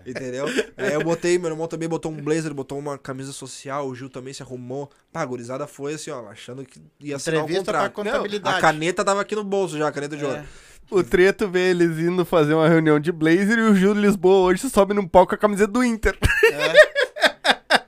Entendeu? 0.06 0.46
Aí 0.76 0.92
eu 0.92 1.02
botei, 1.02 1.38
meu 1.38 1.50
irmão 1.50 1.66
também 1.66 1.88
botou 1.88 2.12
um 2.12 2.16
blazer, 2.16 2.54
botou 2.54 2.78
uma 2.78 2.96
camisa 2.96 3.32
social, 3.32 3.88
o 3.88 3.94
Gil 3.94 4.08
também 4.08 4.32
se 4.32 4.42
arrumou. 4.42 4.90
Pá, 5.12 5.22
a 5.22 5.26
gurizada 5.26 5.66
foi 5.66 5.94
assim, 5.94 6.10
ó, 6.10 6.28
achando 6.28 6.64
que 6.64 6.80
ia 7.00 7.16
assinar 7.16 7.40
um 7.40 7.44
Entrevista 7.44 7.72
contrato. 7.72 7.92
contabilidade. 7.92 8.56
A 8.56 8.60
caneta 8.60 9.04
tava 9.04 9.20
aqui 9.20 9.34
no 9.34 9.44
bolso 9.44 9.76
já, 9.76 9.88
a 9.88 9.92
caneta 9.92 10.16
de 10.16 10.24
ouro. 10.24 10.36
É. 10.38 10.44
O 10.88 11.02
Treto 11.02 11.48
vê 11.48 11.70
eles 11.70 11.98
indo 11.98 12.24
fazer 12.24 12.54
uma 12.54 12.68
reunião 12.68 13.00
de 13.00 13.10
blazer 13.10 13.58
e 13.58 13.62
o 13.62 13.74
Gil 13.74 13.92
de 13.92 14.00
Lisboa 14.00 14.46
hoje 14.46 14.70
sobe 14.70 14.94
num 14.94 15.06
palco 15.06 15.30
com 15.30 15.34
a 15.34 15.38
camiseta 15.38 15.72
do 15.72 15.82
Inter. 15.82 16.16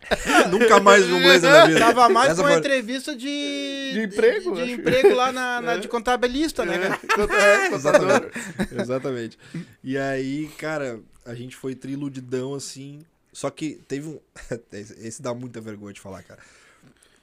Nunca 0.51 0.81
mais 0.81 1.05
vi 1.05 1.13
um 1.13 1.21
blazer 1.23 1.51
na 1.51 1.67
vida. 1.67 1.79
Tava 1.81 2.09
mais 2.09 2.31
Essa 2.33 2.37
com 2.43 2.47
uma 2.49 2.51
foi- 2.53 2.59
entrevista 2.59 3.15
de... 3.17 3.91
De 3.93 4.03
emprego, 4.05 4.55
De, 4.55 4.63
acho. 4.63 4.71
emprego 4.73 5.15
lá 5.15 5.33
na, 5.33 5.61
na- 5.61 5.77
de 5.79 5.89
contabilista, 5.89 6.65
né, 6.65 6.79
cara? 6.79 7.01
É, 7.35 7.71
contador. 7.71 8.31
Exatamente. 8.81 9.39
E 9.83 9.97
aí, 9.99 10.49
cara, 10.59 11.01
a 11.25 11.35
gente 11.35 11.57
foi 11.57 11.75
triludidão 11.75 12.55
assim. 12.55 13.01
Só 13.33 13.51
que 13.51 13.81
teve 13.87 14.09
um. 14.09 14.21
esse 14.73 14.95
esse 15.07 15.23
dá 15.23 15.33
muita 15.35 15.61
vergonha 15.61 15.93
de 15.93 16.01
falar, 16.01 16.23
cara. 16.23 16.41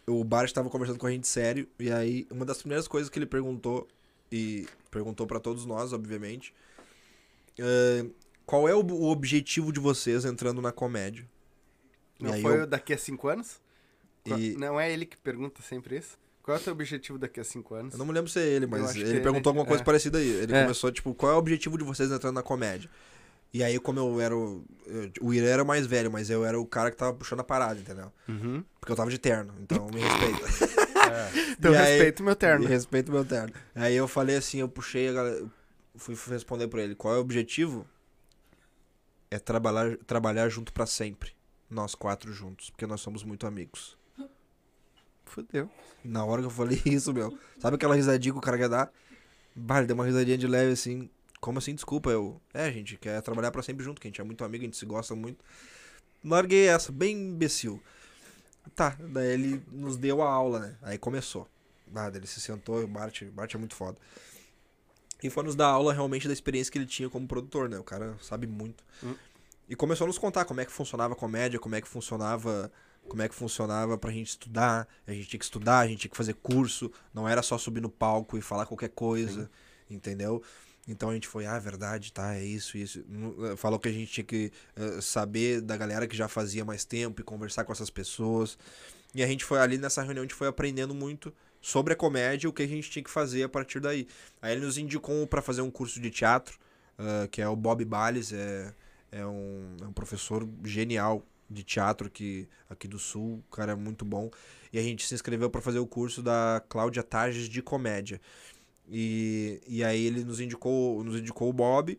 O 0.07 0.23
Bart 0.23 0.45
estava 0.47 0.69
conversando 0.69 0.99
com 0.99 1.07
a 1.07 1.11
gente 1.11 1.27
sério. 1.27 1.67
E 1.79 1.91
aí, 1.91 2.27
uma 2.29 2.45
das 2.45 2.57
primeiras 2.59 2.88
coisas 2.88 3.09
que 3.09 3.17
ele 3.17 3.25
perguntou, 3.25 3.88
e 4.31 4.67
perguntou 4.91 5.25
pra 5.25 5.39
todos 5.39 5.65
nós, 5.65 5.91
obviamente, 5.93 6.53
é, 7.59 8.05
qual 8.45 8.69
é 8.69 8.75
o, 8.75 8.79
o 8.86 9.09
objetivo 9.09 9.71
de 9.73 9.79
vocês 9.79 10.23
entrando 10.25 10.61
na 10.61 10.71
comédia? 10.71 11.25
Não 12.20 12.32
foi 12.41 12.59
eu- 12.59 12.63
o 12.63 12.68
daqui 12.68 12.93
a 12.93 12.97
cinco 12.97 13.28
anos? 13.28 13.59
E- 14.26 14.55
Não 14.57 14.80
é 14.80 14.91
ele 14.91 15.05
que 15.05 15.18
pergunta 15.18 15.61
sempre 15.61 15.97
isso? 15.97 16.18
Qual 16.41 16.55
é 16.57 16.59
o 16.59 16.63
teu 16.63 16.74
objetivo 16.74 17.18
daqui 17.18 17.39
a 17.39 17.43
cinco 17.43 17.74
anos? 17.76 17.93
Eu 17.93 17.99
não 17.99 18.05
me 18.05 18.11
lembro 18.13 18.30
se 18.30 18.39
é 18.39 18.43
ele, 18.43 18.66
mas 18.68 18.91
que 18.93 18.99
ele 18.99 19.18
é 19.18 19.20
perguntou 19.20 19.51
ele. 19.51 19.59
alguma 19.59 19.66
coisa 19.66 19.82
É. 19.82 19.86
parecida 19.86 20.18
aí. 20.20 20.28
Ele 20.30 20.53
É. 20.55 20.61
começou, 20.63 20.91
tipo, 20.91 21.13
qual 21.13 21.32
é 21.32 21.36
o 21.36 21.38
objetivo 21.39 21.78
de 21.78 21.84
vocês 21.84 22.11
entrando 22.11 22.36
na 22.36 22.43
comédia? 22.43 22.89
E 23.53 23.63
aí, 23.63 23.80
como 23.80 23.99
eu 23.99 24.20
era 24.22 24.36
o. 24.36 24.63
eu- 24.86 25.11
o 25.22 25.34
era 25.34 25.63
mais 25.63 25.86
velho, 25.88 26.11
mas 26.11 26.30
eu 26.30 26.43
era 26.45 26.59
o 26.59 26.66
cara 26.66 26.91
que 26.91 26.97
tava 26.97 27.13
puxando 27.13 27.39
a 27.39 27.43
parada, 27.43 27.80
entendeu? 27.80 28.11
Uhum. 28.28 28.63
Porque 28.80 28.91
eu 28.91 28.95
tava 28.95 29.09
de 29.09 29.18
terno, 29.18 29.53
então 29.61 29.88
me 29.93 29.99
respeita. 30.01 30.45
Então 31.57 31.72
E 31.72 31.78
aí- 31.78 31.91
respeito 31.93 32.24
meu 32.24 32.36
terno. 32.36 32.61
Me 32.61 32.66
respeita 32.70 33.09
o 33.11 33.13
meu 33.13 33.24
terno. 33.24 33.53
Aí 33.76 33.95
eu 33.95 34.07
falei 34.07 34.36
assim, 34.36 34.59
eu 34.59 34.68
puxei 34.68 35.07
a 35.07 35.13
galera. 35.13 35.45
Fui 35.95 36.16
responder 36.30 36.68
pra 36.68 36.82
ele, 36.82 36.93
qual 36.95 37.13
é 37.13 37.18
o 37.18 37.22
objetivo? 37.22 37.88
É 39.32 39.39
trabalhar, 39.39 39.95
trabalhar 40.05 40.49
junto 40.49 40.74
pra 40.74 40.86
sempre. 40.86 41.32
Nós 41.70 41.95
quatro 41.95 42.32
juntos, 42.32 42.70
porque 42.70 42.86
nós 42.86 43.01
somos 43.01 43.24
muito 43.24 43.47
amigos. 43.47 43.97
Fudeu. 45.26 45.70
Na 46.03 46.24
hora 46.24 46.41
que 46.41 46.47
eu 46.47 46.51
falei 46.51 46.82
isso, 46.86 47.13
meu. 47.13 47.38
Sabe 47.59 47.76
aquela 47.76 47.95
risadinha 47.95 48.34
que 48.34 48.39
o 48.39 48.41
cara 48.41 48.57
quer 48.57 48.70
dar? 48.70 48.91
Bah, 49.55 49.80
ele 49.80 49.88
deu 49.88 49.95
uma 49.95 50.05
risadinha 50.05 50.38
de 50.38 50.47
leve 50.47 50.72
assim. 50.72 51.09
como 51.41 51.57
assim, 51.57 51.74
desculpa? 51.74 52.09
Eu, 52.09 52.39
é, 52.53 52.66
a 52.66 52.72
gente 52.72 52.97
quer 52.97 53.22
trabalhar 53.22 53.51
pra 53.51 53.63
sempre 53.63 53.84
junto, 53.84 53.99
que 53.99 54.07
a 54.07 54.09
gente 54.09 54.22
é 54.22 54.24
muito 54.24 54.43
amigo, 54.43 54.63
a 54.63 54.66
gente 54.66 54.78
se 54.78 54.86
gosta 54.86 55.16
muito. 55.16 55.43
Larguei 56.24 56.68
essa, 56.68 56.91
bem 56.91 57.16
imbecil. 57.16 57.82
Tá, 58.76 58.97
daí 58.99 59.34
ele 59.34 59.63
nos 59.72 59.97
deu 59.97 60.22
a 60.22 60.30
aula, 60.30 60.59
né? 60.59 60.78
Aí 60.82 60.97
começou. 60.97 61.47
Ah, 61.93 62.09
daí 62.09 62.20
ele 62.20 62.28
se 62.28 62.41
sentou, 62.41 62.84
o 62.84 62.88
Bart, 62.88 63.22
o 63.22 63.32
Bart 63.32 63.53
é 63.53 63.57
muito 63.57 63.76
foda. 63.76 63.97
E 65.24 65.30
foi 65.30 65.43
nos 65.43 65.55
dar 65.55 65.68
aula 65.68 65.93
realmente 65.93 66.28
da 66.28 66.34
experiência 66.34 66.72
que 66.72 66.78
ele 66.78 66.86
tinha 66.86 67.09
como 67.09 67.28
produtor, 67.28 67.70
né? 67.70 67.78
O 67.78 67.84
cara 67.84 68.16
sabe 68.22 68.47
muito. 68.47 68.84
Hum. 69.03 69.16
E 69.68 69.76
começou 69.76 70.05
a 70.05 70.07
nos 70.07 70.18
contar 70.18 70.45
como 70.45 70.61
é 70.61 70.66
que 70.66 70.72
funcionava 70.72 71.13
a 71.13 71.18
comédia, 71.18 71.59
como 71.59 71.76
é 71.76 71.82
que 71.82 71.88
funcionava, 71.88 72.72
como 73.07 73.22
é 73.22 73.30
que 73.30 73.36
funcionava 73.36 73.97
pra 73.97 74.11
gente 74.11 74.30
estudar. 74.30 74.88
A 75.07 75.11
gente 75.11 75.28
tinha 75.28 75.39
que 75.39 75.45
estudar, 75.45 75.80
a 75.80 75.88
gente 75.88 75.99
tinha 75.99 76.11
que 76.11 76.18
fazer 76.18 76.36
curso, 76.36 76.91
não 77.13 77.28
era 77.28 77.41
só 77.41 77.57
subir 77.57 77.82
no 77.82 77.89
palco 77.89 78.38
e 78.38 78.41
falar 78.41 78.66
qualquer 78.66 78.89
coisa, 78.89 79.49
entendeu? 79.89 80.43
Então 80.88 81.09
a 81.09 81.13
gente 81.13 81.28
foi, 81.28 81.47
ah, 81.47 81.57
verdade, 81.57 82.13
tá, 82.13 82.36
é 82.36 82.43
isso, 82.43 82.78
isso. 82.78 83.03
Eh, 83.43 83.55
Falou 83.55 83.80
que 83.80 83.89
a 83.89 83.91
gente 83.91 84.11
tinha 84.11 84.24
que 84.24 84.51
eh, 84.76 85.01
saber 85.01 85.61
da 85.61 85.76
galera 85.76 86.07
que 86.07 86.16
já 86.16 86.28
fazia 86.28 86.63
mais 86.63 86.86
tempo 86.86 87.22
e 87.22 87.24
conversar 87.24 87.63
com 87.63 87.72
essas 87.72 87.89
pessoas. 87.89 88.57
E 89.13 89.24
a 89.24 89.28
gente 89.28 89.43
foi 89.43 89.59
ali 89.59 89.78
nessa 89.80 90.03
reunião, 90.03 90.22
a 90.22 90.26
gente 90.26 90.36
foi 90.36 90.47
aprendendo 90.47 90.93
muito 90.93 91.34
sobre 91.59 91.93
a 91.93 91.95
comédia 91.95 92.45
e 92.45 92.49
o 92.49 92.53
que 92.53 92.61
a 92.61 92.68
gente 92.68 92.89
tinha 92.91 93.03
que 93.03 93.09
fazer 93.09 93.43
a 93.43 93.49
partir 93.49 93.80
daí. 93.80 94.07
Aí 94.39 94.51
ele 94.53 94.63
nos 94.63 94.78
indicou 94.78 95.26
para 95.26 95.41
fazer 95.41 95.61
um 95.61 95.72
curso 95.72 95.99
de 95.99 96.11
teatro, 96.11 96.59
ah, 96.99 97.28
que 97.32 97.41
é 97.41 97.47
o 97.47 97.55
Bob 97.55 97.84
Bales, 97.84 98.32
é, 98.32 98.72
é, 99.16 99.26
um, 99.26 99.76
é 99.82 99.86
um 99.86 99.93
professor 99.93 100.47
genial 100.63 101.24
de 101.49 101.63
teatro 101.63 102.07
aqui, 102.07 102.47
aqui 102.70 102.88
do 102.88 102.97
Sul, 102.99 103.43
o 103.49 103.55
cara 103.55 103.72
é 103.72 103.76
muito 103.76 104.03
bom. 104.03 104.30
E 104.74 104.80
a 104.80 104.82
gente 104.82 105.07
se 105.07 105.13
inscreveu 105.13 105.49
para 105.49 105.61
fazer 105.61 105.80
o 105.80 105.88
curso 105.88 106.22
da 106.22 106.61
Cláudia 106.68 107.03
Tages 107.03 107.47
de 107.47 107.61
comédia. 107.61 108.20
E, 108.89 109.61
e 109.68 109.84
aí 109.84 110.05
ele 110.05 110.24
nos 110.24 110.39
indicou, 110.39 111.03
nos 111.03 111.16
indicou 111.20 111.49
o 111.49 111.53
Bob 111.53 111.97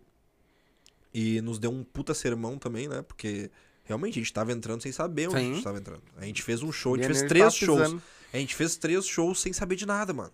e 1.12 1.40
nos 1.40 1.58
deu 1.58 1.70
um 1.70 1.82
puta 1.82 2.12
sermão 2.14 2.58
também, 2.58 2.88
né? 2.88 3.02
Porque 3.02 3.50
realmente 3.84 4.18
a 4.18 4.22
gente 4.22 4.32
tava 4.32 4.52
entrando 4.52 4.82
sem 4.82 4.92
saber 4.92 5.28
onde 5.28 5.36
a 5.36 5.40
Sim. 5.40 5.54
gente 5.54 5.64
tava 5.64 5.78
entrando. 5.78 6.02
A 6.16 6.24
gente 6.24 6.42
fez 6.42 6.62
um 6.62 6.70
show, 6.70 6.94
a 6.94 6.98
gente 6.98 7.06
fez 7.06 7.22
três 7.22 7.54
shows. 7.54 7.96
A 8.32 8.36
gente 8.36 8.54
fez 8.54 8.76
três 8.76 9.06
shows 9.06 9.40
sem 9.40 9.52
saber 9.52 9.76
de 9.76 9.86
nada, 9.86 10.12
mano. 10.12 10.32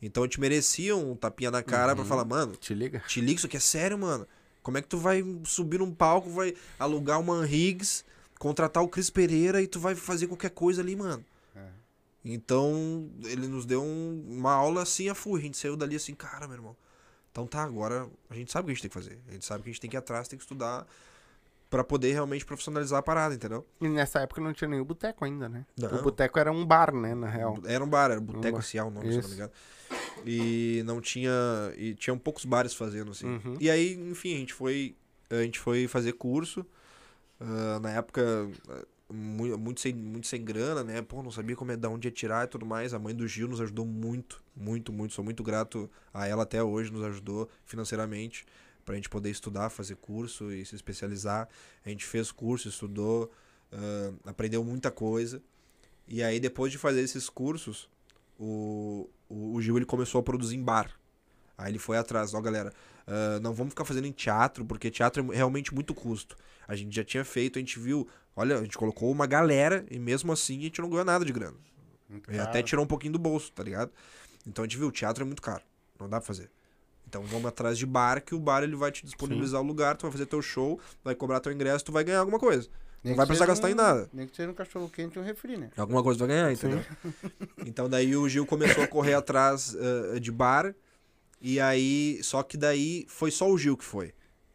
Então 0.00 0.22
a 0.22 0.26
gente 0.26 0.40
merecia 0.40 0.94
um 0.96 1.14
tapinha 1.16 1.50
na 1.50 1.62
cara 1.62 1.94
pra 1.94 2.02
Uhum. 2.02 2.08
falar, 2.08 2.24
mano, 2.24 2.54
Te 2.56 2.74
liga? 2.74 3.00
te 3.06 3.20
liga, 3.20 3.38
isso 3.38 3.46
aqui 3.46 3.56
é 3.56 3.60
sério, 3.60 3.98
mano. 3.98 4.26
Como 4.62 4.78
é 4.78 4.82
que 4.82 4.88
tu 4.88 4.98
vai 4.98 5.24
subir 5.44 5.78
num 5.78 5.92
palco, 5.92 6.30
vai 6.30 6.54
alugar 6.78 7.18
o 7.20 7.24
Man 7.24 7.46
Higgs, 7.46 8.04
contratar 8.38 8.82
o 8.82 8.88
Cris 8.88 9.10
Pereira 9.10 9.60
e 9.60 9.66
tu 9.66 9.80
vai 9.80 9.94
fazer 9.94 10.26
qualquer 10.28 10.50
coisa 10.50 10.80
ali, 10.82 10.94
mano? 10.94 11.24
É. 11.56 11.66
Então, 12.24 13.10
ele 13.24 13.48
nos 13.48 13.66
deu 13.66 13.82
um- 13.82 14.24
uma 14.28 14.52
aula 14.52 14.82
assim 14.82 15.08
a 15.08 15.14
full. 15.14 15.36
A 15.36 15.40
gente 15.40 15.56
saiu 15.56 15.76
dali 15.76 15.96
assim, 15.96 16.14
cara, 16.14 16.46
meu 16.46 16.56
irmão. 16.56 16.76
Então 17.30 17.46
tá, 17.46 17.62
agora 17.62 18.08
a 18.28 18.34
gente 18.34 18.52
sabe 18.52 18.64
o 18.64 18.66
que 18.66 18.72
a 18.72 18.74
gente 18.74 18.82
tem 18.82 18.90
que 18.90 18.94
fazer. 18.94 19.18
A 19.28 19.32
gente 19.32 19.44
sabe 19.44 19.62
que 19.64 19.70
a 19.70 19.72
gente 19.72 19.80
tem 19.80 19.88
que 19.90 19.96
ir 19.96 19.98
atrás, 19.98 20.28
tem 20.28 20.38
que 20.38 20.44
estudar 20.44 20.86
pra 21.70 21.82
poder 21.82 22.12
realmente 22.12 22.44
profissionalizar 22.44 22.98
a 22.98 23.02
parada, 23.02 23.34
entendeu? 23.34 23.66
E 23.80 23.88
nessa 23.88 24.20
época 24.20 24.42
não 24.42 24.52
tinha 24.52 24.70
o 24.80 24.84
boteco 24.84 25.24
ainda, 25.24 25.48
né? 25.48 25.64
Não. 25.74 25.88
O 25.98 26.02
boteco 26.02 26.38
era 26.38 26.52
um 26.52 26.66
bar, 26.66 26.94
né, 26.94 27.14
na 27.14 27.26
real. 27.26 27.58
Era 27.64 27.82
um 27.82 27.88
bar, 27.88 28.10
era 28.10 28.20
Boteco 28.20 28.58
bar. 28.58 28.62
Cial 28.62 28.88
o 28.88 28.90
nome, 28.90 29.06
se 29.10 29.12
eu 29.16 29.22
não 29.22 29.22
me 29.22 29.26
Isso. 29.28 29.34
engano. 29.34 29.52
E 30.24 30.82
não 30.84 31.00
tinha. 31.00 31.30
E 31.76 31.94
tinham 31.94 32.18
poucos 32.18 32.44
bares 32.44 32.74
fazendo, 32.74 33.10
assim. 33.10 33.26
Uhum. 33.26 33.56
E 33.60 33.70
aí, 33.70 33.94
enfim, 33.94 34.34
a 34.34 34.38
gente 34.38 34.54
foi. 34.54 34.94
A 35.30 35.42
gente 35.42 35.58
foi 35.58 35.88
fazer 35.88 36.12
curso. 36.12 36.64
ah, 37.40 37.80
na 37.80 37.90
época, 37.90 38.48
muito, 39.12 39.58
muito, 39.58 39.80
sem, 39.80 39.92
muito 39.94 40.26
sem 40.26 40.42
grana, 40.42 40.82
né? 40.82 41.02
Pô, 41.02 41.22
não 41.22 41.30
sabia 41.30 41.54
como 41.54 41.72
é 41.72 41.76
da 41.76 41.88
onde 41.88 42.08
ia 42.08 42.12
tirar 42.12 42.44
e 42.44 42.48
tudo 42.48 42.64
mais. 42.64 42.94
A 42.94 42.98
mãe 42.98 43.14
do 43.14 43.26
Gil 43.26 43.48
nos 43.48 43.60
ajudou 43.60 43.84
muito, 43.84 44.42
muito, 44.56 44.92
muito. 44.92 45.14
Sou 45.14 45.24
muito 45.24 45.42
grato 45.42 45.90
a 46.12 46.26
ela 46.26 46.42
até 46.44 46.62
hoje, 46.62 46.92
nos 46.92 47.02
ajudou 47.04 47.48
financeiramente 47.64 48.46
pra 48.84 48.96
gente 48.96 49.08
poder 49.08 49.30
estudar, 49.30 49.70
fazer 49.70 49.96
curso 49.96 50.50
e 50.50 50.64
se 50.64 50.74
especializar. 50.74 51.48
A 51.84 51.88
gente 51.88 52.04
fez 52.04 52.32
curso, 52.32 52.68
estudou, 52.68 53.30
ah, 53.72 54.12
aprendeu 54.26 54.64
muita 54.64 54.90
coisa. 54.90 55.42
E 56.08 56.22
aí, 56.22 56.40
depois 56.40 56.72
de 56.72 56.78
fazer 56.78 57.00
esses 57.00 57.28
cursos, 57.28 57.88
o, 58.42 59.08
o, 59.28 59.54
o 59.54 59.62
Gil 59.62 59.76
ele 59.76 59.86
começou 59.86 60.18
a 60.18 60.22
produzir 60.22 60.56
em 60.56 60.62
bar. 60.62 60.90
Aí 61.56 61.70
ele 61.70 61.78
foi 61.78 61.96
atrás, 61.96 62.34
ó, 62.34 62.40
galera, 62.40 62.72
ah, 63.06 63.38
não 63.40 63.52
vamos 63.54 63.72
ficar 63.72 63.84
fazendo 63.84 64.06
em 64.06 64.12
teatro, 64.12 64.64
porque 64.64 64.90
teatro 64.90 65.32
é 65.32 65.36
realmente 65.36 65.72
muito 65.72 65.94
custo. 65.94 66.36
A 66.66 66.74
gente 66.74 66.94
já 66.94 67.04
tinha 67.04 67.24
feito, 67.24 67.58
a 67.58 67.60
gente 67.60 67.78
viu, 67.78 68.08
olha, 68.34 68.58
a 68.58 68.62
gente 68.62 68.76
colocou 68.76 69.10
uma 69.10 69.26
galera 69.26 69.86
e 69.90 69.98
mesmo 69.98 70.32
assim 70.32 70.58
a 70.58 70.62
gente 70.62 70.80
não 70.80 70.90
ganhou 70.90 71.04
nada 71.04 71.24
de 71.24 71.32
grana. 71.32 71.56
E 72.28 72.38
até 72.38 72.62
tirou 72.62 72.84
um 72.84 72.88
pouquinho 72.88 73.12
do 73.12 73.18
bolso, 73.18 73.52
tá 73.52 73.62
ligado? 73.62 73.90
Então 74.46 74.64
a 74.64 74.66
gente 74.66 74.76
viu, 74.76 74.88
o 74.88 74.92
teatro 74.92 75.22
é 75.22 75.26
muito 75.26 75.40
caro, 75.40 75.62
não 76.00 76.08
dá 76.08 76.18
pra 76.18 76.26
fazer. 76.26 76.50
Então 77.06 77.22
vamos 77.24 77.46
atrás 77.46 77.78
de 77.78 77.86
bar, 77.86 78.22
que 78.22 78.34
o 78.34 78.40
bar 78.40 78.62
ele 78.62 78.74
vai 78.74 78.90
te 78.90 79.04
disponibilizar 79.04 79.60
o 79.60 79.64
lugar, 79.64 79.96
tu 79.96 80.02
vai 80.02 80.12
fazer 80.12 80.26
teu 80.26 80.42
show, 80.42 80.80
vai 81.04 81.14
cobrar 81.14 81.40
teu 81.40 81.52
ingresso, 81.52 81.84
tu 81.84 81.92
vai 81.92 82.02
ganhar 82.02 82.20
alguma 82.20 82.38
coisa. 82.38 82.68
Nem 83.02 83.12
não 83.12 83.16
vai 83.16 83.26
precisar 83.26 83.46
gastar 83.46 83.68
em 83.70 83.74
um- 83.74 83.76
nada. 83.76 84.08
Nem 84.12 84.26
que 84.26 84.36
seja 84.36 84.50
um 84.50 84.54
cachorro 84.54 84.88
quente 84.88 85.16
e 85.16 85.20
um 85.20 85.24
refri, 85.24 85.56
né? 85.56 85.70
Alguma 85.76 86.02
coisa 86.02 86.18
vai 86.20 86.28
ganhar, 86.28 86.52
entendeu? 86.52 86.80
Então 87.66 87.88
daí 87.88 88.14
o 88.16 88.28
Gil 88.28 88.46
começou 88.46 88.82
a 88.84 88.86
correr 88.86 89.14
atrás 89.14 89.74
eh, 90.14 90.20
de 90.20 90.30
bar. 90.30 90.74
E 91.40 91.58
aí, 91.58 92.20
só 92.22 92.42
que 92.42 92.56
daí 92.56 93.04
foi 93.08 93.30
só 93.32 93.50
o 93.50 93.58
Gil 93.58 93.76
que 93.76 93.84
foi. 93.84 94.12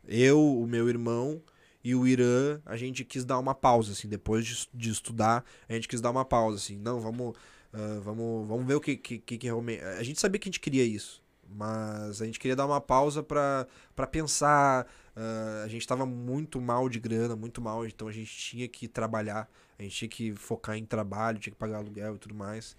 Eu, 0.07 0.39
o 0.39 0.65
meu 0.65 0.87
irmão 0.87 1.41
e 1.83 1.93
o 1.93 2.07
Irã, 2.07 2.61
a 2.65 2.77
gente 2.77 3.03
quis 3.03 3.25
dar 3.25 3.37
uma 3.39 3.53
pausa, 3.53 3.91
assim, 3.91 4.07
depois 4.07 4.45
de, 4.45 4.67
de 4.73 4.89
estudar, 4.89 5.43
a 5.67 5.73
gente 5.73 5.87
quis 5.87 5.99
dar 5.99 6.11
uma 6.11 6.23
pausa, 6.23 6.57
assim, 6.57 6.77
não, 6.77 6.99
vamos, 7.01 7.35
ah, 7.73 7.99
vamos, 8.01 8.47
vamos 8.47 8.65
ver 8.65 8.75
o 8.75 8.81
que, 8.81 8.95
que, 8.95 9.19
que, 9.19 9.45
realmente. 9.45 9.81
A 9.83 10.03
gente 10.03 10.19
sabia 10.19 10.39
que 10.39 10.47
a 10.47 10.51
gente 10.51 10.59
queria 10.61 10.83
isso, 10.83 11.21
mas 11.49 12.21
a 12.21 12.25
gente 12.25 12.39
queria 12.39 12.55
dar 12.55 12.65
uma 12.65 12.79
pausa 12.81 13.21
pra 13.21 13.67
pensar. 14.09 14.87
Ah, 15.17 15.63
a 15.65 15.67
gente 15.67 15.87
tava 15.87 16.05
muito 16.05 16.61
mal 16.61 16.87
de 16.87 16.99
grana, 16.99 17.35
muito 17.35 17.59
mal, 17.59 17.85
então 17.87 18.07
a 18.07 18.11
gente 18.11 18.31
tinha 18.31 18.67
que 18.67 18.87
trabalhar, 18.87 19.49
a 19.79 19.81
gente 19.81 19.95
tinha 19.95 20.09
que 20.09 20.35
focar 20.35 20.77
em 20.77 20.85
trabalho, 20.85 21.39
tinha 21.39 21.51
que 21.51 21.57
pagar 21.57 21.77
aluguel 21.77 22.15
e 22.15 22.19
tudo 22.19 22.35
mais. 22.35 22.75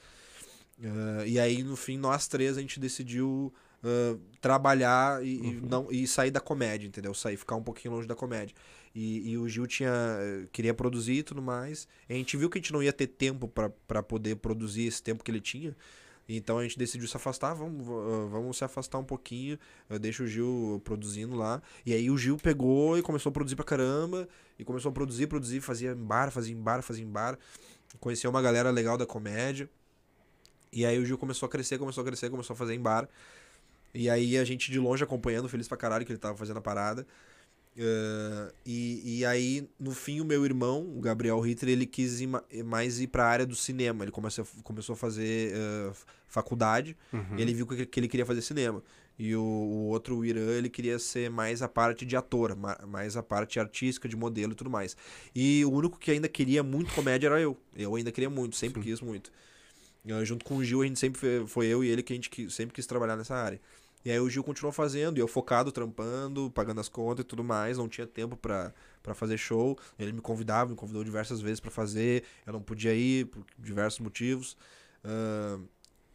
Ah, 0.80 1.26
e 1.26 1.40
aí, 1.40 1.64
no 1.64 1.76
fim, 1.76 1.98
nós 1.98 2.28
três 2.28 2.56
a 2.56 2.60
gente 2.60 2.78
decidiu 2.78 3.52
ah, 3.82 4.16
trabalhar 4.40 5.24
e, 5.24 5.36
e 5.36 5.52
não, 5.60 5.90
e 5.90 6.06
sair 6.06 6.30
da 6.30 6.40
comédia, 6.40 6.86
entendeu? 6.86 7.12
Sair, 7.12 7.36
ficar 7.36 7.56
um 7.56 7.62
pouquinho 7.62 7.94
longe 7.94 8.06
da 8.06 8.14
comédia. 8.14 8.54
E, 8.94 9.30
e 9.30 9.38
o 9.38 9.48
Gil 9.48 9.66
tinha, 9.66 9.90
eh, 9.90 10.46
queria 10.50 10.74
produzir 10.74 11.18
e 11.18 11.22
tudo 11.22 11.42
mais. 11.42 11.86
E 12.08 12.14
a 12.14 12.16
gente 12.16 12.36
viu 12.36 12.48
que 12.48 12.58
a 12.58 12.60
gente 12.60 12.72
não 12.72 12.82
ia 12.82 12.92
ter 12.92 13.06
tempo 13.06 13.46
pra 13.86 14.02
poder 14.02 14.36
produzir 14.36 14.86
esse 14.86 15.02
tempo 15.02 15.22
que 15.22 15.30
ele 15.30 15.40
tinha. 15.40 15.76
Então 16.28 16.58
a 16.58 16.62
gente 16.62 16.78
decidiu 16.78 17.08
se 17.08 17.16
afastar, 17.16 17.54
vamos, 17.54 17.88
ah, 17.88 18.26
vamos 18.30 18.58
se 18.58 18.64
afastar 18.64 18.98
um 18.98 19.04
pouquinho, 19.04 19.58
eu 19.88 19.98
deixo 19.98 20.24
o 20.24 20.26
Gil 20.26 20.82
produzindo 20.84 21.34
lá. 21.34 21.62
E 21.86 21.94
aí 21.94 22.10
o 22.10 22.18
Gil 22.18 22.36
pegou 22.36 22.98
e 22.98 23.02
começou 23.02 23.30
a 23.30 23.32
produzir 23.32 23.56
pra 23.56 23.64
caramba, 23.64 24.28
e 24.58 24.64
começou 24.64 24.90
a 24.90 24.92
produzir, 24.92 25.26
produzir, 25.26 25.60
fazia 25.60 25.92
em 25.92 25.94
bar, 25.94 26.30
fazia 26.30 26.54
em 26.54 26.60
bar, 26.60 26.82
fazia 26.82 27.04
em 27.04 27.08
bar. 27.08 27.38
Conheceu 27.98 28.28
uma 28.28 28.42
galera 28.42 28.70
legal 28.70 28.98
da 28.98 29.06
comédia. 29.06 29.70
E 30.70 30.84
aí 30.84 30.98
o 30.98 31.06
Gil 31.06 31.16
começou 31.16 31.46
a 31.46 31.50
crescer, 31.50 31.78
começou 31.78 32.02
a 32.02 32.04
crescer, 32.04 32.28
começou 32.28 32.52
a 32.52 32.56
fazer 32.56 32.74
em 32.74 32.80
bar. 32.80 33.08
E 33.94 34.10
aí 34.10 34.36
a 34.36 34.44
gente 34.44 34.70
de 34.70 34.78
longe 34.78 35.02
acompanhando, 35.02 35.48
feliz 35.48 35.66
pra 35.66 35.78
caralho 35.78 36.04
que 36.04 36.12
ele 36.12 36.18
tava 36.18 36.36
fazendo 36.36 36.58
a 36.58 36.60
parada. 36.60 37.06
Eh, 37.80 38.52
e, 38.66 39.18
e 39.20 39.24
aí, 39.24 39.68
no 39.78 39.92
fim, 39.92 40.20
o 40.20 40.24
meu 40.24 40.44
irmão, 40.44 40.82
o 40.96 41.00
Gabriel 41.00 41.38
Ritter, 41.38 41.68
ele 41.68 41.86
quis 41.86 42.20
ir 42.20 42.26
ma- 42.26 42.42
mais 42.64 43.00
ir 43.00 43.06
pra 43.06 43.24
área 43.24 43.46
do 43.46 43.54
cinema. 43.54 44.04
Ele 44.04 44.10
começou, 44.10 44.44
a- 44.44 44.62
começou 44.64 44.94
a 44.94 44.96
fazer 44.96 45.52
eh, 45.54 45.92
faculdade. 46.26 46.96
Uhum. 47.12 47.38
E 47.38 47.42
ele 47.42 47.54
viu 47.54 47.66
que, 47.68 47.86
que 47.86 48.00
ele 48.00 48.08
queria 48.08 48.26
fazer 48.26 48.42
cinema. 48.42 48.82
E 49.16 49.34
o, 49.36 49.40
o 49.42 49.86
outro, 49.88 50.16
o 50.16 50.24
Irã, 50.24 50.40
ele 50.56 50.68
queria 50.68 50.98
ser 50.98 51.30
mais 51.30 51.62
a 51.62 51.68
parte 51.68 52.04
de 52.04 52.16
ator, 52.16 52.56
ma- 52.56 52.78
mais 52.86 53.16
a 53.16 53.22
parte 53.22 53.60
artística, 53.60 54.08
de 54.08 54.16
modelo 54.16 54.52
e 54.52 54.56
tudo 54.56 54.70
mais. 54.70 54.96
E 55.34 55.64
o 55.64 55.70
único 55.70 55.98
que 55.98 56.10
ainda 56.10 56.28
queria 56.28 56.62
muito 56.64 56.92
comédia 56.94 57.28
era 57.28 57.40
eu. 57.40 57.56
Eu 57.76 57.94
ainda 57.94 58.10
queria 58.10 58.28
muito, 58.30 58.56
sempre 58.56 58.82
Sim. 58.82 58.88
quis 58.90 59.00
muito. 59.00 59.30
Eh, 60.06 60.24
junto 60.24 60.44
com 60.44 60.56
o 60.56 60.64
Gil, 60.64 60.82
a 60.82 60.86
gente 60.86 60.98
sempre 60.98 61.44
foi 61.46 61.66
eu 61.66 61.84
e 61.84 61.88
ele 61.88 62.02
que 62.02 62.12
a 62.12 62.16
gente 62.16 62.50
sempre 62.50 62.74
quis 62.74 62.86
trabalhar 62.86 63.16
nessa 63.16 63.36
área. 63.36 63.60
E 64.04 64.10
aí 64.10 64.20
o 64.20 64.30
Gil 64.30 64.44
continuou 64.44 64.72
fazendo, 64.72 65.18
e 65.18 65.20
eu 65.20 65.28
focado, 65.28 65.72
trampando, 65.72 66.50
pagando 66.50 66.80
as 66.80 66.88
contas 66.88 67.24
e 67.24 67.26
tudo 67.26 67.42
mais, 67.42 67.78
não 67.78 67.88
tinha 67.88 68.06
tempo 68.06 68.36
pra 68.36 68.72
fazer 69.14 69.36
show. 69.36 69.78
Ele 69.98 70.12
me 70.12 70.20
convidava, 70.20 70.70
me 70.70 70.76
convidou 70.76 71.02
diversas 71.02 71.40
vezes 71.40 71.60
pra 71.60 71.70
fazer, 71.70 72.24
eu 72.46 72.52
não 72.52 72.62
podia 72.62 72.94
ir 72.94 73.26
por 73.26 73.44
diversos 73.58 74.00
motivos. 74.00 74.56
Ahn, 75.04 75.64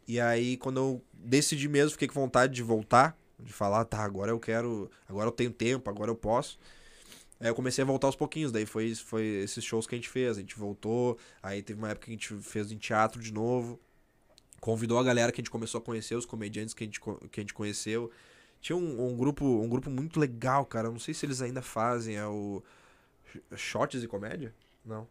e 0.06 0.20
aí, 0.20 0.56
quando 0.56 0.76
eu 0.78 1.04
decidi 1.12 1.68
mesmo, 1.68 1.92
fiquei 1.92 2.08
com 2.08 2.14
vontade 2.14 2.52
de 2.52 2.62
voltar, 2.62 3.16
de 3.38 3.52
falar, 3.52 3.84
tá, 3.84 3.98
agora 3.98 4.30
eu 4.30 4.38
quero, 4.38 4.90
agora 5.08 5.28
eu 5.28 5.32
tenho 5.32 5.50
tempo, 5.50 5.88
agora 5.88 6.10
eu 6.10 6.14
posso. 6.14 6.58
Aí 7.40 7.48
eu 7.48 7.54
comecei 7.54 7.82
a 7.82 7.86
voltar 7.86 8.08
aos 8.08 8.16
pouquinhos, 8.16 8.52
daí 8.52 8.64
foi, 8.64 8.94
foi 8.94 9.24
esses 9.24 9.64
shows 9.64 9.86
que 9.86 9.94
a 9.94 9.98
gente 9.98 10.08
fez, 10.08 10.36
a 10.36 10.40
gente 10.40 10.56
voltou, 10.56 11.18
aí 11.42 11.62
teve 11.62 11.78
uma 11.78 11.90
época 11.90 12.06
que 12.06 12.12
a 12.12 12.14
gente 12.14 12.34
fez 12.42 12.70
em 12.70 12.78
teatro 12.78 13.20
de 13.20 13.32
novo, 13.32 13.80
convidou 14.64 14.98
a 14.98 15.02
galera 15.02 15.30
que 15.30 15.42
a 15.42 15.42
gente 15.42 15.50
começou 15.50 15.78
a 15.78 15.82
conhecer, 15.82 16.14
os 16.14 16.24
comediantes 16.24 16.72
que 16.72 16.84
a 16.84 16.86
gente, 16.86 16.98
que 16.98 17.38
a 17.38 17.42
gente 17.42 17.52
conheceu. 17.52 18.10
Tinha 18.62 18.74
um, 18.74 19.08
um 19.08 19.14
grupo 19.14 19.44
um 19.44 19.68
grupo 19.68 19.90
muito 19.90 20.18
legal, 20.18 20.64
cara, 20.64 20.88
eu 20.88 20.92
não 20.92 20.98
sei 20.98 21.12
se 21.12 21.26
eles 21.26 21.42
ainda 21.42 21.60
fazem, 21.60 22.16
é 22.16 22.26
o 22.26 22.62
Shots 23.54 24.02
e 24.02 24.08
Comédia? 24.08 24.54
Não. 24.82 25.06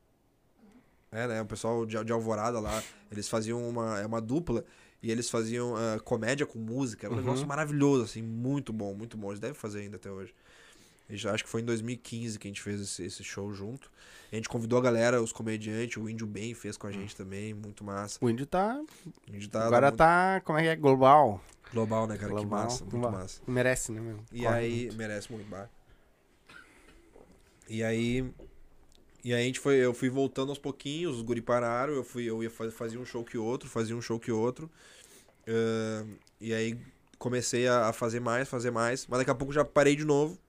É, 1.12 1.28
né, 1.28 1.42
o 1.44 1.46
pessoal 1.46 1.86
de, 1.86 2.04
de 2.04 2.12
Alvorada 2.12 2.60
lá, 2.60 2.82
eles 3.12 3.30
faziam 3.30 3.70
uma, 3.70 4.00
é 4.00 4.06
uma 4.08 4.20
dupla, 4.20 4.66
e 5.04 5.12
eles 5.12 5.30
faziam 5.30 5.76
ah, 5.76 6.00
comédia 6.00 6.48
com 6.48 6.58
música. 6.58 7.06
Era 7.06 7.14
um 7.14 7.18
Uhum. 7.18 7.24
negócio 7.24 7.46
maravilhoso, 7.46 8.06
assim, 8.06 8.24
muito 8.24 8.74
bom, 8.74 8.96
muito 8.96 9.16
bom. 9.16 9.28
Eles 9.30 9.40
devem 9.40 9.54
fazer 9.54 9.82
ainda 9.82 9.98
até 9.98 10.10
hoje. 10.10 10.34
E 11.14 11.18
já 11.18 11.32
acho 11.32 11.44
que 11.44 11.50
foi 11.50 11.62
em 11.62 11.66
2015 11.66 12.40
que 12.40 12.48
a 12.48 12.50
gente 12.50 12.62
fez 12.62 12.82
esse, 12.82 13.04
esse 13.04 13.24
show 13.24 13.54
junto. 13.54 13.92
A 14.32 14.36
gente 14.36 14.50
convidou 14.50 14.80
a 14.80 14.82
galera, 14.82 15.22
os 15.22 15.32
comediantes, 15.32 15.98
o 15.98 16.10
Índio 16.10 16.26
Bem 16.26 16.56
fez 16.56 16.76
com 16.76 16.88
a 16.88 16.92
gente 16.92 17.16
também, 17.16 17.54
muito 17.54 17.84
massa. 17.84 18.18
O 18.20 18.28
índio 18.28 18.48
tá. 18.48 18.82
A 19.28 19.32
gente 19.32 19.48
tá 19.48 19.64
agora 19.64 19.88
muito 19.88 19.98
tá. 20.00 20.42
Como 20.44 20.58
é 20.58 20.64
que 20.64 20.68
é? 20.70 20.76
Global. 20.76 21.40
global, 21.72 22.08
né, 22.08 22.18
cara? 22.18 22.30
Que 22.30 22.40
Global, 22.40 22.64
massa, 22.64 22.84
muito 22.84 22.92
global. 22.92 23.12
massa. 23.12 23.42
Merece, 23.46 23.92
né, 23.92 24.02
meu? 24.02 24.18
E 24.32 24.42
Corre 24.42 24.56
aí, 24.56 24.82
muito. 24.86 24.98
merece 24.98 25.32
muito 25.32 25.48
bar. 25.48 25.70
E 27.70 27.84
aí, 27.84 28.34
e 29.24 29.36
aí 29.36 29.44
a 29.44 29.46
gente 29.46 29.60
foi, 29.60 29.76
eu 29.76 29.94
fui 29.94 30.10
voltando 30.10 30.50
aos 30.50 30.58
pouquinhos, 30.58 31.18
os 31.18 31.22
guri 31.22 31.42
pararam, 31.42 31.94
eu 31.94 32.04
fui, 32.04 32.26
eu 32.26 32.42
ia 32.42 32.50
fazer, 32.50 32.72
fazia 32.72 33.00
um 33.00 33.06
show 33.06 33.24
que 33.24 33.38
outro, 33.38 33.70
fazia 33.70 33.96
um 33.96 34.02
show 34.02 34.20
que 34.20 34.32
outro. 34.32 34.68
Ahn, 35.48 36.16
e 36.42 36.56
aí 36.56 36.76
comecei 37.20 37.68
a, 37.68 37.90
a 37.90 37.94
fazer 37.94 38.20
mais, 38.20 38.50
fazer 38.50 38.72
mais, 38.72 39.06
mas 39.06 39.20
daqui 39.20 39.30
a 39.30 39.36
pouco 39.36 39.54
já 39.54 39.64
parei 39.64 39.96
de 39.96 40.04
novo, 40.04 40.40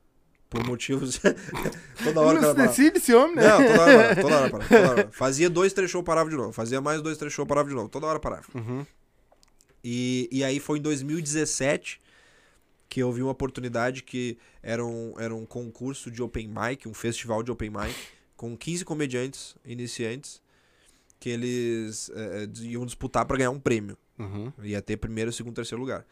por 0.49 0.65
motivos 0.67 1.21
toda 2.05 2.21
hora 2.21 2.41
Não 2.41 2.51
se 2.51 2.57
decide 2.57 2.99
esse 2.99 3.15
homem, 3.15 3.37
né? 3.37 3.49
Não, 3.49 3.59
toda 3.59 3.83
hora, 3.83 4.17
toda 4.17 4.37
hora, 4.37 4.51
parava, 4.51 4.69
toda 4.69 4.91
hora. 4.91 5.09
Fazia 5.13 5.51
dois, 5.51 5.73
três 5.73 5.91
shows, 5.91 6.05
parava 6.05 6.31
de 6.31 6.37
novo. 6.37 6.53
Fazia 6.53 6.81
mais 6.81 7.03
dois, 7.03 7.19
três 7.19 7.33
shows, 7.33 7.49
parava 7.49 7.69
de 7.69 7.75
novo. 7.75 7.89
Toda 7.89 8.07
hora 8.07 8.21
parava. 8.21 8.47
Uhum. 8.55 8.87
E, 9.83 10.29
e 10.31 10.45
aí 10.45 10.61
foi 10.61 10.79
em 10.79 10.83
2017 10.83 12.01
que 12.89 13.01
eu 13.01 13.11
vi 13.11 13.23
uma 13.23 13.33
oportunidade 13.33 14.03
que 14.03 14.39
era 14.63 14.85
um, 14.85 15.15
era 15.19 15.35
um 15.35 15.45
concurso 15.45 16.11
de 16.11 16.23
open 16.23 16.49
mic, 16.49 16.89
um 16.89 16.95
festival 16.95 17.43
de 17.43 17.51
open 17.51 17.71
mic, 17.71 17.95
com 18.37 18.57
15 18.57 18.85
comediantes 18.85 19.57
iniciantes 19.65 20.41
que 21.19 21.29
eles 21.29 22.11
eh, 22.15 22.47
iam 22.61 22.85
disputar 22.85 23.25
para 23.25 23.39
ganhar 23.39 23.51
um 23.51 23.59
prêmio. 23.59 23.97
Uhum. 24.19 24.53
Ia 24.63 24.81
ter 24.81 24.97
primeiro, 24.97 25.33
segundo, 25.33 25.55
terceiro 25.55 25.81
lugar. 25.81 26.07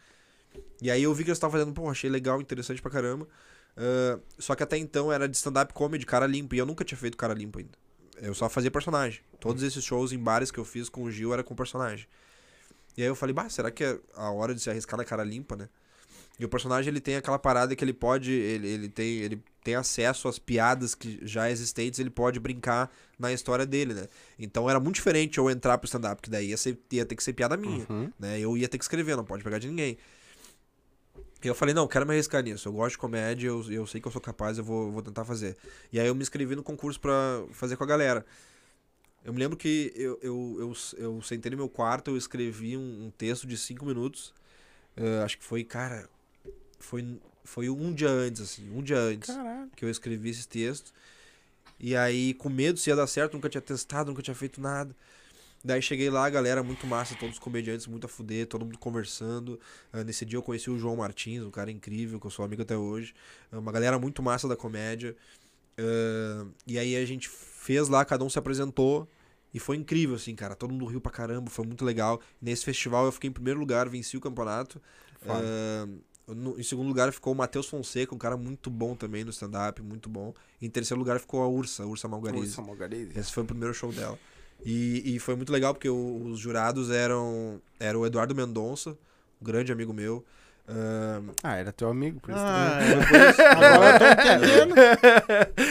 E 0.81 0.91
aí 0.91 1.03
eu 1.03 1.13
vi 1.13 1.23
que 1.23 1.29
eles 1.29 1.37
estavam 1.37 1.57
fazendo, 1.57 1.73
pô, 1.73 1.89
achei 1.89 2.09
legal, 2.09 2.41
interessante 2.41 2.81
pra 2.81 2.91
caramba. 2.91 3.27
Ah, 3.75 4.19
só 4.37 4.55
que 4.55 4.63
até 4.63 4.77
então 4.77 5.11
era 5.11 5.27
de 5.27 5.35
stand-up 5.35 5.73
comedy, 5.73 6.05
cara 6.05 6.27
limpo, 6.27 6.55
e 6.55 6.57
eu 6.57 6.65
nunca 6.65 6.83
tinha 6.83 6.97
feito 6.97 7.17
cara 7.17 7.33
limpo 7.33 7.59
ainda. 7.59 7.71
Eu 8.21 8.33
só 8.33 8.47
fazia 8.47 8.71
personagem. 8.71 9.21
Todos 9.39 9.63
esses 9.63 9.83
shows 9.83 10.11
em 10.11 10.19
bares 10.19 10.51
que 10.51 10.59
eu 10.59 10.65
fiz 10.65 10.87
com 10.87 11.03
o 11.03 11.11
Gil 11.11 11.33
era 11.33 11.43
com 11.43 11.55
personagem. 11.55 12.07
E 12.95 13.01
aí 13.01 13.07
eu 13.07 13.15
falei, 13.15 13.33
bah, 13.33 13.49
será 13.49 13.71
que 13.71 13.83
é 13.83 13.99
a 14.15 14.29
hora 14.29 14.53
de 14.53 14.61
se 14.61 14.69
arriscar 14.69 14.97
na 14.97 15.03
cara 15.03 15.23
limpa, 15.23 15.55
né? 15.55 15.67
E 16.39 16.45
o 16.45 16.49
personagem 16.49 16.89
ele 16.89 16.99
tem 16.99 17.15
aquela 17.15 17.37
parada 17.37 17.75
que 17.75 17.83
ele 17.83 17.93
pode, 17.93 18.31
ele, 18.31 18.67
ele, 18.67 18.89
tem, 18.89 19.17
ele 19.19 19.43
tem 19.63 19.75
acesso 19.75 20.27
às 20.27 20.39
piadas 20.39 20.95
que 20.95 21.19
já 21.21 21.49
existentes, 21.49 21.99
ele 21.99 22.09
pode 22.09 22.39
brincar 22.39 22.91
na 23.19 23.31
história 23.31 23.65
dele, 23.65 23.93
né? 23.93 24.07
Então 24.37 24.69
era 24.69 24.79
muito 24.79 24.95
diferente 24.95 25.37
eu 25.37 25.49
entrar 25.49 25.77
pro 25.77 25.85
stand-up, 25.85 26.21
que 26.21 26.29
daí 26.29 26.49
ia, 26.49 26.57
ser, 26.57 26.79
ia 26.91 27.05
ter 27.05 27.15
que 27.15 27.23
ser 27.23 27.33
piada 27.33 27.55
minha 27.55 27.85
Uhum. 27.89 28.11
né? 28.19 28.39
Eu 28.39 28.57
ia 28.57 28.67
ter 28.67 28.77
que 28.77 28.83
escrever, 28.83 29.15
não 29.15 29.25
pode 29.25 29.43
pegar 29.43 29.59
de 29.59 29.67
ninguém. 29.67 29.97
E 31.43 31.47
eu 31.47 31.55
falei, 31.55 31.73
não, 31.73 31.87
quero 31.87 32.05
me 32.05 32.13
arriscar 32.13 32.41
nisso. 32.41 32.67
Eu 32.67 32.73
gosto 32.73 32.91
de 32.93 32.97
comédia, 32.97 33.47
eu, 33.47 33.71
eu 33.71 33.85
sei 33.85 33.99
que 33.99 34.07
eu 34.07 34.11
sou 34.11 34.21
capaz, 34.21 34.57
eu 34.57 34.63
vou, 34.63 34.91
vou 34.91 35.01
tentar 35.01 35.25
fazer. 35.25 35.57
E 35.91 35.99
aí 35.99 36.07
eu 36.07 36.15
me 36.15 36.21
inscrevi 36.21 36.55
no 36.55 36.63
concurso 36.63 36.99
pra 36.99 37.43
fazer 37.51 37.75
com 37.75 37.83
a 37.83 37.87
galera. 37.87 38.25
Eu 39.25 39.33
me 39.33 39.39
lembro 39.39 39.57
que 39.57 39.91
eu, 39.95 40.19
eu, 40.21 40.57
eu, 40.59 40.73
eu 40.97 41.21
sentei 41.21 41.49
no 41.51 41.57
meu 41.57 41.69
quarto, 41.69 42.11
eu 42.11 42.17
escrevi 42.17 42.77
um, 42.77 43.05
um 43.05 43.11
texto 43.11 43.45
de 43.47 43.57
cinco 43.57 43.85
minutos. 43.85 44.33
Eh, 44.95 45.21
acho 45.23 45.37
que 45.37 45.43
foi, 45.43 45.63
cara, 45.63 46.09
foi, 46.79 47.19
foi 47.43 47.69
um 47.69 47.93
dia 47.93 48.09
antes, 48.09 48.41
assim, 48.41 48.69
um 48.75 48.81
dia 48.81 48.97
antes 48.97 49.33
Caralho. 49.33 49.69
que 49.75 49.83
eu 49.83 49.89
escrevi 49.89 50.29
esse 50.29 50.47
texto. 50.47 50.93
E 51.79 51.95
aí, 51.95 52.33
com 52.33 52.49
medo 52.49 52.79
se 52.79 52.89
ia 52.89 52.95
dar 52.95 53.07
certo, 53.07 53.33
nunca 53.33 53.49
tinha 53.49 53.61
testado, 53.61 54.09
nunca 54.09 54.21
tinha 54.21 54.35
feito 54.35 54.61
nada. 54.61 54.95
Daí 55.63 55.81
cheguei 55.81 56.09
lá, 56.09 56.29
galera 56.29 56.61
muito 56.61 56.85
massa, 56.85 57.15
todos 57.15 57.35
os 57.35 57.39
comediantes 57.39 57.87
muito 57.87 58.05
a 58.05 58.09
fuder, 58.09 58.45
todo 58.47 58.65
mundo 58.65 58.77
conversando. 58.77 59.57
Ah, 59.93 60.03
nesse 60.03 60.25
dia 60.25 60.37
eu 60.37 60.43
conheci 60.43 60.69
o 60.69 60.77
João 60.77 60.97
Martins, 60.97 61.41
um 61.41 61.49
cara 61.51 61.71
incrível, 61.71 62.19
que 62.19 62.27
eu 62.27 62.31
sou 62.31 62.43
amigo 62.43 62.61
até 62.63 62.75
hoje. 62.75 63.13
Ah, 63.51 63.59
uma 63.59 63.71
galera 63.71 63.97
muito 63.97 64.21
massa 64.21 64.47
da 64.47 64.57
comédia. 64.57 65.15
Ah, 65.77 66.45
e 66.67 66.77
aí 66.77 66.95
a 66.95 67.05
gente 67.05 67.29
fez 67.29 67.87
lá, 67.87 68.03
cada 68.03 68.23
um 68.23 68.29
se 68.29 68.37
apresentou. 68.37 69.07
E 69.53 69.59
foi 69.59 69.77
incrível, 69.77 70.15
assim, 70.15 70.35
cara. 70.35 70.55
Todo 70.55 70.71
mundo 70.71 70.85
riu 70.85 70.99
pra 70.99 71.11
caramba, 71.11 71.49
foi 71.49 71.63
muito 71.65 71.85
legal. 71.85 72.19
Nesse 72.41 72.65
festival 72.65 73.05
eu 73.05 73.11
fiquei 73.11 73.29
em 73.29 73.33
primeiro 73.33 73.59
lugar, 73.59 73.87
venci 73.87 74.17
o 74.17 74.21
campeonato. 74.21 74.81
Ah, 75.25 75.87
no- 76.27 76.59
em 76.59 76.63
segundo 76.63 76.87
lugar 76.87 77.11
ficou 77.13 77.33
o 77.33 77.35
Matheus 77.35 77.67
Fonseca, 77.67 78.15
um 78.15 78.17
cara 78.17 78.35
muito 78.35 78.69
bom 78.69 78.95
também 78.95 79.23
no 79.23 79.29
stand-up, 79.29 79.81
muito 79.81 80.09
bom. 80.09 80.33
Em 80.61 80.69
terceiro 80.69 80.99
lugar 80.99 81.19
ficou 81.19 81.41
a 81.43 81.47
Ursa, 81.47 81.83
a 81.83 81.85
Ursa 81.85 82.07
Malgarize. 82.07 82.47
Ursa 82.47 82.61
Malgarize. 82.61 83.11
Esse 83.17 83.31
foi 83.31 83.43
o 83.43 83.45
primeiro 83.45 83.73
show 83.73 83.91
dela. 83.91 84.17
E, 84.65 85.15
e 85.15 85.19
foi 85.19 85.35
muito 85.35 85.51
legal 85.51 85.73
porque 85.73 85.89
o- 85.89 86.23
os 86.25 86.39
jurados 86.39 86.89
eram 86.89 87.61
era 87.79 87.97
o 87.97 88.05
Eduardo 88.05 88.33
Mendonça, 88.35 88.91
um 89.41 89.45
grande 89.45 89.71
amigo 89.71 89.93
meu. 89.93 90.23
Ah, 91.43 91.55
era 91.57 91.73
teu 91.73 91.89
amigo, 91.89 92.21
por 92.21 92.31
isso. 92.31 92.39
Ah, 92.41 92.79
é, 92.81 92.95
por 92.95 93.29
isso. 93.29 93.41
Agora 93.51 93.95
eu 93.95 93.99
tô 93.99 94.21
entendendo. 94.21 94.75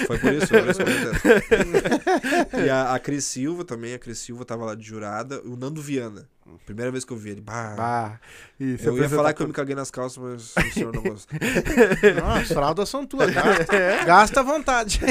foi 0.06 0.18
por 0.18 0.32
isso, 0.34 0.48
por 0.48 0.56
eu 0.58 0.64
comentei. 0.74 2.62
E 2.66 2.68
a, 2.70 2.92
a 2.94 2.98
Cris 2.98 3.24
Silva 3.24 3.64
também, 3.64 3.94
a 3.94 3.98
Cris 3.98 4.18
Silva 4.18 4.44
tava 4.44 4.66
lá 4.66 4.74
de 4.74 4.84
jurada. 4.84 5.40
O 5.46 5.56
Nando 5.56 5.80
Viana. 5.80 6.28
Primeira 6.66 6.90
vez 6.90 7.04
que 7.04 7.12
eu 7.12 7.16
vi 7.16 7.30
ele. 7.30 7.40
Bah, 7.40 7.74
Bah. 7.76 8.20
Se 8.58 8.86
eu 8.86 8.96
ia 8.98 9.08
falar 9.08 9.32
que 9.32 9.42
eu 9.42 9.46
me 9.46 9.52
caguei 9.52 9.74
nas 9.74 9.90
calças, 9.90 10.18
mas 10.18 10.66
o 10.66 10.72
senhor 10.74 10.92
não 10.94 11.02
gostou. 11.02 11.38
Não, 12.20 12.30
as 12.32 12.48
fraldas 12.48 12.88
são 12.88 13.06
tuas. 13.06 13.32
Gasta, 13.32 14.04
gasta 14.04 14.40
à 14.40 14.42
vontade. 14.42 15.00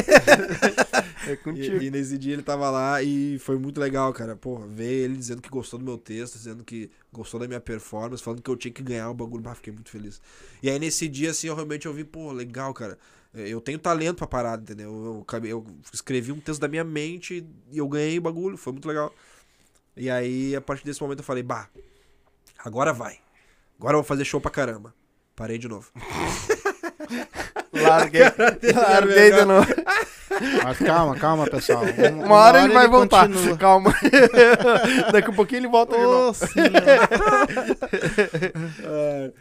É 1.28 1.36
contigo. 1.36 1.78
E, 1.82 1.86
e 1.88 1.92
nesse 1.92 2.18
dia 2.18 2.34
ele 2.34 2.42
tava 2.42 2.70
lá 2.72 3.02
e 3.04 3.38
foi 3.40 3.58
muito 3.58 3.80
legal, 3.80 4.12
cara. 4.12 4.36
Pô, 4.36 4.58
ver 4.58 4.92
ele 5.04 5.16
dizendo 5.16 5.40
que 5.42 5.50
gostou 5.50 5.78
do 5.78 5.86
meu 5.86 5.98
texto, 5.98 6.34
dizendo 6.34 6.64
que 6.64 6.90
gostou 7.14 7.40
da 7.40 7.48
minha 7.48 7.60
performance, 7.60 8.24
falando 8.24 8.42
que 8.42 8.50
eu 8.50 8.56
tinha 8.58 8.72
que 8.74 8.82
ganhar 8.82 9.10
o 9.10 9.14
bagulho. 9.14 9.42
Bah, 9.44 9.54
fiquei 9.54 9.72
muito 9.72 9.90
feliz. 9.92 10.20
E 10.64 10.70
aí 10.70 10.80
nesse 10.80 11.08
dia, 11.08 11.30
assim, 11.30 11.48
eu 11.48 11.54
realmente 11.56 11.88
ouvi, 11.88 12.04
pô, 12.04 12.32
legal, 12.32 12.74
cara. 12.74 12.98
É, 13.36 13.48
Eu 13.48 13.62
tenho 13.62 13.78
talento 13.78 14.18
pra 14.18 14.28
parada, 14.28 14.64
entendeu? 14.64 14.90
Eu, 14.92 15.20
acabei- 15.22 15.52
eu 15.52 15.64
escrevi 15.94 16.32
um 16.32 16.40
texto 16.40 16.60
da 16.60 16.68
minha 16.68 16.84
mente 16.84 17.46
e 17.72 17.78
eu 17.78 17.88
ganhei 17.88 18.18
o 18.18 18.22
bagulho, 18.22 18.58
foi 18.58 18.74
muito 18.74 18.88
legal. 18.88 19.14
E 19.96 20.10
aí, 20.10 20.56
a 20.56 20.62
partir 20.62 20.86
desse 20.86 21.02
momento, 21.02 21.20
eu 21.20 21.26
falei, 21.26 21.44
bah, 21.44 21.68
agora 22.64 22.94
vai. 22.94 23.20
Agora 23.80 23.96
eu 23.96 24.02
vou 24.02 24.08
fazer 24.08 24.24
show 24.26 24.40
pra 24.40 24.52
caramba. 24.52 24.94
Parei 25.36 25.58
de 25.58 25.68
novo. 25.68 25.90
Larguei. 27.74 28.22
Larguei 28.74 29.32
de 29.32 29.46
novo. 29.46 29.68
Mas 30.64 30.78
calma, 30.80 31.16
calma, 31.18 31.46
pessoal. 31.46 31.84
Uma, 31.84 32.26
Uma 32.26 32.36
hora 32.36 32.64
ele 32.64 32.74
vai 32.74 32.88
voltar. 32.88 33.28
continua. 33.28 33.58
Calma. 33.58 33.94
Daqui 35.12 35.30
a 35.30 35.34
pouquinho 35.34 35.60
ele 35.60 35.68
volta 35.68 35.96
de 35.96 36.02
novo. 36.04 36.30
Ô, 36.30 36.34
Senhor. 36.34 36.72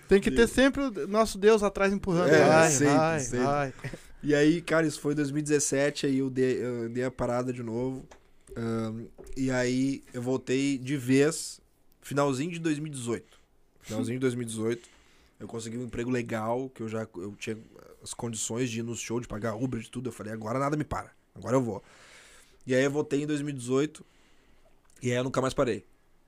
Tem 0.09 0.20
que 0.20 0.30
ter 0.30 0.48
sempre 0.48 0.82
o 0.82 1.07
nosso 1.07 1.38
Deus 1.38 1.62
atrás 1.62 1.92
empurrando. 1.92 2.30
É, 2.34 2.44
vai, 2.44 2.70
sempre, 2.70 2.94
vai, 2.94 3.20
sempre. 3.20 3.46
vai. 3.46 3.72
E 4.22 4.34
aí, 4.34 4.61
cara, 4.61 4.86
isso 4.86 5.01
foi 5.01 5.12
em 5.12 5.16
2017, 5.16 6.07
aí 6.07 6.18
eu 6.18 6.28
dei, 6.28 6.62
eu 6.62 6.88
dei 6.90 7.05
a 7.05 7.11
parada 7.11 7.53
de 7.53 7.62
novo. 7.62 8.05
E 9.36 9.51
aí 9.51 10.03
eu 10.12 10.22
voltei 10.22 10.78
de 10.78 10.96
vez, 10.96 11.61
finalzinho 12.01 12.51
de 12.53 12.59
2018. 12.59 13.38
Finalzinho 13.80 14.18
de 14.18 14.20
2018. 14.20 14.88
Eu 15.38 15.48
consegui 15.48 15.78
um 15.78 15.84
emprego 15.84 16.11
legal, 16.11 16.68
que 16.68 16.82
eu 16.82 16.88
já 16.88 17.09
eu 17.16 17.34
tinha 17.38 17.57
as 18.03 18.12
condições 18.12 18.70
de 18.70 18.80
ir 18.80 18.82
no 18.82 18.94
show, 18.94 19.20
de 19.20 19.26
pagar 19.26 19.55
Uber, 19.55 19.80
de 19.80 19.90
tudo. 19.90 20.09
Eu 20.09 20.12
falei, 20.12 20.32
agora 20.32 20.59
nada 20.59 20.76
me 20.76 20.84
para. 20.84 21.11
Agora 21.34 21.57
eu 21.57 21.62
vou. 21.62 21.82
E 22.66 22.74
aí 22.74 22.84
eu 22.84 22.90
voltei 22.90 23.22
em 23.22 23.26
2018. 23.26 24.05
E 25.03 25.11
aí 25.11 25.16
eu 25.16 25.24
nunca 25.24 25.40
mais 25.40 25.55
parei. 25.55 25.84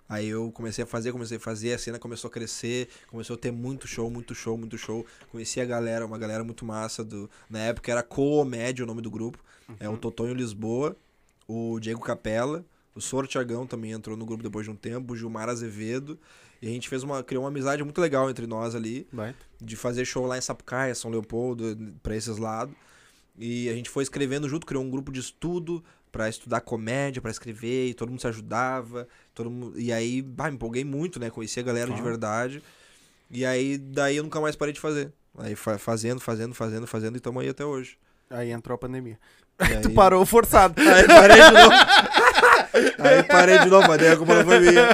Aí 0.08 0.28
eu 0.28 0.50
comecei 0.52 0.84
a 0.84 0.86
fazer, 0.86 1.12
comecei 1.12 1.36
a 1.36 1.40
fazer, 1.40 1.72
a 1.72 1.78
cena 1.78 1.98
começou 1.98 2.28
a 2.28 2.30
crescer, 2.30 2.88
começou 3.08 3.34
a 3.34 3.38
ter 3.38 3.50
muito 3.50 3.86
show, 3.86 4.10
muito 4.10 4.34
show, 4.34 4.58
muito 4.58 4.76
show. 4.76 5.06
Conheci 5.30 5.60
a 5.60 5.64
galera, 5.64 6.04
uma 6.04 6.18
galera 6.18 6.44
muito 6.44 6.64
massa. 6.64 7.02
Do, 7.04 7.30
na 7.48 7.60
época 7.60 7.90
era 7.90 8.02
Coomédia 8.02 8.84
o 8.84 8.86
nome 8.86 9.00
do 9.00 9.10
grupo. 9.10 9.38
É 9.80 9.88
o 9.88 9.96
Totonho 9.96 10.34
Lisboa, 10.34 10.96
o 11.48 11.78
Diego 11.80 12.00
Capella, 12.00 12.64
o 12.94 13.00
Sor 13.00 13.26
Tiagão 13.26 13.66
também 13.66 13.92
entrou 13.92 14.16
no 14.16 14.24
grupo 14.26 14.42
depois 14.42 14.64
de 14.66 14.70
um 14.70 14.76
tempo, 14.76 15.12
o 15.12 15.16
Gilmar 15.16 15.48
Azevedo. 15.48 16.18
E 16.60 16.68
a 16.68 16.70
gente 16.70 16.88
fez 16.88 17.02
uma, 17.02 17.22
criou 17.24 17.42
uma 17.44 17.48
amizade 17.48 17.82
muito 17.82 18.00
legal 18.00 18.30
entre 18.30 18.46
nós 18.46 18.74
ali 18.74 19.06
Vai. 19.12 19.34
de 19.60 19.74
fazer 19.76 20.04
show 20.04 20.26
lá 20.26 20.38
em 20.38 20.40
Sapucaia, 20.40 20.94
São 20.94 21.10
Leopoldo, 21.10 21.76
pra 22.02 22.14
esses 22.16 22.36
lados. 22.36 22.74
E 23.36 23.68
a 23.68 23.74
gente 23.74 23.88
foi 23.90 24.02
escrevendo 24.02 24.48
junto, 24.48 24.66
criou 24.66 24.84
um 24.84 24.90
grupo 24.90 25.10
de 25.10 25.18
estudo 25.20 25.82
pra 26.12 26.28
estudar 26.28 26.60
comédia, 26.60 27.20
pra 27.22 27.30
escrever, 27.30 27.88
e 27.88 27.94
todo 27.94 28.10
mundo 28.10 28.20
se 28.20 28.26
ajudava, 28.28 29.08
todo 29.34 29.50
mundo... 29.50 29.80
e 29.80 29.90
aí, 29.90 30.20
bah, 30.20 30.48
me 30.50 30.54
empolguei 30.56 30.84
muito, 30.84 31.18
né? 31.18 31.30
Conheci 31.30 31.58
a 31.58 31.62
galera 31.62 31.90
de 31.92 31.98
Ah. 32.00 32.04
verdade. 32.04 32.62
E 33.30 33.44
aí 33.46 33.78
daí 33.78 34.18
eu 34.18 34.22
nunca 34.22 34.38
mais 34.40 34.54
parei 34.54 34.74
de 34.74 34.78
fazer. 34.80 35.10
Aí 35.38 35.56
fa- 35.56 35.78
fazendo, 35.78 36.20
fazendo, 36.20 36.54
fazendo, 36.54 36.86
fazendo 36.86 37.16
e 37.16 37.20
tamo 37.20 37.40
aí 37.40 37.48
até 37.48 37.64
hoje. 37.64 37.96
Aí 38.28 38.50
entrou 38.50 38.74
a 38.74 38.78
pandemia. 38.78 39.18
E 39.60 39.80
Tu 39.80 39.88
aí- 39.88 39.94
parou 39.94 40.24
forçado. 40.26 40.74
Aí 40.80 41.06
parei 41.06 41.36
de 41.36 41.50
novo. 41.52 41.70
aí 42.98 43.22
parei 43.24 43.58
de 43.60 43.66
novo, 43.68 43.86
mas 43.88 43.98
daí 43.98 44.08
a 44.08 44.16
culpa 44.16 44.34
não 44.36 44.44
foi 44.44 44.58
minha. 44.60 44.88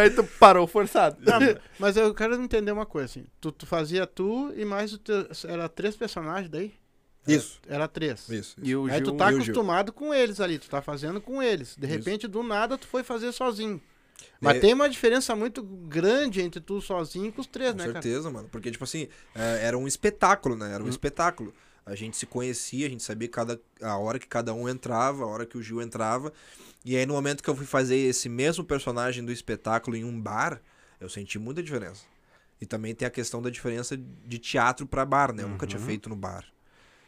Aí 0.00 0.10
tu 0.10 0.24
parou 0.24 0.66
forçado. 0.66 1.16
Não, 1.20 1.38
mas 1.78 1.96
eu 1.96 2.14
quero 2.14 2.34
entender 2.40 2.70
uma 2.70 2.86
coisa, 2.86 3.06
assim. 3.06 3.24
Tu, 3.40 3.50
tu 3.52 3.66
fazia 3.66 4.06
tu 4.06 4.52
e 4.56 4.64
mais 4.64 4.92
o 4.92 4.98
teu. 4.98 5.26
Era 5.48 5.68
três 5.68 5.96
personagens 5.96 6.48
daí? 6.50 6.74
Isso. 7.26 7.60
Era 7.68 7.86
três. 7.88 8.28
Isso. 8.28 8.56
E 8.62 8.74
o 8.74 8.86
Aí 8.86 8.96
Gil... 8.98 9.04
tu 9.04 9.12
tá 9.12 9.28
acostumado 9.28 9.92
com 9.92 10.14
eles 10.14 10.40
ali, 10.40 10.58
tu 10.58 10.68
tá 10.68 10.80
fazendo 10.80 11.20
com 11.20 11.42
eles. 11.42 11.74
De 11.76 11.86
Isso. 11.86 11.96
repente, 11.96 12.26
do 12.28 12.42
nada, 12.42 12.78
tu 12.78 12.86
foi 12.86 13.02
fazer 13.02 13.32
sozinho. 13.32 13.80
Mas 14.40 14.56
É, 14.56 14.60
tem 14.60 14.72
uma 14.74 14.88
diferença 14.88 15.36
muito 15.36 15.62
grande 15.62 16.40
entre 16.40 16.60
tu 16.60 16.80
sozinho 16.80 17.26
e 17.26 17.32
com 17.32 17.40
os 17.40 17.46
três, 17.46 17.72
Com 17.72 17.78
né, 17.78 17.86
cara? 17.86 18.02
certeza, 18.02 18.30
mano. 18.30 18.48
Porque, 18.50 18.70
tipo 18.70 18.82
assim, 18.84 19.08
é, 19.34 19.66
era 19.66 19.76
um 19.76 19.86
espetáculo, 19.86 20.56
né? 20.56 20.68
Hum. 20.68 20.72
Era 20.74 20.84
um 20.84 20.88
espetáculo. 20.88 21.52
A 21.88 21.94
gente 21.94 22.16
se 22.16 22.26
conhecia, 22.26 22.86
a 22.86 22.90
gente 22.90 23.02
sabia 23.02 23.28
cada, 23.28 23.58
a 23.80 23.96
hora 23.96 24.18
que 24.18 24.26
cada 24.26 24.52
um 24.52 24.68
entrava, 24.68 25.24
a 25.24 25.26
hora 25.26 25.46
que 25.46 25.56
o 25.56 25.62
Gil 25.62 25.80
entrava. 25.80 26.32
E 26.84 26.96
aí, 26.96 27.06
no 27.06 27.14
momento 27.14 27.42
que 27.42 27.48
eu 27.48 27.56
fui 27.56 27.64
fazer 27.66 27.96
esse 27.96 28.28
mesmo 28.28 28.62
personagem 28.62 29.24
do 29.24 29.32
espetáculo 29.32 29.96
em 29.96 30.04
um 30.04 30.20
bar, 30.20 30.60
eu 31.00 31.08
senti 31.08 31.38
muita 31.38 31.62
diferença. 31.62 32.02
E 32.60 32.66
também 32.66 32.94
tem 32.94 33.06
a 33.06 33.10
questão 33.10 33.40
da 33.40 33.48
diferença 33.50 33.96
de 33.96 34.38
teatro 34.38 34.86
pra 34.86 35.04
bar, 35.04 35.32
né? 35.32 35.42
Eu 35.44 35.48
nunca 35.48 35.64
Uhum. 35.64 35.70
tinha 35.70 35.80
feito 35.80 36.08
no 36.08 36.16
bar. 36.16 36.44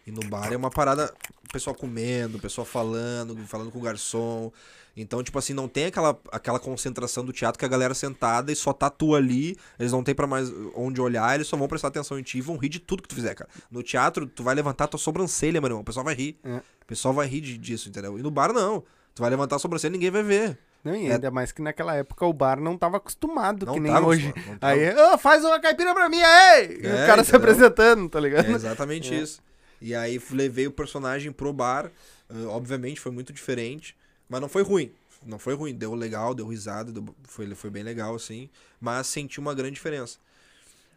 E 0.07 0.11
no 0.11 0.21
bar 0.29 0.53
é 0.53 0.57
uma 0.57 0.71
parada, 0.71 1.13
o 1.49 1.53
pessoal 1.53 1.75
comendo, 1.77 2.39
o 2.39 2.41
pessoal 2.41 2.65
falando, 2.65 3.37
falando 3.47 3.71
com 3.71 3.79
o 3.79 3.83
garçom. 3.83 4.51
Então, 4.97 5.23
tipo 5.23 5.39
assim, 5.39 5.53
não 5.55 5.69
tem 5.69 5.87
aquela, 5.87 6.19
aquela 6.33 6.59
concentração 6.59 7.25
do 7.25 7.33
teatro 7.33 7.59
que 7.59 7.65
a 7.65 7.69
galera 7.69 7.95
sentada 7.95 8.51
e 8.51 8.57
só 8.57 8.73
tá 8.73 8.91
tu 8.91 9.15
ali, 9.15 9.57
eles 9.79 9.93
não 9.93 10.03
tem 10.03 10.15
pra 10.15 10.27
mais 10.27 10.53
onde 10.75 11.01
olhar, 11.01 11.35
eles 11.35 11.47
só 11.47 11.57
vão 11.57 11.69
prestar 11.69 11.89
atenção 11.89 12.19
em 12.19 12.23
ti 12.23 12.39
e 12.39 12.41
vão 12.41 12.57
rir 12.57 12.69
de 12.69 12.81
tudo 12.81 13.03
que 13.03 13.09
tu 13.09 13.15
fizer, 13.15 13.35
cara. 13.35 13.49
No 13.71 13.83
teatro, 13.83 14.27
tu 14.27 14.43
vai 14.43 14.55
levantar 14.55 14.89
tua 14.89 14.99
sobrancelha, 14.99 15.61
meu 15.61 15.69
irmão, 15.69 15.83
o 15.83 15.85
pessoal 15.85 16.05
vai 16.05 16.15
rir. 16.15 16.39
É. 16.43 16.57
O 16.57 16.87
pessoal 16.87 17.15
vai 17.15 17.27
rir 17.29 17.41
de- 17.41 17.57
disso, 17.59 17.89
entendeu? 17.89 18.19
E 18.19 18.23
no 18.23 18.31
bar, 18.31 18.53
não. 18.53 18.83
Tu 19.15 19.21
vai 19.23 19.31
levantar 19.31 19.57
a 19.57 19.59
sobrancelha 19.61 19.91
e 19.91 19.95
ninguém 19.95 20.11
vai 20.11 20.23
ver. 20.25 20.59
Não, 20.83 20.97
e 20.97 21.07
É- 21.09 21.13
ainda 21.13 21.31
mais 21.31 21.53
que 21.53 21.63
naquela 21.63 21.95
época 21.95 22.27
o 22.27 22.33
bar 22.33 22.59
não 22.61 22.77
tava 22.77 22.97
acostumado, 22.97 23.67
Não 23.67 23.75
que 23.75 23.81
nem 23.81 23.93
tava, 23.93 24.07
hoje. 24.07 24.33
tava. 24.33 24.73
Aí, 24.73 24.95
"Ô, 25.13 25.19
faz 25.19 25.45
uma 25.45 25.61
caipira 25.61 25.95
pra 25.95 26.09
mim 26.09 26.21
aí! 26.21 26.81
E 26.83 26.87
É, 26.87 27.05
o 27.05 27.07
cara 27.07 27.23
se 27.23 27.31
entendeu? 27.31 27.37
apresentando, 27.51 28.09
tá 28.09 28.19
ligado? 28.19 28.47
É 28.47 28.53
exatamente 28.53 29.15
É. 29.15 29.19
isso. 29.19 29.41
E 29.81 29.95
aí 29.95 30.21
levei 30.31 30.67
o 30.67 30.71
personagem 30.73 31.33
pro 31.33 31.53
bar. 31.53 31.91
ah, 32.29 32.35
obviamente 32.49 33.01
foi 33.01 33.11
muito 33.13 33.33
diferente. 33.33 33.97
Mas 34.29 34.41
não 34.41 34.49
foi 34.49 34.63
ruim. 34.63 34.93
Não 35.27 35.39
foi 35.39 35.55
ruim. 35.55 35.75
Deu 35.75 35.95
legal, 35.95 36.35
deu 36.35 36.47
risada. 36.47 36.93
deu- 36.93 37.15
foi, 37.25 37.53
foi 37.55 37.71
bem 37.71 37.83
legal, 37.83 38.15
assim. 38.15 38.49
Mas 38.81 39.07
senti 39.07 39.39
uma 39.41 39.55
grande 39.55 39.75
diferença. 39.75 40.19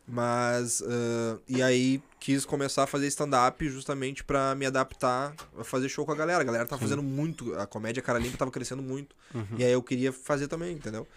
Mas. 0.08 0.82
ah, 0.86 1.38
e 1.48 1.62
aí 1.62 2.02
quis 2.20 2.46
começar 2.46 2.84
a 2.84 2.88
fazer 2.88 3.08
stand-up 3.08 3.68
justamente 3.70 4.24
pra 4.24 4.54
me 4.56 4.66
adaptar 4.66 5.34
a 5.58 5.64
fazer 5.64 5.88
show 5.90 6.06
com 6.06 6.12
a 6.12 6.16
galera. 6.16 6.42
A 6.42 6.44
galera 6.44 6.66
tava 6.66 6.82
fazendo 6.82 7.02
muito. 7.04 7.54
A 7.56 7.66
comédia 7.66 8.02
cara 8.04 8.20
limpa 8.20 8.38
tava 8.38 8.52
crescendo 8.52 8.82
muito. 8.82 9.16
Uhum. 9.34 9.46
E 9.58 9.64
aí 9.64 9.72
eu 9.72 9.82
queria 9.82 10.12
fazer 10.12 10.48
também, 10.48 10.74
entendeu? 10.76 11.08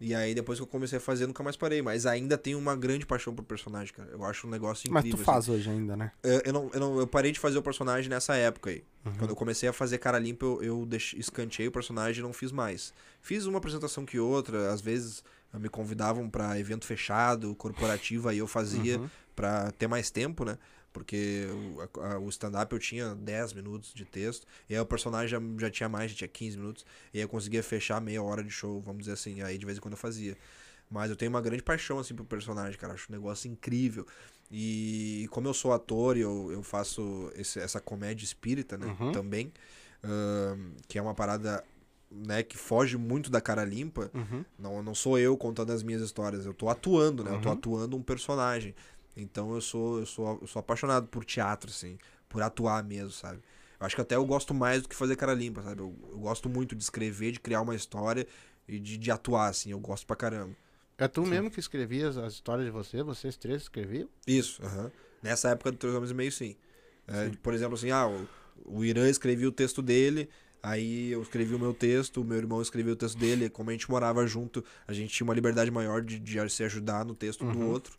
E 0.00 0.14
aí 0.14 0.34
depois 0.34 0.58
que 0.58 0.62
eu 0.62 0.66
comecei 0.66 0.96
a 0.96 1.00
fazer, 1.00 1.26
nunca 1.26 1.42
mais 1.42 1.56
parei. 1.56 1.82
Mas 1.82 2.06
ainda 2.06 2.38
tenho 2.38 2.58
uma 2.58 2.74
grande 2.74 3.04
paixão 3.04 3.34
por 3.34 3.44
personagem, 3.44 3.92
cara. 3.92 4.08
Eu 4.10 4.24
acho 4.24 4.46
um 4.46 4.50
negócio 4.50 4.90
Mas 4.90 5.00
incrível. 5.04 5.18
tu 5.18 5.30
assim. 5.30 5.32
faz 5.32 5.48
hoje 5.48 5.68
ainda, 5.68 5.94
né? 5.96 6.10
Eu, 6.22 6.40
eu 6.46 6.52
não, 6.54 6.70
eu, 6.72 6.80
não- 6.80 6.98
eu 7.00 7.06
parei 7.06 7.32
de 7.32 7.38
fazer 7.38 7.58
o 7.58 7.62
personagem 7.62 8.08
nessa 8.08 8.34
época 8.34 8.70
aí. 8.70 8.82
Uhum. 9.04 9.12
Quando 9.18 9.30
eu 9.30 9.36
comecei 9.36 9.68
a 9.68 9.72
fazer 9.72 9.98
cara 9.98 10.18
limpa, 10.18 10.46
eu, 10.46 10.62
eu 10.62 10.86
deix- 10.86 11.14
escanteei 11.18 11.68
o 11.68 11.72
personagem 11.72 12.20
e 12.20 12.22
não 12.22 12.32
fiz 12.32 12.50
mais. 12.50 12.94
Fiz 13.20 13.44
uma 13.44 13.58
apresentação 13.58 14.06
que 14.06 14.18
outra, 14.18 14.72
às 14.72 14.80
vezes 14.80 15.22
me 15.52 15.68
convidavam 15.68 16.30
pra 16.30 16.58
evento 16.58 16.86
fechado, 16.86 17.54
corporativo, 17.56 18.28
aí 18.28 18.38
eu 18.38 18.46
fazia 18.46 18.98
Uhum. 19.00 19.08
pra 19.36 19.70
ter 19.72 19.86
mais 19.88 20.10
tempo, 20.10 20.44
né? 20.44 20.56
Porque 20.92 21.46
o, 21.94 22.00
a- 22.00 22.18
o 22.18 22.28
stand-up 22.28 22.72
eu 22.72 22.78
tinha 22.78 23.14
10 23.14 23.52
minutos 23.52 23.94
de 23.94 24.04
texto, 24.04 24.46
e 24.68 24.74
aí 24.74 24.80
o 24.80 24.86
personagem 24.86 25.28
já, 25.28 25.40
já 25.66 25.70
tinha 25.70 25.88
mais, 25.88 26.10
já 26.10 26.16
tinha 26.18 26.28
15 26.28 26.56
minutos, 26.58 26.84
e 27.14 27.18
aí 27.18 27.24
eu 27.24 27.28
conseguia 27.28 27.62
fechar 27.62 28.00
meia 28.00 28.22
hora 28.22 28.42
de 28.42 28.50
show, 28.50 28.80
vamos 28.80 29.00
dizer 29.00 29.12
assim, 29.12 29.40
aí 29.42 29.56
de 29.56 29.64
vez 29.64 29.78
em 29.78 29.80
quando 29.80 29.92
eu 29.92 29.98
fazia. 29.98 30.36
Mas 30.90 31.08
eu 31.08 31.14
tenho 31.16 31.30
uma 31.30 31.40
grande 31.40 31.62
paixão, 31.62 32.00
assim, 32.00 32.14
pro 32.14 32.24
personagem, 32.24 32.76
cara, 32.78 32.94
acho 32.94 33.06
um 33.08 33.14
negócio 33.14 33.48
incrível. 33.48 34.04
E 34.50 35.28
como 35.30 35.46
eu 35.46 35.54
sou 35.54 35.72
ator 35.72 36.16
e 36.16 36.20
eu, 36.20 36.50
eu 36.50 36.62
faço 36.64 37.30
esse- 37.36 37.60
essa 37.60 37.80
comédia 37.80 38.24
espírita, 38.24 38.76
né, 38.76 38.86
Uhum. 39.00 39.12
também, 39.12 39.52
ahn, 40.02 40.72
que 40.88 40.98
é 40.98 41.02
uma 41.02 41.14
parada, 41.14 41.62
né, 42.10 42.42
que 42.42 42.56
foge 42.58 42.96
muito 42.96 43.30
da 43.30 43.40
cara 43.40 43.64
limpa, 43.64 44.10
Uhum. 44.12 44.44
não, 44.58 44.82
não 44.82 44.94
sou 44.94 45.16
eu 45.18 45.36
contando 45.36 45.70
as 45.72 45.84
minhas 45.84 46.02
histórias, 46.02 46.44
eu 46.44 46.52
tô 46.52 46.68
atuando, 46.68 47.22
né? 47.22 47.30
Eu 47.30 47.40
tô 47.40 47.48
Uhum. 47.48 47.54
atuando 47.54 47.96
um 47.96 48.02
personagem. 48.02 48.74
Então 49.16 49.54
eu 49.54 49.60
sou, 49.60 49.98
eu 50.00 50.06
sou, 50.06 50.38
eu 50.40 50.46
sou 50.46 50.60
apaixonado 50.60 51.06
por 51.08 51.24
teatro, 51.24 51.70
assim, 51.70 51.98
por 52.28 52.42
atuar 52.42 52.82
mesmo, 52.84 53.10
sabe? 53.10 53.40
Eu 53.78 53.86
acho 53.86 53.94
que 53.94 54.02
até 54.02 54.14
eu 54.16 54.24
gosto 54.24 54.52
mais 54.54 54.82
do 54.82 54.88
que 54.88 54.94
fazer 54.94 55.16
cara 55.16 55.32
limpa, 55.34 55.62
sabe? 55.62 55.80
Eu, 55.80 55.94
eu 56.12 56.18
gosto 56.18 56.48
muito 56.48 56.74
de 56.76 56.82
escrever, 56.82 57.32
de 57.32 57.40
criar 57.40 57.62
uma 57.62 57.74
história 57.74 58.26
e 58.68 58.78
de, 58.78 58.96
de 58.98 59.10
atuar, 59.10 59.48
assim, 59.48 59.70
eu 59.70 59.80
gosto 59.80 60.06
pra 60.06 60.14
caramba. 60.16 60.54
É 60.98 61.08
tu 61.08 61.24
mesmo 61.24 61.50
que 61.50 61.58
escrevias 61.58 62.18
as 62.18 62.34
histórias 62.34 62.66
de 62.66 62.70
você? 62.70 63.02
Vocês 63.02 63.36
três 63.36 63.62
escreviam? 63.62 64.08
Isso, 64.26 64.62
aham. 64.62 64.90
Nessa 65.22 65.48
época 65.50 65.72
do 65.72 65.78
Três 65.78 65.94
Homens 65.94 66.10
e 66.10 66.14
Meio, 66.14 66.30
sim. 66.32 66.56
É, 67.08 67.24
Sim. 67.24 67.32
Por 67.42 67.54
exemplo, 67.54 67.74
assim, 67.74 67.90
ah, 67.90 68.06
o, 68.06 68.28
o 68.64 68.84
Irã 68.84 69.08
escrevia 69.08 69.48
o 69.48 69.52
texto 69.52 69.82
dele, 69.82 70.28
aí 70.62 71.10
eu 71.10 71.22
escrevi 71.22 71.54
o 71.54 71.58
meu 71.58 71.72
texto, 71.72 72.20
o 72.20 72.24
meu 72.24 72.36
irmão 72.36 72.60
escreveu 72.60 72.92
o 72.92 72.96
texto 72.96 73.18
dele, 73.18 73.48
como 73.48 73.70
a 73.70 73.72
gente 73.72 73.90
morava 73.90 74.26
junto, 74.26 74.64
a 74.86 74.92
gente 74.92 75.12
tinha 75.12 75.24
uma 75.24 75.34
liberdade 75.34 75.70
maior 75.70 76.02
de, 76.02 76.18
de 76.18 76.48
se 76.50 76.62
ajudar 76.64 77.04
no 77.04 77.14
texto 77.14 77.44
um 77.44 77.52
do 77.52 77.58
Uhum. 77.58 77.70
outro. 77.70 77.98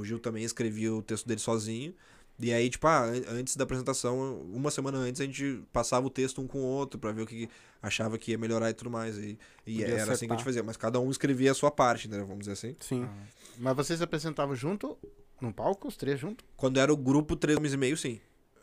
O 0.00 0.04
Gil 0.04 0.18
também 0.18 0.44
escrevia 0.44 0.92
o 0.94 1.02
texto 1.02 1.26
dele 1.26 1.40
sozinho. 1.40 1.94
E 2.40 2.52
aí, 2.52 2.70
tipo, 2.70 2.86
ah, 2.86 3.02
an- 3.04 3.24
antes 3.38 3.56
da 3.56 3.64
apresentação, 3.64 4.40
uma 4.42 4.70
semana 4.70 4.98
antes, 4.98 5.20
a 5.20 5.24
gente 5.24 5.60
passava 5.72 6.06
o 6.06 6.10
texto 6.10 6.40
um 6.40 6.46
com 6.46 6.58
o 6.58 6.64
outro 6.64 6.98
pra 6.98 7.10
ver 7.10 7.22
o 7.22 7.26
que 7.26 7.48
achava 7.82 8.16
que 8.16 8.30
ia 8.30 8.38
melhorar 8.38 8.70
e 8.70 8.74
tudo 8.74 8.90
mais. 8.90 9.18
E, 9.18 9.36
e 9.66 9.82
era 9.82 9.94
assim 9.94 10.04
que 10.04 10.10
a 10.10 10.12
acertar. 10.12 10.36
gente 10.38 10.44
fazia. 10.44 10.62
Mas 10.62 10.76
cada 10.76 11.00
um 11.00 11.10
escrevia 11.10 11.50
a 11.50 11.54
sua 11.54 11.70
parte, 11.70 12.08
né? 12.08 12.18
Vamos 12.20 12.40
dizer 12.40 12.52
assim. 12.52 12.76
Sim. 12.78 13.08
Mas 13.58 13.74
vocês 13.74 13.98
se 13.98 14.04
apresentavam 14.04 14.54
junto, 14.54 14.96
num 15.40 15.50
palco, 15.50 15.88
os 15.88 15.96
três 15.96 16.20
juntos? 16.20 16.46
Quando 16.56 16.78
era 16.78 16.92
o 16.92 16.96
grupo 16.96 17.34
Três 17.34 17.58
Homens 17.58 17.72
e 17.74 17.76
Meio, 17.76 17.96
sim. 17.96 18.20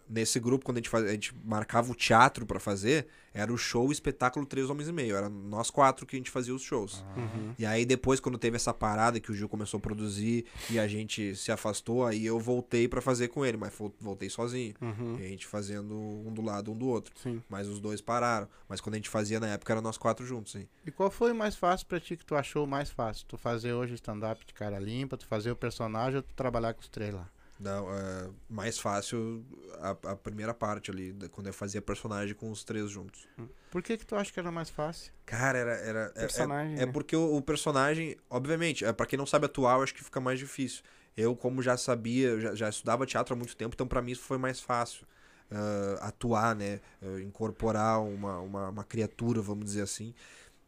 Nesse 0.07 0.39
grupo, 0.39 0.63
quando 0.65 0.77
a 0.77 0.79
gente, 0.79 0.89
fazia, 0.89 1.09
a 1.09 1.13
gente 1.13 1.33
marcava 1.43 1.91
o 1.91 1.95
teatro 1.95 2.45
pra 2.45 2.59
fazer, 2.59 3.07
era 3.33 3.51
o 3.51 3.57
show 3.57 3.91
espetáculo 3.91 4.45
Três 4.45 4.69
Homens 4.69 4.87
e 4.87 4.91
Meio. 4.91 5.15
Era 5.15 5.27
nós 5.29 5.69
quatro 5.71 6.05
que 6.05 6.15
a 6.15 6.19
gente 6.19 6.29
fazia 6.29 6.53
os 6.53 6.61
shows. 6.61 7.03
Uhum. 7.17 7.53
E 7.57 7.65
aí 7.65 7.85
depois, 7.85 8.19
quando 8.19 8.37
teve 8.37 8.55
essa 8.55 8.73
parada 8.73 9.19
que 9.19 9.31
o 9.31 9.33
Gil 9.33 9.49
começou 9.49 9.77
a 9.79 9.81
produzir 9.81 10.45
e 10.69 10.77
a 10.77 10.87
gente 10.87 11.35
se 11.35 11.51
afastou, 11.51 12.05
aí 12.05 12.25
eu 12.25 12.39
voltei 12.39 12.87
pra 12.87 13.01
fazer 13.01 13.29
com 13.29 13.43
ele, 13.45 13.57
mas 13.57 13.73
vol- 13.75 13.93
voltei 13.99 14.29
sozinho. 14.29 14.75
Uhum. 14.79 15.17
E 15.19 15.25
a 15.25 15.27
gente 15.27 15.47
fazendo 15.47 15.93
um 15.95 16.31
do 16.31 16.41
lado, 16.41 16.71
um 16.71 16.77
do 16.77 16.87
outro. 16.87 17.11
Sim. 17.21 17.41
Mas 17.49 17.67
os 17.67 17.79
dois 17.79 17.99
pararam. 17.99 18.47
Mas 18.69 18.79
quando 18.79 18.93
a 18.93 18.97
gente 18.97 19.09
fazia 19.09 19.39
na 19.39 19.47
época, 19.47 19.73
era 19.73 19.81
nós 19.81 19.97
quatro 19.97 20.25
juntos, 20.25 20.51
sim. 20.53 20.67
E 20.85 20.91
qual 20.91 21.09
foi 21.09 21.31
o 21.31 21.35
mais 21.35 21.55
fácil 21.55 21.87
pra 21.87 21.99
ti 21.99 22.15
que 22.15 22.25
tu 22.25 22.35
achou 22.35 22.67
mais 22.67 22.89
fácil? 22.91 23.25
Tu 23.27 23.37
fazer 23.37 23.73
hoje 23.73 23.95
stand-up 23.95 24.45
de 24.45 24.53
cara 24.53 24.77
limpa, 24.79 25.17
tu 25.17 25.25
fazer 25.25 25.49
o 25.51 25.55
personagem 25.55 26.17
ou 26.17 26.21
tu 26.23 26.33
trabalhar 26.35 26.73
com 26.73 26.81
os 26.81 26.87
três 26.89 27.13
lá? 27.13 27.27
Não, 27.59 27.89
é 27.91 28.29
mais 28.49 28.77
fácil 28.77 29.45
a, 29.79 30.11
a 30.11 30.15
primeira 30.15 30.53
parte 30.53 30.91
ali, 30.91 31.13
da- 31.13 31.29
quando 31.29 31.47
eu 31.47 31.53
fazia 31.53 31.81
personagem 31.81 32.35
com 32.35 32.51
os 32.51 32.63
três 32.63 32.89
juntos. 32.89 33.27
Por 33.71 33.81
que 33.81 33.97
que 33.97 34.05
tu 34.05 34.15
acha 34.15 34.31
que 34.31 34.39
era 34.39 34.51
mais 34.51 34.69
fácil? 34.69 35.11
Cara, 35.25 35.57
era. 35.57 35.71
era 35.75 36.11
é- 36.15 36.19
Personagem, 36.21 36.77
é, 36.77 36.83
é 36.83 36.85
né? 36.85 36.91
porque 36.91 37.15
o, 37.15 37.35
o 37.35 37.41
personagem, 37.41 38.17
obviamente, 38.29 38.83
é, 38.85 38.91
para 38.93 39.05
quem 39.05 39.17
não 39.17 39.25
sabe 39.25 39.45
atuar, 39.45 39.77
eu 39.77 39.83
acho 39.83 39.93
que 39.93 40.03
fica 40.03 40.19
mais 40.19 40.37
difícil. 40.39 40.83
Eu, 41.15 41.35
como 41.35 41.61
já 41.61 41.77
sabia, 41.77 42.39
já, 42.41 42.55
já 42.55 42.69
estudava 42.69 43.05
teatro 43.05 43.33
há 43.33 43.37
muito 43.37 43.55
tempo, 43.55 43.73
então 43.73 43.87
pra 43.87 44.01
mim 44.01 44.11
isso 44.11 44.21
foi 44.23 44.37
mais 44.37 44.59
fácil. 44.59 45.05
ah, 45.51 46.07
atuar, 46.07 46.55
né? 46.55 46.81
ah, 47.01 47.21
incorporar 47.21 48.01
uma, 48.01 48.39
uma, 48.39 48.69
uma 48.69 48.83
criatura, 48.83 49.41
vamos 49.41 49.63
dizer 49.65 49.81
assim. 49.83 50.13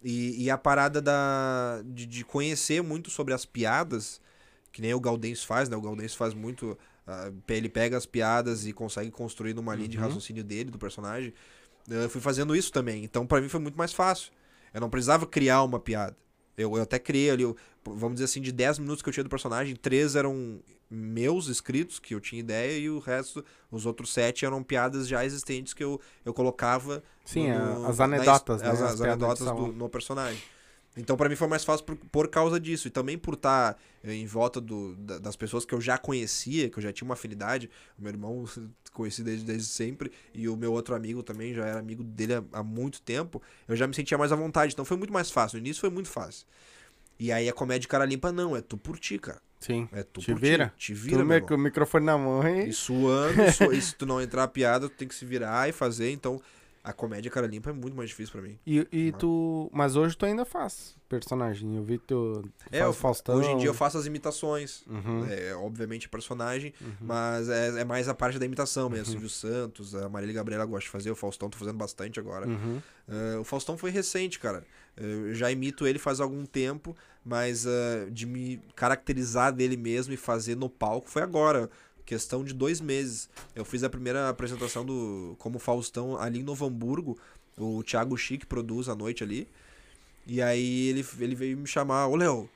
E, 0.04 0.44
e 0.46 0.50
a 0.52 0.58
parada 0.58 1.02
da, 1.02 1.82
de, 1.86 2.06
de 2.06 2.24
conhecer 2.24 2.82
muito 2.84 3.10
sobre 3.10 3.34
as 3.34 3.46
piadas, 3.46 4.22
que 4.78 4.82
nem 4.84 4.94
o 4.94 5.00
Gaudêncio 5.00 5.48
faz, 5.48 5.68
né? 5.70 5.76
O 5.76 5.82
Gaudêncio 5.82 6.16
faz 6.16 6.36
muito. 6.36 6.78
ah, 7.08 7.32
ele 7.48 7.68
pega 7.68 7.98
as 7.98 8.06
piadas 8.06 8.68
e 8.68 8.72
consegue 8.72 9.10
construir 9.10 9.56
numa 9.56 9.74
linha 9.74 9.88
de 9.88 9.98
Uhum. 9.98 10.04
raciocínio 10.04 10.44
dele, 10.44 10.70
do 10.70 10.78
personagem. 10.78 11.34
Eu 11.90 12.08
fui 12.10 12.22
fazendo 12.22 12.56
isso 12.56 12.72
também. 12.72 13.04
Então, 13.04 13.26
pra 13.26 13.42
mim 13.42 13.50
foi 13.50 13.60
muito 13.60 13.76
mais 13.76 13.92
fácil. 13.92 14.32
Eu 14.72 14.80
não 14.82 14.90
precisava 14.90 15.26
criar 15.26 15.64
uma 15.64 15.80
piada. 15.80 16.16
Eu, 16.56 16.76
eu 16.76 16.84
até 16.84 17.00
criei 17.00 17.32
ali, 17.32 17.42
eu- 17.44 17.56
vamos 17.86 18.16
dizer 18.16 18.26
assim, 18.26 18.40
de 18.42 18.52
10 18.52 18.78
minutos 18.78 19.02
que 19.02 19.10
eu 19.10 19.14
tinha 19.14 19.24
do 19.24 19.30
personagem, 19.32 19.76
três 19.76 20.16
eram 20.16 20.60
meus 20.92 21.48
escritos, 21.48 21.98
que 21.98 22.14
eu 22.14 22.20
tinha 22.20 22.40
ideia, 22.40 22.78
e 22.78 22.88
o 22.90 23.00
resto, 23.00 23.44
os 23.72 23.86
outros 23.88 24.14
sete 24.14 24.46
eram 24.46 24.62
piadas 24.62 25.08
já 25.08 25.26
existentes 25.26 25.74
que 25.74 25.84
eu, 25.84 26.00
eu 26.24 26.34
colocava 26.36 27.02
Sim, 27.26 27.52
no- 27.52 27.88
as 27.88 27.98
na 27.98 28.06
anedotas, 28.06 28.58
his- 28.58 28.62
né? 28.64 28.70
As, 28.74 28.82
As 28.82 28.92
as 28.92 28.98
de 28.98 29.04
anedotas 29.08 29.48
do, 29.48 29.68
no 29.74 29.90
personagem. 29.90 30.42
Então, 30.98 31.16
pra 31.16 31.30
mim 31.30 31.36
foi 31.36 31.48
mais 31.48 31.64
fácil 31.64 31.86
por, 31.86 31.96
por 31.96 32.28
causa 32.28 32.60
disso. 32.60 32.88
E 32.88 32.92
também 32.92 33.18
por 33.18 33.36
estar 33.36 33.78
em 34.04 34.26
volta 34.26 34.60
do, 34.60 34.96
da- 34.96 35.20
das 35.20 35.36
pessoas 35.36 35.64
que 35.66 35.74
eu 35.74 35.80
já 35.80 35.98
conhecia, 35.98 36.70
que 36.70 36.78
eu 36.80 36.82
já 36.84 36.92
tinha 36.92 37.06
uma 37.08 37.14
afinidade. 37.14 37.70
O 37.98 38.02
meu 38.02 38.12
irmão 38.12 38.46
conheci 38.92 39.22
desde, 39.24 39.46
desde 39.46 39.68
sempre. 39.68 40.12
E 40.34 40.50
o 40.50 40.58
meu 40.58 40.74
outro 40.74 40.96
amigo 40.96 41.22
também, 41.22 41.54
já 41.54 41.66
era 41.66 41.80
amigo 41.80 42.04
dele 42.04 42.34
há, 42.34 42.44
há 42.54 42.64
muito 42.64 43.02
tempo. 43.02 43.42
Eu 43.68 43.76
já 43.76 43.86
me 43.88 43.94
sentia 43.94 44.18
mais 44.18 44.32
à 44.32 44.36
vontade. 44.36 44.74
Então 44.74 44.84
foi 44.84 44.98
muito 44.98 45.14
mais 45.14 45.30
fácil. 45.30 45.58
No 45.60 45.66
início 45.66 45.80
foi 45.82 45.90
muito 45.92 46.10
fácil. 46.10 46.46
E 47.20 47.32
aí 47.32 47.48
a 47.50 47.54
comédia 47.54 47.82
de 47.82 47.88
cara 47.88 48.06
limpa, 48.06 48.32
não. 48.32 48.56
É 48.56 48.62
tu 48.62 48.78
por 48.78 48.98
ti, 49.00 49.18
cara. 49.20 49.42
Sim. 49.60 49.90
É 49.92 50.04
tu 50.04 50.20
Te 50.22 50.32
por 50.34 50.40
vira. 50.40 50.72
ti. 50.78 50.94
Te 50.94 50.94
Tu 50.94 51.00
vira, 51.00 51.18
meu 51.18 51.26
me- 51.28 51.36
irmão. 51.36 51.48
com 51.48 51.56
o 51.56 51.58
microfone 51.58 52.06
na 52.06 52.16
mão 52.18 52.48
e... 52.48 52.70
E 52.70 52.74
suando, 52.74 53.52
su- 53.52 53.72
e 53.74 53.82
se 53.82 53.96
tu 53.96 54.06
não 54.06 54.22
entrar 54.22 54.44
a 54.44 54.48
piada, 54.48 54.88
tu 54.88 54.96
tem 54.96 55.08
que 55.08 55.16
se 55.16 55.26
virar 55.26 55.68
e 55.68 55.72
fazer. 55.72 56.12
Então, 56.12 56.40
A 56.90 56.94
comédia 56.94 57.30
cara 57.30 57.46
limpa 57.48 57.70
é 57.70 57.74
muito 57.74 57.96
mais 57.98 58.10
difícil 58.10 58.32
pra 58.32 58.42
mim. 58.42 58.58
E, 58.66 58.88
e 58.92 59.12
tu. 59.12 59.70
Mas 59.74 59.96
hoje 59.98 60.16
tu 60.16 60.26
ainda 60.26 60.46
faz 60.46 60.96
personagem. 61.10 61.76
Eu 61.76 61.84
vi 61.84 61.98
tu. 61.98 62.44
tu 62.44 62.50
É, 62.72 62.84
eu- 62.84 62.94
Faustão. 62.94 63.36
hoje 63.36 63.50
em 63.50 63.58
dia 63.58 63.68
eu 63.68 63.74
faço 63.74 63.98
as 63.98 64.06
imitações. 64.06 64.84
Uhum. 64.88 65.26
É, 65.30 65.54
obviamente 65.56 66.08
personagem, 66.08 66.74
Uhum. 66.80 66.92
mas 67.02 67.50
é, 67.50 67.82
é 67.82 67.84
mais 67.84 68.08
a 68.08 68.14
parte 68.14 68.40
da 68.40 68.46
imitação 68.46 68.90
mesmo. 68.90 69.08
Silvio 69.12 69.30
Santos, 69.30 69.94
a 69.96 70.08
Marília 70.08 70.34
Gabriela 70.34 70.66
gosta 70.66 70.86
de 70.86 70.90
fazer, 70.90 71.12
o 71.12 71.16
Faustão 71.16 71.50
tô 71.50 71.58
fazendo 71.58 71.78
bastante 71.78 72.20
agora. 72.20 72.48
Uhum. 72.48 72.82
Ah, 73.10 73.40
o 73.40 73.44
Faustão 73.44 73.78
foi 73.78 73.92
recente, 73.92 74.40
cara. 74.40 74.64
Eu 74.96 75.34
já 75.36 75.52
imito 75.52 75.86
ele 75.86 76.00
faz 76.00 76.20
algum 76.20 76.46
tempo, 76.46 76.96
mas 77.24 77.68
ah, 77.68 78.10
de 78.10 78.26
me 78.26 78.62
caracterizar 78.76 79.52
dele 79.54 79.76
mesmo 79.78 80.14
e 80.14 80.18
fazer 80.18 80.56
no 80.56 80.70
palco 80.70 81.10
foi 81.10 81.22
agora. 81.22 81.70
Questão 82.08 82.42
de 82.44 82.54
dois 82.54 82.80
meses. 82.80 83.30
Eu 83.54 83.66
fiz 83.66 83.84
a 83.84 83.90
primeira 83.90 84.30
apresentação 84.30 84.86
do 84.86 85.36
como 85.38 85.60
Faustão 85.60 86.18
ali 86.18 86.40
em 86.40 86.44
Novo 86.44 86.66
Hamburgo. 86.66 87.20
O 87.58 87.84
Thiago 87.84 88.16
Chique 88.18 88.46
produz 88.46 88.88
à 88.88 88.96
noite 88.96 89.24
ali. 89.26 89.46
E 90.26 90.42
aí 90.42 90.88
ele, 90.88 91.06
ele 91.20 91.36
veio 91.36 91.58
me 91.58 91.68
chamar, 91.68 92.08
ô 92.08 92.16
Léo, 92.16 92.50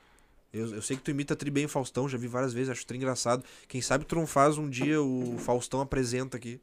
eu, 0.54 0.74
eu 0.74 0.80
sei 0.80 0.96
que 0.96 1.02
tu 1.02 1.10
imita 1.10 1.36
tri 1.36 1.50
bem 1.50 1.66
o 1.66 1.68
Faustão, 1.68 2.08
já 2.08 2.16
vi 2.16 2.26
várias 2.26 2.54
vezes, 2.54 2.70
acho 2.70 2.86
tri 2.86 2.96
engraçado. 2.96 3.44
Quem 3.68 3.82
sabe 3.82 4.06
tu 4.06 4.14
não 4.14 4.26
faz 4.26 4.56
um 4.56 4.70
dia 4.70 5.02
o 5.02 5.36
Faustão 5.38 5.82
apresenta 5.82 6.38
aqui. 6.38 6.58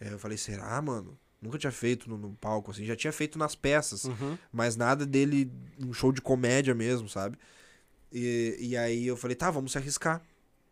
Aí 0.00 0.10
eu 0.10 0.18
falei, 0.18 0.36
será, 0.36 0.82
mano? 0.82 1.16
Nunca 1.40 1.58
tinha 1.58 1.70
feito 1.72 2.10
no, 2.10 2.18
no 2.18 2.32
palco, 2.40 2.72
assim, 2.72 2.84
já 2.84 2.96
tinha 2.96 3.12
feito 3.12 3.38
nas 3.38 3.54
peças, 3.54 4.04
Uhum. 4.04 4.36
mas 4.52 4.74
nada 4.76 5.06
dele, 5.06 5.50
um 5.78 5.92
show 5.92 6.10
de 6.12 6.20
comédia 6.20 6.74
mesmo, 6.74 7.08
sabe? 7.08 7.38
E, 8.12 8.56
e 8.60 8.76
aí 8.76 9.06
eu 9.06 9.16
falei, 9.16 9.36
tá, 9.36 9.48
vamos 9.50 9.72
se 9.72 9.78
arriscar. 9.78 10.20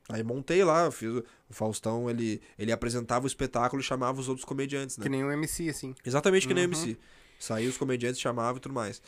Aí 0.08 0.22
montei 0.22 0.64
lá, 0.64 0.90
fiz 0.90 1.10
o 1.12 1.24
Faustão, 1.50 2.08
ele, 2.08 2.40
ele 2.58 2.72
apresentava 2.72 3.24
o 3.24 3.26
espetáculo 3.26 3.80
e 3.80 3.84
chamava 3.84 4.18
os 4.18 4.28
outros 4.28 4.44
comediantes, 4.44 4.96
né? 4.96 5.02
Que 5.02 5.08
nem 5.08 5.22
um 5.24 5.30
MC, 5.30 5.68
assim. 5.68 5.94
Exatamente 6.04 6.48
que 6.48 6.54
nem 6.54 6.64
o 6.64 6.68
Uhum. 6.68 6.72
MC. 6.74 6.96
Saía 7.38 7.68
os 7.68 7.76
comediantes, 7.76 8.18
chamava 8.20 8.56
e 8.58 8.60
tudo 8.60 8.74
mais. 8.74 9.02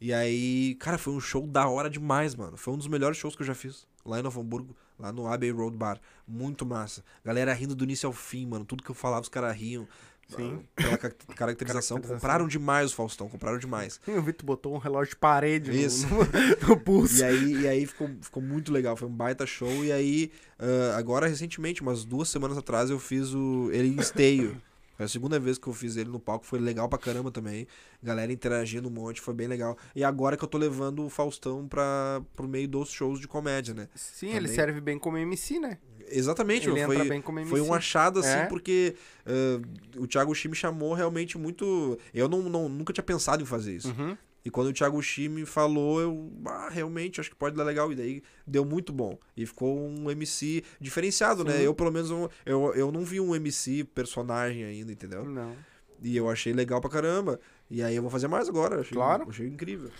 E 0.00 0.12
aí, 0.12 0.74
cara, 0.76 0.96
foi 0.96 1.12
um 1.12 1.20
show 1.20 1.46
da 1.46 1.68
hora 1.68 1.90
demais, 1.90 2.34
mano. 2.34 2.56
Foi 2.56 2.72
um 2.72 2.78
dos 2.78 2.86
melhores 2.88 3.18
shows 3.18 3.36
que 3.36 3.42
eu 3.42 3.46
já 3.46 3.54
fiz. 3.54 3.86
Lá 4.06 4.20
em 4.20 4.22
Novo 4.22 4.40
Hamburgo, 4.40 4.74
lá 4.98 5.12
no 5.12 5.26
Abbey 5.26 5.50
Road 5.50 5.76
Bar. 5.76 6.00
Muito 6.26 6.64
massa. 6.64 7.04
Galera 7.24 7.52
rindo 7.52 7.74
do 7.74 7.84
início 7.84 8.06
ao 8.06 8.12
fim, 8.12 8.46
mano. 8.46 8.64
Tudo 8.64 8.82
que 8.82 8.90
eu 8.90 8.94
falava, 8.94 9.22
os 9.22 9.28
caras 9.28 9.54
riam. 9.56 9.86
Sim. 10.28 10.60
Pela 10.76 10.98
ca- 10.98 11.10
caracterização. 11.34 11.34
Caracterização. 11.34 12.00
Compraram 12.00 12.46
demais 12.46 12.92
o 12.92 12.94
Faustão, 12.94 13.28
compraram 13.28 13.58
demais. 13.58 13.98
Eu 14.06 14.22
vi 14.22 14.32
tu 14.32 14.44
botou 14.44 14.74
um 14.74 14.78
relógio 14.78 15.10
de 15.14 15.16
parede 15.16 15.70
no- 15.70 15.76
Isso. 15.76 16.06
No, 16.06 16.18
no 16.68 16.76
pulso. 16.80 17.16
E 17.20 17.24
aí, 17.24 17.52
e 17.62 17.66
aí 17.68 17.86
ficou, 17.86 18.10
ficou 18.20 18.42
muito 18.42 18.70
legal, 18.72 18.94
foi 18.96 19.08
um 19.08 19.12
baita 19.12 19.46
show. 19.46 19.84
E 19.84 19.90
aí, 19.90 20.30
ah, 20.58 20.96
agora 20.98 21.26
recentemente, 21.26 21.80
umas 21.82 22.04
duas 22.04 22.28
semanas 22.28 22.58
atrás, 22.58 22.90
eu 22.90 22.98
fiz 22.98 23.32
o 23.32 23.70
ele 23.72 23.88
em 23.88 23.96
esteio. 24.00 24.60
Foi 24.98 25.04
a 25.06 25.08
segunda 25.08 25.38
vez 25.38 25.58
que 25.58 25.68
eu 25.68 25.72
fiz 25.72 25.96
ele 25.96 26.10
no 26.10 26.18
palco, 26.18 26.44
foi 26.44 26.58
legal 26.58 26.88
pra 26.88 26.98
caramba 26.98 27.30
também. 27.30 27.68
Galera 28.02 28.32
interagindo 28.32 28.88
um 28.88 28.90
monte, 28.90 29.20
foi 29.20 29.32
bem 29.32 29.46
legal. 29.46 29.78
E 29.94 30.02
agora 30.02 30.36
que 30.36 30.42
eu 30.42 30.48
tô 30.48 30.58
levando 30.58 31.04
o 31.06 31.08
Faustão 31.08 31.68
pra, 31.68 32.20
pro 32.34 32.48
meio 32.48 32.66
dos 32.66 32.90
shows 32.90 33.20
de 33.20 33.28
comédia, 33.28 33.72
né? 33.74 33.88
Sim, 33.94 34.30
ele 34.30 34.40
Também. 34.40 34.54
serve 34.54 34.80
bem 34.80 34.98
como 34.98 35.16
MC, 35.16 35.60
né? 35.60 35.78
Exatamente, 36.10 36.68
Ele 36.68 36.84
foi, 36.84 36.96
entra 36.96 37.08
bem 37.08 37.22
como 37.22 37.38
MC. 37.38 37.50
foi 37.50 37.60
um 37.60 37.72
achado 37.72 38.18
assim, 38.18 38.30
É. 38.30 38.46
porque 38.46 38.96
ah, 39.24 39.60
o 39.98 40.06
Thiago 40.06 40.34
Chi 40.34 40.48
me 40.48 40.56
chamou 40.56 40.94
realmente 40.94 41.38
muito. 41.38 41.96
Eu 42.12 42.28
não, 42.28 42.42
não- 42.42 42.68
nunca 42.68 42.92
tinha 42.92 43.04
pensado 43.04 43.42
em 43.42 43.46
fazer 43.46 43.76
isso. 43.76 43.94
Uhum. 43.96 44.16
E 44.48 44.50
quando 44.50 44.68
o 44.68 44.72
Thiago 44.72 45.02
Chi 45.02 45.28
me 45.28 45.44
falou, 45.44 46.00
eu, 46.00 46.32
ah, 46.46 46.70
realmente, 46.70 47.20
acho 47.20 47.28
que 47.28 47.36
pode 47.36 47.54
dar 47.54 47.64
legal. 47.64 47.92
E 47.92 47.94
daí 47.94 48.22
deu 48.46 48.64
muito 48.64 48.94
bom. 48.94 49.18
E 49.36 49.44
ficou 49.44 49.78
um 49.78 50.10
MC 50.10 50.64
diferenciado, 50.80 51.44
né? 51.44 51.58
Sim. 51.58 51.64
Eu, 51.64 51.74
pelo 51.74 51.92
menos, 51.92 52.08
eu, 52.08 52.30
eu, 52.46 52.74
eu 52.74 52.90
não 52.90 53.04
vi 53.04 53.20
um 53.20 53.36
MC 53.36 53.84
personagem 53.84 54.64
ainda, 54.64 54.90
entendeu? 54.90 55.22
Não. 55.22 55.54
E 56.02 56.16
eu 56.16 56.30
achei 56.30 56.54
legal 56.54 56.80
pra 56.80 56.88
caramba. 56.88 57.38
E 57.70 57.82
aí 57.82 57.94
eu 57.94 58.00
vou 58.00 58.10
fazer 58.10 58.26
mais 58.26 58.48
agora. 58.48 58.80
Achei, 58.80 58.94
Claro. 58.94 59.26
Achei 59.28 59.46
incrível. 59.46 59.90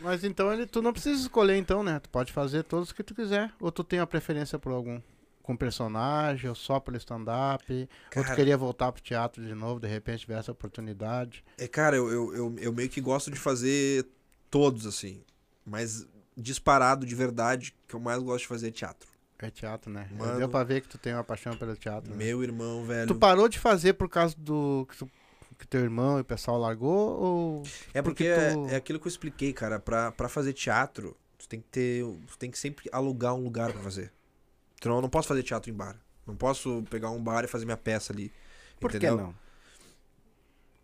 Mas 0.00 0.24
então 0.24 0.50
ele, 0.50 0.64
tu 0.64 0.80
não 0.80 0.94
precisa 0.94 1.20
escolher 1.20 1.56
então, 1.58 1.82
né? 1.82 2.00
Tu 2.00 2.08
pode 2.08 2.32
fazer 2.32 2.62
todos 2.62 2.90
que 2.90 3.02
tu 3.02 3.14
quiser. 3.14 3.52
Ou 3.60 3.70
tu 3.70 3.84
tem 3.84 4.00
uma 4.00 4.06
preferência 4.06 4.58
por 4.58 4.72
algum? 4.72 4.98
Com 5.48 5.56
personagem, 5.56 6.46
ou 6.46 6.54
só 6.54 6.78
pelo 6.78 6.98
stand-up? 6.98 7.88
Ou 8.14 8.22
tu 8.22 8.34
queria 8.34 8.54
voltar 8.54 8.92
pro 8.92 9.00
teatro 9.02 9.42
de 9.42 9.54
novo, 9.54 9.80
de 9.80 9.88
repente 9.88 10.20
tiver 10.20 10.38
essa 10.38 10.52
oportunidade? 10.52 11.42
é, 11.56 11.66
cara 11.66 11.96
eu, 11.96 12.10
eu, 12.12 12.34
eu, 12.36 12.54
eu 12.58 12.70
meio 12.70 12.90
que 12.90 13.00
gosto 13.00 13.30
de 13.30 13.38
fazer 13.38 14.06
todos, 14.50 14.84
assim. 14.84 15.22
Mas 15.64 16.06
disparado 16.36 17.06
de 17.06 17.14
verdade, 17.14 17.74
que 17.88 17.94
eu 17.94 17.98
mais 18.00 18.22
gosto 18.22 18.40
de 18.42 18.46
fazer 18.48 18.68
é 18.68 18.70
teatro. 18.70 19.08
É 19.38 19.48
teatro, 19.50 19.90
né? 19.90 20.06
Mano. 20.18 20.36
Deu 20.36 20.50
pra 20.50 20.64
ver 20.64 20.82
que 20.82 20.88
tu 20.88 20.98
tem 20.98 21.14
uma 21.14 21.24
paixão 21.24 21.56
pelo 21.56 21.74
teatro. 21.74 22.10
né? 22.10 22.16
Meu 22.26 22.42
irmão, 22.42 22.84
velho. 22.84 23.08
Tu 23.08 23.14
parou 23.14 23.48
de 23.48 23.58
fazer 23.58 23.94
por 23.94 24.10
causa 24.10 24.36
do 24.36 24.86
que, 24.90 24.98
tu- 24.98 25.10
que 25.58 25.66
teu 25.66 25.80
irmão 25.80 26.18
e 26.18 26.20
o 26.20 26.24
pessoal 26.26 26.58
largou? 26.58 27.18
Ou 27.18 27.62
É 27.94 28.02
porque, 28.02 28.24
Porque 28.34 28.52
tu- 28.54 28.68
é, 28.68 28.74
é 28.74 28.76
aquilo 28.76 29.00
que 29.00 29.06
eu 29.06 29.10
expliquei, 29.10 29.54
cara. 29.54 29.80
Pra, 29.80 30.12
pra 30.12 30.28
fazer 30.28 30.52
teatro, 30.52 31.16
tu 31.38 31.48
tem 31.48 31.58
que 31.62 31.68
ter. 31.68 32.04
Tu 32.26 32.36
tem 32.36 32.50
que 32.50 32.58
sempre 32.58 32.86
alugar 32.92 33.34
um 33.34 33.42
lugar 33.42 33.72
pra 33.72 33.80
fazer. 33.80 34.12
Então 34.78 34.94
eu 34.96 35.02
não 35.02 35.08
posso 35.08 35.28
fazer 35.28 35.42
teatro 35.42 35.70
em 35.70 35.74
bar. 35.74 35.96
Não 36.26 36.36
posso 36.36 36.82
pegar 36.90 37.10
um 37.10 37.22
bar 37.22 37.44
e 37.44 37.48
fazer 37.48 37.64
minha 37.64 37.76
peça 37.76 38.12
ali. 38.12 38.32
Por 38.80 38.90
entendeu? 38.90 39.16
que 39.16 39.22
não? 39.24 39.34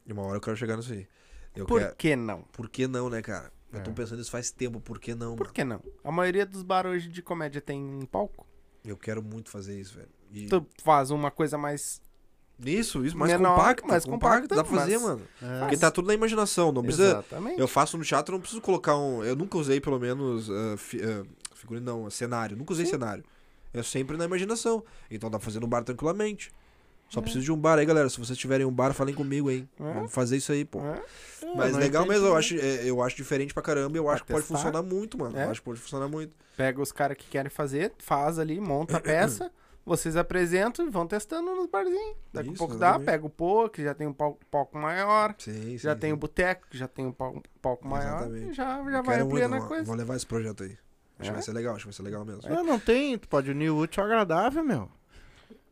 E 0.07 0.13
uma 0.13 0.23
hora 0.23 0.37
eu 0.37 0.41
quero 0.41 0.57
chegar 0.57 0.77
nisso 0.77 0.93
aí. 0.93 1.07
Eu 1.55 1.67
Por 1.67 1.81
quero... 1.81 1.95
que 1.97 2.17
não? 2.17 2.43
Por 2.53 2.69
que 2.69 2.87
não, 2.87 3.09
né, 3.09 3.23
cara? 3.23 3.53
Eu 3.73 3.83
tô 3.83 3.91
É. 3.91 3.95
pensando 3.95 4.21
isso 4.21 4.31
faz 4.31 4.51
tempo. 4.51 4.81
Por 4.81 4.99
que 4.99 5.15
não, 5.15 5.37
Por 5.37 5.45
mano? 5.45 5.55
que 5.55 5.65
não? 5.65 5.81
A 6.03 6.11
maioria 6.13 6.45
dos 6.47 6.63
bares 6.63 6.91
hoje 6.93 7.09
de 7.09 7.23
comédia 7.23 7.61
tem 7.61 7.81
um 7.83 8.05
palco. 8.07 8.47
Eu 8.85 8.97
quero 8.97 9.23
muito 9.23 9.51
fazer 9.51 9.79
isso, 9.81 9.95
velho. 9.95 10.09
E- 10.33 10.47
Tu 10.47 10.67
faz 10.83 11.11
uma 11.11 11.31
coisa 11.31 11.57
mais. 11.57 12.03
Isso, 12.65 13.05
isso, 13.05 13.17
mais 13.17 13.33
Menor, 13.33 13.57
compacto. 13.57 13.89
mais 13.89 14.05
compacto, 14.05 14.49
compacta, 14.49 14.55
dá 14.57 14.65
pra 14.65 14.79
fazer, 14.81 14.99
mas- 14.99 15.03
mano. 15.03 15.23
É. 15.43 15.61
Porque 15.61 15.77
tá 15.77 15.91
tudo 15.91 16.07
na 16.07 16.15
imaginação. 16.15 16.71
Não 16.71 16.83
precisa. 16.83 17.05
Exatamente. 17.11 17.59
Eu 17.61 17.67
faço 17.67 17.97
no 17.99 18.05
teatro, 18.05 18.33
não 18.35 18.41
preciso 18.41 18.61
colocar 18.61 18.97
um. 18.97 19.25
Eu 19.25 19.35
nunca 19.35 19.59
usei, 19.59 19.81
pelo 19.81 19.99
menos, 19.99 20.49
ah, 20.51 20.77
fi- 20.77 21.01
ah, 21.03 21.25
figurino, 21.55 21.85
não, 21.87 22.11
cenário. 22.11 22.57
Nunca 22.57 22.73
usei 22.73 22.85
Sim. 22.85 22.93
cenário. 22.93 23.25
É 23.75 23.83
sempre 23.83 24.17
na 24.17 24.25
imaginação. 24.25 24.83
Então 25.11 25.29
dá 25.31 25.39
pra 25.39 25.45
fazer 25.45 25.61
no 25.61 25.67
bar 25.67 25.83
tranquilamente. 25.83 26.51
Só 27.09 27.21
É. 27.21 27.23
preciso 27.23 27.45
de 27.45 27.53
um 27.53 27.57
bar 27.57 27.79
aí, 27.79 27.85
galera. 27.85 28.09
Se 28.09 28.19
vocês 28.19 28.39
tiverem 28.39 28.65
um 28.65 28.73
bar, 28.73 28.95
falem 28.95 29.15
comigo, 29.15 29.51
hein? 29.51 29.69
É. 29.79 29.93
Vamos 29.93 30.13
fazer 30.13 30.37
isso 30.39 30.51
aí, 30.53 30.65
pô. 30.65 30.81
É. 30.81 31.03
Mas 31.55 31.73
não 31.73 31.79
legal 31.79 32.03
entendi, 32.05 32.15
mesmo, 32.15 32.27
eu 32.29 32.33
né? 32.33 32.39
acho, 32.39 32.55
é, 32.57 32.89
eu 32.89 33.03
acho 33.03 33.17
diferente 33.17 33.53
pra 33.53 33.63
caramba. 33.63 33.97
Eu 33.99 34.05
Pra 34.05 34.15
acho 34.15 34.23
que 34.25 34.33
pode 34.33 34.43
testar. 34.43 34.57
funcionar 34.57 34.83
muito, 34.83 35.19
mano. 35.19 35.37
É. 35.37 35.45
Eu 35.45 35.51
acho 35.51 35.61
que 35.61 35.65
pode 35.67 35.81
funcionar 35.81 36.09
muito. 36.09 36.33
Pega 36.57 36.81
os 36.81 36.91
caras 36.93 37.17
que 37.17 37.27
querem 37.29 37.51
fazer, 37.51 37.93
faz 37.99 38.39
ali, 38.39 38.59
monta 38.59 38.97
a 38.97 39.01
peça, 39.03 39.53
vocês 39.85 40.17
apresentam 40.17 40.87
e 40.87 40.91
vão 40.91 41.07
testando 41.07 41.55
nos 41.55 41.67
barzinhos. 41.69 42.17
Daqui 42.33 42.51
a 42.51 42.53
pouco 42.55 42.75
dá, 42.75 42.87
exatamente. 42.89 43.07
pega 43.07 43.27
o 43.27 43.31
pô, 43.31 43.69
que 43.69 43.85
já 43.85 43.95
tem 43.95 44.07
um 44.07 44.13
palco, 44.15 44.41
palco 44.51 44.79
maior, 44.79 45.35
Sim, 45.39 45.77
já 45.77 45.93
sim, 45.95 46.01
tem 46.01 46.11
sim. 46.11 46.15
o 46.15 46.17
boteco, 46.17 46.67
que 46.71 46.79
já 46.79 46.89
tem 46.89 47.05
um 47.07 47.13
palco, 47.13 47.43
palco 47.61 47.87
maior, 47.87 48.21
Exatamente. 48.23 48.51
e 48.51 48.53
já, 48.55 48.91
já 48.91 49.03
vai 49.03 49.21
ampliando 49.21 49.55
a 49.57 49.61
coisa. 49.61 49.85
Vou 49.85 49.95
levar 49.95 50.17
esse 50.17 50.27
projeto 50.27 50.65
aí. 50.65 50.77
Acho 51.19 51.29
É? 51.29 51.33
que 51.33 51.33
vai 51.33 51.43
ser 51.43 51.53
legal, 51.53 51.75
acho 51.75 51.83
que 51.85 51.89
vai 51.89 51.95
ser 51.95 52.03
legal 52.03 52.25
mesmo. 52.25 52.43
Não, 52.49 52.65
não 52.65 52.79
tem, 52.79 53.17
tu 53.19 53.29
pode 53.29 53.51
unir 53.51 53.71
o 53.71 53.79
útil 53.79 54.03
ao 54.03 54.09
agradável, 54.09 54.65
meu. 54.65 54.91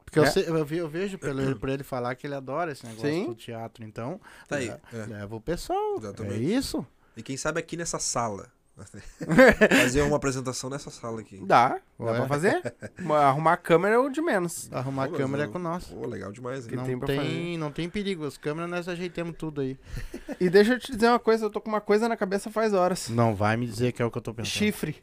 Porque 0.04 0.18
eu, 0.18 0.24
É. 0.24 0.30
sei- 0.30 0.44
eu, 0.46 0.64
vi- 0.64 0.76
eu 0.78 0.88
vejo 0.88 1.18
pelo, 1.18 1.56
por 1.56 1.68
ele 1.68 1.82
falar 1.82 2.14
que 2.14 2.26
ele 2.26 2.34
adora 2.34 2.70
esse 2.70 2.84
negócio 2.86 3.08
Sim. 3.10 3.26
do 3.26 3.34
teatro. 3.34 3.82
Então, 3.84 4.20
Tá 4.46 4.56
aí. 4.56 4.68
é. 4.68 4.80
leva 5.08 5.34
o 5.36 5.40
pessoal. 5.40 5.96
Exatamente. 5.98 6.34
É 6.34 6.38
isso. 6.38 6.86
E 7.16 7.22
quem 7.22 7.36
sabe 7.36 7.58
aqui 7.58 7.76
nessa 7.76 7.98
sala. 7.98 8.50
Fazer 9.82 10.02
uma 10.02 10.16
apresentação 10.16 10.70
nessa 10.70 10.90
sala 10.90 11.20
aqui. 11.20 11.40
Dá, 11.44 11.78
dá 11.98 12.04
Ué. 12.04 12.16
pra 12.16 12.26
fazer. 12.26 12.74
Arrumar 13.22 13.52
a 13.52 13.56
câmera 13.56 13.94
é 13.96 13.98
o 13.98 14.08
de 14.08 14.22
menos. 14.22 14.68
Arrumar 14.72 15.08
Pô, 15.08 15.14
a 15.14 15.18
câmera 15.18 15.44
é 15.44 15.46
com 15.46 15.58
nós. 15.58 15.84
Pô, 15.84 16.06
legal 16.06 16.32
demais, 16.32 16.66
hein? 16.66 16.76
Não 16.76 16.84
tem 16.84 16.98
tem, 17.00 17.58
não 17.58 17.70
tem 17.70 17.88
perigo. 17.88 18.26
As 18.26 18.36
câmeras 18.36 18.70
nós 18.70 18.88
ajeitamos 18.88 19.36
tudo 19.36 19.60
aí. 19.60 19.78
E 20.40 20.48
deixa 20.50 20.72
eu 20.72 20.78
te 20.78 20.90
dizer 20.90 21.08
uma 21.08 21.20
coisa, 21.20 21.44
eu 21.44 21.50
tô 21.50 21.60
com 21.60 21.68
uma 21.68 21.80
coisa 21.80 22.08
na 22.08 22.16
cabeça 22.16 22.50
faz 22.50 22.72
horas. 22.72 23.08
Não 23.08 23.34
vai 23.34 23.56
me 23.56 23.66
dizer 23.66 23.92
que 23.92 24.02
é 24.02 24.04
o 24.04 24.10
que 24.10 24.18
eu 24.18 24.22
tô 24.22 24.34
pensando. 24.34 24.50
Chifre. 24.52 24.96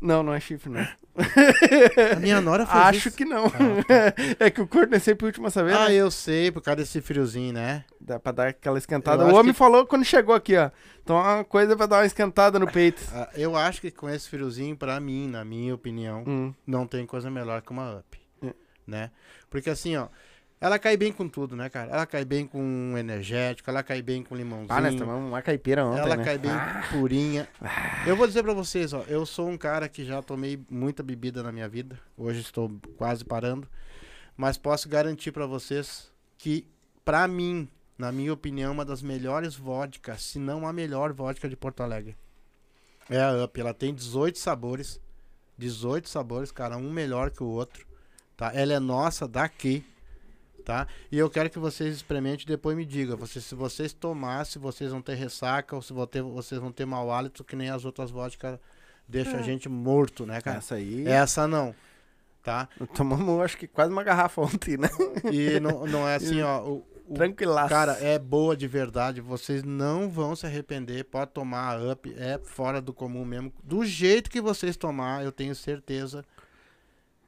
Não, 0.00 0.22
não 0.22 0.32
é 0.32 0.40
chifre, 0.40 0.70
não. 0.70 0.86
A 2.14 2.16
minha 2.20 2.40
nora 2.40 2.66
fez 2.66 2.78
Acho 2.84 3.08
isso. 3.08 3.16
que 3.16 3.24
não. 3.24 3.46
Ah, 3.46 4.14
é 4.44 4.50
que 4.50 4.60
o 4.60 4.66
corno 4.66 4.94
é 4.94 4.98
sempre 4.98 5.24
o 5.24 5.28
último 5.28 5.46
a 5.46 5.50
saber, 5.50 5.72
Ah, 5.74 5.88
né? 5.88 5.94
eu 5.94 6.10
sei, 6.10 6.50
por 6.50 6.60
causa 6.62 6.76
desse 6.76 7.00
friozinho, 7.00 7.52
né? 7.52 7.84
Dá 8.00 8.18
pra 8.18 8.32
dar 8.32 8.48
aquela 8.48 8.78
esquentada. 8.78 9.24
Eu 9.24 9.28
O 9.28 9.34
homem 9.38 9.52
que- 9.52 9.58
falou 9.58 9.86
quando 9.86 10.04
chegou 10.04 10.34
aqui, 10.34 10.56
ó. 10.56 10.70
Então 11.02 11.16
é 11.18 11.34
uma 11.36 11.44
coisa 11.44 11.76
pra 11.76 11.86
dar 11.86 11.96
uma 11.98 12.06
esquentada 12.06 12.58
no 12.58 12.70
peito. 12.70 13.02
Ah, 13.14 13.28
eu 13.34 13.56
acho 13.56 13.80
que 13.80 13.90
com 13.90 14.08
esse 14.10 14.28
friozinho, 14.28 14.76
pra 14.76 14.98
mim, 15.00 15.28
na 15.28 15.44
minha 15.44 15.74
opinião, 15.74 16.22
Hum. 16.26 16.52
não 16.66 16.86
tem 16.86 17.06
coisa 17.06 17.30
melhor 17.30 17.62
que 17.62 17.70
uma 17.70 17.98
up. 17.98 18.18
É. 18.42 18.52
Né? 18.86 19.10
Porque 19.48 19.70
assim, 19.70 19.96
ó, 19.96 20.08
ela 20.60 20.78
cai 20.78 20.96
bem 20.96 21.12
com 21.12 21.28
tudo, 21.28 21.54
né, 21.54 21.68
cara? 21.68 21.92
Ela 21.92 22.06
cai 22.06 22.24
bem 22.24 22.46
com 22.46 22.94
energético, 22.96 23.68
ela 23.68 23.82
cai 23.82 24.00
bem 24.00 24.22
com 24.22 24.34
limãozinho. 24.34 24.72
Ah, 24.72 24.80
nós 24.80 24.94
tomamos 24.94 25.28
uma 25.28 25.42
caipira 25.42 25.84
ontem, 25.84 26.00
ela 26.00 26.16
né? 26.16 26.24
cai 26.24 26.38
bem 26.38 26.50
purinha. 26.90 27.48
Eu 28.06 28.16
vou 28.16 28.26
dizer 28.26 28.42
pra 28.42 28.54
vocês, 28.54 28.92
ó, 28.92 29.02
eu 29.08 29.26
sou 29.26 29.48
um 29.48 29.58
cara 29.58 29.88
que 29.88 30.04
já 30.04 30.22
tomei 30.22 30.58
muita 30.70 31.02
bebida 31.02 31.42
na 31.42 31.52
minha 31.52 31.68
vida. 31.68 31.98
Hoje 32.16 32.40
estou 32.40 32.70
quase 32.96 33.24
parando, 33.24 33.68
mas 34.36 34.56
posso 34.56 34.88
garantir 34.88 35.30
pra 35.30 35.46
vocês 35.46 36.10
que 36.38 36.66
pra 37.04 37.28
mim, 37.28 37.68
na 37.98 38.10
minha 38.10 38.32
opinião, 38.32 38.72
uma 38.72 38.84
das 38.84 39.02
melhores 39.02 39.54
vodkas, 39.54 40.22
se 40.22 40.38
não 40.38 40.66
a 40.66 40.72
melhor 40.72 41.12
vodka 41.12 41.48
de 41.48 41.56
Porto 41.56 41.82
Alegre. 41.82 42.16
É 43.08 43.22
a 43.22 43.44
Up, 43.44 43.60
ela 43.60 43.72
tem 43.72 43.94
18 43.94 44.38
sabores. 44.38 45.00
18 45.58 46.08
sabores, 46.08 46.50
cara, 46.50 46.76
um 46.76 46.90
melhor 46.90 47.30
que 47.30 47.42
o 47.42 47.46
outro. 47.46 47.86
Tá? 48.36 48.52
Ela 48.54 48.74
é 48.74 48.78
nossa 48.78 49.28
daqui. 49.28 49.84
Tá? 50.66 50.88
E 51.12 51.16
eu 51.16 51.30
quero 51.30 51.48
que 51.48 51.60
vocês 51.60 51.94
experimentem 51.94 52.42
e 52.42 52.48
depois 52.48 52.76
me 52.76 52.84
digam. 52.84 53.16
Vocês, 53.16 53.44
se 53.44 53.54
vocês 53.54 53.92
tomar, 53.92 54.44
se 54.44 54.58
vocês 54.58 54.90
vão 54.90 55.00
ter 55.00 55.14
ressaca 55.14 55.76
ou 55.76 55.80
se 55.80 55.92
vão 55.92 56.04
ter, 56.08 56.22
vocês 56.22 56.60
vão 56.60 56.72
ter 56.72 56.84
mau 56.84 57.08
hálito, 57.12 57.44
que 57.44 57.54
nem 57.54 57.70
as 57.70 57.84
outras 57.84 58.10
vodkas 58.10 58.58
deixam 59.06 59.38
a 59.38 59.42
gente 59.42 59.68
morto, 59.68 60.26
né, 60.26 60.40
cara? 60.40 60.58
Essa 60.58 60.74
aí. 60.74 61.06
Essa 61.06 61.46
não. 61.46 61.72
Tá? 62.42 62.68
Tomamos, 62.96 63.40
acho 63.44 63.56
que 63.56 63.68
quase 63.68 63.92
uma 63.92 64.02
garrafa 64.02 64.42
ontem, 64.42 64.76
né? 64.76 64.88
E 65.32 65.60
não, 65.60 65.86
não 65.86 66.08
é 66.08 66.16
assim, 66.16 66.42
ó. 66.42 66.60
O, 66.64 66.84
o- 67.06 67.14
Tranquilaço. 67.14 67.68
Cara, 67.68 67.92
é 68.00 68.18
boa 68.18 68.56
de 68.56 68.66
verdade. 68.66 69.20
Vocês 69.20 69.62
não 69.62 70.10
vão 70.10 70.34
se 70.34 70.46
arrepender. 70.46 71.04
Pode 71.04 71.30
tomar 71.30 71.76
a 71.78 71.92
up. 71.92 72.12
É 72.18 72.40
fora 72.42 72.80
do 72.80 72.92
comum 72.92 73.24
mesmo. 73.24 73.52
Do 73.62 73.84
jeito 73.84 74.28
que 74.28 74.40
vocês 74.40 74.76
tomar, 74.76 75.22
eu 75.24 75.30
tenho 75.30 75.54
certeza 75.54 76.24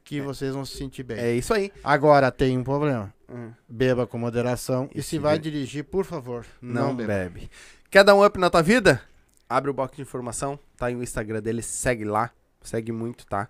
que 0.09 0.19
vocês 0.21 0.55
vão 0.55 0.65
se 0.65 0.75
sentir 0.75 1.03
bem. 1.03 1.19
É 1.19 1.31
isso 1.33 1.53
aí. 1.53 1.71
Agora 1.83 2.31
tem 2.31 2.57
um 2.57 2.63
problema. 2.63 3.13
Hum. 3.31 3.51
Beba 3.67 4.07
com 4.07 4.17
moderação. 4.17 4.89
E, 4.91 4.99
E 4.99 5.03
se 5.03 5.09
se 5.09 5.19
vai 5.19 5.37
dirigir, 5.37 5.83
por 5.83 6.03
favor, 6.03 6.47
Não, 6.59 6.87
não, 6.87 6.95
beba. 6.95 7.13
bebe. 7.13 7.51
Quer 7.91 8.03
dar 8.03 8.15
um 8.15 8.25
up 8.25 8.39
na 8.39 8.49
tua 8.49 8.63
vida? 8.63 8.99
Abre 9.47 9.69
o 9.69 9.73
box 9.73 9.95
de 9.95 10.01
informação, 10.01 10.57
tá 10.75 10.87
aí 10.87 10.95
o 10.95 11.03
Instagram 11.03 11.39
dele, 11.43 11.61
segue 11.61 12.05
lá, 12.05 12.31
segue 12.63 12.91
muito, 12.91 13.23
tá? 13.27 13.47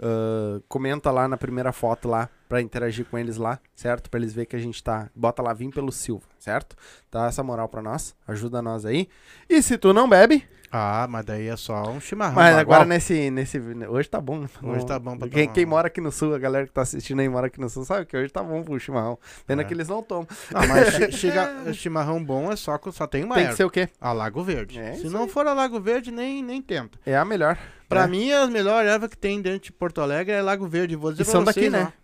Ah, 0.00 0.60
comenta 0.68 1.10
lá 1.10 1.28
na 1.28 1.36
primeira 1.36 1.72
foto 1.72 2.08
lá 2.08 2.28
pra 2.48 2.60
interagir 2.60 3.06
com 3.06 3.18
eles 3.18 3.36
lá, 3.36 3.58
certo? 3.74 4.10
Pra 4.10 4.20
eles 4.20 4.32
verem 4.34 4.48
que 4.48 4.56
a 4.56 4.58
gente 4.58 4.82
tá. 4.82 5.08
Bota 5.14 5.42
lá, 5.42 5.52
vim 5.54 5.70
pelo 5.70 5.90
Silva, 5.92 6.26
certo? 6.38 6.76
Dá 7.10 7.26
essa 7.26 7.42
moral 7.42 7.68
pra 7.68 7.80
nós, 7.82 8.14
ajuda 8.26 8.60
nós 8.60 8.84
aí. 8.84 9.08
E 9.48 9.62
se 9.62 9.78
tu 9.78 9.92
não 9.92 10.08
bebe, 10.08 10.44
Ah, 10.74 11.06
mas 11.08 11.24
daí 11.26 11.48
é 11.48 11.56
só 11.56 11.82
um 11.90 12.00
chimarrão. 12.00 12.34
mas 12.34 12.56
agora 12.56 12.84
nesse, 12.86 13.30
nesse. 13.30 13.58
Hoje 13.88 14.08
tá 14.08 14.18
bom. 14.20 14.46
Hoje 14.62 14.86
tá 14.86 14.98
bom 14.98 15.18
pra 15.18 15.28
quem, 15.28 15.44
tomar 15.44 15.54
quem 15.54 15.66
mora 15.66 15.86
aqui 15.88 16.00
no 16.00 16.10
sul, 16.10 16.34
a 16.34 16.38
galera 16.38 16.66
que 16.66 16.72
tá 16.72 16.80
assistindo 16.82 17.20
aí 17.20 17.28
mora 17.28 17.46
aqui 17.48 17.60
no 17.60 17.68
sul, 17.68 17.84
sabe 17.84 18.06
que 18.06 18.16
hoje 18.16 18.30
tá 18.32 18.42
bom 18.42 18.62
pro 18.62 18.78
chimarrão. 18.80 19.18
Pena 19.46 19.60
É. 19.62 19.64
que 19.66 19.72
eles 19.74 19.88
não 19.88 20.02
tomam. 20.02 20.26
Ah, 20.54 20.66
mas 20.66 20.88
chega, 21.14 21.72
chimarrão 21.74 22.22
bom 22.24 22.50
é 22.50 22.56
só, 22.56 22.76
que 22.78 22.90
só 22.90 23.06
tem 23.06 23.22
uma 23.24 23.34
Tem 23.34 23.44
que 23.44 23.48
erva. 23.48 23.56
ser 23.58 23.64
o 23.64 23.70
quê? 23.70 23.88
A 24.00 24.12
Lago 24.12 24.42
Verde. 24.42 24.78
É 24.78 24.94
Se 24.94 25.08
não 25.10 25.28
for 25.28 25.46
a 25.46 25.52
Lago 25.52 25.78
Verde, 25.80 26.10
nem, 26.10 26.42
nem 26.42 26.60
tenta. 26.62 26.98
É 27.04 27.16
a 27.16 27.24
melhor. 27.24 27.58
Pra 27.92 28.04
É. 28.04 28.06
mim, 28.08 28.30
as 28.32 28.48
melhores 28.50 28.90
ervas 28.90 29.10
que 29.10 29.16
tem 29.16 29.40
dentro 29.40 29.60
de 29.60 29.72
Porto 29.72 30.00
Alegre 30.00 30.32
é 30.34 30.42
Lago 30.42 30.66
Verde. 30.66 30.96
Vou 30.96 31.10
dizer 31.12 31.22
E 31.22 31.24
pra 31.26 31.32
são 31.32 31.44
vocês, 31.44 31.54
daqui, 31.54 31.70
né? 31.70 31.92
ó. 31.98 32.02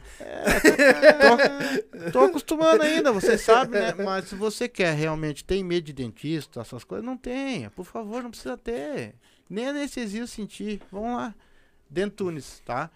Tô, 2.04 2.10
tô 2.12 2.20
acostumando 2.20 2.82
ainda, 2.82 3.10
você 3.12 3.36
sabe, 3.36 3.78
né? 3.78 3.94
Mas 3.94 4.28
se 4.28 4.36
você 4.36 4.68
quer 4.68 4.94
realmente, 4.94 5.44
tem 5.44 5.64
medo 5.64 5.86
de 5.86 5.92
dentista, 5.92 6.60
essas 6.60 6.84
coisas, 6.84 7.04
não 7.04 7.16
tenha. 7.16 7.68
Por 7.70 7.84
favor, 7.84 8.22
não 8.22 8.30
precisa 8.30 8.56
ter. 8.56 9.16
Nem 9.50 9.68
anestesia 9.68 10.20
eu 10.20 10.26
sentir. 10.28 10.80
Vamos 10.90 11.16
lá. 11.16 11.34
Dentunes, 11.90 12.62
tá? 12.64 12.90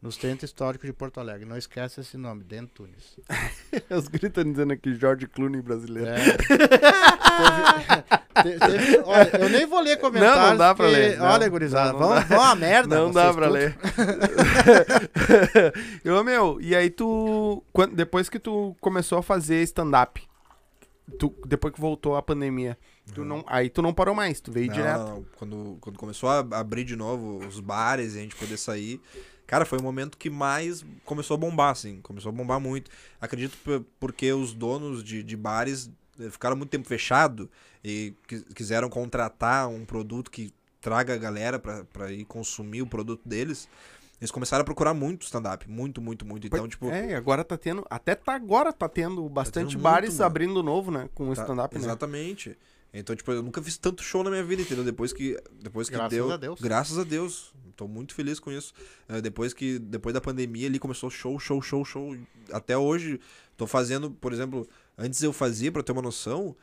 No 0.03 0.13
Centro 0.13 0.45
Histórico 0.45 0.85
de 0.87 0.93
Porto 0.93 1.21
Alegre. 1.21 1.47
Não 1.47 1.57
esquece 1.57 2.01
esse 2.01 2.19
nome, 2.19 2.45
Dentunes. 2.45 3.19
Os 3.91 4.09
gritos 4.09 4.45
dizendo 4.45 4.73
aqui, 4.73 4.95
George 4.95 5.27
Clooney 5.27 5.63
brasileiro. 5.63 6.11
É. 6.11 6.37
teve, 8.43 8.99
olha, 9.05 9.31
eu 9.41 9.49
nem 9.51 9.67
vou 9.67 9.81
ler 9.81 9.97
comentários. 9.99 10.37
Não, 10.41 10.51
não 10.51 10.57
dá 10.57 10.75
pra 10.75 10.87
porque- 10.87 10.99
ler, 11.01 11.19
não. 11.19 11.27
olha, 11.27 11.49
gurizada, 11.49 11.93
Não, 11.93 12.01
não 12.01 12.09
vão, 12.09 12.21
vão 12.23 12.43
a 12.43 12.55
merda. 12.55 12.97
Não 12.97 13.11
dá 13.11 13.33
pra 13.33 13.47
tudo. 13.47 13.55
ler. 13.55 13.77
eu, 16.05 16.23
meu, 16.25 16.61
e 16.61 16.75
aí 16.75 16.91
tu. 16.91 17.63
quando- 17.73 17.95
depois 17.95 18.29
que 18.29 18.39
tu 18.39 18.77
começou 18.81 19.19
a 19.19 19.23
fazer 19.23 19.63
stand-up, 19.63 20.23
depois 21.47 21.75
que 21.75 21.81
voltou 21.81 22.17
a 22.17 22.23
pandemia, 22.23 22.79
tu 23.15 23.25
não, 23.25 23.45
aí 23.47 23.69
tu 23.69 23.83
não 23.83 23.93
parou 23.93 24.15
mais, 24.15 24.41
tu 24.41 24.53
veio 24.53 24.69
Não, 24.69 24.75
direto. 24.75 24.99
não, 25.01 25.25
Quando, 25.37 25.79
quando 25.81 25.99
começou 25.99 26.29
a 26.29 26.39
abrir 26.53 26.85
de 26.85 26.97
novo 26.97 27.39
os 27.47 27.61
bares 27.61 28.15
e 28.15 28.19
a 28.19 28.23
gente 28.23 28.37
poder 28.37 28.57
sair, 28.57 29.01
cara, 29.47 29.65
foi 29.65 29.79
o 29.79 29.83
momento 29.83 30.17
que 30.17 30.31
mais 30.31 30.85
começou 31.05 31.35
a 31.35 31.39
bombar, 31.39 31.71
assim. 31.71 32.01
Começou 32.03 32.31
a 32.31 32.33
bombar 32.33 32.61
muito. 32.61 32.91
Acredito 33.21 33.57
porque 33.99 34.33
os 34.33 34.53
donos 34.55 35.03
de, 35.03 35.23
de 35.23 35.37
bares 35.37 35.91
ficaram 36.31 36.57
muito 36.57 36.71
tempo 36.71 36.87
fechado 36.89 37.49
e 37.85 38.13
qui- 38.27 38.45
quiseram 38.55 38.89
contratar 38.91 39.69
um 39.69 39.85
produto 39.85 40.31
que 40.31 40.53
traga 40.81 41.15
a 41.15 41.17
galera 41.17 41.59
pra, 41.59 41.85
pra 41.85 42.11
ir 42.13 42.25
consumir 42.25 42.83
o 42.83 42.87
produto 42.87 43.21
deles. 43.27 43.69
Eles 44.21 44.31
começaram 44.31 44.61
a 44.63 44.65
procurar 44.65 44.93
muito 44.93 45.23
stand-up. 45.23 45.69
Muito, 45.71 46.01
muito, 46.01 46.27
muito. 46.27 46.47
Então, 46.47 46.69
tipo. 46.69 46.91
É, 46.91 47.15
agora 47.15 47.43
tá 47.43 47.57
tendo. 47.57 47.87
Até 47.89 48.15
tá 48.15 48.35
agora 48.35 48.71
tá 48.73 48.87
tendo 48.89 49.27
bastante 49.29 49.77
muito, 49.77 49.83
bares 49.83 50.15
mano. 50.15 50.25
abrindo 50.25 50.63
novo, 50.63 50.91
né? 50.91 51.09
Com 51.15 51.31
o 51.31 51.35
Tá, 51.35 51.41
stand-up, 51.43 51.75
né? 51.75 51.81
Exatamente. 51.81 52.57
Então, 52.93 53.15
tipo, 53.17 53.31
eu 53.33 53.43
nunca 53.43 53.63
fiz 53.63 53.79
tanto 53.79 54.03
show 54.03 54.23
na 54.25 54.31
minha 54.31 54.43
vida, 54.45 54.61
entendeu? 54.63 54.85
Depois 54.85 55.13
que, 55.13 55.39
depois 55.63 55.89
que 55.89 55.95
Graças 55.95 56.11
deu. 56.11 56.31
a 56.33 56.37
Deus. 56.37 56.61
Graças 56.61 56.99
a 56.99 57.05
Deus. 57.05 57.55
Tô 57.77 57.87
muito 57.89 58.13
feliz 58.15 58.39
com 58.41 58.51
isso. 58.53 58.75
Eh, 59.09 59.23
depois 59.23 59.55
que 59.55 59.79
depois 59.79 60.13
da 60.13 60.21
pandemia 60.21 60.67
ali 60.67 60.79
começou 60.79 61.09
show, 61.09 61.39
show, 61.39 61.63
show, 61.63 61.83
show. 61.85 62.15
Até 62.53 62.77
hoje 62.77 63.19
tô 63.57 63.67
fazendo, 63.67 64.11
por 64.11 64.33
exemplo, 64.35 64.69
antes 65.01 65.23
eu 65.23 65.33
fazia, 65.33 65.73
pra 65.73 65.83
ter 65.83 65.93
uma 65.93 66.03
noção, 66.03 66.55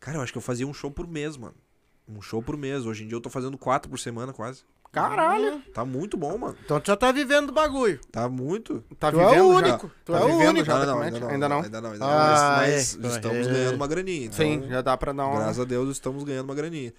cara, 0.00 0.18
eu 0.18 0.22
acho 0.22 0.32
que 0.32 0.38
eu 0.38 0.42
fazia 0.42 0.66
um 0.66 0.74
show 0.74 0.90
por 0.90 1.06
mês, 1.06 1.36
mano. 1.36 1.54
Um 2.08 2.20
show 2.20 2.42
por 2.42 2.56
mês. 2.56 2.84
Hoje 2.86 3.04
em 3.04 3.06
dia 3.08 3.16
eu 3.16 3.20
tô 3.20 3.30
fazendo 3.30 3.56
quatro 3.56 3.88
por 3.90 3.98
semana 3.98 4.32
quase. 4.32 4.62
Caralho! 4.92 5.60
Tá 5.72 5.84
muito 5.84 6.16
bom, 6.16 6.38
mano. 6.38 6.56
Então 6.64 6.78
tu 6.80 6.86
já 6.86 6.96
tá 6.96 7.10
vivendo 7.10 7.46
do 7.48 7.52
bagulho. 7.52 7.98
Tá 8.12 8.28
muito. 8.28 8.84
Tá 8.98 9.10
Tu 9.10 9.18
é 9.18 9.24
o 9.26 9.28
vivendo 9.30 9.48
já? 9.50 9.56
único, 9.56 9.90
tu 10.04 10.12
Tá 10.12 10.18
é 10.20 10.22
o 10.22 10.26
vivendo 10.28 10.48
único. 10.50 10.66
já? 10.66 10.78
Não, 10.78 10.86
não, 10.86 11.00
ainda 11.02 11.18
não. 11.20 11.28
Ainda 11.30 11.48
não? 11.48 11.62
Ainda 11.62 11.80
não, 11.80 11.90
ainda 11.92 12.04
não. 12.06 12.12
Ah, 12.12 12.56
mas 12.58 12.94
é. 12.94 12.98
mas 13.00 13.14
estamos 13.16 13.46
É. 13.48 13.52
ganhando 13.52 13.74
uma 13.74 13.86
graninha. 13.88 14.26
Então, 14.26 14.36
Sim, 14.36 14.68
já 14.68 14.82
dá 14.82 14.96
pra 14.96 15.12
dar 15.12 15.26
uma. 15.26 15.40
Graças 15.40 15.58
a 15.58 15.64
Deus 15.64 15.90
estamos 15.90 16.22
ganhando 16.22 16.44
uma 16.44 16.54
graninha. 16.54 16.94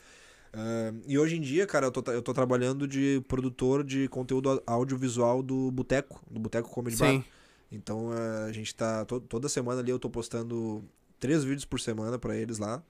Ah, 0.54 0.92
e 1.08 1.18
hoje 1.18 1.38
em 1.38 1.42
dia, 1.42 1.66
cara, 1.66 1.86
eu 1.88 1.92
tô, 1.92 2.12
eu 2.12 2.22
tô 2.22 2.34
trabalhando 2.34 2.86
de 2.88 3.24
produtor 3.30 3.82
de 3.84 4.10
conteúdo 4.10 4.50
au- 4.50 4.64
audiovisual 4.66 5.42
do 5.42 5.72
Boteco, 5.72 6.20
do 6.30 6.40
Boteco 6.40 6.70
Comedy 6.70 6.98
Bar. 6.98 7.24
Então 7.72 8.11
a 8.47 8.51
gente 8.51 8.74
tá. 8.76 9.03
to- 9.05 9.20
toda 9.22 9.49
semana 9.49 9.82
ali 9.82 9.91
eu 9.91 9.99
tô 9.99 10.09
postando 10.09 10.84
três 11.20 11.43
vídeos 11.43 11.66
por 11.66 11.80
semana 11.80 12.18
pra 12.20 12.36
eles 12.36 12.57
lá. 12.59 12.82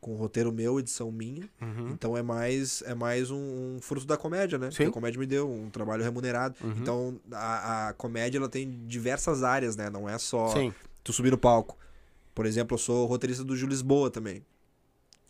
com 0.00 0.14
roteiro 0.14 0.52
meu, 0.52 0.78
edição 0.78 1.10
minha. 1.10 1.48
Uhum. 1.60 1.88
Então 1.90 2.16
é 2.16 2.22
mais 2.22 2.82
é 2.86 2.94
mais 2.94 3.30
um, 3.30 3.76
um 3.76 3.78
fruto 3.80 4.06
da 4.06 4.16
comédia, 4.16 4.56
né? 4.58 4.70
Sim. 4.70 4.76
Que 4.76 4.84
a 4.84 4.90
comédia 4.92 5.18
me 5.18 5.26
deu 5.26 5.50
um 5.50 5.68
trabalho 5.70 6.04
remunerado. 6.04 6.54
Uhum. 6.62 6.74
Então 6.80 7.20
a, 7.32 7.88
a 7.88 7.92
comédia 7.94 8.38
ela 8.38 8.48
tem 8.48 8.84
diversas 8.86 9.42
áreas, 9.42 9.74
né? 9.74 9.88
Não 9.90 10.08
é 10.08 10.16
só 10.18 10.48
Sim. 10.48 10.72
tu 11.02 11.12
subir 11.12 11.30
no 11.30 11.38
palco. 11.38 11.76
Por 12.34 12.44
exemplo, 12.46 12.74
eu 12.74 12.78
sou 12.78 13.06
roteirista 13.06 13.42
do 13.42 13.56
Gil 13.56 13.66
Lisboa 13.68 14.10
também. 14.10 14.44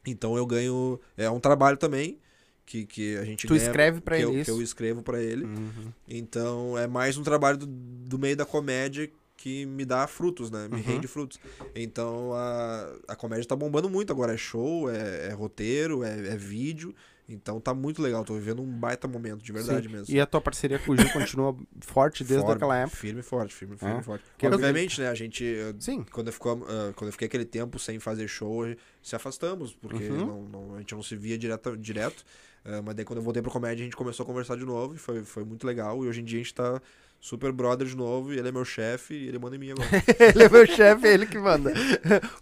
Então 0.05 0.37
eu 0.37 0.45
ganho 0.45 1.01
é 1.17 1.31
um 1.31 1.41
trabalho 1.41 1.77
também 1.77 2.19
que, 2.67 2.85
que 2.85 3.17
a 3.17 3.25
gente 3.25 3.47
Tu 3.47 3.55
ganha, 3.55 3.63
escreve 3.67 4.01
pra 4.01 4.17
que 4.17 4.23
ele 4.23 4.31
eu, 4.31 4.35
isso? 4.37 4.45
que 4.45 4.51
eu 4.51 4.61
escrevo 4.63 5.03
pra 5.03 5.23
ele. 5.23 5.45
Uhum. 5.45 5.93
Então 6.09 6.77
é 6.77 6.87
mais 6.87 7.17
um 7.17 7.23
trabalho 7.23 7.57
do, 7.59 7.67
do 7.67 8.19
meio 8.19 8.37
da 8.37 8.45
comédia 8.45 9.11
que 9.37 9.65
me 9.67 9.85
dá 9.85 10.07
frutos, 10.07 10.51
né? 10.51 10.67
Me 10.69 10.77
Uhum. 10.77 10.83
rende 10.83 11.07
frutos. 11.07 11.39
Então 11.75 12.33
a, 12.35 12.93
a 13.09 13.15
comédia 13.17 13.47
tá 13.47 13.55
bombando 13.55 13.89
muito 13.89 14.13
agora. 14.13 14.35
É 14.35 14.37
show, 14.37 14.91
é, 14.91 15.29
é 15.29 15.33
roteiro, 15.33 16.03
é, 16.03 16.29
é 16.29 16.37
vídeo. 16.37 16.95
Então 17.29 17.61
tá 17.61 17.75
muito 17.75 18.01
legal. 18.01 18.25
Tô 18.25 18.35
vivendo 18.35 18.63
um 18.63 18.67
baita 18.67 19.07
momento, 19.09 19.43
de 19.43 19.53
verdade 19.53 19.89
Sim. 19.89 19.93
mesmo. 19.93 20.15
E 20.15 20.21
a 20.21 20.27
tua 20.27 20.41
parceria 20.41 20.79
com 20.79 20.93
o 20.93 20.97
Gil 20.97 21.13
continua 21.13 21.57
forte 21.83 22.23
desde 22.23 22.49
aquela 22.51 22.77
época? 22.79 22.97
Firme 22.97 23.21
forte, 23.21 23.53
firme, 23.53 23.77
firme 23.77 23.97
É. 23.97 23.99
e 23.99 24.03
forte. 24.03 24.25
Que 24.39 24.47
eu- 24.47 24.53
Obviamente, 24.53 25.01
né? 25.01 25.09
A 25.09 25.15
gente. 25.15 25.45
Sim. 25.81 26.05
Quando 26.13 26.29
eu, 26.29 26.33
ficou, 26.33 26.65
ah, 26.69 26.93
quando 26.95 27.09
eu 27.09 27.13
fiquei 27.13 27.27
aquele 27.27 27.45
tempo 27.45 27.79
sem 27.81 27.99
fazer 27.99 28.29
show, 28.29 28.65
se 29.03 29.15
afastamos, 29.17 29.75
porque 29.75 30.05
Uhum. 30.09 30.17
não, 30.27 30.43
não- 30.45 30.75
a 30.77 30.79
gente 30.79 30.95
não 30.95 31.03
se 31.03 31.15
via 31.17 31.37
direto. 31.37 31.77
direto 31.77 32.25
Ah, 32.69 32.83
mas 32.83 32.95
daí 32.97 33.05
quando 33.05 33.19
eu 33.19 33.23
voltei 33.23 33.41
pra 33.43 33.51
comédia, 33.53 33.83
a 33.83 33.85
gente 33.85 33.97
começou 33.97 34.25
a 34.25 34.27
conversar 34.27 34.57
de 34.57 34.65
novo 34.65 34.95
e 34.95 34.99
foi, 34.99 35.23
foi 35.23 35.45
muito 35.45 35.67
legal. 35.67 36.05
E 36.05 36.09
hoje 36.09 36.21
em 36.21 36.25
dia 36.25 36.41
a 36.41 36.43
gente 36.43 36.55
tá 36.55 36.83
super 37.21 37.53
brother 37.53 37.87
de 37.87 37.97
novo. 37.97 38.33
E 38.33 38.39
ele 38.39 38.49
é 38.49 38.53
meu 38.53 38.65
chefe 38.65 39.15
e 39.15 39.29
ele 39.29 39.39
manda 39.39 39.55
em 39.57 39.59
mim 39.59 39.71
agora. 39.71 39.89
ele 40.35 40.43
é 40.45 40.49
meu 40.49 40.67
chefe, 40.67 41.07
é 41.07 41.15
ele 41.15 41.27
que 41.27 41.39
manda. 41.39 41.73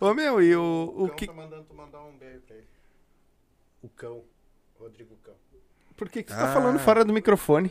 Ô 0.00 0.14
meu, 0.14 0.40
e 0.42 0.56
o, 0.56 0.94
o 0.96 1.08
que. 1.10 1.26
tá 1.26 1.32
mandando 1.32 1.64
tu 1.64 1.74
mandar 1.74 2.02
um 2.04 2.16
beijo 2.16 2.40
pra 2.46 2.56
ele. 2.56 2.66
O 3.82 3.88
cão. 3.90 4.22
Rodrigo 4.78 5.16
Cão. 5.22 5.34
Por 5.96 6.08
que, 6.08 6.22
que 6.22 6.30
você 6.32 6.36
tá 6.38 6.50
Ah. 6.50 6.52
falando 6.52 6.78
fora 6.78 7.04
do 7.04 7.12
microfone? 7.12 7.70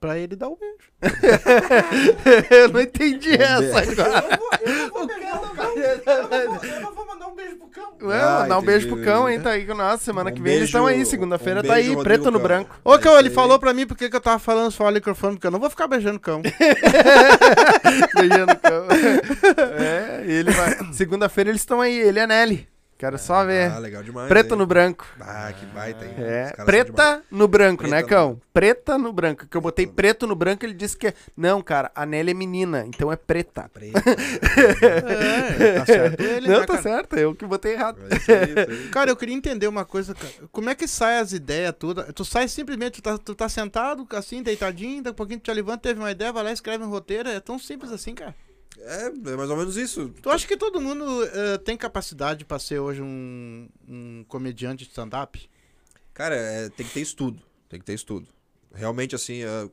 Pra 0.00 0.16
ele 0.16 0.36
dar 0.36 0.46
o 0.48 0.56
beijo. 0.56 0.76
eu 2.50 2.68
não 2.68 2.80
entendi 2.80 3.32
essa 3.34 3.80
beijo. 3.84 4.00
agora. 4.00 4.38
Eu 6.62 6.80
não 6.80 6.94
vou 6.94 7.04
mandar 7.06 7.26
um 7.26 7.34
beijo 7.34 7.56
pro 7.56 7.66
cão. 7.68 7.92
Ué, 8.02 8.20
Ah, 8.20 8.38
mandar 8.42 8.58
um 8.58 8.62
beijo 8.62 8.86
pro 8.88 9.02
cão, 9.02 9.28
hein? 9.28 9.40
Tá 9.40 9.50
aí 9.50 9.66
com 9.66 9.74
nós. 9.74 10.00
Semana 10.00 10.30
Um 10.30 10.34
que 10.34 10.40
vem 10.40 10.54
eles 10.54 10.66
estão 10.68 10.86
aí. 10.86 10.96
beijo- 10.96 11.10
Segunda-feira 11.10 11.60
um 11.60 11.62
tá 11.64 11.74
aí, 11.74 11.86
beijo, 11.88 12.02
preto 12.04 12.26
no 12.30 12.38
Cão. 12.38 12.42
branco. 12.42 12.76
Ô, 12.84 12.96
cão, 12.98 13.16
É 13.16 13.18
ele 13.18 13.30
falou 13.30 13.58
pra 13.58 13.74
mim 13.74 13.86
porque 13.88 14.08
que 14.08 14.14
eu 14.14 14.20
tava 14.20 14.38
falando 14.38 14.70
fora 14.70 14.92
do 14.92 14.94
microfone, 14.94 15.34
porque 15.34 15.46
eu 15.48 15.50
não 15.50 15.58
vou 15.58 15.68
ficar 15.70 15.88
beijando 15.88 16.20
cão. 16.20 16.42
Beijando 18.14 18.52
o 18.52 18.56
cão. 18.58 18.86
É, 19.78 20.24
e 20.26 20.32
ele 20.32 20.52
vai. 20.52 20.92
Segunda-feira 20.92 21.50
eles 21.50 21.62
estão 21.62 21.80
aí, 21.80 21.98
ele 21.98 22.20
e 22.20 22.22
a 22.22 22.26
Nelly. 22.26 22.68
Quero 22.98 23.16
só 23.16 23.44
ver. 23.44 23.70
Ah, 23.70 23.78
legal 23.78 24.02
demais. 24.02 24.28
Preto 24.28 24.54
hein? 24.54 24.58
no 24.58 24.66
branco. 24.66 25.06
Ah, 25.20 25.52
que 25.52 25.64
baita, 25.66 26.04
hein? 26.04 26.14
É, 26.18 26.52
preta 26.64 27.22
no 27.30 27.46
branco, 27.46 27.84
Preta 27.84 27.94
né, 27.94 28.02
no 28.02 28.08
cão? 28.08 28.40
Preta 28.52 28.98
no 28.98 29.12
branco. 29.12 29.46
Que 29.46 29.56
eu 29.56 29.60
botei 29.60 29.86
preto 29.86 30.26
no 30.26 30.34
branco, 30.34 30.66
ele 30.66 30.74
disse 30.74 30.96
que 30.96 31.06
é. 31.06 31.14
Não, 31.36 31.62
cara, 31.62 31.92
a 31.94 32.04
Nelly 32.04 32.32
é 32.32 32.34
menina, 32.34 32.84
então 32.84 33.12
é 33.12 33.16
preta. 33.16 33.70
Preta. 33.72 34.02
É, 35.58 35.78
tá 35.78 35.86
certo 35.86 36.20
ele, 36.20 36.48
Não, 36.48 36.60
né, 36.60 36.66
tá 36.66 36.74
cara? 36.74 36.82
certo, 36.82 37.16
eu 37.16 37.34
que 37.34 37.46
botei 37.46 37.72
errado. 37.72 38.00
É 38.10 38.16
isso 38.16 38.32
isso. 38.32 38.90
Cara, 38.90 39.10
eu 39.10 39.16
queria 39.16 39.34
entender 39.34 39.66
uma 39.68 39.84
coisa, 39.84 40.14
cara. 40.14 40.32
Como 40.50 40.70
é 40.70 40.74
que 40.74 40.86
sai 40.86 41.18
as 41.18 41.32
ideias 41.32 41.74
tudo? 41.78 42.02
Tu 42.12 42.24
sai 42.24 42.48
simplesmente, 42.48 43.00
tu 43.00 43.02
tá, 43.02 43.18
tu 43.18 43.34
tá 43.34 43.48
sentado, 43.48 44.06
assim, 44.10 44.42
deitadinho, 44.42 45.02
daqui 45.02 45.14
a 45.14 45.16
pouquinho 45.16 45.40
tu 45.40 45.44
te 45.44 45.52
levanta, 45.52 45.88
teve 45.88 46.00
uma 46.00 46.10
ideia, 46.10 46.32
vai 46.32 46.44
lá, 46.44 46.52
escreve 46.52 46.84
um 46.84 46.90
roteiro. 46.90 47.28
É 47.28 47.40
tão 47.40 47.58
simples 47.58 47.92
assim, 47.92 48.14
cara. 48.14 48.34
É, 48.80 49.06
é 49.06 49.36
mais 49.36 49.50
ou 49.50 49.56
menos 49.56 49.76
isso. 49.76 50.08
Tu 50.22 50.30
acha 50.30 50.46
que 50.46 50.56
todo 50.56 50.80
mundo 50.80 51.24
eh, 51.24 51.58
tem 51.58 51.76
capacidade 51.76 52.44
pra 52.44 52.58
ser 52.58 52.78
hoje 52.78 53.02
um, 53.02 53.68
um 53.88 54.24
comediante 54.28 54.84
de 54.84 54.90
stand-up? 54.90 55.48
Cara, 56.14 56.34
é, 56.34 56.68
tem 56.70 56.86
que 56.86 56.92
ter 56.94 57.00
estudo. 57.00 57.42
Tem 57.68 57.78
que 57.78 57.84
ter 57.86 57.94
estudo. 57.94 58.26
Realmente, 58.72 59.14
assim, 59.14 59.42
é, 59.42 59.68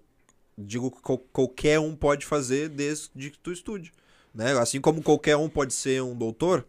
digo 0.57 0.91
que 0.91 1.01
qual- 1.01 1.17
qualquer 1.17 1.79
um 1.79 1.95
pode 1.95 2.25
fazer 2.25 2.69
desde 2.69 3.29
que 3.31 3.37
tu 3.39 3.51
estude. 3.51 3.91
Né? 4.33 4.51
Assim 4.59 4.81
como 4.81 5.01
qualquer 5.01 5.37
um 5.37 5.47
pode 5.47 5.73
ser 5.73 6.01
um 6.03 6.13
doutor, 6.15 6.65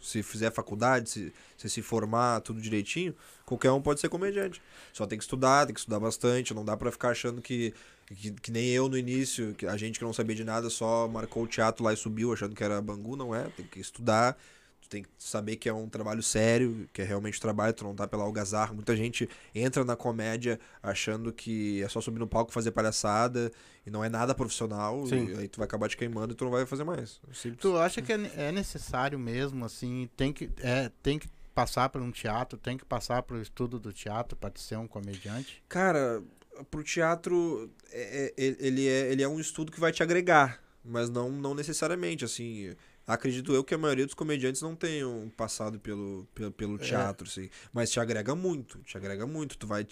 se 0.00 0.22
fizer 0.22 0.50
faculdade, 0.50 1.10
se, 1.10 1.32
se 1.56 1.68
se 1.68 1.82
formar 1.82 2.40
tudo 2.40 2.62
direitinho, 2.62 3.14
qualquer 3.44 3.70
um 3.72 3.82
pode 3.82 4.00
ser 4.00 4.08
comediante. 4.08 4.62
Só 4.90 5.06
tem 5.06 5.18
que 5.18 5.24
estudar, 5.24 5.66
tem 5.66 5.74
que 5.74 5.80
estudar 5.80 6.00
bastante. 6.00 6.54
Não 6.54 6.64
dá 6.64 6.78
pra 6.78 6.90
ficar 6.90 7.10
achando 7.10 7.42
que, 7.42 7.74
que, 8.14 8.32
que 8.32 8.50
nem 8.50 8.68
eu 8.68 8.88
no 8.88 8.98
início, 8.98 9.54
que 9.54 9.66
a 9.66 9.76
gente 9.76 9.98
que 9.98 10.04
não 10.04 10.12
sabia 10.12 10.34
de 10.34 10.44
nada 10.44 10.68
só 10.68 11.06
marcou 11.06 11.44
o 11.44 11.46
teatro 11.46 11.84
lá 11.84 11.92
e 11.92 11.96
subiu 11.96 12.32
achando 12.32 12.54
que 12.54 12.64
era 12.64 12.80
Bangu. 12.82 13.16
Não 13.16 13.34
é, 13.34 13.44
tem 13.44 13.64
que 13.64 13.78
estudar. 13.78 14.36
Tu 14.82 14.88
tem 14.88 15.02
que 15.04 15.08
saber 15.16 15.56
que 15.56 15.68
é 15.68 15.72
um 15.72 15.88
trabalho 15.88 16.22
sério, 16.22 16.88
que 16.92 17.02
é 17.02 17.04
realmente 17.04 17.40
trabalho, 17.40 17.72
tu 17.72 17.84
não 17.84 17.94
tá 17.94 18.08
pela 18.08 18.24
algazarra. 18.24 18.72
Muita 18.72 18.96
gente 18.96 19.28
entra 19.54 19.84
na 19.84 19.94
comédia 19.94 20.58
achando 20.82 21.32
que 21.32 21.82
é 21.82 21.88
só 21.88 22.00
subir 22.00 22.18
no 22.18 22.26
palco 22.26 22.50
e 22.50 22.54
fazer 22.54 22.72
palhaçada 22.72 23.52
e 23.86 23.90
não 23.90 24.02
é 24.02 24.08
nada 24.08 24.34
profissional. 24.34 25.06
Sim. 25.06 25.28
E 25.28 25.38
aí 25.38 25.48
tu 25.48 25.58
vai 25.58 25.66
acabar 25.66 25.88
te 25.88 25.96
queimando 25.96 26.32
e 26.32 26.36
tu 26.36 26.44
não 26.44 26.50
vai 26.50 26.66
fazer 26.66 26.82
mais. 26.82 27.20
Simples. 27.32 27.60
Tu 27.60 27.76
acha 27.76 28.02
que 28.02 28.12
é, 28.12 28.30
é 28.36 28.52
necessário 28.52 29.18
mesmo, 29.18 29.64
assim, 29.64 30.08
tem 30.16 30.32
que, 30.32 30.50
é, 30.58 30.90
tem 31.00 31.16
que 31.16 31.28
passar 31.54 31.88
por 31.90 32.00
um 32.00 32.10
teatro, 32.10 32.58
tem 32.58 32.76
que 32.76 32.84
passar 32.84 33.22
pelo 33.22 33.40
estudo 33.40 33.78
do 33.78 33.92
teatro 33.92 34.36
pra 34.36 34.50
ser 34.56 34.78
um 34.78 34.88
comediante? 34.88 35.62
Cara, 35.68 36.22
pro 36.64 36.82
teatro, 36.82 37.70
é- 37.90 38.32
é- 38.36 38.56
ele, 38.58 38.86
é, 38.88 39.12
ele 39.12 39.22
é 39.22 39.28
um 39.28 39.38
estudo 39.40 39.70
que 39.72 39.80
vai 39.80 39.92
te 39.92 40.02
agregar, 40.02 40.62
mas 40.84 41.08
não, 41.10 41.30
não 41.30 41.54
necessariamente, 41.54 42.24
assim... 42.24 42.74
Acredito 43.06 43.52
eu 43.52 43.64
que 43.64 43.74
a 43.74 43.78
maioria 43.78 44.06
dos 44.06 44.14
comediantes 44.14 44.62
não 44.62 44.76
tenham 44.76 45.32
passado 45.36 45.80
pelo, 45.80 46.28
pelo, 46.32 46.52
pelo 46.52 46.78
teatro, 46.78 47.26
assim. 47.26 47.50
Mas 47.72 47.90
te 47.90 47.98
agrega 47.98 48.36
muito, 48.36 48.78
te 48.84 48.96
agrega 48.96 49.26
muito. 49.26 49.58
Tu 49.58 49.66
vai 49.66 49.84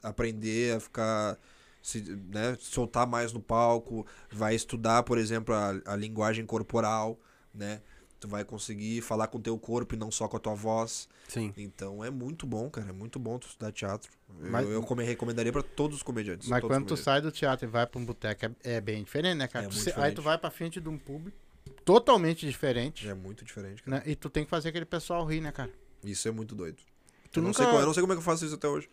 aprender 0.00 0.76
a 0.76 0.80
ficar... 0.80 1.36
Se, 1.82 2.00
né, 2.00 2.56
soltar 2.60 3.08
mais 3.08 3.32
no 3.32 3.40
palco, 3.40 4.06
vai 4.30 4.54
estudar, 4.54 5.02
por 5.02 5.18
exemplo, 5.18 5.52
a, 5.52 5.80
a 5.84 5.96
linguagem 5.96 6.46
corporal, 6.46 7.18
né? 7.52 7.80
Tu 8.20 8.28
vai 8.28 8.44
conseguir 8.44 9.00
falar 9.00 9.28
com 9.28 9.38
o 9.38 9.40
teu 9.40 9.58
corpo 9.58 9.94
e 9.94 9.98
não 9.98 10.10
só 10.10 10.28
com 10.28 10.36
a 10.36 10.40
tua 10.40 10.54
voz. 10.54 11.08
Sim. 11.26 11.54
Então 11.56 12.04
é 12.04 12.10
muito 12.10 12.46
bom, 12.46 12.68
cara. 12.68 12.90
É 12.90 12.92
muito 12.92 13.18
bom 13.18 13.38
tu 13.38 13.46
estudar 13.48 13.72
teatro. 13.72 14.10
Mas- 14.38 14.66
eu 14.66 14.72
eu 14.72 14.82
come- 14.82 15.02
recomendaria 15.02 15.50
pra 15.50 15.62
todos 15.62 15.96
os 15.96 16.02
comediantes. 16.02 16.46
Mas 16.46 16.60
quando 16.62 16.84
tu 16.86 16.96
sai 16.98 17.22
do 17.22 17.32
teatro 17.32 17.66
e 17.66 17.70
vai 17.70 17.86
pra 17.86 17.98
um 17.98 18.04
boteco, 18.04 18.44
é, 18.44 18.74
é 18.76 18.80
bem 18.80 19.02
diferente, 19.02 19.38
né, 19.38 19.48
cara? 19.48 19.64
É 19.64 19.68
Tu 19.70 19.74
se- 19.76 19.92
aí 19.96 20.12
tu 20.12 20.20
vai 20.20 20.36
pra 20.36 20.50
frente 20.50 20.78
de 20.80 20.88
um 20.88 20.98
público 20.98 21.34
totalmente 21.84 22.46
diferente, 22.46 23.08
É 23.08 23.14
muito 23.14 23.42
diferente, 23.44 23.82
cara. 23.82 23.96
né? 23.98 24.02
E 24.06 24.14
tu 24.14 24.28
tem 24.28 24.44
que 24.44 24.50
fazer 24.50 24.68
aquele 24.68 24.84
pessoal 24.84 25.24
rir, 25.24 25.40
né, 25.40 25.50
cara? 25.50 25.70
Isso 26.04 26.28
é 26.28 26.30
muito 26.30 26.54
doido. 26.54 26.76
Tu 27.32 27.38
eu, 27.38 27.42
não 27.42 27.48
nunca... 27.48 27.58
sei 27.62 27.66
como, 27.66 27.78
eu 27.80 27.86
não 27.86 27.94
sei 27.94 28.00
como 28.02 28.12
é 28.12 28.16
que 28.16 28.20
eu 28.20 28.24
faço 28.24 28.44
isso 28.44 28.54
até 28.54 28.68
hoje. 28.68 28.88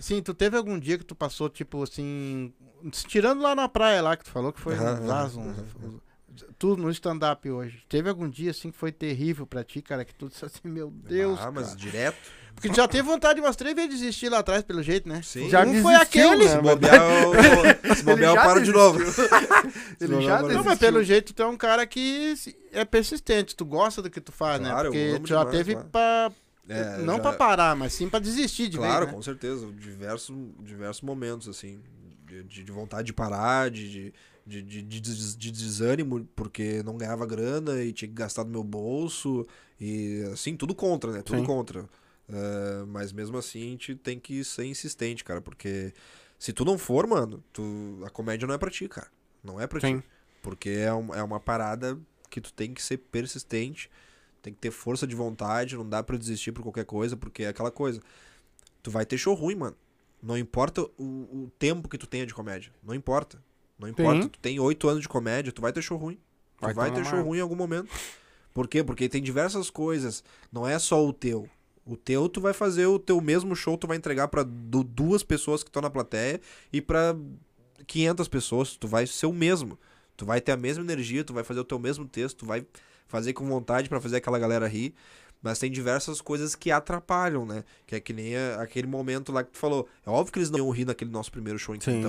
Sim, 0.00 0.20
tu 0.22 0.34
teve 0.34 0.56
algum 0.56 0.78
dia 0.78 0.98
que 0.98 1.04
tu 1.04 1.14
passou, 1.14 1.48
tipo, 1.48 1.82
assim... 1.82 2.52
Tirando 3.06 3.40
lá 3.42 3.54
na 3.54 3.68
praia 3.68 4.02
lá, 4.02 4.16
que 4.16 4.24
tu 4.24 4.30
falou 4.30 4.52
que 4.52 4.60
foi 4.60 4.74
Aham, 4.74 5.00
um 5.00 5.06
vaso, 5.06 5.40
aham, 5.40 5.66
um- 5.82 6.00
tudo 6.58 6.82
no 6.82 6.90
stand-up 6.90 7.48
hoje. 7.50 7.82
Teve 7.88 8.08
algum 8.08 8.28
dia, 8.28 8.50
assim, 8.50 8.70
que 8.70 8.76
foi 8.78 8.92
terrível 8.92 9.46
pra 9.46 9.62
ti, 9.64 9.80
cara? 9.82 10.04
Que 10.04 10.14
tu 10.14 10.28
disse 10.28 10.44
assim, 10.44 10.60
meu 10.64 10.90
Deus, 10.90 11.38
ah, 11.40 11.50
mas 11.50 11.66
cara. 11.68 11.78
direto. 11.78 12.16
Porque 12.54 12.70
tu 12.70 12.76
já 12.76 12.88
teve 12.88 13.02
vontade 13.02 13.38
umas 13.38 13.54
três 13.54 13.74
vezes 13.74 13.90
de 13.90 13.96
desistir 13.98 14.30
lá 14.30 14.38
atrás, 14.38 14.62
pelo 14.62 14.82
jeito, 14.82 15.06
né? 15.08 15.20
Sim. 15.22 15.48
Já 15.50 15.60
um 15.64 15.82
foi 15.82 15.92
desistiu, 15.92 16.00
aquele... 16.30 16.44
né? 16.44 16.50
Se 16.56 16.60
bobear, 16.62 16.94
eu, 16.96 17.34
se 17.96 18.02
bobear, 18.02 18.30
eu 18.34 18.36
paro 18.42 18.62
de 18.62 18.72
novo. 18.72 18.98
Ele 19.02 19.10
Se 19.10 19.22
já 19.22 19.36
bobear, 19.38 20.22
eu 20.22 20.28
paro 20.30 20.48
de 20.48 20.54
Não, 20.54 20.64
mas 20.64 20.78
pelo 20.78 21.02
jeito 21.04 21.34
tu 21.34 21.42
é 21.42 21.46
um 21.46 21.56
cara 21.56 21.86
que 21.86 22.34
é 22.72 22.84
persistente, 22.84 23.54
tu 23.54 23.64
gosta 23.64 24.00
do 24.00 24.08
que 24.10 24.20
tu 24.20 24.32
faz, 24.32 24.60
né? 24.60 24.70
Claro, 24.70 24.88
eu 24.88 24.92
Porque 24.92 25.20
tu 25.20 25.28
já 25.28 25.38
demais, 25.40 25.56
teve 25.56 25.72
claro. 25.74 25.88
pra. 25.90 26.32
É, 26.68 26.96
não 26.98 27.16
já- 27.16 27.22
pra 27.22 27.32
parar, 27.34 27.76
mas 27.76 27.92
sim 27.92 28.08
pra 28.08 28.18
desistir 28.18 28.68
de 28.68 28.76
Claro, 28.78 29.00
vez, 29.00 29.06
né? 29.08 29.12
com 29.14 29.22
certeza. 29.22 29.66
Diversos, 29.72 30.36
diversos 30.60 31.02
momentos, 31.02 31.48
assim. 31.48 31.80
De, 32.26 32.42
de- 32.42 32.64
de 32.64 32.72
vontade 32.72 33.06
de 33.06 33.12
parar, 33.12 33.70
de, 33.70 33.88
de, 33.90 34.14
de, 34.46 34.62
de, 34.62 34.82
de 34.82 35.00
de 35.36 35.50
desânimo, 35.50 36.24
porque 36.36 36.82
não 36.84 36.96
ganhava 36.96 37.26
grana 37.26 37.82
e 37.82 37.92
tinha 37.92 38.08
que 38.08 38.14
gastar 38.14 38.44
do 38.44 38.50
meu 38.50 38.62
bolso. 38.62 39.46
E 39.80 40.22
assim, 40.32 40.56
tudo 40.56 40.74
contra, 40.74 41.10
né? 41.12 41.22
Tudo 41.22 41.40
Sim. 41.40 41.44
contra. 41.46 41.88
É, 42.28 42.84
mas 42.86 43.12
mesmo 43.12 43.36
assim, 43.38 43.60
a 43.60 43.70
gente 43.70 43.94
tem 43.96 44.18
que 44.18 44.42
ser 44.44 44.64
insistente, 44.64 45.24
cara. 45.24 45.40
Porque 45.40 45.92
se 46.38 46.52
tu 46.52 46.64
não 46.64 46.78
for, 46.78 47.06
mano, 47.06 47.42
tu, 47.52 48.00
a 48.04 48.10
comédia 48.10 48.46
não 48.46 48.54
é 48.54 48.58
pra 48.58 48.70
ti, 48.70 48.88
cara. 48.88 49.08
Não 49.42 49.60
é 49.60 49.66
pra 49.66 49.80
Sim. 49.80 49.98
ti. 50.00 50.06
Porque 50.42 50.70
é, 50.70 50.92
um- 50.94 51.14
é 51.14 51.22
uma 51.22 51.40
parada 51.40 51.98
que 52.30 52.40
tu 52.40 52.52
tem 52.52 52.72
que 52.72 52.82
ser 52.82 52.98
persistente, 52.98 53.90
tem 54.42 54.52
que 54.52 54.60
ter 54.60 54.70
força 54.70 55.06
de 55.06 55.14
vontade, 55.16 55.76
não 55.76 55.88
dá 55.88 56.02
pra 56.02 56.16
desistir 56.16 56.52
por 56.52 56.62
qualquer 56.62 56.84
coisa, 56.84 57.16
porque 57.16 57.42
é 57.42 57.48
aquela 57.48 57.70
coisa. 57.70 58.00
Tu 58.82 58.90
vai 58.90 59.04
ter 59.04 59.18
show 59.18 59.34
ruim, 59.34 59.56
mano. 59.56 59.76
Não 60.22 60.38
importa 60.38 60.82
o, 60.82 61.02
o 61.02 61.52
tempo 61.58 61.88
que 61.88 61.98
tu 61.98 62.06
tenha 62.06 62.24
de 62.26 62.32
comédia. 62.34 62.72
Não 62.82 62.94
importa. 62.94 63.42
Não 63.78 63.88
importa. 63.88 64.28
Tu 64.28 64.38
tem 64.38 64.58
oito 64.60 64.88
anos 64.88 65.02
de 65.02 65.08
comédia, 65.08 65.52
tu 65.52 65.60
vai 65.62 65.72
ter 65.72 65.82
show 65.82 65.96
ruim. 65.98 66.14
Tu 66.58 66.62
Vai 66.62 66.74
vai, 66.74 66.90
tomar 66.90 67.02
ter 67.04 67.10
show 67.10 67.22
ruim 67.22 67.38
em 67.38 67.42
algum 67.42 67.56
momento. 67.56 67.88
Por 68.54 68.66
quê? 68.66 68.82
Porque 68.82 69.08
tem 69.08 69.22
diversas 69.22 69.68
coisas. 69.68 70.24
Não 70.50 70.66
é 70.66 70.78
só 70.78 71.04
o 71.06 71.12
teu. 71.12 71.48
O 71.84 71.96
teu, 71.96 72.28
tu 72.28 72.40
vai 72.40 72.52
fazer 72.52 72.86
o 72.86 72.98
teu 72.98 73.20
mesmo 73.20 73.54
show, 73.54 73.76
tu 73.76 73.86
vai 73.86 73.96
entregar 73.96 74.28
pra 74.28 74.42
du- 74.42 74.82
duas 74.82 75.22
pessoas 75.22 75.62
que 75.62 75.68
estão 75.68 75.82
na 75.82 75.90
plateia 75.90 76.40
e 76.72 76.80
pra 76.80 77.14
500 77.86 78.28
pessoas. 78.28 78.76
Tu 78.76 78.88
vai 78.88 79.06
ser 79.06 79.26
o 79.26 79.32
mesmo. 79.32 79.78
Tu 80.16 80.24
vai 80.24 80.40
ter 80.40 80.52
a 80.52 80.56
mesma 80.56 80.82
energia, 80.82 81.22
tu 81.22 81.34
vai 81.34 81.44
fazer 81.44 81.60
o 81.60 81.64
teu 81.64 81.78
mesmo 81.78 82.06
texto, 82.08 82.38
tu 82.38 82.46
vai 82.46 82.66
fazer 83.06 83.34
com 83.34 83.46
vontade 83.46 83.88
pra 83.88 84.00
fazer 84.00 84.16
aquela 84.16 84.38
galera 84.38 84.66
rir. 84.66 84.94
Mas 85.42 85.58
tem 85.58 85.70
diversas 85.70 86.20
coisas 86.22 86.54
que 86.54 86.70
atrapalham, 86.70 87.44
né? 87.44 87.62
Que 87.86 87.96
é 87.96 88.00
que 88.00 88.12
nem 88.14 88.34
a- 88.36 88.62
aquele 88.62 88.86
momento 88.86 89.30
lá 89.30 89.44
que 89.44 89.50
tu 89.52 89.58
falou. 89.58 89.86
É 90.04 90.10
óbvio 90.10 90.32
que 90.32 90.38
eles 90.38 90.50
não 90.50 90.58
iam 90.58 90.70
rir 90.70 90.86
naquele 90.86 91.10
nosso 91.10 91.30
primeiro 91.30 91.58
show 91.58 91.74
em 91.74 91.80
Sim. 91.80 92.00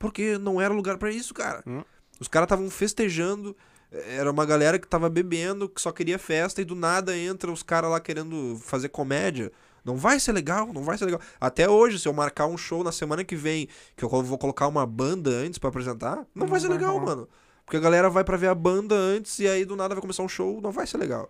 Porque 0.00 0.36
não 0.38 0.60
era 0.60 0.74
lugar 0.74 0.96
pra 0.98 1.12
isso, 1.12 1.32
cara. 1.34 1.62
Hum. 1.66 1.84
Os 2.18 2.26
caras 2.26 2.46
estavam 2.46 2.68
festejando. 2.70 3.54
Era 3.92 4.30
uma 4.30 4.46
galera 4.46 4.78
que 4.78 4.88
tava 4.88 5.08
bebendo, 5.10 5.68
que 5.68 5.80
só 5.80 5.92
queria 5.92 6.18
festa, 6.18 6.62
e 6.62 6.64
do 6.64 6.74
nada 6.74 7.16
entra 7.16 7.52
os 7.52 7.62
caras 7.62 7.90
lá 7.90 8.00
querendo 8.00 8.58
fazer 8.62 8.88
comédia. 8.88 9.52
Não 9.84 9.96
vai 9.96 10.18
ser 10.18 10.32
legal, 10.32 10.72
não 10.72 10.82
vai 10.82 10.96
ser 10.96 11.04
legal. 11.04 11.20
Até 11.40 11.68
hoje, 11.68 11.98
se 11.98 12.08
eu 12.08 12.12
marcar 12.12 12.46
um 12.46 12.56
show 12.56 12.82
na 12.82 12.92
semana 12.92 13.24
que 13.24 13.36
vem, 13.36 13.68
que 13.96 14.04
eu 14.04 14.08
vou 14.08 14.38
colocar 14.38 14.66
uma 14.68 14.86
banda 14.86 15.30
antes 15.30 15.58
pra 15.58 15.68
apresentar, 15.68 16.16
não, 16.16 16.24
Não 16.34 16.46
vai 16.46 16.60
ser 16.60 16.68
vai 16.68 16.76
legal, 16.78 16.92
rolar. 16.94 17.06
mano. 17.06 17.28
Porque 17.66 17.76
a 17.76 17.80
galera 17.80 18.08
vai 18.10 18.24
pra 18.24 18.36
ver 18.36 18.48
a 18.48 18.54
banda 18.54 18.94
antes 18.94 19.38
e 19.38 19.46
aí 19.46 19.64
do 19.64 19.76
nada 19.76 19.94
vai 19.94 20.00
começar 20.00 20.22
um 20.22 20.28
show, 20.28 20.60
não 20.60 20.70
vai 20.72 20.86
ser 20.86 20.96
legal. 20.98 21.28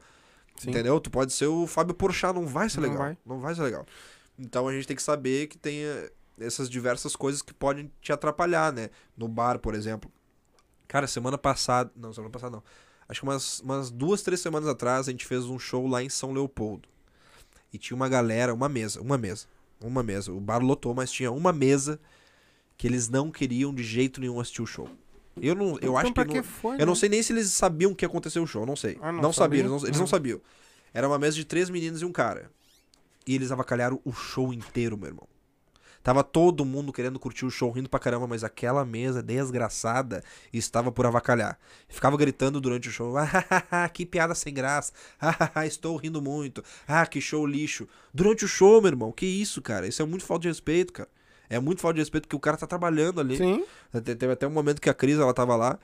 Sim. 0.57 0.71
Entendeu? 0.71 1.01
Tu 1.01 1.11
pode 1.11 1.33
ser 1.33 1.47
o 1.47 1.67
Fábio 1.67 1.95
Porchat, 1.95 2.35
não 2.35 2.47
vai 2.47 2.69
ser 2.69 2.81
Não 2.81 2.89
legal. 2.89 2.99
vai. 3.03 3.19
Não 3.27 3.41
vai 3.41 3.55
ser 3.55 3.63
legal. 3.63 3.85
Então 4.39 4.67
a 4.69 4.73
gente 4.73 4.87
tem 4.87 4.97
que 4.97 5.03
saber 5.03 5.47
que 5.47 5.57
tem 5.59 5.85
eh, 5.85 6.11
essas 6.41 6.69
diversas 6.69 7.15
coisas 7.15 7.43
que 7.43 7.53
podem 7.55 7.91
te 8.01 8.13
atrapalhar, 8.13 8.73
né? 8.73 8.91
No 9.17 9.29
bar, 9.29 9.59
por 9.59 9.75
exemplo. 9.75 10.11
Cara, 10.89 11.07
semana 11.07 11.39
passada. 11.39 11.91
Não, 11.97 12.13
semana 12.13 12.33
passada 12.33 12.57
não. 12.57 12.63
Acho 13.09 13.21
que 13.21 13.27
umas, 13.27 13.61
umas 13.61 13.91
duas, 13.91 14.23
três 14.23 14.41
semanas 14.41 14.69
atrás 14.69 15.09
a 15.09 15.11
gente 15.11 15.27
fez 15.27 15.45
um 15.45 15.59
show 15.59 15.87
lá 15.87 16.03
em 16.03 16.09
São 16.09 16.33
Leopoldo. 16.33 16.89
E 17.73 17.79
tinha 17.79 17.95
uma 17.97 18.09
galera, 18.09 18.53
uma 18.55 18.69
mesa, 18.69 19.01
uma 19.01 19.17
mesa. 19.19 19.47
Uma 19.81 20.03
mesa. 20.03 20.33
O 20.33 20.41
bar 20.41 20.63
lotou, 20.63 20.95
mas 20.95 21.11
tinha 21.11 21.31
uma 21.31 21.53
mesa 21.53 21.99
que 22.77 22.87
eles 22.87 23.09
não 23.09 23.31
queriam 23.31 23.75
de 23.75 23.83
jeito 23.83 24.21
nenhum 24.21 24.41
assistir 24.41 24.63
o 24.63 24.67
show. 24.67 24.89
Eu 25.41 25.55
não, 25.55 25.69
eu 25.73 25.77
Então, 25.77 25.97
acho 25.97 26.07
que, 26.09 26.15
pra 26.15 26.25
não- 26.25 26.33
que 26.35 26.43
foi, 26.43 26.75
eu 26.81 26.87
não 26.87 26.93
né? 26.95 26.99
sei 26.99 27.09
nem 27.09 27.23
se 27.23 27.33
eles 27.33 27.51
sabiam 27.53 27.95
que 27.95 28.05
ia 28.05 28.09
acontecer 28.09 28.41
o 28.41 28.47
show, 28.47 28.67
não 28.67 28.75
sei. 28.77 28.99
Ah, 29.01 29.13
não 29.13 29.23
não 29.23 29.33
sabiam, 29.33 29.35
sabia? 29.35 29.61
eles, 29.61 29.71
não, 29.83 29.89
eles 29.89 30.01
não 30.01 30.07
sabiam. 30.07 30.41
Era 30.93 31.07
uma 31.09 31.19
mesa 31.19 31.37
de 31.37 31.45
três 31.45 31.71
meninos 31.71 32.03
e 32.03 32.05
um 32.05 32.13
cara. 32.13 32.51
E 33.27 33.35
eles 33.35 33.53
avacalharam 33.53 34.01
o 34.05 34.13
show 34.13 34.53
inteiro, 34.53 34.97
meu 34.99 35.07
irmão. 35.09 35.29
Tava 36.03 36.25
todo 36.25 36.65
mundo 36.65 36.93
querendo 36.93 37.19
curtir 37.19 37.45
o 37.45 37.51
show, 37.51 37.71
rindo 37.71 37.89
pra 37.89 38.01
caramba, 38.01 38.27
mas 38.27 38.43
aquela 38.43 38.85
mesa 38.87 39.23
desgraçada 39.23 40.25
estava 40.53 40.91
por 40.91 41.05
avacalhar. 41.05 41.59
Ficava 41.89 42.17
gritando 42.17 42.59
durante 42.61 42.89
o 42.89 42.93
show: 42.93 43.15
ah, 43.71 43.89
que 43.93 44.07
piada 44.07 44.35
sem 44.35 44.55
graça, 44.55 44.93
ah, 45.21 45.67
estou 45.67 45.97
rindo 45.97 46.23
muito, 46.23 46.65
ah, 46.89 47.05
que 47.07 47.21
show 47.21 47.47
lixo. 47.47 47.87
Durante 48.15 48.45
o 48.45 48.49
show, 48.49 48.81
meu 48.81 48.89
irmão, 48.91 49.13
que 49.13 49.27
isso, 49.27 49.61
cara? 49.61 49.87
Isso 49.87 50.01
é 50.01 50.05
muito 50.07 50.25
falta 50.25 50.43
de 50.43 50.49
respeito, 50.49 50.93
cara. 50.93 51.09
É 51.51 51.59
muito 51.61 51.81
falta 51.83 51.95
de 51.97 52.01
respeito 52.01 52.25
porque 52.29 52.37
o 52.37 52.41
cara 52.41 52.57
tá 52.57 52.67
trabalhando 52.67 53.21
ali. 53.21 53.37
Sim. 53.37 53.65
Te- 54.03 54.15
Teve 54.15 54.33
até 54.33 54.47
um 54.47 54.51
momento 54.51 54.81
que 54.81 54.89
a 54.89 54.95
Cris, 54.95 55.19
ela 55.19 55.35
tava 55.35 55.55
lá 55.57 55.79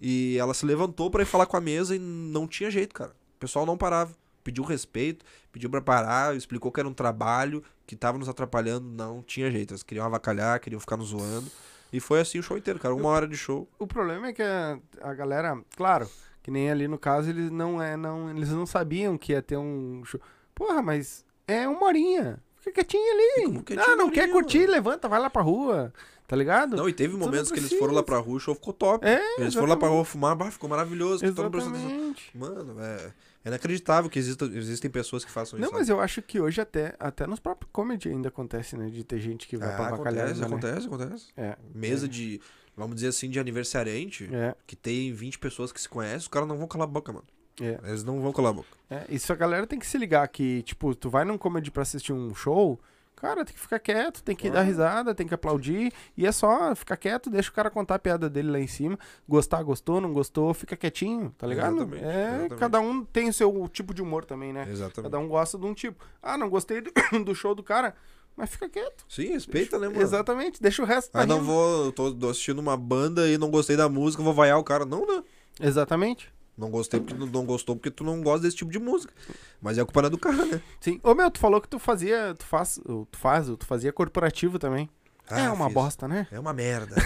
e 0.00 0.36
ela 0.38 0.54
se 0.54 0.64
levantou 0.66 1.10
pra 1.10 1.22
ir 1.22 1.26
falar 1.26 1.46
com 1.46 1.56
a 1.56 1.60
mesa 1.60 1.96
e 1.96 1.98
não 1.98 2.46
tinha 2.46 2.70
jeito, 2.70 2.94
cara. 2.94 3.10
O 3.36 3.38
pessoal 3.40 3.64
não 3.66 3.76
parava. 3.76 4.12
Pediu 4.42 4.64
respeito, 4.64 5.24
pediu 5.52 5.68
pra 5.68 5.80
parar, 5.80 6.34
explicou 6.36 6.72
que 6.72 6.80
era 6.80 6.88
um 6.88 6.94
trabalho, 6.94 7.62
que 7.86 7.96
tava 7.96 8.18
nos 8.18 8.28
atrapalhando, 8.28 8.88
não 8.88 9.22
tinha 9.22 9.50
jeito. 9.50 9.72
Eles 9.72 9.82
queriam 9.82 10.06
avacalhar, 10.06 10.60
queriam 10.60 10.80
ficar 10.80 10.96
nos 10.96 11.08
zoando. 11.08 11.50
E 11.92 12.00
foi 12.00 12.20
assim 12.20 12.38
o 12.38 12.42
show 12.42 12.56
inteiro, 12.56 12.78
cara. 12.78 12.94
Uma 12.94 13.08
hora 13.08 13.26
de 13.26 13.36
show. 13.36 13.68
O 13.78 13.86
problema 13.86 14.28
é 14.28 14.32
que 14.32 14.42
a, 14.42 14.78
a 15.00 15.14
galera, 15.14 15.58
claro, 15.76 16.08
que 16.42 16.50
nem 16.50 16.70
ali 16.70 16.86
no 16.86 16.98
caso, 16.98 17.30
eles 17.30 17.50
não 17.50 17.82
é, 17.82 17.96
não, 17.96 18.30
eles 18.30 18.50
não 18.50 18.66
sabiam 18.66 19.16
que 19.16 19.32
ia 19.32 19.42
ter 19.42 19.56
um 19.56 20.02
show. 20.04 20.20
Porra, 20.54 20.82
mas 20.82 21.24
é 21.46 21.66
uma 21.66 21.86
horinha. 21.86 22.42
Fica 22.60 22.84
quietinho 22.84 23.12
ali. 23.12 23.58
Fica 23.58 23.82
ah, 23.82 23.96
não 23.96 24.06
uma 24.06 24.12
quer 24.12 24.30
curtir, 24.30 24.60
mano. 24.60 24.72
levanta, 24.72 25.08
vai 25.08 25.20
lá 25.20 25.30
pra 25.30 25.42
rua. 25.42 25.92
Tá 26.26 26.36
ligado? 26.36 26.76
Não, 26.76 26.86
e 26.86 26.92
teve 26.92 27.16
momentos 27.16 27.48
não 27.48 27.54
que 27.54 27.60
eles 27.60 27.72
foram 27.78 27.94
lá 27.94 28.02
pra 28.02 28.18
rua, 28.18 28.36
o 28.36 28.40
show 28.40 28.54
ficou 28.54 28.74
top. 28.74 29.06
É, 29.06 29.40
eles 29.40 29.54
foram 29.54 29.68
lá 29.68 29.76
pra 29.76 29.86
exatamente. 29.86 29.94
rua 29.94 30.04
fumar, 30.04 30.36
bah, 30.36 30.50
ficou 30.50 30.68
maravilhoso. 30.68 31.24
Exatamente. 31.24 32.36
Mano, 32.36 32.76
é, 32.78 33.12
é 33.44 33.48
inacreditável 33.48 34.10
que 34.10 34.18
exista, 34.18 34.44
existem 34.46 34.90
pessoas 34.90 35.24
que 35.24 35.30
façam 35.30 35.58
Não, 35.58 35.66
isso. 35.68 35.74
mas 35.74 35.88
eu 35.88 36.00
acho 36.00 36.20
que 36.22 36.40
hoje 36.40 36.60
até, 36.60 36.94
até 36.98 37.26
nos 37.26 37.38
próprios 37.40 37.70
comedy 37.72 38.08
ainda 38.08 38.28
acontece, 38.28 38.76
né? 38.76 38.88
De 38.90 39.04
ter 39.04 39.18
gente 39.20 39.46
que 39.46 39.56
vai 39.56 39.74
pra 39.74 39.84
Ah, 39.84 39.88
avacalhar. 39.88 40.24
acontece, 40.26 40.44
ainda, 40.44 40.48
né? 40.48 40.66
acontece, 40.66 40.86
acontece. 40.86 41.26
É. 41.36 41.56
Mesa 41.74 42.08
de, 42.08 42.40
vamos 42.76 42.96
dizer 42.96 43.08
assim, 43.08 43.30
de 43.30 43.38
aniversariante, 43.38 44.28
É, 44.32 44.54
que 44.66 44.74
tem 44.76 45.12
20 45.12 45.38
pessoas 45.38 45.70
que 45.72 45.80
se 45.80 45.88
conhecem, 45.88 46.18
os 46.18 46.28
caras 46.28 46.48
não 46.48 46.56
vão 46.58 46.66
calar 46.66 46.86
a 46.88 46.90
boca, 46.90 47.12
mano. 47.12 47.26
é. 47.60 47.78
Eles 47.84 48.04
não 48.04 48.20
vão 48.20 48.32
calar 48.32 48.50
a 48.50 48.54
boca. 48.54 48.68
É, 48.90 49.04
isso 49.08 49.32
a 49.32 49.36
galera 49.36 49.66
tem 49.66 49.78
que 49.78 49.86
se 49.86 49.98
ligar 49.98 50.26
que, 50.28 50.62
tipo, 50.62 50.94
tu 50.94 51.08
vai 51.10 51.24
num 51.24 51.36
comedy 51.38 51.70
pra 51.70 51.82
assistir 51.82 52.12
um 52.12 52.34
show, 52.34 52.78
cara, 53.20 53.44
tem 53.44 53.54
que 53.54 53.60
ficar 53.60 53.78
quieto, 53.78 54.22
tem 54.22 54.34
que 54.36 54.50
dar 54.50 54.62
risada, 54.62 55.14
tem 55.14 55.26
que 55.26 55.34
aplaudir, 55.34 55.92
e 56.16 56.26
é 56.26 56.32
só 56.32 56.74
ficar 56.74 56.96
quieto, 56.96 57.28
deixa 57.30 57.50
o 57.50 57.52
cara 57.52 57.70
contar 57.70 57.96
a 57.96 57.98
piada 57.98 58.28
dele 58.30 58.50
lá 58.50 58.58
em 58.60 58.66
cima, 58.66 58.98
gostar, 59.28 59.62
gostou, 59.62 60.00
não 60.00 60.12
gostou, 60.12 60.52
fica 60.54 60.76
quietinho, 60.76 61.34
tá 61.36 61.46
ligado? 61.46 61.76
Exatamente, 61.76 62.04
é, 62.04 62.28
exatamente. 62.28 62.54
cada 62.56 62.80
um 62.80 63.04
tem 63.04 63.28
o 63.28 63.32
seu 63.32 63.68
tipo 63.68 63.92
de 63.92 64.02
humor 64.02 64.24
também, 64.24 64.52
né? 64.52 64.66
Exatamente. 64.70 65.02
Cada 65.02 65.18
um 65.18 65.28
gosta 65.28 65.58
de 65.58 65.66
um 65.66 65.74
tipo. 65.74 66.04
Ah, 66.22 66.38
não 66.38 66.48
gostei 66.48 66.80
do, 66.80 66.90
do 67.24 67.34
show 67.34 67.54
do 67.54 67.62
cara, 67.62 67.94
mas 68.36 68.50
fica 68.50 68.68
quieto. 68.68 69.04
Sim, 69.08 69.32
respeita, 69.32 69.78
né, 69.78 69.88
mano? 69.88 70.00
Exatamente, 70.00 70.62
deixa 70.62 70.82
o 70.82 70.84
resto 70.84 71.10
tá 71.12 71.20
Ah, 71.22 71.26
não 71.26 71.36
rindo. 71.38 71.46
vou. 71.46 71.92
Tô, 71.92 72.12
tô 72.12 72.28
assistindo 72.28 72.58
uma 72.60 72.76
banda 72.76 73.28
e 73.28 73.36
não 73.36 73.50
gostei 73.50 73.76
da 73.76 73.88
música, 73.88 74.22
vou 74.22 74.32
vaiar 74.34 74.58
o 74.58 74.64
cara. 74.64 74.84
Não, 74.84 75.04
né? 75.06 75.22
Exatamente. 75.60 76.32
Não 76.58 76.70
gostei 76.70 76.98
porque 76.98 77.14
não, 77.14 77.26
não 77.26 77.46
gostou 77.46 77.76
porque 77.76 77.90
tu 77.90 78.02
não 78.02 78.20
gosta 78.20 78.40
desse 78.42 78.56
tipo 78.56 78.70
de 78.72 78.80
música. 78.80 79.14
Mas 79.62 79.78
é 79.78 79.80
a 79.80 79.84
culpa 79.84 80.04
é 80.04 80.10
do 80.10 80.18
cara, 80.18 80.44
né? 80.44 80.60
Sim. 80.80 80.98
Ô 81.04 81.14
meu, 81.14 81.30
tu 81.30 81.38
falou 81.38 81.60
que 81.60 81.68
tu 81.68 81.78
fazia, 81.78 82.34
tu 82.36 82.44
faz, 82.44 82.80
tu 82.84 83.06
faz, 83.18 83.46
tu 83.46 83.64
fazia 83.64 83.92
corporativo 83.92 84.58
também. 84.58 84.90
é 85.30 85.42
Ah, 85.42 85.52
uma 85.52 85.66
fiz. 85.66 85.74
bosta, 85.74 86.08
né? 86.08 86.26
É 86.32 86.38
uma 86.40 86.52
merda. 86.52 86.96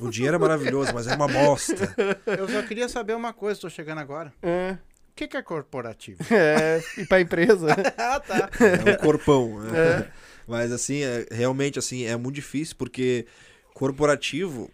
o 0.00 0.08
dinheiro 0.08 0.36
é 0.36 0.38
maravilhoso, 0.38 0.94
mas 0.94 1.06
é 1.06 1.14
uma 1.14 1.28
bosta. 1.28 1.94
Eu 2.26 2.48
só 2.48 2.62
queria 2.62 2.88
saber 2.88 3.14
uma 3.14 3.34
coisa, 3.34 3.60
tô 3.60 3.68
chegando 3.68 3.98
agora. 3.98 4.32
É. 4.42 4.78
O 5.10 5.14
que, 5.16 5.28
que 5.28 5.36
é 5.36 5.42
corporativo? 5.42 6.18
É, 6.30 6.82
e 6.98 7.04
pra 7.06 7.20
empresa. 7.20 7.68
ah, 7.98 8.18
tá. 8.20 8.48
É 8.86 8.92
um 8.92 8.96
corpão. 8.96 9.60
né? 9.60 10.10
Mas 10.48 10.72
assim, 10.72 11.02
é, 11.02 11.26
realmente 11.30 11.78
assim, 11.78 12.04
é 12.04 12.16
muito 12.16 12.34
difícil 12.36 12.76
porque 12.78 13.26
corporativo 13.74 14.70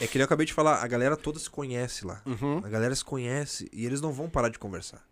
é 0.00 0.06
que 0.06 0.18
eu 0.18 0.24
acabei 0.24 0.46
de 0.46 0.52
falar, 0.52 0.82
a 0.82 0.86
galera 0.86 1.16
toda 1.16 1.38
se 1.38 1.48
conhece 1.48 2.06
lá. 2.06 2.22
Uhum. 2.26 2.58
A 2.64 2.68
galera 2.68 2.94
se 2.94 3.04
conhece 3.04 3.68
e 3.72 3.86
eles 3.86 4.00
não 4.00 4.12
vão 4.12 4.28
parar 4.28 4.48
de 4.48 4.58
conversar. 4.58 5.02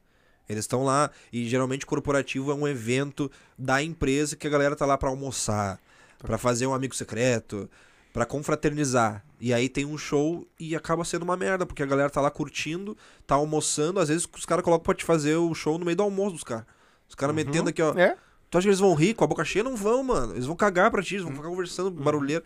Eles 0.48 0.64
estão 0.64 0.84
lá 0.84 1.10
e 1.32 1.48
geralmente 1.48 1.86
corporativo 1.86 2.50
é 2.50 2.54
um 2.54 2.68
evento 2.68 3.30
da 3.58 3.82
empresa 3.82 4.36
que 4.36 4.46
a 4.46 4.50
galera 4.50 4.76
tá 4.76 4.84
lá 4.84 4.98
pra 4.98 5.08
almoçar, 5.08 5.80
pra 6.18 6.36
fazer 6.36 6.66
um 6.66 6.74
amigo 6.74 6.94
secreto, 6.94 7.68
pra 8.12 8.26
confraternizar. 8.26 9.24
E 9.40 9.52
aí 9.54 9.68
tem 9.68 9.84
um 9.84 9.96
show 9.96 10.46
e 10.60 10.76
acaba 10.76 11.04
sendo 11.04 11.22
uma 11.22 11.36
merda, 11.36 11.64
porque 11.64 11.82
a 11.82 11.86
galera 11.86 12.10
tá 12.10 12.20
lá 12.20 12.30
curtindo, 12.30 12.96
tá 13.26 13.34
almoçando, 13.34 14.00
às 14.00 14.08
vezes 14.08 14.28
os 14.36 14.44
caras 14.44 14.64
colocam 14.64 14.84
pra 14.84 14.94
te 14.94 15.04
fazer 15.04 15.36
o 15.36 15.54
show 15.54 15.78
no 15.78 15.84
meio 15.84 15.96
do 15.96 16.02
almoço 16.02 16.32
dos 16.32 16.44
caras. 16.44 16.66
Os 17.08 17.14
caras 17.14 17.34
metendo 17.34 17.70
aqui, 17.70 17.82
ó. 17.82 17.92
É? 17.98 18.16
Tu 18.50 18.58
acha 18.58 18.66
que 18.66 18.68
eles 18.68 18.80
vão 18.80 18.94
rir 18.94 19.14
com 19.14 19.24
a 19.24 19.26
boca 19.26 19.44
cheia? 19.44 19.64
Não 19.64 19.76
vão, 19.76 20.04
mano. 20.04 20.34
Eles 20.34 20.46
vão 20.46 20.54
cagar 20.54 20.90
pra 20.90 21.02
ti, 21.02 21.14
eles 21.14 21.24
vão 21.24 21.34
ficar 21.34 21.48
conversando 21.48 21.90
barulheiro. 21.90 22.44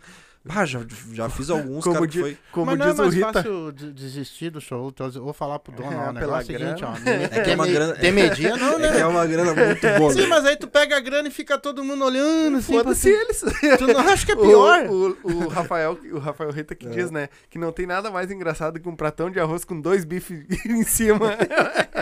Ah, 0.49 0.65
já, 0.65 0.81
já 1.13 1.29
fiz 1.29 1.49
alguns, 1.51 1.85
Como, 1.85 1.97
cara, 1.97 2.07
que 2.09 2.21
foi... 2.21 2.39
como 2.53 2.67
Mas 2.67 2.79
não 2.79 2.87
é 2.87 2.91
diz 2.91 2.99
o 2.99 3.03
mais 3.03 3.15
Rita. 3.15 3.33
fácil 3.33 3.73
de- 3.73 3.93
desistir 3.93 4.51
do 4.51 4.61
show. 4.61 4.93
eu 5.15 5.23
vou 5.25 5.33
falar 5.33 5.59
pro 5.59 5.73
dono, 5.73 5.93
É, 5.93 5.97
ó, 5.97 5.99
o 5.99 6.03
pela 6.05 6.13
negócio 6.21 6.53
é 6.53 6.57
o 6.57 6.59
seguinte, 6.61 6.85
ó. 6.85 6.93
grana. 6.93 7.29
É 7.33 7.41
que 7.43 7.51
é 7.51 7.55
uma 7.55 7.67
grana- 7.67 7.93
Demedia 7.95 8.57
não, 8.57 8.73
É 8.73 8.75
que 8.75 8.95
né? 8.95 9.01
é 9.01 9.07
uma 9.07 9.27
grana 9.27 9.55
muito 9.55 9.99
boa. 9.99 10.13
Sim, 10.13 10.21
né? 10.23 10.27
mas 10.27 10.45
aí 10.45 10.57
tu 10.57 10.69
pega 10.69 10.97
a 10.97 11.01
grana 11.01 11.29
e 11.29 11.31
fica 11.31 11.59
todo 11.59 11.85
mundo 11.85 12.05
olhando, 12.05 12.59
assim, 12.59 12.73
Foda-se 12.73 13.09
eles. 13.09 13.45
Tu 13.79 13.87
não 13.87 14.01
acha 14.01 14.25
que 14.27 14.33
é 14.33 14.37
pior? 14.37 14.87
O, 14.87 15.17
o, 15.23 15.33
o 15.45 15.49
Rafael, 15.49 15.99
o 16.13 16.19
Rafael 16.19 16.51
Rita 16.51 16.75
que 16.75 16.87
diz, 16.89 17.11
né? 17.11 17.29
Que 17.51 17.59
não 17.59 17.73
tem 17.73 17.87
nada 17.87 18.11
mais 18.11 18.31
engraçado 18.31 18.79
que 18.81 18.89
um 18.89 18.97
pratão 18.97 19.31
de 19.31 19.39
arroz 19.41 19.65
com 19.65 19.81
dois 19.81 20.05
bifes 20.05 20.45
em 20.67 20.83
cima. 20.85 21.33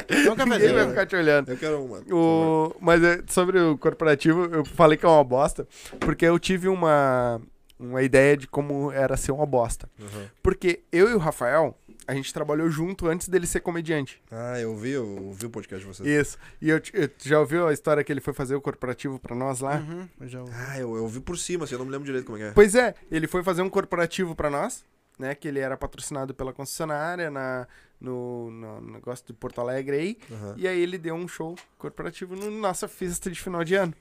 Então, 0.09 0.36
Ninguém 0.47 0.73
vai 0.74 0.89
ficar 0.89 1.06
te 1.06 1.16
olhando. 1.16 1.51
Eu 1.51 1.56
quero 1.56 1.82
um, 1.82 1.89
mano. 1.89 2.05
O, 2.10 2.77
mas 2.81 3.02
é, 3.02 3.20
sobre 3.28 3.59
o 3.60 3.77
corporativo, 3.78 4.44
eu 4.52 4.64
falei 4.64 4.97
que 4.97 5.05
é 5.05 5.09
uma 5.09 5.24
bosta, 5.24 5.66
porque 6.01 6.24
eu 6.24 6.39
tive 6.39 6.68
uma, 6.68 7.40
uma 7.78 8.03
ideia 8.03 8.36
de 8.36 8.47
como 8.47 8.90
era 8.93 9.16
ser 9.16 9.32
uma 9.32 9.44
bosta. 9.47 9.89
Uhum. 9.98 10.27
Porque 10.43 10.82
eu 10.90 11.11
e 11.11 11.15
o 11.15 11.19
Rafael, 11.19 11.77
a 12.07 12.15
gente 12.15 12.32
trabalhou 12.32 12.70
junto 12.70 13.07
antes 13.09 13.28
dele 13.28 13.47
ser 13.47 13.61
comediante. 13.61 14.23
Ah, 14.31 14.59
eu 14.61 14.74
vi, 14.77 14.90
eu 14.93 15.31
vi 15.32 15.47
o 15.47 15.51
podcast 15.51 15.85
de 15.86 15.93
vocês. 15.93 16.09
Isso. 16.09 16.39
E 16.61 16.70
eu, 16.70 16.81
eu- 16.94 17.09
tu 17.09 17.28
já 17.28 17.39
ouviu 17.39 17.66
a 17.69 17.73
história 17.73 18.03
que 18.03 18.12
ele 18.12 18.20
foi 18.20 18.32
fazer 18.32 18.55
o 18.55 18.61
corporativo 18.61 19.19
pra 19.19 19.35
nós 19.35 19.61
lá? 19.61 19.77
Uhum, 19.77 20.09
eu 20.20 20.28
já 20.28 20.40
ouvi. 20.40 20.53
Ah, 20.55 20.78
eu, 20.78 20.97
eu 20.97 21.07
vi 21.09 21.20
por 21.20 21.36
cima, 21.36 21.65
assim, 21.65 21.74
eu 21.74 21.78
não 21.78 21.86
me 21.86 21.93
lembro 21.93 22.07
direito 22.07 22.24
como 22.27 22.39
é 22.39 22.40
que 22.40 22.47
é. 22.48 22.53
Pois 22.53 22.74
é, 22.74 22.94
ele 23.11 23.27
foi 23.27 23.43
fazer 23.43 23.62
um 23.62 23.69
corporativo 23.70 24.35
pra 24.35 24.48
nós, 24.48 24.85
né? 25.19 25.35
Que 25.35 25.48
ele 25.48 25.59
era 25.59 25.77
patrocinado 25.77 26.32
pela 26.35 26.53
concessionária 26.53 27.31
na, 27.31 27.66
no, 28.01 28.51
no 28.51 28.81
negócio 28.93 29.27
de 29.27 29.32
Porto 29.32 29.61
Alegre 29.61 29.97
aí. 29.97 30.19
Aham. 30.32 30.55
E 30.57 30.66
aí 30.69 30.81
ele 30.81 30.97
deu 30.98 31.15
um 31.15 31.27
show 31.28 31.55
corporativo 31.78 32.35
na 32.36 32.51
nossa 32.51 32.86
festa 32.89 33.31
de 33.31 33.40
final 33.40 33.65
de 33.65 33.74
ano. 33.74 33.93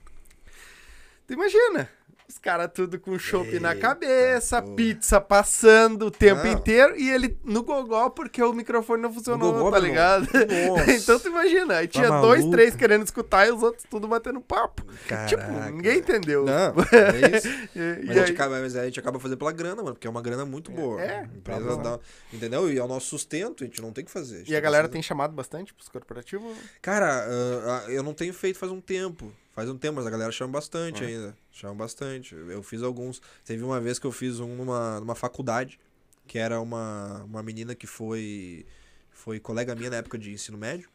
Tu 1.26 1.34
imagina. 1.34 1.88
Os 2.28 2.38
caras 2.38 2.68
tudo 2.74 2.98
com 2.98 3.16
chopp 3.16 3.60
na 3.60 3.76
cabeça, 3.76 4.60
porra. 4.60 4.74
pizza 4.74 5.20
passando 5.20 6.06
o 6.06 6.10
tempo 6.10 6.42
Não. 6.42 6.52
inteiro 6.54 6.98
e 6.98 7.08
ele 7.08 7.38
no 7.44 7.62
gogó 7.62 8.10
porque 8.10 8.42
o 8.42 8.52
microfone 8.52 9.00
não 9.00 9.12
funcionou, 9.12 9.52
gogó, 9.52 9.70
tá 9.70 9.78
ligado? 9.78 10.26
Então 10.90 11.20
tu 11.20 11.28
imagina, 11.28 11.76
aí 11.76 11.86
Tá 11.86 11.92
tinha 12.00 12.20
dois, 12.20 12.44
três 12.46 12.74
querendo 12.74 13.04
escutar 13.04 13.46
e 13.46 13.52
os 13.52 13.62
outros 13.62 13.84
tudo 13.88 14.08
batendo 14.08 14.40
papo. 14.40 14.82
Tipo, 15.28 15.40
Caraca. 15.42 15.70
ninguém 15.70 15.98
entendeu. 15.98 16.44
Não, 16.44 16.74
é 16.90 17.36
isso. 17.36 17.48
E, 17.76 18.06
Mas, 18.06 18.06
e 18.08 18.10
a 18.10 18.14
gente 18.14 18.18
aí, 18.30 18.30
acaba, 18.32 18.60
mas 18.60 18.74
a 18.76 18.84
gente 18.86 18.98
acaba 18.98 19.20
fazendo 19.20 19.38
pela 19.38 19.52
grana, 19.52 19.76
mano, 19.80 19.94
porque 19.94 20.08
é 20.08 20.10
uma 20.10 20.20
grana 20.22 20.44
muito 20.44 20.72
boa. 20.72 21.00
é, 21.00 21.20
A 21.20 21.24
empresa 21.26 21.76
tá 21.76 21.82
dá, 21.82 22.00
entendeu? 22.32 22.68
E 22.72 22.76
é 22.76 22.82
o 22.82 22.88
nosso 22.88 23.06
sustento, 23.06 23.62
a 23.62 23.66
gente 23.68 23.80
não 23.80 23.92
tem 23.92 24.04
que 24.04 24.10
fazer. 24.10 24.38
gente 24.38 24.50
e 24.50 24.56
a 24.56 24.58
tá 24.58 24.62
galera 24.64 24.82
fazendo. 24.82 24.92
tem 24.94 25.02
chamado 25.02 25.32
bastante 25.32 25.72
pros 25.72 25.88
corporativos? 25.88 26.56
Cara, 26.82 27.24
ah, 27.24 27.84
ah, 27.86 27.90
eu 27.90 28.02
não 28.02 28.12
tenho 28.14 28.34
feito 28.34 28.58
faz 28.58 28.72
um 28.72 28.80
tempo. 28.80 29.32
Faz 29.56 29.70
um 29.70 29.78
tempo, 29.78 29.96
mas 29.96 30.06
a 30.06 30.10
galera 30.10 30.30
chama 30.30 30.52
bastante 30.52 31.02
É. 31.02 31.06
ainda. 31.06 31.34
Chama 31.50 31.74
bastante. 31.74 32.34
Eu 32.34 32.62
fiz 32.62 32.82
alguns. 32.82 33.22
Teve 33.42 33.64
uma 33.64 33.80
vez 33.80 33.98
que 33.98 34.06
eu 34.06 34.12
fiz 34.12 34.38
um 34.38 34.54
numa, 34.54 35.00
numa 35.00 35.14
faculdade, 35.14 35.80
que 36.26 36.38
era 36.38 36.60
uma, 36.60 37.24
uma 37.24 37.42
menina 37.42 37.74
que 37.74 37.86
foi, 37.86 38.66
foi 39.10 39.40
colega 39.40 39.74
minha 39.74 39.88
na 39.88 39.96
época 39.96 40.18
de 40.18 40.30
ensino 40.30 40.58
médio. 40.58 40.90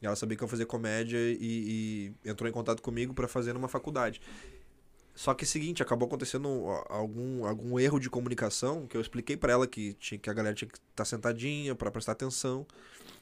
E 0.00 0.06
ela 0.06 0.16
sabia 0.16 0.34
que 0.34 0.42
eu 0.42 0.48
fazia 0.48 0.64
comédia 0.64 1.18
e, 1.18 2.14
e 2.24 2.30
entrou 2.30 2.48
em 2.48 2.52
contato 2.52 2.80
comigo 2.80 3.12
pra 3.12 3.28
fazer 3.28 3.52
numa 3.52 3.68
faculdade. 3.68 4.18
Só 5.14 5.34
que 5.34 5.44
é 5.44 5.46
o 5.46 5.48
seguinte, 5.48 5.82
acabou 5.82 6.06
acontecendo 6.06 6.48
algum, 6.88 7.44
algum 7.44 7.78
erro 7.78 8.00
de 8.00 8.08
comunicação, 8.08 8.86
que 8.86 8.96
eu 8.96 9.00
expliquei 9.02 9.36
pra 9.36 9.52
ela 9.52 9.66
que, 9.66 9.92
tinha, 10.00 10.18
que 10.18 10.30
a 10.30 10.32
galera 10.32 10.54
tinha 10.54 10.68
que 10.70 10.78
estar 10.78 11.04
sentadinha 11.04 11.74
pra 11.74 11.90
prestar 11.90 12.12
atenção. 12.12 12.66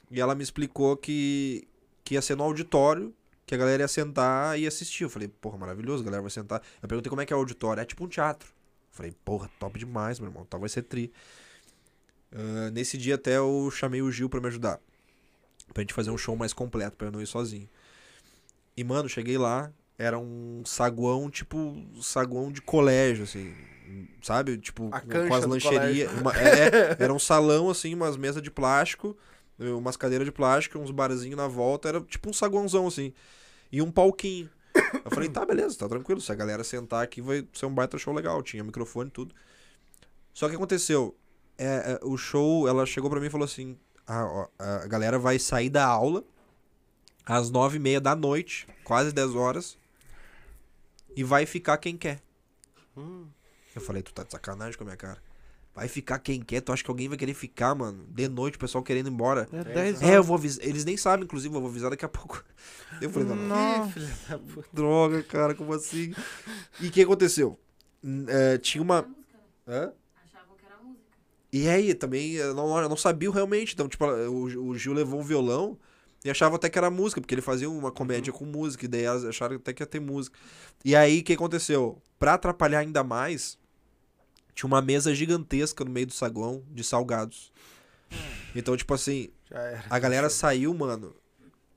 E 0.08 0.20
ela 0.20 0.36
me 0.36 0.44
explicou 0.44 0.96
que, 0.96 1.66
que 2.04 2.14
ia 2.14 2.22
ser 2.22 2.36
no 2.36 2.44
auditório, 2.44 3.12
que 3.48 3.54
a 3.54 3.58
galera 3.58 3.82
ia 3.82 3.88
sentar 3.88 4.58
e 4.58 4.66
assistir. 4.66 5.04
Eu 5.04 5.10
falei, 5.10 5.28
porra, 5.28 5.58
maravilhoso, 5.58 6.02
a 6.02 6.04
galera 6.04 6.22
vai 6.22 6.30
sentar. 6.30 6.62
Eu 6.82 6.88
perguntei 6.88 7.08
como 7.10 7.22
é 7.22 7.26
que 7.26 7.32
é 7.32 7.36
o 7.36 7.38
auditório. 7.38 7.80
É 7.80 7.84
tipo 7.84 8.04
um 8.04 8.08
teatro. 8.08 8.48
Eu 8.48 8.96
falei, 8.96 9.12
porra, 9.24 9.50
top 9.58 9.78
demais, 9.78 10.20
meu 10.20 10.28
irmão. 10.28 10.44
Tal 10.44 10.60
vai 10.60 10.68
ser 10.68 10.82
tri. 10.82 11.12
Ah, 12.32 12.70
nesse 12.70 12.98
dia 12.98 13.14
até 13.14 13.38
eu 13.38 13.70
chamei 13.72 14.02
o 14.02 14.10
Gil 14.10 14.28
pra 14.28 14.40
me 14.40 14.48
ajudar. 14.48 14.78
Pra 15.72 15.82
gente 15.82 15.94
fazer 15.94 16.10
um 16.10 16.18
show 16.18 16.36
mais 16.36 16.52
completo, 16.52 16.96
pra 16.96 17.08
eu 17.08 17.12
não 17.12 17.20
ir 17.20 17.26
sozinho. 17.26 17.68
E, 18.76 18.84
mano, 18.84 19.08
cheguei 19.08 19.36
lá, 19.36 19.72
era 19.98 20.18
um 20.18 20.62
saguão, 20.64 21.28
tipo, 21.28 21.84
saguão 22.00 22.52
de 22.52 22.62
colégio, 22.62 23.24
assim. 23.24 23.54
Sabe? 24.22 24.58
Tipo, 24.58 24.90
com, 24.90 25.34
as 25.34 25.44
lancherias. 25.44 26.10
é, 26.36 26.96
era 27.02 27.12
um 27.12 27.18
salão, 27.18 27.68
assim, 27.68 27.94
umas 27.94 28.16
mesas 28.16 28.42
de 28.42 28.50
plástico, 28.50 29.16
umas 29.58 29.96
cadeiras 29.96 30.26
de 30.26 30.32
plástico, 30.32 30.78
uns 30.78 30.90
barzinhos 30.90 31.36
na 31.36 31.48
volta. 31.48 31.88
Era 31.88 32.00
tipo 32.00 32.30
um 32.30 32.32
saguãozão, 32.32 32.86
assim. 32.86 33.12
E 33.70 33.82
um 33.82 33.90
palquinho. 33.90 34.50
Eu 35.04 35.10
falei, 35.10 35.28
tá, 35.28 35.44
beleza, 35.44 35.78
tá 35.78 35.88
tranquilo. 35.88 36.20
Se 36.20 36.32
a 36.32 36.34
galera 36.34 36.64
sentar 36.64 37.02
aqui, 37.02 37.20
vai 37.20 37.46
ser 37.52 37.66
um 37.66 37.74
baita 37.74 37.98
show 37.98 38.14
legal. 38.14 38.42
Tinha 38.42 38.64
microfone 38.64 39.08
e 39.08 39.12
tudo. 39.12 39.34
Só 40.32 40.48
que 40.48 40.54
aconteceu. 40.54 41.16
É, 41.56 41.92
é, 41.92 42.00
o 42.02 42.16
show, 42.16 42.68
ela 42.68 42.86
chegou 42.86 43.10
pra 43.10 43.20
mim 43.20 43.26
e 43.26 43.30
falou 43.30 43.44
assim: 43.44 43.76
"Ah, 44.06 44.24
ó, 44.24 44.48
a 44.58 44.86
galera 44.86 45.18
vai 45.18 45.38
sair 45.38 45.68
da 45.68 45.84
aula 45.84 46.24
às 47.26 47.50
nove 47.50 47.76
e 47.76 47.80
meia 47.80 48.00
da 48.00 48.16
noite, 48.16 48.66
quase 48.84 49.12
10 49.12 49.34
horas, 49.34 49.76
e 51.14 51.22
vai 51.22 51.44
ficar 51.44 51.76
quem 51.78 51.96
quer. 51.96 52.22
Eu 53.74 53.82
falei, 53.82 54.02
tu 54.02 54.12
tá 54.14 54.22
de 54.22 54.32
sacanagem 54.32 54.78
com 54.78 54.84
a 54.84 54.86
minha 54.86 54.96
cara. 54.96 55.22
Vai 55.78 55.88
ficar 55.88 56.18
quem 56.18 56.40
quer, 56.40 56.60
tu 56.60 56.72
acha 56.72 56.82
que 56.82 56.90
alguém 56.90 57.08
vai 57.08 57.16
querer 57.16 57.34
ficar, 57.34 57.74
mano? 57.74 58.04
De 58.08 58.28
noite, 58.28 58.56
o 58.56 58.58
pessoal 58.58 58.82
querendo 58.82 59.06
ir 59.08 59.12
embora. 59.12 59.48
É 59.52 59.62
10 59.62 60.02
É, 60.02 60.16
eu 60.16 60.24
vou 60.24 60.36
avisar. 60.36 60.66
Eles 60.66 60.84
nem 60.84 60.96
sabem, 60.96 61.24
inclusive, 61.24 61.54
eu 61.54 61.60
vou 61.60 61.70
avisar 61.70 61.90
daqui 61.90 62.04
a 62.04 62.08
pouco. 62.08 62.44
Eu 63.00 63.10
falei, 63.10 63.28
não. 63.28 63.86
Ih, 63.86 63.92
filha 63.92 64.10
da 64.28 64.38
puta. 64.38 64.68
droga, 64.72 65.22
cara, 65.22 65.54
como 65.54 65.72
assim? 65.72 66.12
E 66.80 66.88
o 66.88 66.90
que 66.90 67.02
aconteceu? 67.02 67.56
É, 68.26 68.58
tinha 68.58 68.82
uma. 68.82 69.06
Hã? 69.68 69.92
Achavam 70.24 70.56
que 70.56 70.64
era 70.66 70.82
música. 70.82 71.04
E 71.52 71.68
aí, 71.68 71.94
também, 71.94 72.32
eu 72.32 72.54
não, 72.54 72.76
eu 72.76 72.88
não 72.88 72.96
sabia 72.96 73.30
realmente. 73.30 73.74
Então, 73.74 73.88
tipo, 73.88 74.04
o, 74.04 74.70
o 74.70 74.76
Gil 74.76 74.94
levou 74.94 75.20
um 75.20 75.22
violão 75.22 75.78
e 76.24 76.30
achava 76.30 76.56
até 76.56 76.68
que 76.68 76.78
era 76.78 76.90
música, 76.90 77.20
porque 77.20 77.34
ele 77.34 77.42
fazia 77.42 77.70
uma 77.70 77.92
comédia 77.92 78.32
com 78.32 78.44
música, 78.44 78.84
e 78.84 78.88
daí 78.88 79.02
elas 79.04 79.24
acharam 79.24 79.56
até 79.56 79.72
que 79.72 79.82
ia 79.82 79.86
ter 79.86 80.00
música. 80.00 80.36
E 80.84 80.96
aí, 80.96 81.20
o 81.20 81.22
que 81.22 81.34
aconteceu? 81.34 82.02
Pra 82.18 82.34
atrapalhar 82.34 82.80
ainda 82.80 83.04
mais, 83.04 83.57
tinha 84.58 84.66
uma 84.66 84.82
mesa 84.82 85.14
gigantesca 85.14 85.84
no 85.84 85.90
meio 85.92 86.08
do 86.08 86.12
saguão 86.12 86.64
de 86.68 86.82
salgados. 86.82 87.52
Então, 88.56 88.76
tipo 88.76 88.92
assim, 88.92 89.28
a 89.88 89.98
galera 90.00 90.28
saiu, 90.28 90.74
mano, 90.74 91.14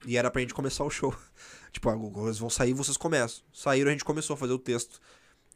e 0.03 0.17
era 0.17 0.31
pra 0.31 0.41
gente 0.41 0.55
começar 0.55 0.83
o 0.83 0.89
show. 0.89 1.15
Tipo, 1.71 1.89
ah, 1.89 2.25
eles 2.25 2.37
vão 2.37 2.49
sair, 2.49 2.73
vocês 2.73 2.97
começam. 2.97 3.45
Saíram, 3.53 3.87
a 3.87 3.93
gente 3.93 4.03
começou 4.03 4.33
a 4.33 4.37
fazer 4.37 4.51
o 4.51 4.59
texto. 4.59 4.99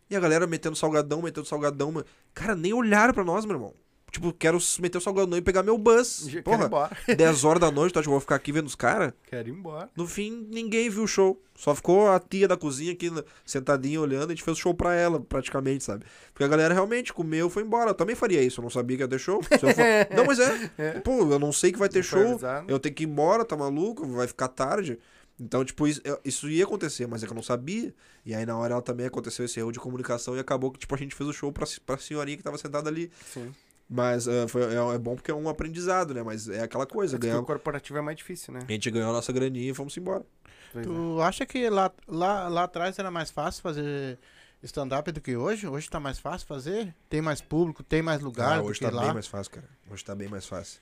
E 0.10 0.16
a 0.16 0.20
galera 0.20 0.48
metendo 0.48 0.74
salgadão, 0.74 1.22
metendo 1.22 1.46
salgadão. 1.46 1.92
mano. 1.92 2.06
Cara, 2.34 2.56
nem 2.56 2.72
olharam 2.72 3.14
pra 3.14 3.26
nós, 3.26 3.44
meu 3.44 3.58
irmão. 3.58 3.74
Tipo, 4.16 4.32
quero 4.34 4.58
meter 4.80 4.98
o 4.98 5.02
salgadão 5.02 5.38
e 5.38 5.42
pegar 5.42 5.62
meu 5.62 5.78
bus. 5.78 6.22
Já 6.26 6.30
Quero 6.30 6.40
ir 6.40 6.44
Porra, 6.44 6.66
embora. 6.66 6.98
10 7.18 7.44
horas 7.44 7.60
da 7.60 7.70
noite, 7.70 7.94
tá? 7.94 8.00
Tipo, 8.00 8.12
vou 8.12 8.20
ficar 8.22 8.36
aqui 8.36 8.52
vendo 8.52 8.66
os 8.68 8.76
caras. 8.76 9.12
Quero 9.30 9.50
ir 9.50 9.52
embora. 9.52 9.90
No 9.96 10.08
fim, 10.08 10.48
ninguém 10.50 10.90
viu 10.90 11.04
o 11.04 11.08
show. 11.08 11.42
Só 11.54 11.76
ficou 11.76 12.10
a 12.10 12.20
tia 12.20 12.48
da 12.48 12.56
cozinha 12.56 12.94
aqui 12.94 13.10
na- 13.10 13.24
sentadinha 13.46 14.00
olhando. 14.00 14.26
A 14.28 14.30
gente 14.30 14.44
fez 14.44 14.58
o 14.58 14.62
show 14.62 14.74
pra 14.74 14.94
ela, 14.96 15.20
praticamente, 15.20 15.84
sabe? 15.84 16.06
Porque 16.34 16.44
a 16.44 16.48
galera 16.48 16.74
realmente 16.74 17.12
comeu 17.14 17.48
e 17.48 17.50
foi 17.50 17.64
embora. 17.64 17.90
Eu 17.92 17.96
também 17.96 18.16
faria 18.16 18.42
isso. 18.42 18.60
Eu 18.62 18.64
não 18.64 18.70
sabia 18.70 18.96
que 18.98 19.04
ia 19.04 19.08
ter 19.08 19.20
show. 19.20 19.42
For- 19.44 19.52
Não, 20.16 20.26
mas 20.26 20.40
é. 20.40 21.00
Pô, 21.02 21.20
eu 21.30 21.38
não 21.40 21.52
sei 21.52 21.72
que 21.74 21.80
vai 21.80 21.90
ter 21.90 22.04
show. 22.04 22.22
avisado. 22.32 22.72
Eu 22.72 22.80
tenho 22.80 22.96
que 22.96 23.04
ir 23.04 23.08
embora, 23.08 23.44
tá 23.44 23.58
maluco? 23.58 24.06
Vai 24.08 24.28
ficar 24.28 24.48
tarde. 24.48 24.98
Então, 25.38 25.66
tipo, 25.66 25.86
isso 26.24 26.48
ia 26.48 26.64
acontecer, 26.64 27.06
mas 27.08 27.22
é 27.22 27.26
que 27.26 27.32
eu 27.34 27.36
não 27.36 27.44
sabia. 27.44 27.94
E 28.26 28.34
aí, 28.34 28.46
na 28.46 28.58
hora, 28.58 28.74
ela 28.76 28.82
também 28.82 29.06
aconteceu 29.06 29.44
esse 29.44 29.60
erro 29.60 29.70
de 29.70 29.80
comunicação 29.82 30.34
e 30.38 30.40
acabou 30.40 30.72
que, 30.72 30.80
tipo, 30.80 30.96
a 30.96 30.98
gente 30.98 31.14
fez 31.14 31.30
o 31.30 31.34
show 31.34 31.52
pra, 31.52 31.68
pra 31.86 31.98
senhorinha 31.98 32.38
que 32.38 32.44
tava 32.44 32.58
sentada 32.58 32.90
ali. 32.90 33.12
Sim. 33.34 33.54
Mas 33.90 34.28
ah, 34.28 34.48
foi, 34.48 34.64
é, 34.64 34.96
é 34.96 34.98
bom 34.98 35.16
porque 35.16 35.30
é 35.30 35.34
um 35.36 35.48
aprendizado, 35.48 36.14
né? 36.14 36.24
Mas 36.24 36.50
é 36.50 36.62
aquela 36.62 36.86
coisa, 36.88 37.18
Porque 37.18 37.28
o 37.28 37.30
ganhamos, 37.30 37.48
corporativo 37.48 37.98
é 38.00 38.02
mais 38.02 38.18
difícil, 38.18 38.54
né? 38.54 38.62
a 38.68 38.72
gente 38.72 38.90
ganhou 38.90 39.10
a 39.10 39.14
nossa 39.14 39.32
graninha 39.32 39.72
e 39.72 39.74
fomos 39.74 39.96
embora. 39.96 40.26
Pois 40.74 40.86
é. 40.86 40.90
Tu 40.90 41.22
acha 41.22 41.46
que 41.46 41.70
lá, 41.70 41.92
lá, 42.08 42.48
lá 42.48 42.64
atrás 42.64 42.98
era 42.98 43.12
mais 43.12 43.30
fácil 43.30 43.62
fazer 43.62 44.18
stand-up 44.64 45.12
do 45.12 45.22
que 45.22 45.36
hoje? 45.38 45.68
Hoje 45.68 45.88
tá 45.90 46.00
mais 46.00 46.18
fácil 46.18 46.48
fazer? 46.48 46.96
Tem 47.10 47.22
mais 47.22 47.42
público, 47.42 47.84
tem 47.84 48.02
mais 48.02 48.22
lugar 48.22 48.58
Ah, 48.58 48.62
do 48.62 48.68
hoje 48.68 48.80
que 48.80 48.86
tá 48.86 48.92
lá? 48.92 49.04
bem 49.04 49.14
mais 49.14 49.28
fácil, 49.28 49.52
cara. 49.52 49.70
Hoje 49.92 50.04
tá 50.04 50.16
bem 50.16 50.28
mais 50.28 50.48
fácil. 50.48 50.82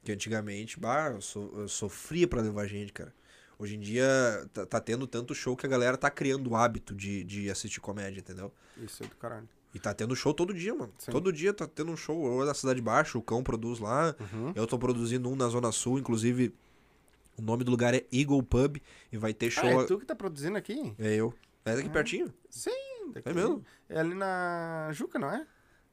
Porque 0.00 0.12
antigamente, 0.12 0.78
bah, 0.78 1.12
eu, 1.14 1.20
so- 1.20 1.52
eu 1.56 1.68
sofria 1.68 2.26
pra 2.26 2.42
levar 2.42 2.66
gente, 2.66 2.92
cara. 2.92 3.14
Hoje 3.58 3.76
em 3.76 3.80
dia 3.80 4.04
tá, 4.52 4.66
tá 4.66 4.80
tendo 4.80 5.06
tanto 5.06 5.32
show 5.34 5.56
que 5.56 5.64
a 5.64 5.68
galera 5.68 5.96
tá 5.96 6.10
criando 6.10 6.50
o 6.50 6.56
hábito 6.56 6.92
de, 6.94 7.22
de 7.22 7.48
assistir 7.48 7.80
comédia, 7.80 8.18
entendeu? 8.18 8.52
Isso 8.76 9.04
é 9.04 9.06
do 9.06 9.14
caralho. 9.14 9.48
E 9.74 9.78
tá 9.80 9.92
tendo 9.92 10.14
show 10.14 10.32
todo 10.32 10.54
dia, 10.54 10.72
mano. 10.72 10.92
Sim. 10.98 11.10
Todo 11.10 11.32
dia 11.32 11.52
tá 11.52 11.66
tendo 11.66 11.90
um 11.90 11.96
show. 11.96 12.16
Ou 12.16 12.44
na 12.44 12.54
Cidade 12.54 12.80
Baixa, 12.80 13.18
o 13.18 13.22
Cão 13.22 13.42
produz 13.42 13.80
lá. 13.80 14.14
Uhum. 14.32 14.52
Eu 14.54 14.66
tô 14.66 14.78
produzindo 14.78 15.28
um 15.28 15.34
na 15.34 15.48
Zona 15.48 15.72
Sul, 15.72 15.98
inclusive. 15.98 16.54
O 17.36 17.42
nome 17.42 17.64
do 17.64 17.70
lugar 17.72 17.92
é 17.92 18.04
Eagle 18.12 18.40
Pub. 18.44 18.76
E 19.10 19.16
vai 19.18 19.34
ter 19.34 19.46
Ah, 19.46 19.50
show. 19.50 19.82
é 19.82 19.84
tu 19.84 19.98
que 19.98 20.06
tá 20.06 20.14
produzindo 20.14 20.56
aqui? 20.56 20.94
É 20.98 21.14
eu. 21.16 21.34
É 21.64 21.74
daqui 21.74 21.88
Ah. 21.88 21.92
pertinho. 21.92 22.32
Sim. 22.48 22.70
Daqui. 23.12 23.28
É 23.28 23.32
mesmo? 23.32 23.64
É 23.88 23.98
ali 23.98 24.14
na 24.14 24.90
Juca, 24.92 25.18
não 25.18 25.28
é? 25.30 25.44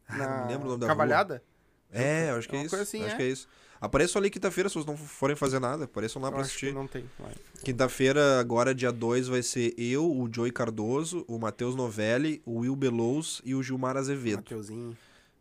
Ah, 0.08 0.18
Na 0.18 0.28
não 0.38 0.46
me 0.46 0.52
lembro 0.54 0.68
o 0.68 0.70
nome 0.72 0.82
da 0.82 0.88
Cavalhada? 0.88 1.44
É, 1.92 2.30
eu 2.30 2.36
acho 2.36 2.48
que 2.48 2.56
é 2.56 2.60
Uma 2.60 2.66
isso. 2.68 2.76
assim, 2.76 3.04
acho 3.04 3.16
é. 3.16 3.18
que 3.18 3.24
é 3.24 3.28
isso. 3.28 3.48
Apareçam 3.82 4.20
ali 4.20 4.30
quinta-feira, 4.30 4.70
se 4.70 4.76
vocês 4.76 4.86
não 4.86 4.96
forem 4.96 5.36
fazer 5.36 5.60
nada. 5.60 5.86
Apareçam 5.86 6.22
lá 6.22 6.28
Eu 6.28 6.34
pra 6.34 6.42
assistir. 6.42 6.72
não 6.72 6.86
tem. 6.88 7.04
Vai. 7.18 7.34
Quinta-feira, 7.64 8.40
agora 8.40 8.76
dia 8.76 8.92
2, 8.92 9.28
vai 9.28 9.42
ser 9.42 9.74
eu, 9.76 10.06
o 10.06 10.30
Joey 10.32 10.52
Cardoso, 10.52 11.26
o 11.28 11.40
Matheus 11.40 11.76
Novelli, 11.76 12.42
o 12.46 12.60
Will 12.60 12.76
Belous 12.76 13.42
e 13.44 13.56
o 13.56 13.64
Gilmar 13.64 13.98
Azevedo. 13.98 14.38
Mateuzinho. 14.38 14.96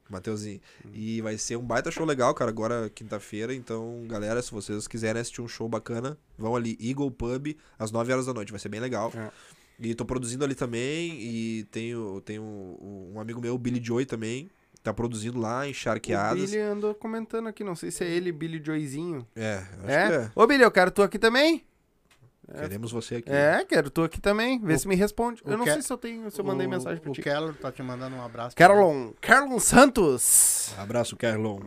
Mateuzinho. 0.09 0.61
E 0.95 1.21
vai 1.21 1.37
ser 1.39 1.57
um 1.57 1.63
baita 1.63 1.91
show 1.91 2.05
legal, 2.07 2.35
cara, 2.35 2.51
agora 2.51 2.91
quinta-feira. 2.91 3.55
Então, 3.55 4.05
galera, 4.09 4.41
se 4.41 4.51
vocês 4.51 4.89
quiserem 4.89 5.21
assistir 5.21 5.43
um 5.43 5.47
show 5.49 5.69
bacana, 5.69 6.19
vão 6.39 6.57
ali, 6.57 6.79
Eagle 6.81 7.11
Pub, 7.11 7.55
às 7.79 7.91
9 7.93 8.11
horas 8.11 8.27
da 8.27 8.33
noite. 8.33 8.51
Vai 8.51 8.59
ser 8.59 8.71
bem 8.71 8.81
legal. 8.81 9.13
É. 9.15 9.31
E 9.79 9.95
tô 9.95 10.05
produzindo 10.05 10.45
ali 10.45 10.55
também. 10.55 11.13
E 11.21 11.65
tenho, 11.71 12.21
tenho 12.23 12.43
um 12.43 13.21
amigo 13.21 13.41
meu, 13.41 13.57
Billy 13.59 13.83
Joy 13.85 14.05
também. 14.07 14.51
Tá 14.83 14.95
produzindo 14.95 15.39
lá, 15.39 15.61
O 15.61 15.65
encharqueadas. 15.67 16.41
Billy 16.51 16.59
andou 16.59 16.95
comentando 16.95 17.49
aqui, 17.49 17.63
não 17.63 17.75
sei 17.77 17.91
se 17.91 18.03
é 18.03 18.09
ele, 18.09 18.33
Billy 18.33 18.63
Joyzinho. 18.65 19.27
É, 19.37 19.57
acho 19.83 19.89
É? 19.91 20.07
que 20.09 20.15
é. 20.15 20.31
Ô, 20.35 20.47
Billy, 20.47 20.63
eu 20.63 20.71
quero 20.71 20.91
tu 20.91 21.03
aqui 21.03 21.19
também? 21.19 21.65
Queremos 22.53 22.91
você 22.91 23.17
aqui. 23.17 23.31
É, 23.31 23.65
quero 23.65 23.91
tu 23.91 24.03
aqui 24.03 24.21
também. 24.21 24.59
Vê 24.59 24.75
O- 24.75 24.79
se 24.79 24.89
me 24.89 24.97
responde. 24.97 25.41
o 25.45 25.51
Eu 25.51 25.57
não 25.59 25.65
Ke- 25.65 25.73
sei 25.75 25.83
se 25.83 25.93
eu 25.93 25.97
tenho, 25.99 26.29
se 26.33 26.41
eu 26.41 26.45
mandei 26.45 26.67
O- 26.67 26.71
mensagem 26.71 27.01
pra 27.01 27.11
o 27.11 27.15
ti. 27.15 27.23
Keller 27.23 27.55
tá 27.55 27.71
te 27.71 27.81
mandando 27.83 28.17
um 28.17 28.25
abraço. 28.25 28.57
Carlon. 28.57 29.13
Carlon 29.21 29.61
Santos. 29.61 30.75
Abraço, 30.77 31.17
Carlon. 31.17 31.61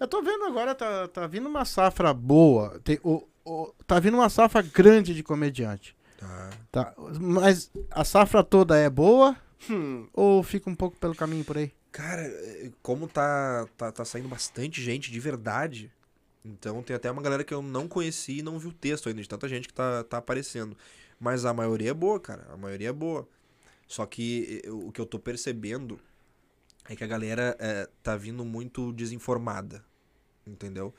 Eu 0.00 0.08
tô 0.08 0.22
vendo 0.22 0.44
agora, 0.46 0.74
tá, 0.74 1.06
tá 1.08 1.26
vindo 1.28 1.48
uma 1.48 1.64
safra 1.64 2.12
boa. 2.12 2.80
Tem, 2.82 2.98
o, 3.04 3.22
o- 3.44 3.72
tá 3.86 4.00
vindo 4.00 4.14
uma 4.16 4.28
safra 4.28 4.62
grande 4.62 5.14
de 5.14 5.22
comediante. 5.22 5.94
Tá. 6.18 6.50
Tá, 6.72 6.94
mas 7.20 7.70
a 7.90 8.02
safra 8.02 8.42
toda 8.42 8.76
é 8.76 8.88
boa 8.90 9.36
Hum, 9.70 10.06
ou 10.12 10.42
fica 10.42 10.68
um 10.68 10.74
pouco 10.74 10.96
pelo 10.98 11.14
caminho 11.14 11.44
por 11.44 11.58
aí? 11.58 11.72
Cara, 11.90 12.22
é, 12.22 12.70
como 12.82 13.08
tá, 13.08 13.66
tá, 13.76 13.90
tá 13.90 14.04
saindo 14.04 14.28
bastante 14.28 14.82
gente 14.82 15.10
de 15.10 15.18
verdade, 15.18 15.90
então 16.44 16.82
tem 16.82 16.94
até 16.94 17.10
uma 17.10 17.22
galera 17.22 17.42
que 17.42 17.52
eu 17.52 17.62
não 17.62 17.88
conheci 17.88 18.38
e 18.38 18.42
não 18.42 18.58
vi 18.58 18.68
o 18.68 18.72
texto 18.72 19.08
ainda, 19.08 19.20
de 19.20 19.28
tanta 19.28 19.48
gente 19.48 19.66
que 19.66 19.74
tá, 19.74 20.04
tá 20.04 20.18
aparecendo. 20.18 20.76
Mas 21.18 21.44
a 21.44 21.52
maioria 21.52 21.90
é 21.90 21.94
boa, 21.94 22.20
cara. 22.20 22.46
A 22.52 22.56
maioria 22.56 22.90
é 22.90 22.92
boa. 22.92 23.26
Só 23.88 24.04
que 24.06 24.62
eh, 24.64 24.70
o 24.70 24.92
que 24.92 25.00
eu 25.00 25.06
tô 25.06 25.18
percebendo 25.18 25.98
é 26.88 26.94
que 26.94 27.02
a 27.02 27.06
galera 27.06 27.56
eh, 27.58 27.88
tá 28.02 28.16
vindo 28.16 28.44
muito 28.44 28.92
desinformada, 28.92 29.84
entendeu? 30.46 30.94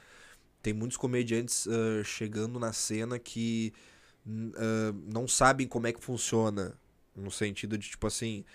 Tem 0.61 0.73
muitos 0.73 0.97
comediantes 0.97 1.67
ah, 1.67 2.03
chegando 2.03 2.59
na 2.59 2.73
cena 2.73 3.19
que 3.19 3.73
ah, 4.55 4.93
não 5.05 5.27
sabem 5.27 5.67
como 5.67 5.87
é 5.87 5.93
que 5.93 6.03
funciona, 6.03 6.73
no 7.17 7.31
sentido 7.31 7.77
de, 7.77 7.89
tipo 7.89 8.05
assim, 8.07 8.45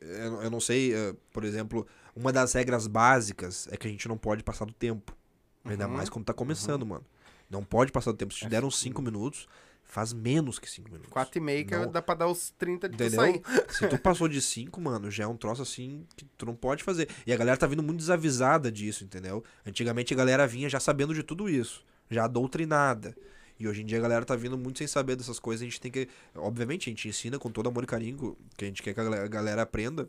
eu, 0.00 0.42
eu 0.42 0.50
não 0.50 0.60
sei, 0.60 0.94
ah, 0.94 1.14
por 1.32 1.44
exemplo, 1.44 1.86
uma 2.14 2.32
das 2.32 2.52
regras 2.52 2.86
básicas 2.86 3.68
é 3.70 3.76
que 3.76 3.86
a 3.86 3.90
gente 3.90 4.06
não 4.08 4.16
pode 4.18 4.42
passar 4.42 4.64
do 4.64 4.72
tempo. 4.72 5.16
Ainda 5.64 5.86
Uhum. 5.86 5.94
mais 5.94 6.08
quando 6.08 6.24
tá 6.24 6.32
começando, 6.34 6.86
mano. 6.86 7.04
Não 7.50 7.64
pode 7.64 7.90
passar 7.92 8.12
do 8.12 8.16
tempo. 8.16 8.32
Se 8.32 8.40
te 8.40 8.46
É 8.46 8.48
deram. 8.48 8.70
5 8.70 9.00
minutos, 9.02 9.46
faz 9.84 10.12
menos 10.12 10.58
que 10.58 10.68
5 10.70 10.88
minutos. 10.90 11.10
4 11.12 11.38
e 11.38 11.40
meio 11.40 11.66
que 11.66 11.76
Não. 11.76 11.90
dá 11.90 12.00
pra 12.02 12.14
dar 12.14 12.28
os 12.28 12.50
30 12.50 12.88
de 12.88 12.94
Entendeu? 12.94 13.20
sair. 13.20 13.42
Se 13.70 13.88
tu 13.88 13.98
passou 13.98 14.28
de 14.28 14.40
5, 14.40 14.80
mano, 14.80 15.10
já 15.10 15.24
é 15.24 15.26
um 15.26 15.36
troço 15.36 15.62
assim 15.62 16.06
que 16.16 16.24
tu 16.36 16.46
não 16.46 16.54
pode 16.54 16.84
fazer. 16.84 17.08
E 17.26 17.32
a 17.32 17.36
galera 17.36 17.56
tá 17.56 17.66
vindo 17.66 17.82
muito 17.82 17.98
desavisada 17.98 18.70
disso, 18.70 19.02
entendeu? 19.04 19.42
Antigamente 19.64 20.12
a 20.14 20.16
galera 20.16 20.46
vinha 20.46 20.68
já 20.68 20.78
sabendo 20.78 21.14
de 21.14 21.22
tudo 21.22 21.48
isso, 21.48 21.84
já 22.10 22.26
doutrinada. 22.28 23.16
E 23.58 23.66
hoje 23.66 23.82
em 23.82 23.86
dia 23.86 23.98
a 23.98 24.00
galera 24.02 24.24
tá 24.24 24.36
vindo 24.36 24.56
muito 24.58 24.78
sem 24.78 24.86
saber 24.86 25.16
dessas 25.16 25.38
coisas. 25.38 25.62
A 25.62 25.64
gente 25.64 25.80
tem 25.80 25.90
que. 25.90 26.08
Obviamente, 26.34 26.88
a 26.88 26.90
gente 26.90 27.08
ensina 27.08 27.38
com 27.38 27.50
todo 27.50 27.68
amor 27.68 27.84
e 27.84 27.86
carinho, 27.86 28.36
que 28.56 28.64
a 28.64 28.68
gente 28.68 28.82
quer 28.82 28.92
que 28.94 29.00
a 29.00 29.26
galera- 29.28 29.62
aprenda. 29.62 30.08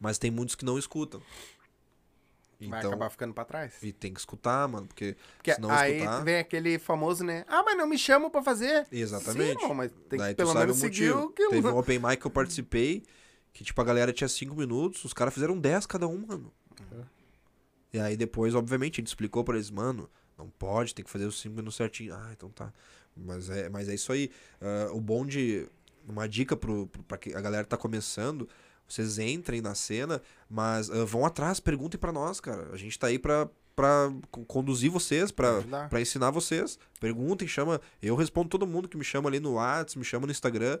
Mas 0.00 0.18
tem 0.18 0.30
muitos 0.30 0.54
que 0.54 0.64
não 0.64 0.78
escutam. 0.78 1.20
Vai 2.68 2.78
Então. 2.80 2.90
acabar 2.90 3.08
ficando 3.08 3.32
pra 3.32 3.44
trás. 3.44 3.74
E 3.82 3.90
tem 3.92 4.12
que 4.12 4.20
escutar, 4.20 4.68
mano, 4.68 4.86
porque. 4.86 5.16
Porque 5.36 5.54
se 5.54 5.60
não 5.60 5.70
aí 5.70 5.98
escutar. 5.98 6.22
vem 6.24 6.38
aquele 6.38 6.78
famoso, 6.78 7.24
né? 7.24 7.44
Ah, 7.48 7.62
mas 7.62 7.76
não 7.76 7.86
me 7.86 7.96
chamam 7.96 8.30
pra 8.30 8.42
fazer. 8.42 8.86
Exatamente. 8.92 9.60
Sim, 9.62 9.72
mas 9.74 9.90
tem 10.08 10.18
Daí 10.18 10.34
que 10.34 10.36
pelo 10.36 10.52
menos 10.54 10.76
seguir 10.76 11.10
o 11.12 11.30
que... 11.30 11.48
Teve 11.48 11.66
um 11.68 11.76
open 11.78 11.98
mic 11.98 12.18
que 12.18 12.26
eu 12.26 12.30
participei, 12.30 13.02
que 13.52 13.64
tipo, 13.64 13.80
a 13.80 13.84
galera 13.84 14.12
tinha 14.12 14.28
5 14.28 14.54
minutos, 14.54 15.02
os 15.04 15.14
caras 15.14 15.32
fizeram 15.32 15.58
10 15.58 15.86
cada 15.86 16.06
um, 16.06 16.26
mano. 16.26 16.52
Uhum. 16.92 17.04
E 17.94 17.98
aí 17.98 18.14
depois, 18.16 18.54
obviamente, 18.54 18.94
a 18.94 19.00
gente 19.00 19.08
explicou 19.08 19.42
pra 19.42 19.54
eles, 19.56 19.70
mano, 19.70 20.08
não 20.40 20.50
pode, 20.50 20.94
tem 20.94 21.04
que 21.04 21.10
fazer 21.10 21.26
os 21.26 21.40
5 21.40 21.54
minutos 21.54 21.76
certinho. 21.76 22.14
Ah, 22.14 22.30
então 22.32 22.48
tá. 22.50 22.72
Mas 23.16 23.48
é, 23.50 23.68
mas 23.68 23.88
é 23.88 23.94
isso 23.94 24.12
aí. 24.12 24.30
Ah, 24.60 24.90
o 24.92 25.00
bom 25.00 25.24
de. 25.26 25.66
Uma 26.08 26.28
dica 26.28 26.56
pro, 26.56 26.86
pro, 26.88 27.02
pra 27.04 27.18
que 27.18 27.34
a 27.34 27.40
galera 27.40 27.64
tá 27.64 27.76
começando. 27.76 28.48
Vocês 28.88 29.18
entrem 29.18 29.60
na 29.60 29.74
cena, 29.74 30.20
mas 30.48 30.90
ah, 30.90 31.04
vão 31.04 31.24
atrás, 31.24 31.60
perguntem 31.60 31.98
pra 32.00 32.10
nós, 32.12 32.40
cara. 32.40 32.68
A 32.72 32.76
gente 32.76 32.98
tá 32.98 33.06
aí 33.08 33.18
pra, 33.18 33.48
co- 34.30 34.44
conduzir 34.46 34.90
vocês. 34.90 35.30
Pra 35.30 36.00
ensinar 36.00 36.30
vocês. 36.30 36.78
Perguntem, 36.98 37.46
chama. 37.46 37.80
Eu 38.02 38.16
respondo 38.16 38.48
todo 38.48 38.66
mundo 38.66 38.88
que 38.88 38.96
me 38.96 39.04
chama 39.04 39.28
ali 39.28 39.38
no 39.38 39.52
WhatsApp, 39.54 39.98
me 39.98 40.04
chama 40.04 40.26
no 40.26 40.32
Instagram. 40.32 40.78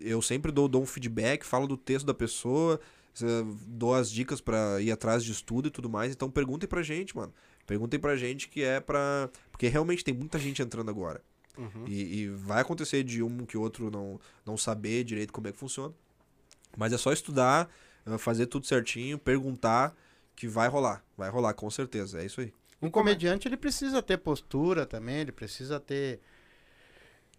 Eu 0.00 0.20
sempre 0.20 0.52
dou, 0.52 0.68
dou 0.68 0.82
um 0.82 0.86
feedback, 0.86 1.44
falo 1.44 1.66
do 1.66 1.76
texto 1.76 2.04
da 2.04 2.12
pessoa, 2.12 2.78
eh, 3.22 3.26
dou 3.66 3.94
as 3.94 4.10
dicas 4.10 4.40
pra 4.40 4.80
ir 4.82 4.90
atrás 4.92 5.24
de 5.24 5.32
estudo 5.32 5.68
e 5.68 5.70
tudo 5.70 5.88
mais. 5.88 6.12
Então 6.12 6.28
perguntem 6.30 6.68
pra 6.68 6.82
gente, 6.82 7.16
mano. 7.16 7.32
Perguntem 7.68 8.00
pra 8.00 8.16
gente 8.16 8.48
que 8.48 8.64
é 8.64 8.80
pra. 8.80 9.28
Porque 9.52 9.68
realmente 9.68 10.02
tem 10.02 10.14
muita 10.14 10.38
gente 10.38 10.62
entrando 10.62 10.90
agora. 10.90 11.20
Uhum. 11.58 11.84
E, 11.86 12.20
e 12.20 12.28
vai 12.28 12.62
acontecer 12.62 13.04
de 13.04 13.22
um 13.22 13.44
que 13.44 13.58
outro 13.58 13.90
não, 13.90 14.18
não 14.46 14.56
saber 14.56 15.04
direito 15.04 15.34
como 15.34 15.48
é 15.48 15.52
que 15.52 15.58
funciona. 15.58 15.92
Mas 16.74 16.94
é 16.94 16.96
só 16.96 17.12
estudar, 17.12 17.68
eh, 18.06 18.16
fazer 18.16 18.46
tudo 18.46 18.64
certinho, 18.64 19.18
perguntar, 19.18 19.94
que 20.34 20.48
vai 20.48 20.66
rolar. 20.66 21.04
Vai 21.14 21.28
rolar, 21.28 21.52
com 21.52 21.68
certeza. 21.68 22.22
É 22.22 22.24
isso 22.24 22.40
aí. 22.40 22.54
Um 22.80 22.88
comediante, 22.88 23.46
ele 23.46 23.56
precisa 23.56 24.00
ter 24.00 24.16
postura 24.16 24.86
também, 24.86 25.16
ele 25.16 25.32
precisa 25.32 25.78
ter 25.78 26.20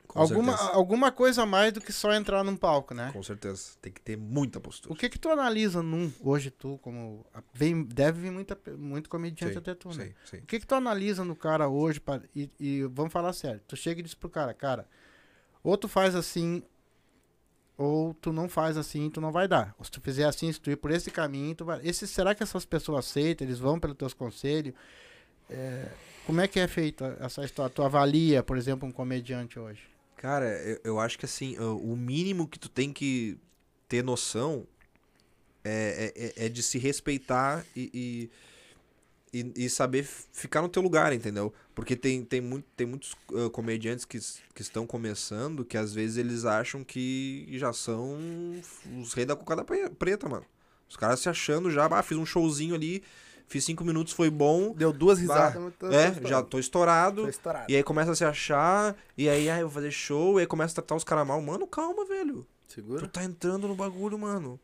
Com 0.09 0.21
alguma, 0.21 0.57
certeza. 0.57 0.75
alguma 0.75 1.11
coisa 1.11 1.43
a 1.43 1.45
mais 1.45 1.71
do 1.71 1.79
que 1.79 1.93
só 1.93 2.11
entrar 2.13 2.43
num 2.43 2.57
palco, 2.57 2.95
né? 2.95 3.11
Com 3.13 3.21
certeza. 3.21 3.73
Tem 3.79 3.91
que 3.93 4.01
ter 4.01 4.17
muita 4.17 4.59
postura. 4.59 4.91
O 4.91 4.97
que 4.97 5.07
que 5.07 5.19
tu 5.19 5.29
analisa 5.29 5.83
num, 5.83 6.11
hoje 6.21 6.49
tu, 6.49 6.79
como, 6.81 7.23
vem, 7.53 7.83
deve 7.83 8.21
vir 8.21 8.31
muita, 8.31 8.57
muito 8.75 9.07
comediante 9.07 9.53
Sim, 9.53 9.59
até 9.59 9.75
tu, 9.75 9.89
né? 9.89 10.05
Sim, 10.05 10.13
sim. 10.25 10.37
O 10.37 10.45
que 10.47 10.59
que 10.59 10.65
tu 10.65 10.73
analisa 10.73 11.23
no 11.23 11.35
cara 11.35 11.69
hoje, 11.69 11.99
pra, 11.99 12.23
e, 12.35 12.49
e 12.59 12.83
vamos 12.91 13.13
falar 13.13 13.31
sério, 13.33 13.61
tu 13.67 13.75
chega 13.75 13.99
e 13.99 14.03
diz 14.03 14.15
pro 14.15 14.27
cara, 14.31 14.51
cara, 14.51 14.87
ou 15.63 15.77
tu 15.77 15.87
faz 15.87 16.15
assim, 16.15 16.63
ou 17.77 18.15
tu 18.15 18.33
não 18.33 18.49
faz 18.49 18.77
assim, 18.77 19.11
tu 19.11 19.21
não 19.21 19.31
vai 19.31 19.47
dar. 19.47 19.75
Ou 19.77 19.85
se 19.85 19.91
tu 19.91 20.01
fizer 20.01 20.25
assim, 20.25 20.51
se 20.51 20.59
tu 20.59 20.71
ir 20.71 20.75
por 20.75 20.89
esse 20.89 21.11
caminho, 21.11 21.53
tu 21.53 21.65
vai... 21.65 21.81
Esse, 21.83 22.07
será 22.07 22.33
que 22.33 22.41
essas 22.41 22.65
pessoas 22.65 23.05
aceitam, 23.05 23.45
eles 23.45 23.59
vão 23.59 23.79
pelos 23.79 23.95
teus 23.95 24.15
conselhos? 24.15 24.73
É, 25.47 25.87
como 26.25 26.41
é 26.41 26.47
que 26.47 26.59
é 26.59 26.67
feita 26.67 27.15
essa 27.19 27.45
história? 27.45 27.71
Tu 27.71 27.83
avalia, 27.83 28.41
por 28.41 28.57
exemplo, 28.57 28.89
um 28.89 28.91
comediante 28.91 29.59
hoje? 29.59 29.98
Cara, 30.19 30.47
eu, 30.63 30.81
eu 30.83 30.99
acho 30.99 31.17
que 31.17 31.23
assim, 31.23 31.57
o 31.57 31.95
mínimo 31.95 32.45
que 32.45 32.59
tu 32.59 32.67
tem 32.67 32.91
que 32.91 33.37
ter 33.87 34.03
noção 34.03 34.67
é, 35.63 36.13
é, 36.15 36.43
é- 36.43 36.45
é 36.47 36.49
de 36.49 36.61
se 36.61 36.77
respeitar 36.77 37.65
e, 37.75 38.29
e, 39.33 39.39
e- 39.41 39.65
e 39.65 39.69
saber 39.69 40.03
ficar 40.03 40.61
no 40.61 40.69
teu 40.69 40.81
lugar, 40.81 41.13
entendeu? 41.13 41.53
Porque 41.75 41.95
tem, 41.95 42.23
tem, 42.25 42.41
muito, 42.41 42.65
tem 42.75 42.85
muitos 42.87 43.15
ah, 43.33 43.49
comediantes 43.49 44.03
que, 44.05 44.19
que 44.53 44.61
estão 44.61 44.85
começando 44.85 45.63
que 45.63 45.77
às 45.77 45.93
vezes 45.93 46.17
eles 46.17 46.43
acham 46.45 46.83
que 46.83 47.47
já 47.53 47.71
são 47.71 48.17
os 49.01 49.13
reis 49.13 49.27
da 49.27 49.35
cocada 49.35 49.63
pre- 49.63 49.89
preta, 49.89 50.27
mano. 50.27 50.45
Os 50.89 50.97
caras 50.97 51.19
se 51.21 51.29
achando 51.29 51.71
já, 51.71 51.85
ah, 51.85 52.03
fiz 52.03 52.17
um 52.17 52.25
showzinho 52.25 52.75
ali, 52.75 53.03
fiz 53.49 53.65
cinco 53.65 53.83
minutos, 53.83 54.13
foi 54.13 54.29
bom. 54.29 54.71
Deu 54.73 54.93
duas 54.93 55.17
Bah, 55.17 55.21
risadas. 55.49 55.61
mas 55.61 55.73
tô- 55.77 55.87
É, 55.91 56.11
tô 56.11 56.27
já 56.27 56.41
tô 56.41 56.57
estourado. 56.59 57.23
Tô 57.23 57.29
estourado. 57.29 57.65
E 57.69 57.75
aí 57.75 57.83
começa 57.83 58.11
a 58.11 58.15
se 58.15 58.23
achar, 58.23 58.95
e 59.17 59.27
aí, 59.27 59.49
ah, 59.49 59.57
eu 59.59 59.67
vou 59.67 59.73
fazer 59.75 59.91
show, 59.91 60.37
e 60.39 60.41
aí 60.41 60.47
começa 60.47 60.71
a 60.73 60.75
tratar 60.75 60.95
os 60.95 61.03
caras 61.03 61.27
mal. 61.27 61.41
Mano, 61.41 61.67
calma, 61.67 62.05
velho. 62.05 62.45
Tu 62.69 62.75
Segura. 62.75 63.07
tá 63.07 63.23
entrando 63.23 63.67
no 63.67 63.75
bagulho, 63.75 64.17
mano. 64.17 64.57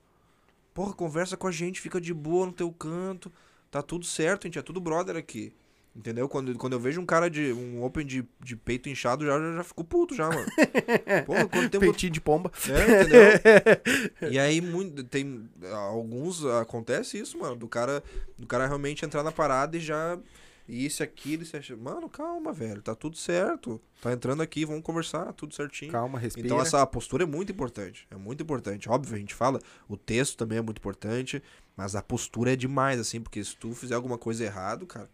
Porra, 0.73 0.93
conversa 0.93 1.35
com 1.35 1.47
a 1.47 1.51
gente, 1.51 1.81
fica 1.81 1.99
de 1.99 2.13
boa 2.13 2.45
no 2.45 2.51
teu 2.53 2.71
canto. 2.71 3.31
Tá 3.71 3.81
tudo 3.81 4.05
certo, 4.05 4.43
gente. 4.43 4.59
É 4.59 4.61
tudo 4.61 4.79
brother 4.79 5.15
aqui. 5.17 5.51
Entendeu? 5.95 6.27
Quando, 6.27 6.53
quando 6.57 6.73
eu 6.73 6.79
vejo 6.79 6.99
um 6.99 7.05
cara 7.05 7.29
de. 7.29 7.53
um 7.53 7.81
open 7.81 8.05
de, 8.05 8.27
de 8.43 8.55
peito 8.57 8.89
inchado, 8.89 9.25
já, 9.25 9.39
já, 9.39 9.55
já 9.55 9.63
fico 9.63 9.81
puto 9.81 10.13
já, 10.13 10.27
mano. 10.27 10.45
Porra, 11.25 11.47
quanto 11.47 11.69
tempo. 11.69 11.85
Peitinho 11.85 12.11
de 12.11 12.19
pomba. 12.19 12.51
É, 12.67 13.01
entendeu? 13.01 14.29
e 14.29 14.37
aí, 14.37 14.59
muito, 14.59 15.05
tem. 15.05 15.49
Alguns. 15.71 16.43
Acontece 16.45 17.17
isso, 17.17 17.37
mano. 17.37 17.55
Do 17.55 17.69
cara, 17.69 18.03
do 18.37 18.45
cara 18.45 18.67
realmente 18.67 19.05
entrar 19.05 19.23
na 19.23 19.31
parada 19.31 19.77
e 19.77 19.79
já. 19.79 20.19
Isso, 20.67 21.01
aquilo, 21.01 21.43
isso, 21.43 21.55
aquilo. 21.55 21.81
Mano, 21.81 22.09
calma, 22.09 22.51
velho. 22.51 22.81
Tá 22.81 22.93
tudo 22.93 23.15
certo. 23.15 23.79
Tá 24.01 24.11
entrando 24.11 24.43
aqui, 24.43 24.65
vamos 24.65 24.83
conversar, 24.83 25.31
tudo 25.31 25.55
certinho. 25.55 25.93
Calma, 25.93 26.19
respira. 26.19 26.45
Então 26.45 26.59
essa 26.59 26.85
postura 26.85 27.23
é 27.23 27.27
muito 27.27 27.53
importante. 27.53 28.05
É 28.11 28.17
muito 28.17 28.43
importante. 28.43 28.89
Óbvio, 28.89 29.15
a 29.15 29.19
gente 29.19 29.33
fala, 29.33 29.61
o 29.87 29.95
texto 29.95 30.35
também 30.35 30.57
é 30.57 30.61
muito 30.61 30.79
importante, 30.79 31.41
mas 31.77 31.95
a 31.95 32.01
postura 32.01 32.51
é 32.51 32.55
demais, 32.55 32.99
assim, 32.99 33.21
porque 33.21 33.41
se 33.41 33.55
tu 33.55 33.73
fizer 33.73 33.95
alguma 33.95 34.17
coisa 34.17 34.43
errado, 34.43 34.85
cara, 34.87 35.09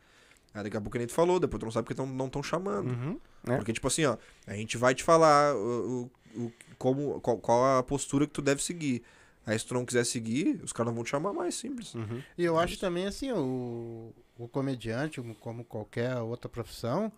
aí 0.54 0.64
daqui 0.64 0.78
a 0.78 0.82
pouco 0.82 0.98
a 0.98 1.02
gente 1.02 1.14
falou, 1.14 1.40
depois 1.40 1.60
tu 1.60 1.66
não 1.66 1.72
sabe 1.72 1.86
porque 1.86 1.96
tão, 1.96 2.06
não 2.06 2.26
estão 2.28 2.42
chamando. 2.44 2.90
Uhum. 2.90 3.20
É. 3.48 3.56
Porque, 3.58 3.74
tipo 3.74 3.88
assim, 3.88 4.06
ó, 4.06 4.18
a 4.48 4.54
gente 4.54 4.78
vai 4.78 4.94
te 4.96 5.04
falar 5.04 5.56
o, 5.56 6.10
o, 6.36 6.42
o- 6.46 6.54
como, 6.78 7.20
qual, 7.22 7.38
qual 7.38 7.78
a 7.80 7.84
postura 7.84 8.26
que 8.28 8.34
tu 8.34 8.42
deve 8.42 8.62
seguir. 8.64 9.02
Aí 9.46 9.58
se 9.58 9.66
tu 9.66 9.74
não 9.74 9.86
quiser 9.86 10.06
seguir, 10.06 10.60
os 10.64 10.72
caras 10.72 10.90
não 10.92 10.96
vão 10.96 11.04
te 11.04 11.10
chamar 11.10 11.34
mais, 11.34 11.56
simples. 11.56 11.96
Uhum. 11.96 12.22
E 12.38 12.44
eu 12.44 12.60
acho 12.60 12.80
também 12.80 13.08
assim, 13.08 13.32
o, 13.32 14.14
o 14.38 14.48
comediante, 14.48 15.20
como- 15.22 15.36
como 15.36 15.64
qualquer 15.64 16.16
outra 16.18 16.48
profissão, 16.50 17.12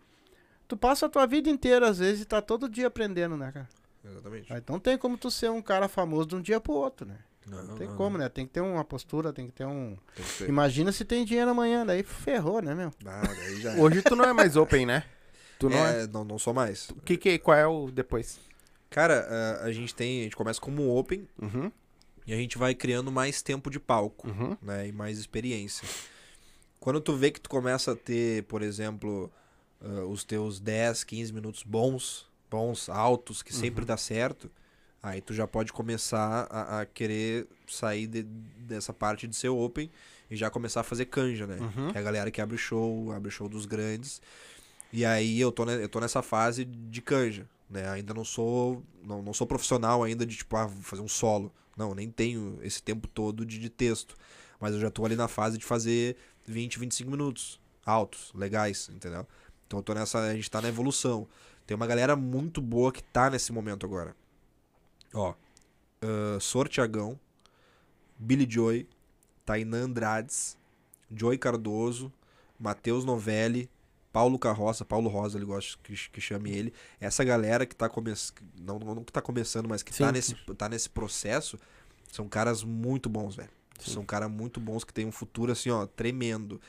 tu 0.68 0.77
passa 0.77 1.05
a 1.05 1.10
tua 1.10 1.26
vida 1.27 1.49
inteira, 1.49 1.89
às 1.89 1.99
vezes, 1.99 2.22
e 2.22 2.26
tá 2.26 2.41
todo 2.41 2.69
dia 2.69 2.88
aprendendo, 2.88 3.35
né, 3.35 3.51
cara? 3.51 3.69
Exatamente. 4.05 4.51
Aí 4.53 4.61
Não 4.69 4.80
tem 4.80 4.97
como 4.97 5.18
tu 5.18 5.30
ser 5.31 5.49
um 5.51 5.61
cara 5.61 5.88
famoso 5.89 6.27
de 6.30 6.35
um 6.35 6.41
dia 6.41 6.60
pro 6.61 6.73
outro, 6.73 7.05
né? 7.07 7.18
Não, 7.48 7.64
Não 7.64 7.76
tem 7.76 7.88
não, 7.88 7.95
como, 7.95 8.18
não. 8.18 8.24
né? 8.24 8.30
Tem 8.30 8.45
que 8.45 8.53
ter 8.53 8.61
uma 8.61 8.84
postura, 8.84 9.34
tem 9.34 9.48
que 9.48 9.53
ter 9.53 9.65
um. 9.65 9.98
Imagina 10.48 10.91
se 10.91 11.03
tem 11.03 11.26
dinheiro 11.26 11.52
amanhã, 11.52 11.86
daí 11.86 12.03
ferrou, 12.03 12.61
né, 12.61 12.74
meu? 12.74 12.91
Ah, 13.06 13.22
daí 13.26 13.61
já 13.61 13.74
é. 13.76 13.80
Hoje 13.82 14.02
tu 14.02 14.15
não 14.15 14.26
é 14.26 14.34
mais 14.34 14.56
open, 14.56 14.86
né? 14.86 15.03
Tu 15.60 15.70
não 15.70 15.78
é. 15.86 16.03
é, 16.03 16.07
não, 16.07 16.24
não 16.24 16.40
sou 16.40 16.53
mais. 16.53 16.90
O 16.90 16.95
que 17.02 17.18
que, 17.18 17.38
qual 17.40 17.57
é 17.57 17.68
o 17.68 17.90
depois? 17.91 18.40
Cara, 18.90 19.22
a, 19.61 19.65
a 19.65 19.72
gente 19.72 19.94
tem, 19.94 20.22
a 20.22 20.24
gente 20.24 20.36
começa 20.36 20.60
como 20.61 20.95
open 20.98 21.28
Uhum. 21.41 21.72
e 22.28 22.34
a 22.34 22.38
gente 22.38 22.57
vai 22.57 22.74
criando 22.76 23.11
mais 23.11 23.41
tempo 23.41 23.70
de 23.70 23.80
palco. 23.80 24.28
Uhum. 24.30 24.57
né, 24.61 24.88
e 24.88 24.91
mais 24.91 25.18
experiência. 25.18 25.88
Quando 26.80 26.99
tu 26.99 27.15
vê 27.15 27.32
que 27.32 27.40
tu 27.41 27.49
começa 27.49 27.94
a 27.94 27.95
ter, 27.95 28.44
por 28.44 28.61
exemplo, 28.61 29.32
ah, 29.82 30.06
os 30.06 30.24
teus 30.24 30.60
10, 30.60 31.03
15 31.03 31.34
minutos 31.34 31.64
bons, 31.64 32.26
bons, 32.52 32.90
altos, 32.90 33.41
que 33.41 33.53
sempre 33.56 33.84
dá 33.86 33.98
certo, 33.98 34.52
aí 35.03 35.21
tu 35.21 35.34
já 35.34 35.45
pode 35.45 35.71
começar 35.73 36.47
a, 36.49 36.80
a 36.81 36.85
querer 36.85 37.45
sair 37.67 38.07
de- 38.07 38.23
dessa 38.23 38.91
parte 38.93 39.27
de 39.27 39.35
ser 39.35 39.49
open 39.49 39.91
e 40.31 40.35
já 40.35 40.49
começar 40.49 40.80
a 40.80 40.84
fazer 40.84 41.05
canja, 41.05 41.45
né? 41.45 41.57
Uhum. 41.59 41.91
Que 41.91 41.97
é 41.97 42.01
a 42.01 42.03
galera 42.03 42.31
que 42.31 42.39
abre 42.41 42.57
show, 42.57 43.11
abre 43.11 43.30
show 43.30 43.47
dos 43.49 43.65
grandes. 43.65 44.21
E 44.91 45.03
aí 45.05 45.39
eu 45.39 45.51
tô, 45.51 45.65
ne- 45.65 45.84
eu 45.84 45.89
tô 45.89 45.99
nessa 45.99 46.21
fase 46.21 46.63
de 46.65 47.01
canja, 47.01 47.47
né? 47.69 47.88
Ainda 47.89 48.13
não 48.13 48.23
sou, 48.23 48.81
não, 49.03 49.21
não 49.21 49.34
sou 49.34 49.45
profissional 49.45 50.01
ainda 50.03 50.25
de, 50.25 50.35
tipo, 50.38 50.55
ah, 50.55 50.69
fazer 50.81 51.01
um 51.01 51.07
solo. 51.07 51.51
Não, 51.75 51.93
nem 51.93 52.09
tenho 52.09 52.59
esse 52.61 52.81
tempo 52.81 53.07
todo 53.07 53.45
de, 53.45 53.59
de 53.59 53.69
texto. 53.69 54.15
Mas 54.59 54.73
eu 54.73 54.80
já 54.80 54.89
tô 54.89 55.03
ali 55.05 55.15
na 55.15 55.27
fase 55.27 55.57
de 55.57 55.65
fazer 55.65 56.15
20, 56.47 56.80
25 56.80 57.11
minutos. 57.11 57.59
Altos, 57.85 58.31
legais, 58.34 58.89
entendeu? 58.93 59.27
Então 59.67 59.80
eu 59.80 59.84
tô 59.84 59.93
nessa. 59.93 60.19
A 60.19 60.34
gente 60.35 60.49
tá 60.49 60.61
na 60.61 60.69
evolução. 60.69 61.27
Tem 61.67 61.75
uma 61.75 61.88
galera 61.88 62.15
muito 62.15 62.61
boa 62.61 62.91
que 62.91 63.03
tá 63.03 63.30
nesse 63.30 63.51
momento 63.51 63.85
agora. 63.85 64.15
Ó. 65.14 65.34
uh, 66.02 66.40
Sortiagão, 66.40 67.19
Billy 68.18 68.48
Joy, 68.49 68.88
Tainan 69.45 69.85
Andrades, 69.85 70.57
Joy 71.11 71.38
Cardoso, 71.38 72.11
Matheus 72.60 73.06
Novelli, 73.06 73.69
Paulo 74.11 74.38
Carroça, 74.38 74.85
Paulo 74.85 75.10
Rosa, 75.10 75.38
ele 75.38 75.45
gosta 75.45 75.77
que, 75.84 75.95
que 76.11 76.22
chame 76.22 76.52
ele. 76.52 76.73
Essa 76.99 77.23
galera 77.23 77.65
que 77.65 77.76
tá 77.76 77.90
começando, 77.90 78.35
não, 78.60 78.77
não 78.80 79.03
que 79.03 79.11
tá 79.11 79.22
começando, 79.22 79.68
mas 79.68 79.81
que 79.81 79.94
Sim. 79.94 80.03
tá 80.03 80.11
nesse, 80.11 80.35
tá 80.56 80.69
nesse 80.69 80.90
processo, 80.90 81.60
são 82.11 82.30
caras 82.30 82.64
muito 82.64 83.10
bons, 83.10 83.35
velho. 83.35 83.49
Sim. 83.80 83.91
São 83.91 84.06
caras 84.06 84.30
muito 84.30 84.60
bons 84.60 84.84
que 84.84 84.94
tem 84.94 85.06
um 85.06 85.11
futuro 85.11 85.52
assim, 85.52 85.72
ó, 85.72 85.88
tremendo. 85.88 86.61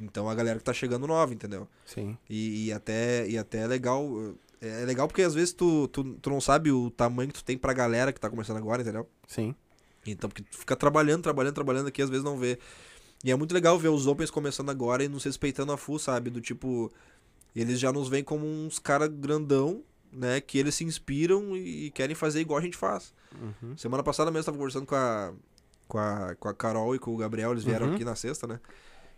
Então 0.00 0.28
a 0.28 0.34
galera 0.34 0.58
que 0.58 0.64
tá 0.64 0.72
chegando 0.72 1.06
nova, 1.06 1.34
entendeu? 1.34 1.68
Sim. 1.84 2.16
E, 2.30 2.66
e 2.66 2.72
até, 2.72 3.28
e 3.28 3.36
até 3.36 3.58
é 3.58 3.66
legal. 3.66 4.08
É 4.66 4.84
legal 4.84 5.06
porque 5.06 5.22
às 5.22 5.34
vezes 5.34 5.52
tu, 5.52 5.88
tu, 5.88 6.14
tu 6.14 6.30
não 6.30 6.40
sabe 6.40 6.70
o 6.72 6.90
tamanho 6.90 7.28
que 7.28 7.34
tu 7.34 7.44
tem 7.44 7.58
pra 7.58 7.72
galera 7.72 8.12
que 8.12 8.20
tá 8.20 8.30
começando 8.30 8.56
agora, 8.56 8.82
entendeu? 8.82 9.08
Sim. 9.26 9.54
Então, 10.06 10.28
porque 10.28 10.42
tu 10.42 10.56
fica 10.58 10.76
trabalhando, 10.76 11.22
trabalhando, 11.22 11.54
trabalhando 11.54 11.86
aqui, 11.88 12.02
às 12.02 12.10
vezes 12.10 12.24
não 12.24 12.36
vê. 12.38 12.58
E 13.24 13.30
é 13.30 13.36
muito 13.36 13.52
legal 13.54 13.78
ver 13.78 13.88
os 13.88 14.06
Opens 14.06 14.30
começando 14.30 14.70
agora 14.70 15.02
e 15.02 15.08
nos 15.08 15.24
respeitando 15.24 15.72
a 15.72 15.76
full, 15.76 15.98
sabe? 15.98 16.28
Do 16.30 16.40
tipo, 16.40 16.92
eles 17.56 17.78
já 17.80 17.90
nos 17.92 18.08
veem 18.08 18.22
como 18.22 18.46
uns 18.46 18.78
caras 18.78 19.08
grandão, 19.08 19.82
né? 20.12 20.40
Que 20.40 20.58
eles 20.58 20.74
se 20.74 20.84
inspiram 20.84 21.56
e, 21.56 21.86
e 21.86 21.90
querem 21.90 22.14
fazer 22.14 22.40
igual 22.40 22.58
a 22.58 22.62
gente 22.62 22.76
faz. 22.76 23.14
Uhum. 23.62 23.76
Semana 23.76 24.02
passada 24.02 24.30
mesmo 24.30 24.40
eu 24.40 24.44
tava 24.44 24.58
conversando 24.58 24.86
com 24.86 24.94
a, 24.94 25.32
com 25.88 25.98
a, 25.98 26.34
com 26.38 26.48
a 26.48 26.54
Carol 26.54 26.94
e 26.94 26.98
com 26.98 27.14
o 27.14 27.16
Gabriel, 27.16 27.52
eles 27.52 27.64
vieram 27.64 27.88
Uhum. 27.88 27.94
aqui 27.94 28.04
na 28.04 28.14
sexta, 28.14 28.46
né? 28.46 28.60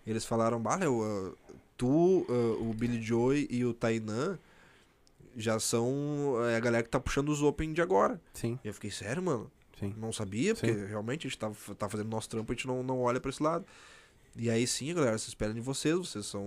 Eles 0.06 0.24
falaram, 0.24 0.60
bah, 0.60 0.76
Léo, 0.76 1.02
ah, 1.02 1.32
tu, 1.76 2.24
ah, 2.28 2.62
o 2.62 2.72
Billy 2.72 3.02
Joy 3.02 3.48
e 3.50 3.64
o 3.64 3.74
Tainan 3.74 4.38
já 5.36 5.60
são 5.60 6.36
é, 6.48 6.56
a 6.56 6.60
galera 6.60 6.82
que 6.82 6.90
tá 6.90 6.98
puxando 6.98 7.28
os 7.28 7.42
Open 7.42 7.72
de 7.72 7.82
agora. 7.82 8.20
Sim. 8.32 8.58
E 8.64 8.68
eu 8.68 8.74
fiquei, 8.74 8.90
sério, 8.90 9.22
mano? 9.22 9.50
Sim. 9.78 9.94
Não 9.98 10.12
sabia, 10.12 10.54
porque 10.54 10.72
Sim. 10.72 10.86
realmente 10.86 11.26
a 11.26 11.30
gente 11.30 11.38
tá, 11.38 11.50
tá 11.76 11.88
fazendo 11.88 12.08
nosso 12.08 12.28
trampo, 12.28 12.50
a 12.50 12.54
gente 12.54 12.66
não, 12.66 12.82
não 12.82 13.00
olha 13.00 13.20
pra 13.20 13.28
esse 13.28 13.42
lado. 13.42 13.64
E 14.38 14.50
aí 14.50 14.66
sim, 14.66 14.92
galera, 14.94 15.16
se 15.16 15.28
espera 15.28 15.52
de 15.52 15.60
vocês, 15.60 15.94
vocês 15.96 16.26
são 16.26 16.44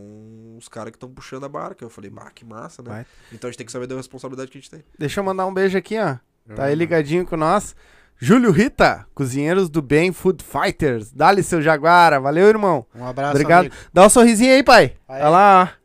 os 0.58 0.68
caras 0.68 0.92
que 0.92 0.98
estão 0.98 1.10
puxando 1.10 1.46
a 1.46 1.50
barca. 1.50 1.84
Eu 1.84 1.90
falei, 1.90 2.10
bah, 2.10 2.30
que 2.30 2.46
massa, 2.46 2.84
né? 2.84 2.90
Vai. 2.90 3.06
Então 3.32 3.48
a 3.48 3.52
gente 3.52 3.58
tem 3.58 3.66
que 3.66 3.72
saber 3.72 3.88
da 3.88 3.96
responsabilidade 3.96 4.52
que 4.52 4.58
a 4.58 4.62
gente 4.62 4.70
tem. 4.70 4.84
Deixa 4.98 5.20
eu 5.20 5.24
mandar 5.24 5.48
um 5.48 5.54
beijo 5.54 5.78
aqui, 5.78 5.98
ó. 5.98 6.18
Tá 6.56 6.66
aí 6.66 6.76
ligadinho 6.76 7.26
com 7.26 7.36
nós. 7.38 7.76
Júlio 8.18 8.52
Rita, 8.52 9.08
cozinheiros 9.16 9.70
do 9.70 9.82
bem 9.82 10.12
Food 10.12 10.44
Fighters. 10.44 11.12
Dá-lhe 11.12 11.42
seu 11.42 11.62
Jaguara. 11.62 12.20
Valeu, 12.20 12.48
irmão. 12.48 12.86
Um 12.94 13.06
abraço, 13.06 13.32
Obrigado. 13.32 13.62
amigo. 13.62 13.76
Dá 13.94 14.06
um 14.06 14.10
sorrisinho 14.10 14.54
aí, 14.54 14.64
pai. 14.64 14.96
Aí. 15.08 15.22
Olha 15.22 15.30
lá, 15.30 15.64
ó. 15.76 15.79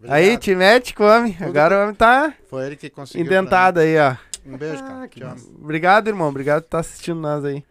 Obrigado. 0.00 0.16
Aí, 0.16 0.38
te 0.38 0.54
mete 0.54 0.94
com 0.94 1.04
o 1.04 1.06
homem. 1.06 1.32
Tudo 1.34 1.44
Agora 1.46 1.78
o 1.78 1.82
homem 1.84 1.94
tá 1.94 2.34
Foi 2.48 2.66
ele 2.66 2.76
que 2.76 2.88
conseguiu. 2.90 3.24
indentado 3.26 3.80
aí, 3.80 3.96
ó. 3.98 4.16
Um 4.46 4.56
beijo, 4.56 4.82
Ah, 4.82 5.06
cara. 5.08 5.30
massa. 5.32 5.48
Obrigado, 5.50 6.08
irmão. 6.08 6.28
Obrigado 6.28 6.62
por 6.62 6.66
estar 6.68 6.78
assistindo 6.80 7.20
nós 7.20 7.44
aí. 7.44 7.62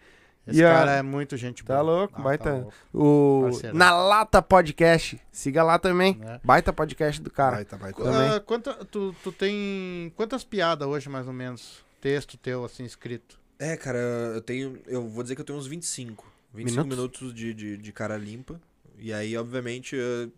Esse 0.48 0.60
E 0.60 0.64
cara 0.64 0.92
é 0.94 1.02
muito 1.04 1.36
gente 1.38 1.64
Tá 1.64 1.76
boa. 1.82 1.98
louco, 2.00 2.14
Ah, 2.18 2.22
baita- 2.24 2.52
louco, 2.54 2.74
O 2.94 3.42
Parceiro. 3.44 3.76
Na 3.78 3.92
Lata 3.92 4.42
Podcast. 4.42 5.20
Siga 5.32 5.64
lá 5.64 5.78
também. 5.78 6.16
né? 6.18 6.40
Baita 6.44 6.72
podcast 6.74 7.22
do 7.22 7.30
cara. 7.30 7.58
Vai, 7.58 7.66
tá, 7.66 7.78
vai, 7.78 7.94
tá. 7.94 8.04
Também. 8.04 8.30
Ah, 8.30 8.40
quanta, 8.40 8.74
tu, 8.86 9.14
tu 9.24 9.32
tem 9.32 10.12
quantas 10.16 10.44
piadas 10.44 10.88
hoje, 10.88 11.10
mais 11.10 11.28
ou 11.28 11.34
menos? 11.34 11.84
Texto 12.02 12.38
teu, 12.38 12.64
assim, 12.64 12.84
escrito. 12.84 13.40
É, 13.60 13.76
cara, 13.76 13.98
eu 14.00 14.42
tenho. 14.42 14.80
Eu 14.88 15.08
vou 15.08 15.22
dizer 15.22 15.36
que 15.36 15.42
eu 15.42 15.46
tenho 15.46 15.60
uns 15.60 15.68
25. 15.68 16.26
25 16.54 16.88
Minutos? 16.88 16.98
minutos, 16.98 17.34
de, 17.34 17.54
de, 17.54 17.78
de 17.78 17.92
cara 17.92 18.18
limpa. 18.18 18.60
E 18.98 19.12
aí, 19.14 19.38
obviamente, 19.38 19.96
eh, 20.00 20.30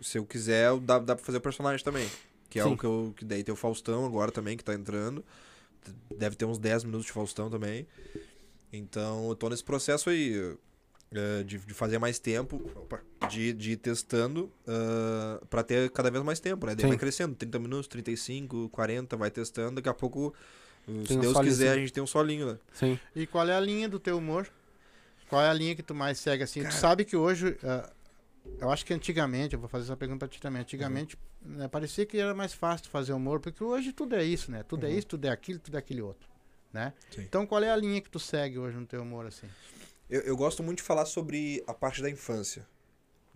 se 0.00 0.18
eu 0.18 0.24
quiser, 0.26 0.68
eu 0.68 0.80
dá, 0.80 0.98
dá 0.98 1.14
pra 1.14 1.24
fazer 1.24 1.38
o 1.38 1.40
personagem 1.40 1.84
também. 1.84 2.08
Que 2.48 2.58
é 2.58 2.64
Sim. 2.64 2.72
o 2.72 2.76
que 2.76 2.84
eu. 2.84 3.14
Que 3.16 3.24
daí 3.24 3.44
tem 3.44 3.52
o 3.52 3.56
Faustão 3.56 4.04
agora 4.04 4.32
também, 4.32 4.56
que 4.56 4.64
tá 4.64 4.74
entrando. 4.74 5.24
Deve 6.16 6.36
ter 6.36 6.44
uns 6.44 6.58
10 6.58 6.84
minutos 6.84 7.06
de 7.06 7.12
Faustão 7.12 7.48
também. 7.48 7.86
Então, 8.72 9.28
eu 9.28 9.34
tô 9.34 9.48
nesse 9.48 9.64
processo 9.64 10.10
aí. 10.10 10.56
eh, 11.12 11.42
de, 11.42 11.58
de 11.58 11.74
fazer 11.74 11.98
mais 11.98 12.18
tempo, 12.20 12.56
opa, 12.76 13.00
de, 13.28 13.52
de 13.52 13.72
ir 13.72 13.76
testando 13.76 14.44
uh, 14.66 15.44
para 15.46 15.62
ter 15.64 15.90
cada 15.90 16.08
vez 16.10 16.22
mais 16.24 16.38
tempo, 16.38 16.66
né? 16.66 16.74
Daí 16.74 16.84
Sim. 16.84 16.88
vai 16.88 16.96
crescendo, 16.98 17.34
30 17.34 17.58
minutos, 17.58 17.88
35, 17.88 18.68
40, 18.68 19.16
vai 19.16 19.30
testando, 19.30 19.76
daqui 19.76 19.88
a 19.88 19.94
pouco, 19.94 20.32
uh, 20.86 21.06
se 21.06 21.14
um 21.14 21.20
Deus 21.20 21.32
solinho. 21.32 21.52
quiser, 21.52 21.72
a 21.72 21.76
gente 21.78 21.92
tem 21.92 22.02
um 22.02 22.06
solinho, 22.06 22.52
né? 22.52 22.58
Sim. 22.72 22.98
E 23.14 23.26
qual 23.26 23.48
é 23.48 23.56
a 23.56 23.60
linha 23.60 23.88
do 23.88 23.98
teu 23.98 24.18
humor? 24.18 24.48
Qual 25.28 25.42
é 25.42 25.48
a 25.48 25.52
linha 25.52 25.74
que 25.74 25.82
tu 25.82 25.94
mais 25.94 26.18
segue, 26.18 26.42
assim? 26.44 26.62
Tu 26.64 26.74
sabe 26.74 27.04
que 27.04 27.16
hoje... 27.16 27.56
ah, 27.64 27.90
eu 28.58 28.70
acho 28.70 28.84
que 28.84 28.92
antigamente, 28.92 29.54
eu 29.54 29.60
vou 29.60 29.68
fazer 29.68 29.84
essa 29.84 29.96
pergunta 29.96 30.20
pra 30.20 30.28
ti 30.28 30.40
também. 30.40 30.62
Antigamente, 30.62 31.18
né, 31.42 31.68
parecia 31.68 32.04
que 32.04 32.18
era 32.18 32.34
mais 32.34 32.52
fácil 32.52 32.90
fazer 32.90 33.12
humor, 33.12 33.40
porque 33.40 33.62
hoje 33.62 33.92
tudo 33.92 34.14
é 34.14 34.24
isso, 34.24 34.50
né? 34.50 34.62
Tudo 34.62 34.86
é 34.86 34.90
Uhum. 34.90 34.98
isso, 34.98 35.06
tudo 35.08 35.24
é 35.26 35.30
aquilo, 35.30 35.58
tudo 35.58 35.76
é 35.76 35.78
aquele 35.78 36.02
outro, 36.02 36.28
né? 36.72 36.92
Sim. 37.10 37.22
Então, 37.22 37.46
qual 37.46 37.62
é 37.62 37.70
a 37.70 37.76
linha 37.76 38.00
que 38.00 38.10
tu 38.10 38.18
segue 38.18 38.58
hoje 38.58 38.76
no 38.76 38.86
teu 38.86 39.02
humor, 39.02 39.26
assim? 39.26 39.46
Eu, 40.08 40.20
eu 40.22 40.36
gosto 40.36 40.62
muito 40.62 40.78
de 40.78 40.84
falar 40.84 41.06
sobre 41.06 41.62
a 41.66 41.72
parte 41.74 42.02
da 42.02 42.10
infância. 42.10 42.66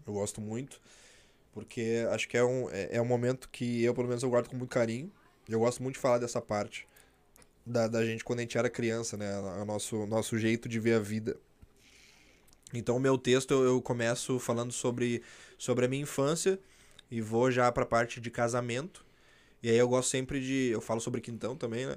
Eu 0.07 0.13
gosto 0.13 0.41
muito, 0.41 0.81
porque 1.53 2.05
acho 2.11 2.29
que 2.29 2.37
é 2.37 2.45
um, 2.45 2.69
é, 2.71 2.97
é 2.97 3.01
um 3.01 3.07
momento 3.07 3.49
que 3.49 3.83
eu, 3.83 3.95
pelo 3.95 4.09
menos, 4.09 4.23
eu 4.23 4.29
guardo 4.31 4.49
com 4.49 4.57
muito 4.57 4.71
carinho. 4.71 5.11
Eu 5.49 5.61
gosto 5.61 5.83
muito 5.83 5.95
de 5.95 6.01
falar 6.01 6.19
dessa 6.19 6.41
parte 6.41 6.87
da, 7.65 7.87
da 7.87 8.05
gente 8.05 8.25
quando 8.25 8.41
a 8.41 8.43
gente 8.43 8.59
era 8.59 8.69
criança, 8.69 9.17
né? 9.17 9.39
O 9.39 9.65
nosso, 9.65 10.07
nosso 10.07 10.39
jeito 10.39 10.69
de 10.69 10.79
ver 10.81 10.95
a 10.95 10.99
vida. 11.01 11.37
Então, 12.73 12.97
o 12.97 13.01
meu 13.01 13.17
texto 13.17 13.53
eu, 13.55 13.81
começo 13.81 14.39
falando 14.39 14.73
sobre, 14.73 15.23
sobre 15.59 15.85
a 15.85 15.89
minha 15.89 16.03
infância 16.03 16.59
e 17.11 17.21
vou 17.21 17.51
já 17.51 17.71
pra 17.71 17.87
parte 17.87 18.21
de 18.21 18.31
casamento. 18.31 19.05
E 19.63 19.71
aí 19.71 19.77
eu 19.77 19.89
gosto 19.89 20.11
sempre 20.11 20.41
de. 20.41 20.71
Eu 20.71 20.81
falo 20.81 21.01
sobre 21.01 21.21
quintão 21.21 21.57
também, 21.57 21.87
né? 21.87 21.97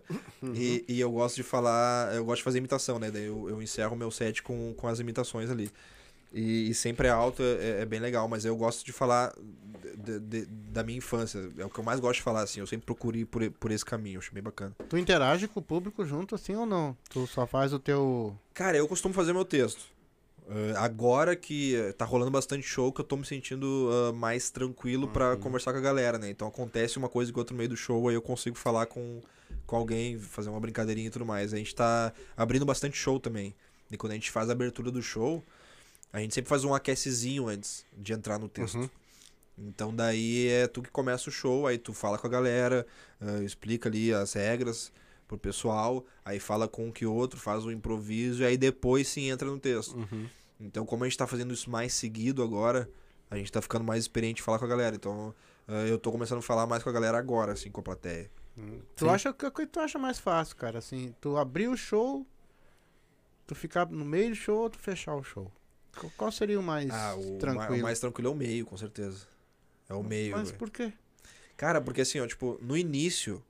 E, 0.54 0.86
e 0.88 1.00
eu 1.00 1.12
gosto 1.12 1.36
de 1.36 1.44
falar. 1.44 2.14
Eu 2.16 2.24
gosto 2.24 2.38
de 2.38 2.44
fazer 2.44 2.60
imitação, 2.60 2.98
né? 2.98 3.12
Daí 3.12 3.26
eu, 3.26 3.50
eu 3.50 3.62
encerro 3.62 3.94
o 3.94 3.98
meu 3.98 4.10
set 4.10 4.42
com, 4.42 4.74
com 4.76 4.88
as 4.88 5.00
imitações 5.00 5.50
ali. 5.50 5.70
E, 6.32 6.70
e 6.70 6.74
sempre 6.74 7.08
é 7.08 7.10
alto, 7.10 7.42
é, 7.42 7.82
é 7.82 7.86
bem 7.86 8.00
legal, 8.00 8.28
mas 8.28 8.46
eu 8.46 8.56
gosto 8.56 8.86
de 8.86 8.92
falar 8.94 9.34
de- 9.98 10.20
de- 10.20 10.46
da 10.46 10.84
minha 10.84 10.98
infância. 10.98 11.40
É 11.58 11.66
o 11.66 11.70
que 11.70 11.80
eu 11.80 11.84
mais 11.84 12.00
gosto 12.00 12.18
de 12.18 12.22
falar, 12.24 12.42
assim. 12.44 12.60
Eu 12.62 12.68
sempre 12.68 12.86
procuro 12.86 13.18
ir 13.18 13.26
por, 13.26 13.50
por 13.52 13.72
esse 13.72 13.84
caminho, 13.84 14.20
acho 14.20 14.34
bem 14.34 14.44
bacana. 14.44 14.74
Tu 14.88 14.98
interage 14.98 15.48
com 15.48 15.60
o 15.60 15.64
público 15.64 16.06
junto, 16.06 16.36
assim, 16.36 16.56
ou 16.56 16.66
não? 16.66 16.96
Tu 17.10 17.26
só 17.28 17.46
faz 17.48 17.74
o 17.74 17.80
teu... 17.80 18.38
Cara, 18.54 18.78
eu 18.78 18.88
costumo 18.88 19.14
fazer 19.14 19.34
meu 19.34 19.44
texto. 19.46 19.86
Eh, 20.50 20.74
agora 20.78 21.36
que 21.36 21.76
eh, 21.76 21.92
tá 21.92 22.06
rolando 22.06 22.32
bastante 22.32 22.66
show, 22.66 22.92
que 22.92 23.02
eu 23.02 23.06
tô 23.06 23.18
me 23.18 23.26
sentindo 23.26 23.90
ah, 23.92 24.14
mais 24.14 24.50
tranquilo 24.50 25.08
pra 25.10 25.32
Uhum. 25.34 25.40
conversar 25.40 25.74
com 25.74 25.80
a 25.80 25.82
galera, 25.82 26.18
né? 26.18 26.30
Então 26.30 26.48
acontece 26.48 26.98
uma 26.98 27.10
coisa 27.10 27.32
que 27.32 27.38
outra 27.38 27.54
no 27.54 27.58
meio 27.58 27.70
do 27.70 27.76
show, 27.76 28.08
aí 28.08 28.16
eu 28.16 28.22
consigo 28.22 28.56
falar 28.58 28.86
com, 28.86 29.22
com 29.66 29.76
alguém, 29.76 30.18
fazer 30.18 30.50
uma 30.50 30.60
brincadeirinha 30.60 31.08
e 31.08 31.12
tudo 31.12 31.26
mais. 31.26 31.54
A 31.54 31.58
gente 31.58 31.76
tá 31.76 32.14
abrindo 32.36 32.66
bastante 32.66 32.98
show 32.98 33.20
também. 33.20 33.54
E 33.92 33.98
quando 33.98 34.12
a 34.12 34.16
gente 34.16 34.32
faz 34.32 34.50
a 34.50 34.54
abertura 34.54 34.90
do 34.92 35.02
show, 35.02 35.44
a 36.14 36.20
gente 36.20 36.34
sempre 36.34 36.50
faz 36.50 36.64
um 36.64 36.74
aquecezinho 36.74 37.48
antes 37.50 37.86
de 37.98 38.14
entrar 38.14 38.40
no 38.40 38.48
texto. 38.48 38.76
Uhum. 38.78 38.90
Então 39.58 39.94
daí 39.94 40.48
é 40.50 40.68
tu 40.68 40.82
que 40.82 40.90
começa 40.90 41.30
o 41.30 41.32
show, 41.32 41.68
aí 41.68 41.78
tu 41.78 41.92
fala 41.94 42.18
com 42.18 42.28
a 42.28 42.30
galera, 42.30 42.86
ah, 43.20 43.44
explica 43.44 43.90
ali 43.90 44.14
as 44.14 44.34
regras 44.34 44.92
pro 45.28 45.38
pessoal, 45.38 46.06
aí 46.24 46.40
fala 46.40 46.68
com 46.68 46.88
um 46.88 46.92
que 46.92 47.06
outro, 47.06 47.40
faz 47.40 47.66
um 47.66 47.72
improviso 47.72 48.44
e 48.44 48.46
aí 48.46 48.58
depois 48.58 49.08
sim 49.08 49.30
entra 49.30 49.48
no 49.50 49.60
texto. 49.60 49.96
Uhum. 49.98 50.28
Então 50.60 50.86
como 50.86 51.04
a 51.04 51.08
gente 51.08 51.18
tá 51.18 51.28
fazendo 51.28 51.54
isso 51.54 51.70
mais 51.70 51.94
seguido 51.94 52.42
agora, 52.42 52.90
a 53.30 53.36
gente 53.38 53.52
tá 53.52 53.62
ficando 53.62 53.84
mais 53.84 54.04
experiente 54.04 54.42
em 54.42 54.46
falar 54.46 54.58
com 54.60 54.66
a 54.66 54.68
galera. 54.70 54.96
Então 54.96 55.36
ah, 55.68 55.86
eu 55.86 55.98
tô 56.00 56.12
começando 56.12 56.40
a 56.40 56.42
falar 56.42 56.66
mais 56.66 56.82
com 56.84 56.90
a 56.90 56.94
galera 56.94 57.18
agora, 57.18 57.52
assim, 57.54 57.70
com 57.70 57.82
a 57.82 57.84
plateia. 57.84 58.32
Tu 58.96 59.06
Sim. 59.06 59.10
acha 59.12 59.32
que 59.34 59.52
que 59.52 59.68
tu 59.68 59.80
acha 59.80 60.00
mais 60.00 60.18
fácil, 60.18 60.56
cara? 60.56 60.80
Assim, 60.80 61.14
tu 61.22 61.38
abrir 61.38 61.68
o 61.68 61.78
show, 61.78 62.26
tu 63.46 63.54
ficar 63.54 63.86
no 63.88 64.04
meio 64.06 64.30
do 64.30 64.36
show 64.36 64.60
ou 64.62 64.70
tu 64.70 64.80
fechar 64.80 65.14
o 65.16 65.24
show? 65.24 65.52
Qual- 66.16 66.32
seria 66.32 66.60
o 66.60 66.64
mais 66.64 66.90
Ah, 66.92 67.16
o, 67.16 67.34
ma- 67.34 67.40
tranquilo? 67.40 67.80
o 67.80 67.84
mais 67.84 68.00
tranquilo 68.00 68.30
é 68.30 68.32
o 68.32 68.36
meio, 68.36 68.66
com 68.66 68.78
certeza. 68.78 69.28
É 69.90 69.94
o 69.94 70.04
meio. 70.04 70.32
Mas 70.36 70.48
velho. 70.50 70.60
por 70.60 70.70
quê? 70.70 70.92
Cara, 71.56 71.82
porque 71.82 72.02
assim, 72.02 72.20
ó, 72.20 72.28
tipo, 72.28 72.58
no 72.62 72.78
início, 72.78 73.44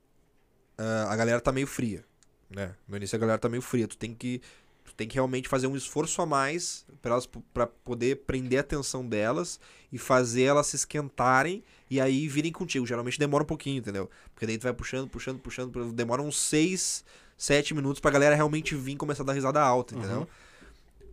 ah, 0.78 1.08
a 1.10 1.16
galera 1.16 1.40
tá 1.40 1.52
meio 1.52 1.66
fria, 1.66 2.04
né? 2.48 2.74
No 2.86 2.96
início 2.96 3.16
a 3.16 3.18
galera 3.18 3.38
tá 3.38 3.48
meio 3.48 3.60
fria. 3.62 3.88
Tu 3.88 3.96
tem 3.96 4.14
que, 4.14 4.40
tu 4.84 4.94
tem 4.94 5.08
que 5.08 5.14
realmente 5.14 5.48
fazer 5.48 5.66
um 5.66 5.76
esforço 5.76 6.22
a 6.22 6.26
mais 6.26 6.86
pra 7.02 7.12
elas 7.12 7.28
para 7.52 7.66
poder 7.66 8.22
prender 8.26 8.58
a 8.58 8.62
atenção 8.62 9.06
delas 9.06 9.60
e 9.92 9.98
fazer 9.98 10.44
elas 10.44 10.68
se 10.68 10.76
esquentarem 10.76 11.62
e 11.90 12.00
aí 12.00 12.28
virem 12.28 12.52
contigo. 12.52 12.86
Geralmente 12.86 13.18
demora 13.18 13.42
um 13.42 13.46
pouquinho, 13.46 13.78
entendeu? 13.78 14.08
Porque 14.34 14.46
daí 14.46 14.56
tu 14.56 14.62
vai 14.62 14.72
puxando, 14.72 15.08
puxando, 15.08 15.40
puxando, 15.40 15.92
demora 15.92 16.22
uns 16.22 16.38
6, 16.38 17.04
7 17.36 17.74
minutos 17.74 18.00
pra 18.00 18.10
galera 18.10 18.34
realmente 18.34 18.74
vir 18.74 18.96
começar 18.96 19.22
a 19.24 19.26
dar 19.26 19.32
risada 19.32 19.60
alta, 19.60 19.94
entendeu? 19.94 20.20
Uhum. 20.20 20.26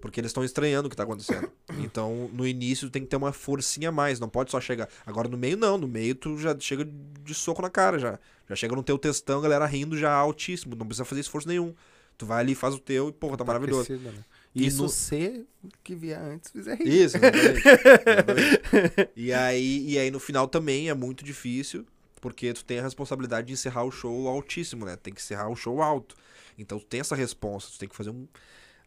Porque 0.01 0.19
eles 0.19 0.29
estão 0.29 0.43
estranhando 0.43 0.87
o 0.87 0.89
que 0.89 0.95
tá 0.95 1.03
acontecendo. 1.03 1.49
Então, 1.79 2.29
no 2.31 2.47
início 2.47 2.89
tem 2.89 3.01
que 3.01 3.07
ter 3.09 3.15
uma 3.17 3.33
forcinha 3.33 3.89
a 3.89 3.91
mais, 3.91 4.19
não 4.19 4.29
pode 4.29 4.49
só 4.51 4.61
chegar. 4.61 4.87
Agora 5.05 5.27
no 5.27 5.37
meio 5.37 5.57
não, 5.57 5.77
no 5.77 5.87
meio 5.87 6.15
tu 6.15 6.37
já 6.37 6.55
chega 6.59 6.87
de 7.23 7.33
soco 7.33 7.61
na 7.61 7.69
cara 7.69 7.99
já. 7.99 8.17
Já 8.49 8.55
chega 8.55 8.75
no 8.75 8.83
teu 8.83 8.97
textão, 8.97 9.39
a 9.39 9.41
galera 9.41 9.65
rindo 9.65 9.97
já 9.97 10.13
altíssimo, 10.13 10.75
não 10.75 10.85
precisa 10.85 11.03
fazer 11.05 11.21
esforço 11.21 11.47
nenhum. 11.47 11.73
Tu 12.17 12.25
vai 12.25 12.39
ali, 12.39 12.55
faz 12.55 12.73
o 12.75 12.79
teu 12.79 13.09
e, 13.09 13.11
porra, 13.11 13.35
tá 13.35 13.43
maravilhoso. 13.43 13.81
aquecido, 13.81 14.09
né? 14.11 14.23
E 14.53 14.65
Isso 14.67 14.83
no- 14.83 14.89
se 14.89 15.45
que 15.83 15.93
vier 15.95 16.17
antes 16.21 16.49
fizer 16.49 16.77
rir. 16.77 16.87
Isso, 16.87 17.17
exatamente. 17.17 17.67
Exatamente. 17.67 19.09
e, 19.17 19.33
aí, 19.33 19.85
e 19.89 19.99
aí 19.99 20.09
no 20.11 20.19
final 20.19 20.47
também 20.47 20.89
é 20.89 20.93
muito 20.93 21.25
difícil, 21.25 21.85
porque 22.21 22.53
tu 22.53 22.63
tem 22.63 22.79
a 22.79 22.83
responsabilidade 22.83 23.47
de 23.47 23.53
encerrar 23.53 23.83
o 23.83 23.91
show 23.91 24.27
altíssimo, 24.29 24.85
né? 24.85 24.95
Tem 24.95 25.13
que 25.13 25.19
encerrar 25.19 25.49
o 25.49 25.55
show 25.55 25.81
alto. 25.81 26.15
Então 26.57 26.79
tu 26.79 26.85
tem 26.85 27.01
essa 27.01 27.15
resposta, 27.15 27.71
tu 27.73 27.79
tem 27.79 27.89
que 27.89 27.95
fazer 27.95 28.11
um, 28.11 28.25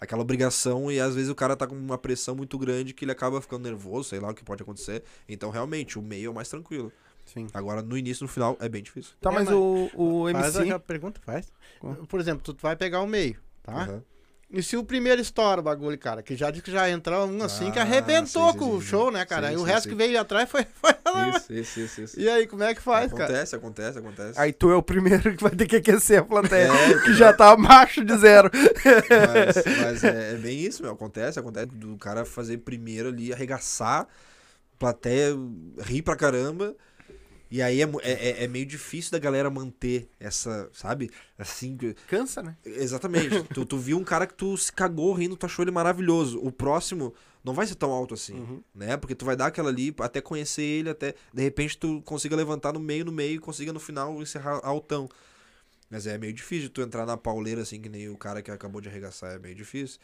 aquela 0.00 0.22
obrigação 0.22 0.90
e 0.90 1.00
às 1.00 1.14
vezes 1.14 1.30
o 1.30 1.34
cara 1.34 1.56
tá 1.56 1.66
com 1.66 1.74
uma 1.74 1.98
pressão 1.98 2.34
muito 2.34 2.56
grande 2.58 2.92
que 2.94 3.04
ele 3.04 3.12
acaba 3.12 3.40
ficando 3.40 3.62
nervoso, 3.68 4.08
sei 4.08 4.20
lá 4.20 4.30
o 4.30 4.34
que 4.34 4.44
pode 4.44 4.62
acontecer. 4.62 5.02
Então 5.28 5.50
realmente 5.50 5.98
o 5.98 6.02
meio 6.02 6.26
é 6.26 6.30
o 6.30 6.34
mais 6.34 6.48
tranquilo. 6.48 6.92
Sim. 7.26 7.46
Agora 7.52 7.82
no 7.82 7.96
início 7.98 8.22
e 8.22 8.24
no 8.24 8.28
final 8.28 8.56
é 8.60 8.68
bem 8.68 8.82
difícil. 8.82 9.12
Tá, 9.20 9.30
É, 9.30 9.34
mas 9.34 9.44
mas- 9.46 9.54
o, 9.54 9.90
o 9.94 10.32
Faz 10.32 10.56
MC. 10.56 10.72
a 10.72 10.78
pergunta, 10.78 11.20
faz. 11.24 11.52
Por 12.08 12.20
exemplo, 12.20 12.42
tu 12.42 12.56
vai 12.62 12.74
pegar 12.74 13.00
o 13.00 13.06
meio, 13.06 13.36
tá? 13.62 13.72
Aham. 13.72 14.02
E 14.50 14.62
se 14.62 14.78
o 14.78 14.82
primeiro 14.82 15.20
estoura 15.20 15.60
o 15.60 15.64
bagulho, 15.64 15.98
cara? 15.98 16.22
Que 16.22 16.34
já 16.34 16.50
disse 16.50 16.62
que 16.64 16.70
já 16.72 16.88
entrou 16.88 17.26
um 17.26 17.42
assim 17.42 17.70
que 17.70 17.78
Ah, 17.78 17.82
arrebentou 17.82 18.46
sim, 18.46 18.52
sim, 18.52 18.58
com 18.58 18.70
o 18.76 18.80
sim. 18.80 18.86
show, 18.86 19.10
né, 19.10 19.26
cara? 19.26 19.48
Sim, 19.48 19.54
e 19.54 19.56
o 19.58 19.62
resto 19.62 19.82
sim. 19.82 19.88
que 19.90 19.94
veio 19.94 20.18
atrás 20.18 20.48
foi. 20.48 20.64
foi... 20.80 20.94
Isso, 21.36 21.52
isso, 21.52 21.80
isso, 21.80 22.00
isso. 22.02 22.20
E 22.20 22.28
aí, 22.28 22.46
como 22.46 22.62
é 22.62 22.74
que 22.74 22.80
faz, 22.80 23.12
cara? 23.12 23.24
acontece, 23.24 23.56
acontece, 23.56 23.98
acontece. 23.98 24.40
Aí 24.40 24.52
tu 24.52 24.70
é 24.70 24.76
o 24.76 24.82
primeiro 24.82 25.34
que 25.36 25.42
vai 25.42 25.54
ter 25.54 25.66
que 25.66 25.76
aquecer 25.76 26.20
a 26.20 26.24
plateia. 26.24 26.68
É, 26.68 26.98
que 27.00 27.14
já 27.14 27.32
tá 27.32 27.56
macho 27.56 28.04
de 28.04 28.16
zero. 28.16 28.50
Mas, 28.52 29.64
mas 29.82 30.04
é, 30.04 30.32
é 30.32 30.36
bem 30.36 30.58
isso, 30.58 30.82
meu. 30.82 30.92
Acontece, 30.92 31.38
acontece 31.38 31.66
do 31.68 31.96
cara 31.96 32.24
fazer 32.24 32.58
primeiro 32.58 33.08
ali, 33.08 33.32
arregaçar, 33.32 34.06
plateia 34.78 35.36
rir 35.80 36.02
pra 36.02 36.16
caramba. 36.16 36.74
E 37.50 37.62
aí 37.62 37.80
é, 37.80 37.84
é, 38.02 38.12
é- 38.30 38.44
é 38.44 38.48
meio 38.48 38.66
difícil 38.66 39.10
da 39.12 39.18
galera 39.18 39.48
manter 39.48 40.08
essa, 40.20 40.68
sabe? 40.72 41.10
Assim, 41.38 41.76
Cansa, 42.06 42.42
né? 42.42 42.56
exatamente. 42.64 43.42
tu, 43.54 43.64
tu 43.64 43.78
viu 43.78 43.96
um 43.98 44.04
cara 44.04 44.26
que 44.26 44.34
tu 44.34 44.56
se 44.56 44.72
cagou 44.72 45.12
rindo, 45.12 45.36
tu 45.36 45.46
achou 45.46 45.62
ele 45.64 45.70
maravilhoso. 45.70 46.38
O 46.42 46.52
próximo 46.52 47.14
não 47.42 47.54
vai 47.54 47.66
ser 47.66 47.76
tão 47.76 47.90
alto 47.90 48.12
assim, 48.14 48.34
Uhum. 48.34 48.62
né? 48.74 48.96
Porque 48.96 49.14
tu 49.14 49.24
vai 49.24 49.34
dar 49.36 49.46
aquela 49.46 49.70
ali 49.70 49.94
até 50.00 50.20
conhecer 50.20 50.62
ele, 50.62 50.90
até 50.90 51.14
de 51.32 51.42
repente 51.42 51.78
tu 51.78 52.02
consiga 52.02 52.36
levantar 52.36 52.72
no 52.74 52.80
meio, 52.80 53.04
no 53.04 53.12
meio 53.12 53.36
e 53.36 53.38
consiga 53.38 53.72
no 53.72 53.80
final 53.80 54.20
encerrar 54.20 54.60
altão. 54.62 55.08
Mas 55.90 56.06
é 56.06 56.18
meio 56.18 56.34
difícil 56.34 56.68
tu 56.68 56.82
entrar 56.82 57.06
na 57.06 57.16
pauleira 57.16 57.62
assim, 57.62 57.80
que 57.80 57.88
nem 57.88 58.10
o 58.10 58.16
cara 58.18 58.42
que 58.42 58.50
acabou 58.50 58.80
de 58.80 58.90
arregaçar, 58.90 59.32
é 59.36 59.38
meio 59.38 59.54
difícil. 59.54 59.98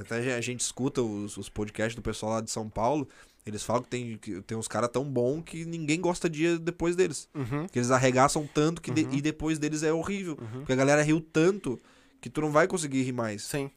Até 0.00 0.34
a 0.34 0.40
gente 0.40 0.60
escuta 0.60 1.02
os, 1.02 1.36
os 1.36 1.48
podcasts 1.48 1.94
do 1.96 2.02
pessoal 2.02 2.32
lá 2.34 2.40
de 2.40 2.50
São 2.50 2.68
Paulo, 2.68 3.08
eles 3.50 3.62
falam 3.62 3.82
que 3.82 3.88
tem, 3.88 4.16
que 4.18 4.40
tem 4.42 4.56
uns 4.56 4.68
caras 4.68 4.90
tão 4.90 5.04
bons 5.04 5.42
que 5.42 5.64
ninguém 5.64 6.00
gosta 6.00 6.28
de 6.28 6.44
ir 6.44 6.58
depois 6.58 6.94
deles. 6.96 7.28
Uhum. 7.34 7.66
Que 7.68 7.78
eles 7.78 7.90
arregaçam 7.90 8.46
tanto 8.46 8.80
que 8.82 8.90
de- 8.90 9.04
Uhum. 9.04 9.14
e 9.14 9.20
depois 9.22 9.58
deles 9.58 9.82
é 9.82 9.92
horrível. 9.92 10.36
Uhum. 10.40 10.58
Porque 10.60 10.72
a 10.72 10.76
galera 10.76 11.02
riu 11.02 11.20
tanto 11.20 11.80
que 12.20 12.28
tu 12.30 12.40
não 12.40 12.50
vai 12.50 12.66
conseguir 12.66 13.02
rir 13.02 13.12
mais. 13.12 13.42
Sim. 13.42 13.70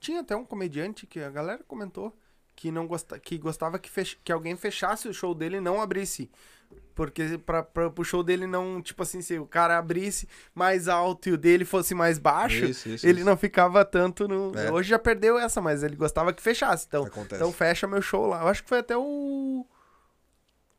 Tinha 0.00 0.20
até 0.20 0.34
um 0.34 0.44
comediante 0.44 1.06
que 1.06 1.20
a 1.20 1.30
galera 1.30 1.62
comentou 1.66 2.16
que 2.56 2.70
não 2.70 2.86
gosta, 2.86 3.18
que 3.18 3.38
gostava 3.38 3.78
que, 3.78 3.88
fech, 3.90 4.18
que 4.22 4.30
alguém 4.32 4.56
fechasse 4.56 5.08
o 5.08 5.14
show 5.14 5.34
dele 5.34 5.56
e 5.56 5.60
não 5.60 5.80
abrisse. 5.80 6.30
Porque 6.94 7.38
pra, 7.38 7.62
pra, 7.62 7.88
pro 7.88 8.04
show 8.04 8.22
dele 8.22 8.46
não, 8.46 8.82
tipo 8.82 9.02
assim, 9.02 9.22
se 9.22 9.38
o 9.38 9.46
cara 9.46 9.78
abrisse 9.78 10.28
mais 10.54 10.88
alto 10.88 11.30
e 11.30 11.32
o 11.32 11.38
dele 11.38 11.64
fosse 11.64 11.94
mais 11.94 12.18
baixo, 12.18 12.66
Isso, 12.66 12.86
isso, 12.90 13.06
ele 13.06 13.20
isso. 13.20 13.26
não 13.26 13.34
ficava 13.36 13.82
tanto 13.84 14.28
no. 14.28 14.52
É. 14.58 14.70
Hoje 14.70 14.90
já 14.90 14.98
perdeu 14.98 15.38
essa, 15.38 15.58
mas 15.60 15.82
ele 15.82 15.96
gostava 15.96 16.32
que 16.34 16.42
fechasse. 16.42 16.84
Então, 16.86 17.04
Acontece. 17.06 17.36
então 17.36 17.50
fecha 17.52 17.86
meu 17.86 18.02
show 18.02 18.26
lá. 18.26 18.42
Eu 18.42 18.48
acho 18.48 18.62
que 18.62 18.68
foi 18.68 18.78
até 18.78 18.94
o. 18.96 19.66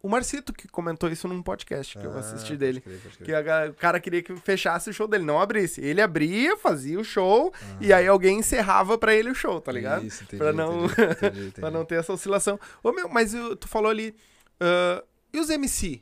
O 0.02 0.10
Marcito 0.10 0.52
que 0.52 0.68
comentou 0.68 1.10
isso 1.10 1.30
num 1.30 1.42
podcast 1.42 1.98
que 1.98 2.06
eu 2.06 2.12
Ah, 2.14 2.20
assisti 2.20 2.50
pode 2.50 2.58
dele. 2.58 2.82
crer, 2.82 3.00
pode 3.00 3.18
crer. 3.18 3.26
Que 3.44 3.50
a 3.50 3.70
o 3.70 3.74
cara 3.74 4.00
queria 4.02 4.22
que 4.22 4.36
fechasse 4.36 4.90
o 4.90 4.94
show 4.94 5.08
dele, 5.08 5.24
não 5.24 5.40
abrisse. 5.40 5.80
Ele 5.80 6.02
abria, 6.02 6.58
fazia 6.58 7.00
o 7.00 7.06
show 7.06 7.54
e 7.80 7.94
aí 7.94 8.06
alguém 8.06 8.40
encerrava 8.40 8.98
pra 8.98 9.16
ele 9.16 9.32
o 9.32 9.36
show, 9.36 9.62
tá 9.62 9.72
ligado? 9.72 10.06
Isso, 10.06 10.24
entendi, 10.24 10.38
Pra 10.44 10.52
não- 10.52 10.86
entendi, 10.86 11.40
entendi. 11.40 11.52
Pra 11.54 11.72
não 11.72 11.86
ter 11.86 11.96
essa 11.96 12.12
oscilação. 12.12 12.60
Ô 12.84 12.92
meu, 12.92 13.08
mas 13.08 13.34
eu- 13.34 13.56
tu 13.56 13.68
falou 13.68 13.90
ali. 13.90 14.14
ah, 14.60 15.02
e 15.34 15.40
os 15.40 15.50
MC? 15.50 16.02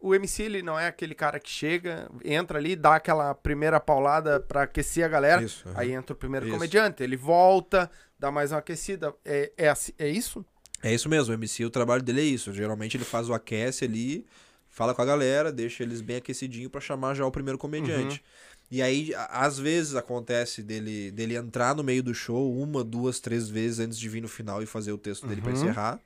O 0.00 0.14
MC, 0.14 0.42
ele 0.42 0.62
não 0.62 0.76
é 0.76 0.88
aquele 0.88 1.14
cara 1.14 1.38
que 1.38 1.48
chega, 1.48 2.10
entra 2.24 2.58
ali, 2.58 2.74
dá 2.74 2.96
aquela 2.96 3.32
primeira 3.36 3.78
paulada 3.78 4.40
pra 4.40 4.64
aquecer 4.64 5.04
a 5.04 5.08
galera. 5.08 5.40
Isso, 5.42 5.68
aham. 5.68 5.78
Aí 5.78 5.92
entra 5.92 6.12
o 6.12 6.16
primeiro 6.16 6.46
Isso. 6.46 6.54
comediante, 6.54 7.04
ele 7.04 7.16
volta, 7.16 7.88
dá 8.18 8.28
mais 8.30 8.50
uma 8.50 8.58
aquecida. 8.58 9.14
É, 9.24 9.52
é, 9.56 9.72
é 9.98 10.08
isso? 10.08 10.44
É 10.82 10.92
isso 10.92 11.08
mesmo, 11.08 11.30
o 11.32 11.34
MC, 11.36 11.64
o 11.64 11.70
trabalho 11.70 12.02
dele 12.02 12.20
é 12.20 12.24
isso. 12.24 12.52
Geralmente 12.52 12.96
ele 12.96 13.04
faz 13.04 13.28
o 13.28 13.32
aquece 13.32 13.84
ali, 13.84 14.26
fala 14.68 14.92
com 14.92 15.02
a 15.02 15.04
galera, 15.04 15.52
deixa 15.52 15.84
eles 15.84 16.00
bem 16.00 16.16
aquecidinho 16.16 16.68
pra 16.68 16.80
chamar 16.80 17.14
já 17.14 17.24
o 17.24 17.30
primeiro 17.30 17.56
comediante. 17.56 18.16
Uhum. 18.18 18.52
E 18.72 18.82
aí, 18.82 19.12
às 19.28 19.56
vezes 19.56 19.94
acontece 19.94 20.64
dele, 20.64 21.12
dele 21.12 21.36
entrar 21.36 21.76
no 21.76 21.84
meio 21.84 22.02
do 22.02 22.12
show 22.12 22.52
uma, 22.58 22.82
duas, 22.82 23.20
três 23.20 23.48
vezes 23.48 23.78
antes 23.78 23.96
de 23.96 24.08
vir 24.08 24.20
no 24.22 24.28
final 24.28 24.60
e 24.62 24.66
fazer 24.66 24.90
o 24.90 24.98
texto 24.98 25.28
dele 25.28 25.40
pra 25.42 25.50
Uhum. 25.50 25.56
encerrar. 25.58 26.00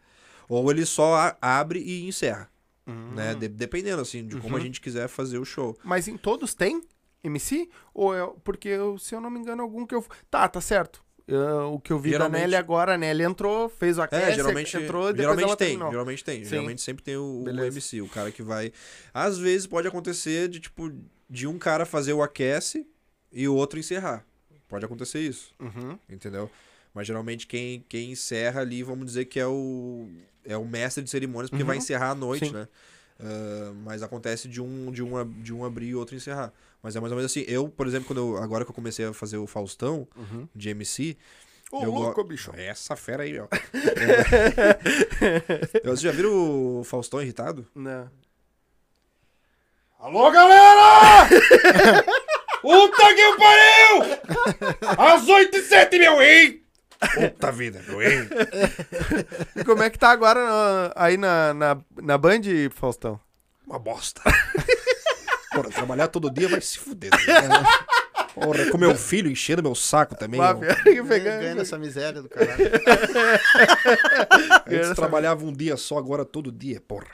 Ou 0.49 0.71
ele 0.71 0.87
só 0.87 1.37
abre 1.41 1.81
e 1.81 2.07
encerra, 2.07 2.51
Uhum. 2.87 3.15
né? 3.15 3.35
De- 3.35 3.49
dependendo, 3.49 4.01
assim, 4.03 4.27
de 4.27 4.37
como 4.37 4.55
Uhum. 4.55 4.61
a 4.61 4.65
gente 4.65 4.81
quiser 4.81 5.09
fazer 5.09 5.39
o 5.39 5.45
show. 5.45 5.77
Mas 5.85 6.07
em 6.09 6.17
todos 6.17 6.55
tem 6.55 6.81
MC? 7.25 7.69
Ou 7.93 8.15
é, 8.15 8.33
porque, 8.45 8.69
eu- 8.69 8.99
se 8.99 9.15
eu 9.15 9.21
não 9.21 9.31
me 9.31 9.39
engano, 9.41 9.63
algum 9.63 9.85
que 9.87 9.95
eu. 9.95 10.05
Tá, 10.31 10.49
tá 10.49 10.61
certo. 10.61 11.05
Eu- 11.27 11.73
o 11.73 11.81
que 11.81 11.93
eu 11.93 11.99
vi 11.99 12.11
Geralmente- 12.11 12.35
da 12.35 12.39
Nelly 12.47 12.55
agora, 12.55 12.95
a 12.95 12.99
Nelly 12.99 13.25
entrou, 13.25 13.69
fez 13.69 13.99
o 13.99 14.03
aquece, 14.03 14.31
É, 14.31 14.35
geralmente, 14.35 14.77
entrou 14.77 15.03
e 15.11 15.13
depois 15.13 15.19
geralmente 15.23 15.45
ela 15.49 15.57
tem, 15.57 15.69
terminou. 15.71 15.91
geralmente 15.91 16.25
tem. 16.25 16.45
Sim. 16.45 16.51
Geralmente 16.51 16.81
sempre 16.83 17.03
tem 17.03 17.17
o, 17.17 17.43
o. 17.45 17.49
MC, 17.65 18.01
o 18.01 18.09
cara 18.09 18.31
que 18.31 18.45
vai. 18.45 18.73
Às 19.13 19.37
vezes 19.37 19.67
pode 19.67 19.89
acontecer 19.89 20.49
de, 20.49 20.61
tipo, 20.61 20.93
de 21.29 21.49
um 21.49 21.59
cara 21.59 21.85
fazer 21.85 22.13
o 22.13 22.23
aquece 22.23 22.87
e 23.33 23.49
o 23.49 23.55
outro 23.57 23.77
encerrar. 23.81 24.25
Pode 24.69 24.85
acontecer 24.85 25.19
isso, 25.19 25.53
Uhum. 25.59 25.99
entendeu? 26.09 26.49
Mas 26.95 27.09
geralmente 27.09 27.45
quem, 27.49 27.85
quem 27.89 28.13
encerra 28.13 28.61
ali, 28.61 28.85
vamos 28.85 29.05
dizer 29.07 29.25
que 29.25 29.41
é 29.41 29.47
o, 29.49 30.09
é 30.47 30.57
o 30.57 30.65
mestre 30.65 31.03
de 31.03 31.11
cerimônias, 31.11 31.51
porque 31.51 31.63
Uhum. 31.63 31.67
vai 31.69 31.77
encerrar 31.77 32.11
a 32.11 32.15
noite, 32.15 32.47
Sim. 32.47 32.53
né? 32.53 32.69
Ah, 33.19 33.73
mas 33.85 34.03
acontece 34.03 34.47
de 34.49 34.61
um, 34.61 34.91
de, 34.93 35.03
um, 35.03 35.25
de 35.43 35.53
um 35.55 35.65
abrir 35.65 35.89
e 35.89 35.95
outro 35.95 36.15
encerrar. 36.17 36.53
Mas 36.83 36.95
é 36.97 37.01
mais 37.01 37.11
ou 37.13 37.17
menos 37.17 37.31
assim. 37.33 37.45
Eu, 37.49 37.69
por 37.69 37.87
exemplo, 37.87 38.07
quando 38.07 38.19
eu- 38.19 38.37
agora 38.43 38.65
que 38.65 38.71
eu 38.71 38.75
comecei 38.75 39.05
a 39.07 39.13
fazer 39.13 39.37
o 39.39 39.47
Faustão 39.47 40.07
Uhum. 40.17 40.47
de 40.55 40.69
MC, 40.71 41.17
Ô, 41.73 41.83
Eu 41.83 41.91
go- 41.93 41.99
louco, 42.03 42.23
bicho. 42.23 42.53
essa 42.57 42.95
fera 42.95 43.25
aí, 43.25 43.41
ó. 43.41 43.49
É. 45.21 45.81
Vocês 45.83 46.01
já 46.01 46.13
viram 46.13 46.79
o 46.81 46.85
Faustão 46.85 47.21
irritado? 47.21 47.67
Não. 47.75 48.09
Alô, 49.99 50.31
galera! 50.31 51.29
Puta 52.63 53.15
que 53.15 53.37
pariu! 53.37 54.97
Às 54.99 55.27
8 55.29 55.57
e 55.57 55.63
7, 55.63 55.99
meu 55.99 56.23
hein? 56.23 56.63
Puta 57.15 57.53
vida, 57.53 57.83
meu 57.89 58.03
hein? 58.03 58.29
E 59.55 59.65
como 59.65 59.83
é 59.83 59.91
que 59.91 59.99
tá 59.99 60.11
agora 60.11 60.45
na- 60.45 60.93
aí 60.97 61.17
na, 61.17 61.53
na, 61.55 61.79
na 62.03 62.19
Band, 62.19 62.41
Faustão? 62.75 63.21
Uma 63.67 63.79
bosta. 63.79 64.23
Porra, 65.53 65.71
trabalhar 65.71 66.09
todo 66.09 66.31
dia 66.31 66.49
vai 66.49 66.61
se 66.61 66.79
fuder. 66.79 67.11
né? 67.11 67.65
Porra, 68.35 68.71
com 68.71 68.77
meu 68.79 68.95
filho 68.95 69.31
enchendo 69.31 69.63
meu 69.63 69.75
saco 69.75 70.15
também. 70.15 70.39
Lá, 70.39 70.55
que 70.55 70.61
Ganhando 70.85 71.09
pegando. 71.09 71.61
essa 71.63 71.79
miséria 71.79 72.21
do 72.23 72.29
caralho. 72.29 72.71
Antes 74.67 74.95
trabalhava 74.95 75.45
um 75.45 75.53
dia 75.53 75.77
só, 75.77 75.97
agora 75.99 76.25
todo 76.25 76.53
dia, 76.53 76.81
porra. 76.87 77.07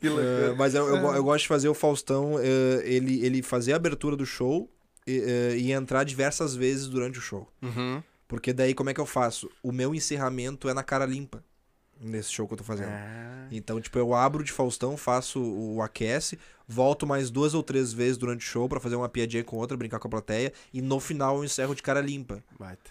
Que 0.00 0.08
loucura. 0.08 0.50
É, 0.52 0.54
mas 0.54 0.74
eu, 0.74 0.86
eu, 0.88 1.00
go- 1.00 1.14
eu 1.14 1.24
gosto 1.24 1.42
de 1.42 1.48
fazer 1.48 1.68
o 1.68 1.74
Faustão, 1.74 2.38
é, 2.38 2.82
ele, 2.86 3.24
ele 3.24 3.42
fazer 3.42 3.72
a 3.72 3.76
abertura 3.76 4.16
do 4.16 4.26
show 4.26 4.70
e, 5.06 5.20
é, 5.20 5.56
e 5.56 5.72
entrar 5.72 6.04
diversas 6.04 6.54
vezes 6.54 6.88
durante 6.88 7.18
o 7.18 7.22
show. 7.22 7.48
Uhum. 7.62 8.02
Porque 8.26 8.52
daí 8.52 8.74
como 8.74 8.90
é 8.90 8.94
que 8.94 9.00
eu 9.00 9.06
faço? 9.06 9.50
O 9.62 9.72
meu 9.72 9.94
encerramento 9.94 10.68
é 10.68 10.74
na 10.74 10.82
cara 10.82 11.06
limpa. 11.06 11.42
Nesse 12.00 12.32
show 12.32 12.46
que 12.46 12.54
eu 12.54 12.58
tô 12.58 12.64
fazendo. 12.64 12.90
Ah. 12.90 13.46
Então, 13.52 13.80
tipo, 13.80 13.98
eu 13.98 14.14
abro 14.14 14.42
de 14.42 14.50
Faustão, 14.50 14.96
faço 14.96 15.40
o 15.40 15.80
aquece, 15.80 16.38
volto 16.66 17.06
mais 17.06 17.30
duas 17.30 17.54
ou 17.54 17.62
três 17.62 17.92
vezes 17.92 18.18
durante 18.18 18.40
o 18.40 18.48
show 18.48 18.68
pra 18.68 18.80
fazer 18.80 18.96
uma 18.96 19.08
piadinha 19.08 19.44
com 19.44 19.56
outra, 19.56 19.76
brincar 19.76 20.00
com 20.00 20.08
a 20.08 20.10
plateia, 20.10 20.52
e 20.72 20.82
no 20.82 20.98
final 20.98 21.36
eu 21.36 21.44
encerro 21.44 21.74
de 21.74 21.82
cara 21.82 22.00
limpa. 22.00 22.42
Baita. 22.58 22.90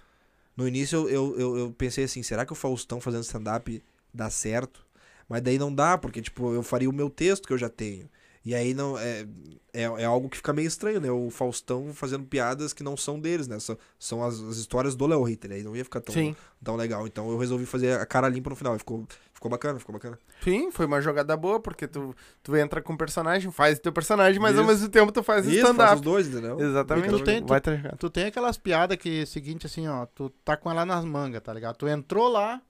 No 0.56 0.68
início 0.68 0.98
eu, 0.98 1.10
eu, 1.10 1.40
eu, 1.40 1.58
eu 1.58 1.72
pensei 1.72 2.06
assim, 2.06 2.24
será 2.24 2.46
que 2.46 2.54
o 2.54 2.56
Faustão 2.56 3.02
fazendo 3.02 3.24
stand-up 3.24 3.84
dá 4.14 4.30
certo? 4.30 4.86
Mas 5.28 5.42
daí 5.42 5.58
não 5.58 5.74
dá, 5.74 5.98
porque, 5.98 6.22
tipo, 6.22 6.54
eu 6.54 6.64
faria 6.64 6.90
o 6.90 6.94
meu 6.94 7.10
texto 7.10 7.48
que 7.48 7.54
eu 7.54 7.58
já 7.58 7.70
tenho. 7.70 8.10
E 8.46 8.54
aí 8.54 8.74
não 8.74 8.98
é, 8.98 9.26
é, 9.72 9.84
é 9.84 10.04
algo 10.06 10.28
que 10.30 10.36
fica 10.38 10.52
meio 10.52 10.68
estranho, 10.68 11.00
né? 11.00 11.10
O 11.10 11.30
Faustão 11.30 11.94
fazendo 11.94 12.26
piadas 12.26 12.74
que 12.74 12.84
não 12.84 12.98
são 12.98 13.18
deles, 13.20 13.48
né? 13.48 13.58
São, 13.60 13.78
são 13.98 14.22
as, 14.24 14.38
as 14.42 14.58
histórias 14.58 14.96
do 14.96 15.08
Léo 15.08 15.24
Ritter, 15.24 15.52
aí 15.54 15.64
não 15.64 15.74
ia 15.76 15.84
ficar 15.86 16.02
tão, 16.02 16.14
Sim. 16.14 16.36
tão 16.62 16.76
legal. 16.76 17.08
Então 17.08 17.30
eu 17.30 17.38
resolvi 17.38 17.66
fazer 17.66 17.98
a 18.00 18.06
cara 18.06 18.28
limpa 18.28 18.50
no 18.50 18.56
final. 18.58 18.78
Ficou, 18.78 19.08
ficou 19.34 19.50
bacana, 19.50 19.80
ficou 19.80 19.94
bacana. 19.94 20.20
Sim, 20.44 20.72
foi 20.72 20.86
uma 20.86 21.00
jogada 21.00 21.38
boa, 21.38 21.58
porque 21.62 21.88
tu, 21.88 22.14
tu 22.44 22.54
entra 22.58 22.82
com 22.82 22.92
o 22.94 22.98
personagem, 22.98 23.50
faz 23.50 23.78
o 23.78 23.82
teu 23.82 23.94
personagem, 23.94 24.42
mas 24.42 24.58
ao 24.58 24.64
Isso. 24.66 24.72
mesmo 24.74 24.90
tempo 24.90 25.12
tu 25.14 25.24
faz 25.24 25.48
o 25.48 25.50
Isso, 25.50 25.62
faço 25.62 25.72
os 25.72 25.78
stand-up. 25.80 26.02
dois, 26.04 26.28
entendeu? 26.28 26.60
Exatamente. 26.60 27.08
Tu 27.10 27.24
tem- 27.24 27.42
tu-. 27.42 27.98
Tu 27.98 28.10
tem 28.10 28.26
aquelas 28.26 28.58
piadas 28.58 28.98
que 28.98 29.22
é 29.22 29.24
o 29.24 29.28
seguinte, 29.28 29.66
assim, 29.68 29.88
ó, 29.88 30.06
tu 30.06 30.30
tá 30.44 30.58
com 30.58 30.70
ela 30.70 30.86
nas 30.86 31.06
mangas, 31.06 31.42
tá 31.42 31.54
ligado? 31.54 31.78
Tu 31.78 31.88
entrou 31.88 32.28
lá, 32.28 32.62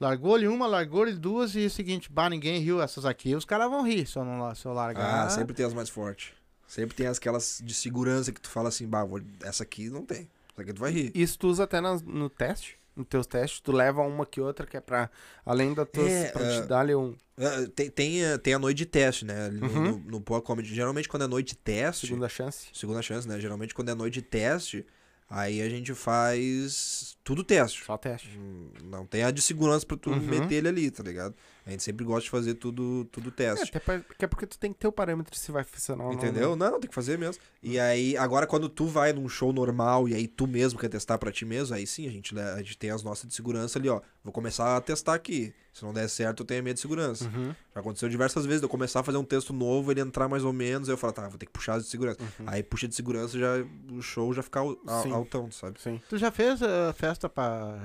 largou-lhe 0.00 0.46
uma, 0.48 0.66
largou-lhe 0.66 1.12
duas 1.14 1.54
e 1.54 1.64
é 1.64 1.66
o 1.66 1.70
seguinte, 1.70 2.10
bah, 2.10 2.28
ninguém 2.30 2.60
riu 2.60 2.80
essas 2.82 3.04
aqui, 3.04 3.34
os 3.34 3.44
caras 3.44 3.68
vão 3.70 3.82
rir 3.86 4.06
se 4.06 4.18
eu, 4.18 4.24
não, 4.24 4.54
se 4.54 4.66
eu 4.66 4.72
largar. 4.72 5.26
Ah, 5.26 5.30
sempre 5.30 5.54
tem 5.54 5.64
as 5.66 5.74
mais 5.74 5.88
fortes. 5.88 6.32
Sempre 6.66 6.96
tem 6.96 7.06
aquelas 7.06 7.60
de 7.64 7.72
segurança 7.74 8.32
que 8.32 8.40
tu 8.40 8.48
fala 8.50 8.68
assim, 8.68 8.86
bah, 8.88 9.04
vou- 9.04 9.20
essa 9.42 9.62
aqui 9.62 9.88
não 9.88 10.04
tem. 10.04 10.28
Essa 10.52 10.62
aqui 10.62 10.72
tu 10.72 10.80
vai 10.80 10.90
rir. 10.90 11.12
Isso 11.14 11.38
tu 11.38 11.48
usa 11.48 11.64
até 11.64 11.80
nas- 11.80 12.02
no 12.02 12.28
teste? 12.28 12.76
nos 12.96 13.06
teus 13.08 13.26
testes? 13.26 13.60
Tu 13.60 13.72
leva 13.72 14.00
uma 14.00 14.24
que 14.24 14.40
outra 14.40 14.66
que 14.66 14.74
é 14.74 14.80
pra, 14.80 15.10
além 15.44 15.74
da 15.74 15.84
tua, 15.84 16.08
É, 16.08 16.30
pra 16.30 16.42
é. 16.42 16.62
te 16.62 16.66
dar 16.66 16.80
ali 16.80 16.94
um 16.94 17.14
Ah, 17.38 17.68
Tem, 17.74 17.90
tem, 17.90 18.24
a- 18.24 18.38
tem 18.38 18.54
a 18.54 18.58
noite 18.58 18.78
de 18.78 18.86
teste, 18.86 19.22
né? 19.26 19.50
No, 19.50 19.66
Uhum. 19.66 19.82
no, 19.82 19.98
no 19.98 20.20
Poa 20.22 20.40
Comedy. 20.40 20.74
Geralmente 20.74 21.06
quando 21.06 21.24
é 21.24 21.26
noite 21.26 21.48
de 21.48 21.56
teste. 21.58 22.06
segunda 22.06 22.26
chance? 22.26 22.68
Segunda 22.72 23.02
chance, 23.02 23.28
né? 23.28 23.38
Geralmente 23.38 23.74
quando 23.74 23.90
é 23.90 23.94
noite 23.94 24.14
de 24.14 24.22
teste, 24.22 24.86
aí 25.28 25.60
a 25.60 25.68
gente 25.68 25.92
faz 25.94 27.15
tudo 27.26 27.42
teste. 27.42 27.84
Só 27.84 27.98
teste. 27.98 28.30
Hum, 28.38 28.68
Não 28.84 29.04
tem 29.04 29.24
a 29.24 29.32
de 29.32 29.42
segurança 29.42 29.84
pra 29.84 29.96
tu 29.96 30.10
Uhum. 30.10 30.20
meter 30.20 30.54
ele 30.54 30.68
ali, 30.68 30.90
tá 30.92 31.02
ligado? 31.02 31.34
A 31.66 31.70
gente 31.70 31.82
sempre 31.82 32.04
gosta 32.04 32.22
de 32.22 32.30
fazer 32.30 32.54
tudo, 32.54 33.04
tudo 33.10 33.30
É, 33.30 33.32
teste. 33.32 33.64
até 33.70 33.80
pra- 33.80 33.98
porque 33.98 34.24
é 34.24 34.28
porque 34.28 34.46
tu 34.46 34.56
tem 34.56 34.72
que 34.72 34.78
ter 34.78 34.86
o 34.86 34.92
parâmetro 34.92 35.36
se 35.36 35.50
vai 35.50 35.64
funcionar 35.64 36.04
ou 36.04 36.12
não. 36.12 36.16
Entendeu? 36.16 36.54
né? 36.54 36.70
Não, 36.70 36.78
tem 36.78 36.88
que 36.88 36.94
fazer 36.94 37.18
mesmo. 37.18 37.42
E 37.60 37.80
aí, 37.80 38.16
agora 38.16 38.46
quando 38.46 38.68
tu 38.68 38.86
vai 38.86 39.12
num 39.12 39.28
show 39.28 39.52
normal 39.52 40.08
e 40.08 40.14
aí 40.14 40.28
tu 40.28 40.46
mesmo 40.46 40.78
quer 40.78 40.88
testar 40.88 41.18
pra 41.18 41.32
ti 41.32 41.44
mesmo, 41.44 41.74
aí 41.74 41.84
sim, 41.84 42.06
a 42.06 42.10
gente, 42.10 42.38
a 42.38 42.58
gente 42.58 42.78
tem 42.78 42.90
as 42.90 43.02
nossas 43.02 43.26
de 43.28 43.34
segurança 43.34 43.76
ali, 43.80 43.88
ó. 43.88 44.00
Vou 44.22 44.32
começar 44.32 44.76
a 44.76 44.80
testar 44.80 45.14
aqui. 45.14 45.52
Se 45.72 45.84
não 45.84 45.92
der 45.92 46.08
certo, 46.08 46.40
eu 46.42 46.46
tenho 46.46 46.60
a 46.60 46.62
minha 46.62 46.72
de 46.74 46.80
segurança. 46.80 47.24
Uhum. 47.26 47.54
Já 47.74 47.80
aconteceu 47.80 48.08
diversas 48.08 48.46
vezes 48.46 48.60
de 48.60 48.64
eu 48.64 48.68
começar 48.70 49.00
a 49.00 49.02
fazer 49.02 49.18
um 49.18 49.24
texto 49.24 49.52
novo, 49.52 49.90
ele 49.90 50.00
entrar 50.00 50.26
mais 50.26 50.42
ou 50.44 50.52
menos, 50.52 50.88
aí 50.88 50.94
eu 50.94 50.96
falo, 50.96 51.12
tá, 51.12 51.28
vou 51.28 51.36
ter 51.36 51.44
que 51.46 51.52
puxar 51.52 51.74
as 51.74 51.84
de 51.84 51.90
segurança. 51.90 52.18
Aí 52.46 52.62
puxa 52.62 52.88
de 52.88 52.94
segurança, 52.94 53.36
já 53.38 53.48
o 53.92 54.00
show 54.00 54.32
já 54.32 54.42
fica 54.42 54.60
al- 54.60 54.78
al- 54.86 55.02
Sim. 55.02 55.12
altão, 55.12 55.50
sabe? 55.50 55.78
Sim. 55.82 56.00
Tu 56.08 56.16
já 56.16 56.30
fez 56.30 56.62
ah, 56.62 56.94
festa 56.96 57.15
pra, 57.28 57.78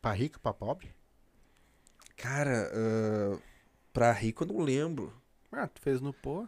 pra 0.00 0.12
rico, 0.12 0.38
pra 0.40 0.52
pobre? 0.52 0.94
Cara, 2.16 2.70
ah, 2.74 3.38
pra 3.92 4.12
rico 4.12 4.44
eu 4.44 4.48
não 4.48 4.58
lembro. 4.60 5.12
Ah, 5.50 5.66
tu 5.66 5.80
fez 5.80 6.00
no 6.00 6.12
Pô. 6.12 6.46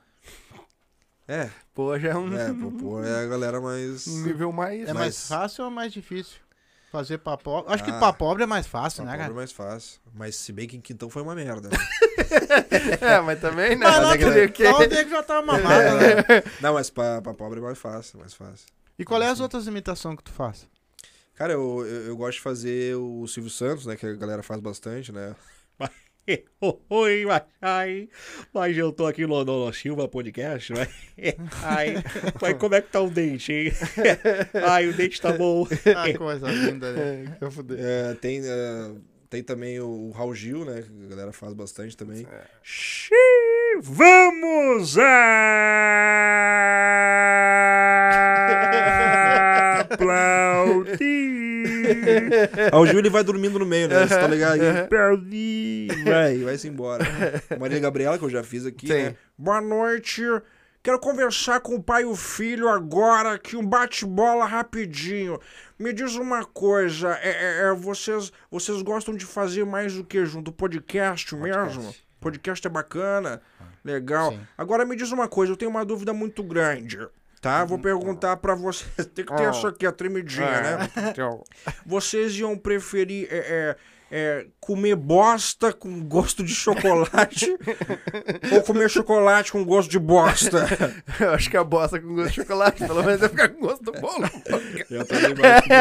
É, 1.27 1.51
Pô 1.75 1.99
já 1.99 2.11
é 2.11 2.17
um, 2.17 2.37
é, 2.39 2.53
pô, 2.53 2.71
pô, 2.71 3.03
é 3.03 3.25
a 3.25 3.27
galera 3.27 3.61
mais. 3.61 4.07
um 4.09 4.23
nível 4.23 4.53
mais. 4.53 4.83
É 4.83 4.93
Mas- 4.93 4.95
mais 4.95 5.29
fácil 5.29 5.65
ou 5.65 5.71
mais 5.71 5.93
difícil? 5.93 6.39
Fazer 6.93 7.19
pra 7.19 7.37
pobre. 7.37 7.73
Acho 7.73 7.83
que 7.83 7.91
Ah. 7.91 7.99
pra 7.99 8.13
pobre 8.13 8.45
é 8.45 8.47
mais 8.47 8.67
fácil, 8.69 9.03
Pra 9.03 9.07
né, 9.07 9.11
pobre 9.13 9.23
é 9.23 9.25
cara? 9.25 9.35
mais 9.35 9.51
fácil. 9.53 10.01
Mas 10.15 10.37
se 10.37 10.53
bem 10.53 10.69
que 10.69 10.77
em 10.77 10.81
Quintão 10.81 11.11
foi 11.11 11.23
uma 11.23 11.35
merda. 11.35 11.69
né? 11.71 11.77
é, 13.01 13.21
mas 13.21 13.41
também, 13.41 13.71
né? 13.71 13.85
Mas 13.85 13.99
lá 14.01 14.13
tu- 14.17 14.53
quê? 14.53 14.65
lá 14.65 14.79
o 14.79 14.87
nego 14.87 15.11
já 15.11 15.23
tá 15.23 15.43
mamado, 15.43 15.97
né? 15.97 16.43
não, 16.61 16.75
mas 16.75 16.91
pra, 16.91 17.21
pra 17.21 17.35
pobre 17.35 17.59
é 17.59 17.63
mais 17.63 17.79
fácil, 17.79 18.21
mais 18.21 18.33
fácil. 18.35 18.67
E 18.99 19.05
qual 19.05 19.21
é 19.23 19.29
as 19.29 19.41
outras 19.41 19.67
imitações 19.67 20.17
que 20.17 20.23
tu 20.23 20.31
faz? 20.33 20.69
Cara, 21.35 21.53
eu, 21.53 21.85
eu, 21.87 22.07
eu 22.07 22.17
gosto 22.17 22.39
de 22.39 22.43
fazer 22.43 22.97
o 22.97 23.27
Silvio 23.27 23.51
Santos, 23.51 23.87
né? 23.87 23.97
Que 23.97 24.07
a 24.07 24.15
galera 24.15 24.43
faz 24.43 24.61
bastante, 24.61 25.13
né? 25.13 25.35
Oi, 26.89 27.25
mas, 27.27 27.43
ai, 27.61 28.09
mas 28.53 28.77
eu 28.77 28.91
tô 28.93 29.07
aqui 29.07 29.27
no, 29.27 29.45
no, 29.45 29.67
no 29.67 29.73
Silva 29.73 30.09
Podcast, 30.09 30.73
né? 30.73 30.89
Ai, 31.63 31.95
mas 32.41 32.57
como 32.59 32.75
é 32.75 32.81
que 32.81 32.91
tá 32.91 33.01
o 33.01 33.11
dente, 33.11 33.53
hein? 33.53 33.73
Ai, 34.67 34.89
o 34.89 34.95
dente 34.95 35.21
tá 35.21 35.33
bom. 35.33 35.67
Ah, 35.95 36.17
coisa 36.17 36.51
linda, 36.51 36.93
né? 36.93 37.37
Eu 37.41 37.51
fudei. 37.51 37.77
É, 37.79 38.15
tem, 38.15 38.41
é, 38.43 38.93
tem 39.29 39.43
também 39.43 39.79
o 39.81 40.11
Raul 40.13 40.35
Gil, 40.35 40.65
né? 40.65 40.83
Que 40.83 41.05
a 41.05 41.09
galera 41.09 41.33
faz 41.33 41.53
bastante 41.53 41.97
também. 41.97 42.27
Xiii, 42.63 43.81
Vamos 43.83 44.97
aplaudir. 51.91 52.71
Raul 52.73 52.87
Gil 52.87 52.99
ele 52.99 53.11
vai 53.11 53.23
dormindo 53.25 53.59
no 53.59 53.67
meio, 53.67 53.89
né? 53.89 54.07
Você 54.07 54.15
tá 54.19 54.27
ligado? 54.27 54.61
Aí, 54.61 54.79
Aplaudir. 54.81 56.05
vai, 56.05 56.39
vai-se 56.39 56.69
embora. 56.69 57.05
Maria 57.59 57.79
Gabriela, 57.81 58.19
que 58.19 58.25
eu 58.25 58.31
já 58.31 58.43
fiz 58.43 58.67
aqui, 58.67 58.87
Sim. 58.87 58.93
né? 58.95 59.17
Boa 59.37 59.61
noite. 59.61 60.23
Quero 60.83 60.99
conversar 60.99 61.61
com 61.61 61.77
o 61.77 61.83
pai 61.83 62.03
e 62.03 62.05
o 62.05 62.15
filho 62.15 62.69
agora, 62.69 63.33
aqui 63.33 63.57
um 63.57 63.67
bate-bola 63.67 64.45
rapidinho. 64.45 65.41
Me 65.79 65.95
diz 65.95 66.15
uma 66.17 66.45
coisa, 66.45 67.19
é, 67.23 67.31
é- 67.31 67.69
é, 67.71 67.75
vocês, 67.75 68.31
vocês 68.51 68.83
gostam 68.83 69.15
de 69.17 69.25
fazer 69.25 69.65
mais 69.65 69.95
do 69.95 70.05
que 70.05 70.27
junto? 70.27 70.53
Podcast 70.53 71.35
mesmo? 71.37 71.95
Podcast 72.21 72.67
é 72.67 72.71
bacana, 72.71 73.41
legal. 73.83 74.33
Sim. 74.33 74.41
Agora 74.59 74.85
me 74.85 74.95
diz 74.95 75.11
uma 75.11 75.27
coisa, 75.27 75.53
eu 75.53 75.57
tenho 75.57 75.71
uma 75.71 75.87
dúvida 75.87 76.13
muito 76.13 76.43
grande, 76.43 76.99
tá? 77.45 77.65
Vou 77.65 77.79
perguntar 77.79 78.39
pra 78.39 78.55
vocês. 78.55 78.91
Tem 79.15 79.25
que 79.25 79.37
ter 79.37 79.47
Oh. 79.47 79.51
essa 79.51 79.69
aqui, 79.69 79.87
a 79.87 79.93
tremidinha, 79.93 80.61
né? 80.61 80.79
Vocês 81.85 82.35
iam 82.39 82.57
preferir 82.57 83.29
é, 83.31 83.37
é, 83.37 83.77
é, 84.17 84.47
comer 84.61 84.95
bosta 84.95 85.73
com 85.73 86.01
gosto 86.05 86.45
de 86.45 86.55
chocolate 86.55 87.53
ou 88.55 88.63
comer 88.63 88.89
chocolate 88.89 89.51
com 89.51 89.65
gosto 89.65 89.91
de 89.91 89.99
bosta? 89.99 90.69
Eu 91.19 91.31
acho 91.31 91.51
que 91.51 91.57
a 91.57 91.65
bosta 91.65 91.99
com 92.01 92.15
gosto 92.15 92.29
de 92.29 92.35
chocolate, 92.37 92.87
pelo 92.87 93.03
menos 93.03 93.19
vai 93.19 93.29
ficar 93.29 93.49
com 93.49 93.61
gosto 93.61 93.83
do 93.83 93.91
bolo. 93.91 94.31
Eu 94.89 95.05
também 95.05 95.35
acho 95.45 95.63
que 95.65 95.73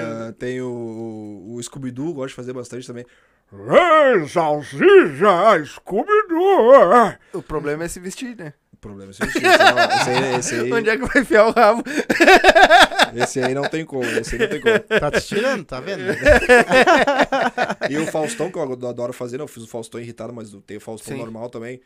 Ah, 0.00 0.32
tem 0.38 0.62
o, 0.62 0.70
o, 0.70 1.56
o 1.56 1.62
Scooby-Doo, 1.62 2.14
gosto 2.14 2.28
de 2.30 2.34
fazer 2.36 2.54
bastante 2.54 2.86
também. 2.86 3.04
Ei, 3.52 4.26
salsicha, 4.26 5.62
Scooby-Doo. 5.62 7.14
O 7.34 7.42
problema 7.42 7.84
é 7.84 7.88
se 7.88 8.00
vestir, 8.00 8.34
né? 8.34 8.54
Problema 8.84 9.12
é 9.12 9.14
esse, 9.14 10.10
aí, 10.10 10.34
esse, 10.38 10.54
aí, 10.56 10.70
Onde 10.70 10.90
é 10.90 10.98
que 10.98 11.06
vai 11.06 11.22
enfiar 11.22 11.46
o 11.46 11.52
rabo? 11.52 11.82
esse 13.16 13.40
aí 13.40 13.54
não 13.54 13.62
tem 13.62 13.82
como, 13.82 14.04
esse 14.04 14.34
aí 14.34 14.42
não 14.42 14.48
tem 14.48 14.60
como. 14.60 14.78
Tá 15.00 15.10
te 15.10 15.26
tirando, 15.26 15.64
tá 15.64 15.80
vendo? 15.80 16.02
E 17.88 17.96
o 17.96 18.06
Faustão, 18.08 18.50
que 18.50 18.58
eu 18.58 18.62
adoro 18.86 19.14
fazer, 19.14 19.38
né? 19.38 19.42
Eu 19.42 19.48
fiz 19.48 19.62
o 19.62 19.66
Faustão 19.66 19.98
irritado, 19.98 20.34
mas 20.34 20.54
tem 20.66 20.76
o 20.76 20.80
Faustão 20.82 21.14
Sim. 21.14 21.18
normal 21.18 21.48
também. 21.48 21.80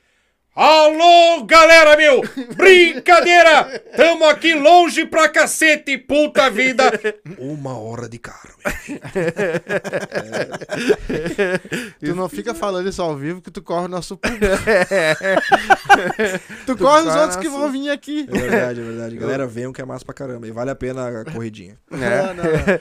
Alô, 0.60 1.44
galera, 1.44 1.97
meu! 1.97 2.20
Brincadeira! 2.56 3.80
Tamo 3.97 4.24
aqui 4.24 4.55
longe 4.55 5.06
pra 5.06 5.28
cacete, 5.28 5.97
puta 5.97 6.51
vida! 6.51 6.90
Uma 7.39 7.78
hora 7.78 8.09
de 8.09 8.18
cara, 8.18 8.51
meu. 8.59 8.98
Tu 12.01 12.12
não 12.16 12.28
fica 12.28 12.56
falando 12.56 12.89
isso 12.89 13.01
ao 13.01 13.14
vivo 13.16 13.40
que 13.40 13.52
tu 13.52 13.62
corre 13.62 13.85
o 13.85 13.89
nosso 13.89 14.16
público. 14.16 14.47
tu 16.66 16.76
corre 16.76 17.06
os 17.09 17.14
outros 17.14 17.36
que 17.36 17.44
nosso- 17.48 17.59
vão 17.60 17.70
vir 17.70 17.90
aqui. 17.90 18.26
É 18.28 18.36
verdade, 18.39 18.80
é 18.80 18.85
verdade. 18.85 19.14
Galera, 19.16 19.47
venham 19.47 19.72
que 19.72 19.80
é 19.80 19.85
massa 19.85 20.05
pra 20.05 20.12
caramba. 20.12 20.48
E 20.48 20.51
vale 20.51 20.70
a 20.70 20.74
pena 20.74 21.20
a 21.20 21.24
corridinha. 21.24 21.78
Não, 21.89 22.35
não, 22.35 22.35
não. 22.35 22.80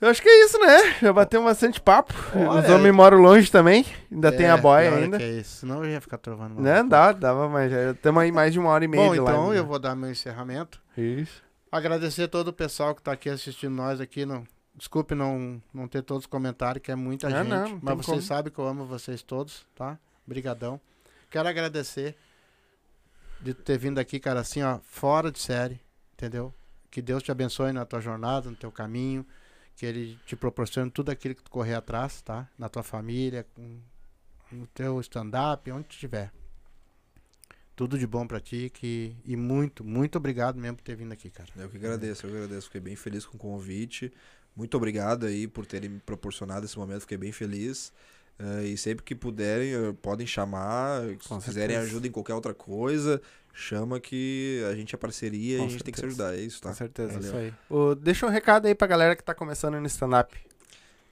Eu 0.00 0.08
acho 0.08 0.22
que 0.22 0.28
é 0.28 0.44
isso, 0.44 0.58
né? 0.60 0.94
Já 1.02 1.12
bateu 1.12 1.42
bastante 1.42 1.80
papo. 1.80 2.14
Olha, 2.34 2.60
Os 2.62 2.70
homens 2.70 2.94
moram 2.94 3.18
longe 3.18 3.50
também. 3.50 3.84
Ainda 4.12 4.30
tem 4.30 4.46
É, 4.46 4.50
a 4.50 4.56
boia 4.56 4.88
pior 4.90 4.98
é 5.00 5.02
ainda. 5.04 5.18
Que 5.18 5.24
é 5.24 5.30
isso. 5.40 5.56
Senão 5.60 5.84
eu 5.84 5.90
ia 5.90 6.00
ficar 6.00 6.18
trovando. 6.18 6.54
mal. 6.54 6.62
Né? 6.62 6.82
Dá, 6.84 7.10
dava, 7.12 7.48
mas 7.48 7.70
já 7.70 7.90
estamos 7.90 8.22
aí 8.22 8.30
mais 8.30 8.52
de 8.52 8.60
uma 8.60 8.70
hora 8.70 8.84
e 8.84 8.88
meia 8.88 9.02
Bom, 9.02 9.12
de 9.14 9.20
então 9.20 9.26
live, 9.46 9.56
eu 9.56 9.62
né? 9.64 9.68
vou 9.68 9.78
dar 9.78 9.96
meu 9.96 10.08
encerramento. 10.10 10.80
Isso. 10.96 11.42
Agradecer 11.72 12.28
todo 12.28 12.48
o 12.48 12.52
pessoal 12.52 12.94
que 12.94 13.02
tá 13.02 13.10
aqui 13.12 13.28
assistindo 13.28 13.72
nós 13.74 14.00
aqui. 14.00 14.24
Não, 14.24 14.44
desculpe 14.76 15.16
não, 15.16 15.60
não 15.74 15.88
ter 15.88 16.02
todos 16.02 16.22
os 16.22 16.26
comentários, 16.28 16.80
que 16.82 16.92
é 16.92 16.94
muita 16.94 17.28
Não, 17.28 17.38
gente. 17.38 17.48
não, 17.48 17.68
não 17.68 17.78
mas 17.82 17.94
tem 17.94 17.96
vocês 17.96 18.06
como. 18.06 18.22
sabem 18.22 18.52
que 18.52 18.58
eu 18.58 18.68
amo 18.68 18.84
vocês 18.86 19.20
todos, 19.22 19.66
tá? 19.74 19.98
Brigadão. 20.24 20.80
Quero 21.28 21.48
agradecer 21.48 22.16
de 23.40 23.52
ter 23.52 23.76
vindo 23.78 23.98
aqui, 23.98 24.18
cara, 24.20 24.40
assim, 24.40 24.62
ó, 24.62 24.78
fora 24.82 25.30
de 25.32 25.38
série, 25.40 25.80
entendeu? 26.14 26.54
Que 26.90 27.02
Deus 27.02 27.22
te 27.22 27.30
abençoe 27.32 27.72
na 27.72 27.84
tua 27.84 28.00
jornada, 28.00 28.48
no 28.48 28.56
teu 28.56 28.72
caminho, 28.72 29.26
que 29.78 29.86
Ele 29.86 30.18
te 30.26 30.34
proporcione 30.34 30.90
tudo 30.90 31.10
aquilo 31.10 31.36
que 31.36 31.42
tu 31.42 31.50
correr 31.52 31.74
atrás, 31.74 32.20
tá? 32.20 32.48
Na 32.58 32.68
tua 32.68 32.82
família, 32.82 33.46
com, 33.54 33.78
no 34.50 34.66
teu 34.66 35.00
stand-up, 35.00 35.70
onde 35.70 35.84
tu 35.84 35.92
estiver. 35.92 36.32
Tudo 37.76 37.96
de 37.96 38.04
bom 38.04 38.26
pra 38.26 38.40
ti 38.40 38.70
que, 38.74 39.16
e 39.24 39.36
muito, 39.36 39.84
muito 39.84 40.18
obrigado 40.18 40.58
mesmo 40.58 40.78
por 40.78 40.82
ter 40.82 40.96
vindo 40.96 41.12
aqui, 41.12 41.30
cara. 41.30 41.48
Eu 41.54 41.68
que 41.68 41.76
agradeço, 41.76 42.26
eu 42.26 42.30
que 42.30 42.36
agradeço. 42.36 42.66
Fiquei 42.66 42.80
bem 42.80 42.96
feliz 42.96 43.24
com 43.24 43.36
o 43.36 43.40
convite. 43.40 44.12
Muito 44.56 44.76
obrigado 44.76 45.26
aí 45.26 45.46
por 45.46 45.64
terem 45.64 45.88
me 45.88 46.00
proporcionado 46.00 46.66
esse 46.66 46.76
momento. 46.76 47.02
Fiquei 47.02 47.16
bem 47.16 47.30
feliz. 47.30 47.92
Eh, 48.38 48.64
e 48.68 48.76
sempre 48.76 49.04
que 49.04 49.14
puderem, 49.14 49.74
eh, 49.74 49.94
podem 50.00 50.26
chamar. 50.26 51.02
Se 51.20 51.28
Com 51.28 51.38
quiserem 51.40 51.70
certeza. 51.76 51.80
ajuda 51.80 52.06
em 52.06 52.10
qualquer 52.10 52.34
outra 52.34 52.54
coisa, 52.54 53.20
chama 53.52 53.98
que 53.98 54.62
a 54.70 54.74
gente 54.76 54.94
é 54.94 54.98
parceria 54.98 55.56
e 55.56 55.58
Com 55.58 55.64
a 55.66 55.68
gente 55.68 55.82
tem 55.84 55.92
que 55.92 55.98
se 55.98 56.06
certeza. 56.06 56.24
ajudar. 56.28 56.40
É 56.40 56.44
isso, 56.46 56.60
tá? 56.60 56.68
Com 56.68 56.74
certeza. 56.76 57.12
Valeu. 57.14 57.26
Isso 57.28 57.36
aí. 57.36 57.52
Ô, 57.68 57.94
deixa 57.94 58.26
um 58.26 58.30
recado 58.30 58.66
aí 58.66 58.74
pra 58.74 58.86
galera 58.86 59.16
que 59.16 59.24
tá 59.24 59.34
começando 59.34 59.80
no 59.80 59.86
stand-up. 59.86 60.36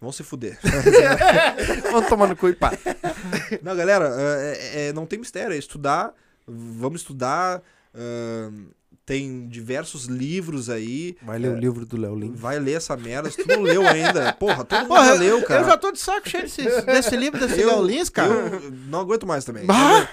Vão 0.01 0.12
se 0.12 0.23
fuder. 0.23 0.59
Vamos 1.90 2.09
tomar 2.09 2.28
no 2.28 2.36
cu 2.36 2.48
e 2.51 2.55
pá. 2.55 2.70
não, 3.62 3.74
galera, 3.74 4.09
é, 4.19 4.89
é- 4.89 4.93
não 4.93 5.07
tem 5.07 5.19
mistério. 5.19 5.55
É 5.55 5.59
estudar. 5.59 6.12
Vamos 6.47 7.01
estudar. 7.01 7.62
ahn, 7.94 8.66
tem 9.05 9.47
diversos 9.48 10.06
livros 10.06 10.68
aí. 10.70 11.16
Vai 11.23 11.39
ler 11.39 11.51
o 11.51 11.59
livro 11.59 11.85
do 11.85 11.97
Léo 11.97 12.14
Lins. 12.18 12.39
Vai 12.39 12.59
ler 12.59 12.73
essa 12.73 12.97
merda. 12.97 13.31
Se 13.31 13.43
tu 13.44 13.48
não 13.48 13.62
leu 13.62 13.86
ainda, 13.86 14.32
porra, 14.39 14.64
todo 14.64 14.78
mundo 14.81 14.89
Porra, 14.89 15.06
já 15.06 15.12
leu, 15.14 15.43
cara. 15.44 15.60
Eu 15.62 15.66
já 15.66 15.77
tô 15.77 15.93
de 15.93 15.98
saco 16.01 16.28
cheio 16.28 16.44
desse, 16.44 16.62
desse 16.86 17.16
livro, 17.16 17.39
desse 17.39 17.60
Eu- 17.60 17.68
Léo 17.68 17.82
Lins, 17.85 18.09
cara. 18.09 18.32
Eu 18.32 18.70
não 18.89 19.01
aguento 19.01 19.27
mais 19.27 19.44
também. 19.44 19.64
Bah! 19.66 20.09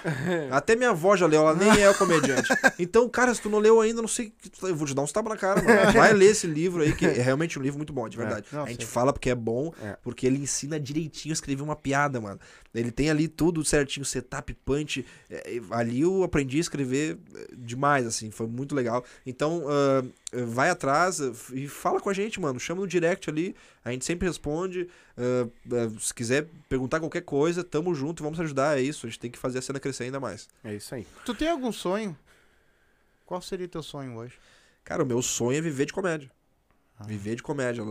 Até 0.50 0.76
minha 0.76 0.90
avó 0.90 1.16
já 1.16 1.26
leu, 1.26 1.40
ela 1.40 1.54
nem 1.54 1.82
é 1.82 1.92
comediante. 1.94 2.48
Então, 2.78 3.08
cara, 3.08 3.34
se 3.34 3.40
tu 3.40 3.48
não 3.48 3.58
leu 3.58 3.80
ainda, 3.80 4.00
não 4.00 4.08
sei. 4.08 4.32
o 4.46 4.50
tu- 4.50 4.68
Eu 4.68 4.76
vou 4.76 4.86
te 4.86 4.94
dar 4.94 5.02
uns 5.02 5.12
tapas 5.12 5.30
na 5.30 5.36
cara, 5.38 5.62
mano. 5.62 5.92
Vai 5.92 6.12
ler 6.12 6.30
esse 6.30 6.46
livro 6.46 6.82
aí, 6.82 6.94
que 6.94 7.06
é 7.06 7.12
realmente 7.22 7.58
um 7.58 7.62
livro 7.62 7.78
muito 7.78 7.92
bom, 7.92 8.08
de 8.08 8.16
verdade. 8.16 8.46
não, 8.52 8.64
a 8.64 8.68
gente 8.68 8.84
sim. 8.84 8.90
fala 8.90 9.12
porque 9.12 9.30
é 9.30 9.34
bom, 9.34 9.72
É. 9.82 9.96
porque 10.02 10.26
ele 10.26 10.38
ensina 10.38 10.78
direitinho 10.78 11.32
a 11.32 11.34
escrever 11.34 11.62
uma 11.62 11.76
piada, 11.76 12.20
mano. 12.20 12.38
Ele 12.74 12.90
tem 12.90 13.08
ali 13.08 13.28
tudo 13.28 13.64
certinho, 13.64 14.04
setup, 14.04 14.52
punch. 14.64 15.04
É, 15.30 15.56
é, 15.56 15.60
ali 15.70 16.00
eu 16.00 16.24
aprendi 16.24 16.56
a 16.56 16.60
escrever 16.60 17.16
é, 17.34 17.46
demais, 17.56 18.04
assim. 18.04 18.30
Foi 18.32 18.48
muito 18.48 18.73
muito 18.74 18.76
legal. 18.76 19.04
Então, 19.24 19.64
ah, 19.68 20.04
vai 20.46 20.68
atrás 20.68 21.20
e 21.52 21.68
fala 21.68 22.00
com 22.00 22.10
a 22.10 22.12
gente, 22.12 22.40
mano. 22.40 22.58
Chama 22.58 22.80
no 22.80 22.86
direct 22.86 23.30
ali, 23.30 23.54
a 23.84 23.92
gente 23.92 24.04
sempre 24.04 24.26
responde. 24.26 24.88
Ah, 25.16 25.48
ah, 25.72 26.00
se 26.00 26.12
quiser 26.12 26.48
perguntar 26.68 27.00
qualquer 27.00 27.22
coisa, 27.22 27.62
tamo 27.62 27.94
junto, 27.94 28.22
vamos 28.22 28.40
ajudar. 28.40 28.78
É 28.78 28.82
isso, 28.82 29.06
a 29.06 29.08
gente 29.08 29.20
tem 29.20 29.30
que 29.30 29.38
fazer 29.38 29.60
a 29.60 29.62
cena 29.62 29.78
crescer 29.78 30.04
ainda 30.04 30.20
mais. 30.20 30.48
É 30.62 30.74
isso 30.74 30.94
aí. 30.94 31.06
Tu 31.24 31.34
tem 31.34 31.48
algum 31.48 31.72
sonho? 31.72 32.16
Qual 33.24 33.40
seria 33.40 33.68
teu 33.68 33.82
sonho 33.82 34.16
hoje? 34.16 34.34
Cara, 34.82 35.02
o 35.02 35.06
meu 35.06 35.22
sonho 35.22 35.56
é 35.56 35.60
viver 35.60 35.86
de 35.86 35.92
comédia. 35.92 36.30
Ah. 36.98 37.04
Viver 37.04 37.36
de 37.36 37.42
comédia. 37.42 37.82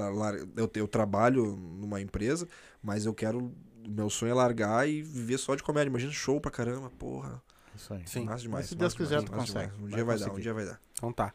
Eu, 0.55 0.69
eu 0.75 0.87
trabalho 0.87 1.55
numa 1.55 1.99
empresa, 1.99 2.47
mas 2.81 3.05
eu 3.05 3.13
quero. 3.13 3.51
Meu 3.85 4.09
sonho 4.09 4.31
é 4.31 4.33
largar 4.33 4.87
e 4.87 5.01
viver 5.01 5.37
só 5.37 5.55
de 5.55 5.63
comédia. 5.63 5.89
Imagina 5.89 6.11
show 6.11 6.39
pra 6.39 6.51
caramba, 6.51 6.89
porra. 6.91 7.41
Isso 7.75 7.93
aí. 7.93 8.01
Sim. 8.05 8.25
Massa 8.25 8.41
demais. 8.41 8.63
Mas 8.63 8.69
se 8.69 8.75
Deus 8.75 8.93
quiser, 8.93 9.21
demais, 9.21 9.25
tu 9.25 9.31
consegue. 9.53 9.71
demais. 9.71 9.79
Um 9.79 9.87
Vai 9.87 9.95
dia 9.95 10.05
vai 10.05 10.17
dar, 10.19 10.31
um 10.31 10.39
dia 10.39 10.53
vai 10.53 10.65
dar. 10.65 10.79
Então 10.93 11.11
tá. 11.11 11.31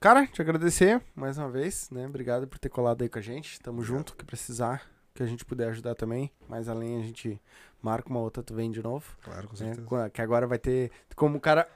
Cara, 0.00 0.26
te 0.26 0.40
agradecer 0.42 1.00
mais 1.14 1.38
uma 1.38 1.48
vez, 1.48 1.88
né? 1.90 2.06
Obrigado 2.06 2.46
por 2.48 2.58
ter 2.58 2.68
colado 2.68 3.02
aí 3.02 3.08
com 3.08 3.18
a 3.18 3.22
gente. 3.22 3.60
Tamo 3.60 3.82
junto, 3.84 4.16
que 4.16 4.24
precisar, 4.24 4.82
que 5.14 5.22
a 5.22 5.26
gente 5.26 5.44
puder 5.44 5.68
ajudar 5.68 5.94
também. 5.94 6.30
Mais 6.48 6.68
além, 6.68 6.98
a 7.00 7.04
gente 7.04 7.40
marca 7.80 8.08
uma 8.10 8.18
outra, 8.20 8.42
tu 8.42 8.52
vem 8.54 8.70
de 8.70 8.82
novo. 8.82 9.04
Claro, 9.22 9.46
com 9.48 9.52
né? 9.64 9.74
certeza. 9.74 10.04
A- 10.04 10.10
Que 10.10 10.20
agora 10.20 10.44
vai 10.46 10.58
ter. 10.58 10.90
Como 11.14 11.38
o 11.38 11.40
cara. 11.40 11.68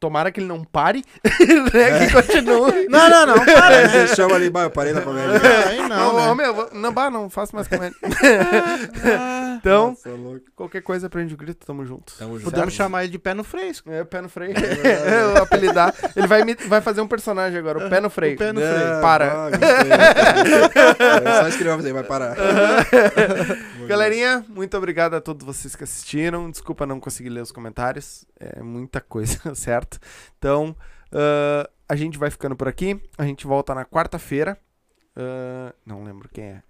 Tomara 0.00 0.32
que 0.32 0.40
ele 0.40 0.46
não 0.46 0.64
pare, 0.64 1.04
né? 1.74 2.06
Que 2.06 2.12
continue. 2.14 2.88
Não, 2.88 3.10
não, 3.10 3.26
não. 3.36 3.44
Para. 3.44 3.76
Aí 3.80 3.88
você 3.88 4.14
chama 4.16 4.34
ali, 4.36 4.48
bah, 4.48 4.62
eu 4.62 4.70
parei 4.70 4.94
na 4.94 5.00
comédia. 5.02 5.38
Não, 5.38 5.68
aí 5.68 5.78
Não, 5.88 6.12
não, 6.12 6.34
né? 6.36 6.42
meu, 6.42 6.54
vou- 6.54 6.70
não, 6.72 6.92
bah, 6.92 7.10
não 7.10 7.28
faço 7.28 7.54
mais 7.54 7.68
comédia. 7.68 7.96
Então, 9.56 9.90
Nossa, 9.90 10.10
louco. 10.10 10.40
qualquer 10.54 10.82
coisa 10.82 11.08
prende 11.10 11.34
o 11.34 11.36
grito, 11.36 11.66
tamo 11.66 11.84
junto. 11.84 12.14
Tamo 12.18 12.38
junto. 12.38 12.50
Podemos 12.50 12.74
chamar 12.74 13.04
ele 13.04 13.12
de 13.12 13.18
pé 13.18 13.34
no 13.34 13.42
freio. 13.44 13.72
É, 13.86 14.04
pé 14.04 14.20
no 14.20 14.28
freio. 14.28 14.52
Eu 15.36 15.42
apelidar. 15.42 15.94
Ele 16.16 16.26
vai, 16.26 16.42
imi- 16.42 16.54
vai 16.68 16.80
fazer 16.80 17.00
um 17.00 17.08
personagem 17.08 17.58
agora, 17.58 17.86
o 17.86 17.90
pé 17.90 18.00
no 18.00 18.10
freio. 18.10 18.34
O 18.34 18.38
pé 18.38 18.52
no 18.52 18.60
Não, 18.60 18.66
freio. 18.66 19.00
Para. 19.00 19.50
É 21.24 21.40
só 21.42 21.48
escrever, 21.48 21.76
você 21.82 21.92
vai 21.92 22.04
parar. 22.04 22.36
Galerinha, 23.86 24.44
muito 24.48 24.76
obrigado 24.76 25.14
a 25.14 25.20
todos 25.20 25.44
vocês 25.44 25.74
que 25.76 25.84
assistiram. 25.84 26.50
Desculpa 26.50 26.86
não 26.86 26.98
conseguir 27.00 27.30
ler 27.30 27.42
os 27.42 27.52
comentários. 27.52 28.24
É 28.38 28.62
muita 28.62 29.00
coisa, 29.00 29.38
certo? 29.54 29.98
Então, 30.38 30.74
ah, 31.12 31.68
a 31.88 31.96
gente 31.96 32.18
vai 32.18 32.30
ficando 32.30 32.56
por 32.56 32.68
aqui. 32.68 33.00
A 33.18 33.24
gente 33.24 33.46
volta 33.46 33.74
na 33.74 33.84
quarta-feira. 33.84 34.58
Ah, 35.16 35.72
não 35.86 36.02
lembro 36.04 36.28
quem 36.32 36.44
é. 36.44 36.62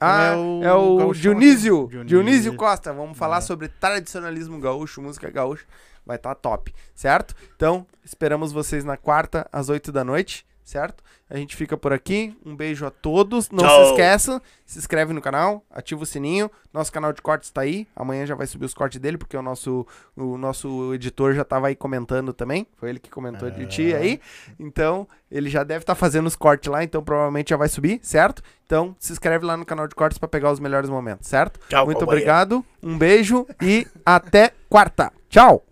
Ah, 0.00 0.34
É 0.62 0.66
é 0.66 0.72
o 0.72 0.94
o, 0.94 0.96
Gauchão 0.98 1.20
Dionísio. 1.20 1.88
Dionísio. 1.88 2.04
Dionísio. 2.04 2.54
Costa. 2.56 2.92
Vamos 2.92 3.16
falar 3.18 3.38
É. 3.38 3.40
sobre 3.40 3.68
tradicionalismo 3.68 4.58
gaúcho, 4.60 5.02
música 5.02 5.30
gaúcha. 5.30 5.64
Vai 6.06 6.16
estar 6.16 6.34
top, 6.34 6.74
certo? 6.94 7.34
Então, 7.56 7.86
esperamos 8.04 8.50
vocês 8.52 8.84
na 8.84 8.96
quarta, 8.96 9.46
às 9.52 9.68
8 9.68 9.92
da 9.92 10.02
noite, 10.04 10.46
certo? 10.68 11.02
A 11.30 11.36
gente 11.36 11.56
fica 11.56 11.76
por 11.76 11.92
aqui. 11.92 12.36
Um 12.44 12.54
beijo 12.54 12.84
a 12.84 12.90
todos. 12.90 13.50
Não 13.50 13.60
se 13.60 13.64
Tchau. 13.64 13.90
esqueça, 13.90 14.42
se 14.66 14.78
inscreve 14.78 15.12
no 15.12 15.20
canal, 15.20 15.64
ativa 15.70 16.02
o 16.02 16.06
sininho. 16.06 16.50
Nosso 16.72 16.92
canal 16.92 17.12
de 17.12 17.22
cortes 17.22 17.50
tá 17.50 17.62
aí. 17.62 17.86
Amanhã 17.96 18.26
já 18.26 18.34
vai 18.34 18.46
subir 18.46 18.66
os 18.66 18.74
cortes 18.74 19.00
dele, 19.00 19.16
porque 19.16 19.36
o 19.36 19.42
nosso, 19.42 19.86
o 20.16 20.36
nosso 20.36 20.94
editor 20.94 21.34
já 21.34 21.44
tava 21.44 21.68
aí 21.68 21.74
comentando 21.74 22.32
também. 22.32 22.66
Foi 22.76 22.90
ele 22.90 22.98
que 22.98 23.10
comentou 23.10 23.50
de 23.50 23.66
ti 23.66 23.94
aí. 23.94 24.20
Então, 24.58 25.08
ele 25.30 25.48
já 25.48 25.64
deve 25.64 25.82
estar 25.82 25.94
fazendo 25.94 26.26
os 26.26 26.36
cortes 26.36 26.70
lá, 26.70 26.84
então 26.84 27.02
provavelmente 27.02 27.50
já 27.50 27.56
vai 27.56 27.68
subir, 27.68 28.00
certo? 28.02 28.42
Então, 28.66 28.94
se 28.98 29.12
inscreve 29.12 29.44
lá 29.46 29.56
no 29.56 29.64
canal 29.64 29.88
de 29.88 29.94
cortes 29.94 30.18
para 30.18 30.28
pegar 30.28 30.50
os 30.50 30.60
melhores 30.60 30.90
momentos, 30.90 31.28
certo? 31.28 31.60
Tchau, 31.68 31.86
Muito 31.86 32.02
obrigado, 32.02 32.64
um 32.82 32.98
beijo 32.98 33.46
e 33.62 33.86
até 34.04 34.52
quarta. 34.68 35.12
Tchau! 35.30 35.64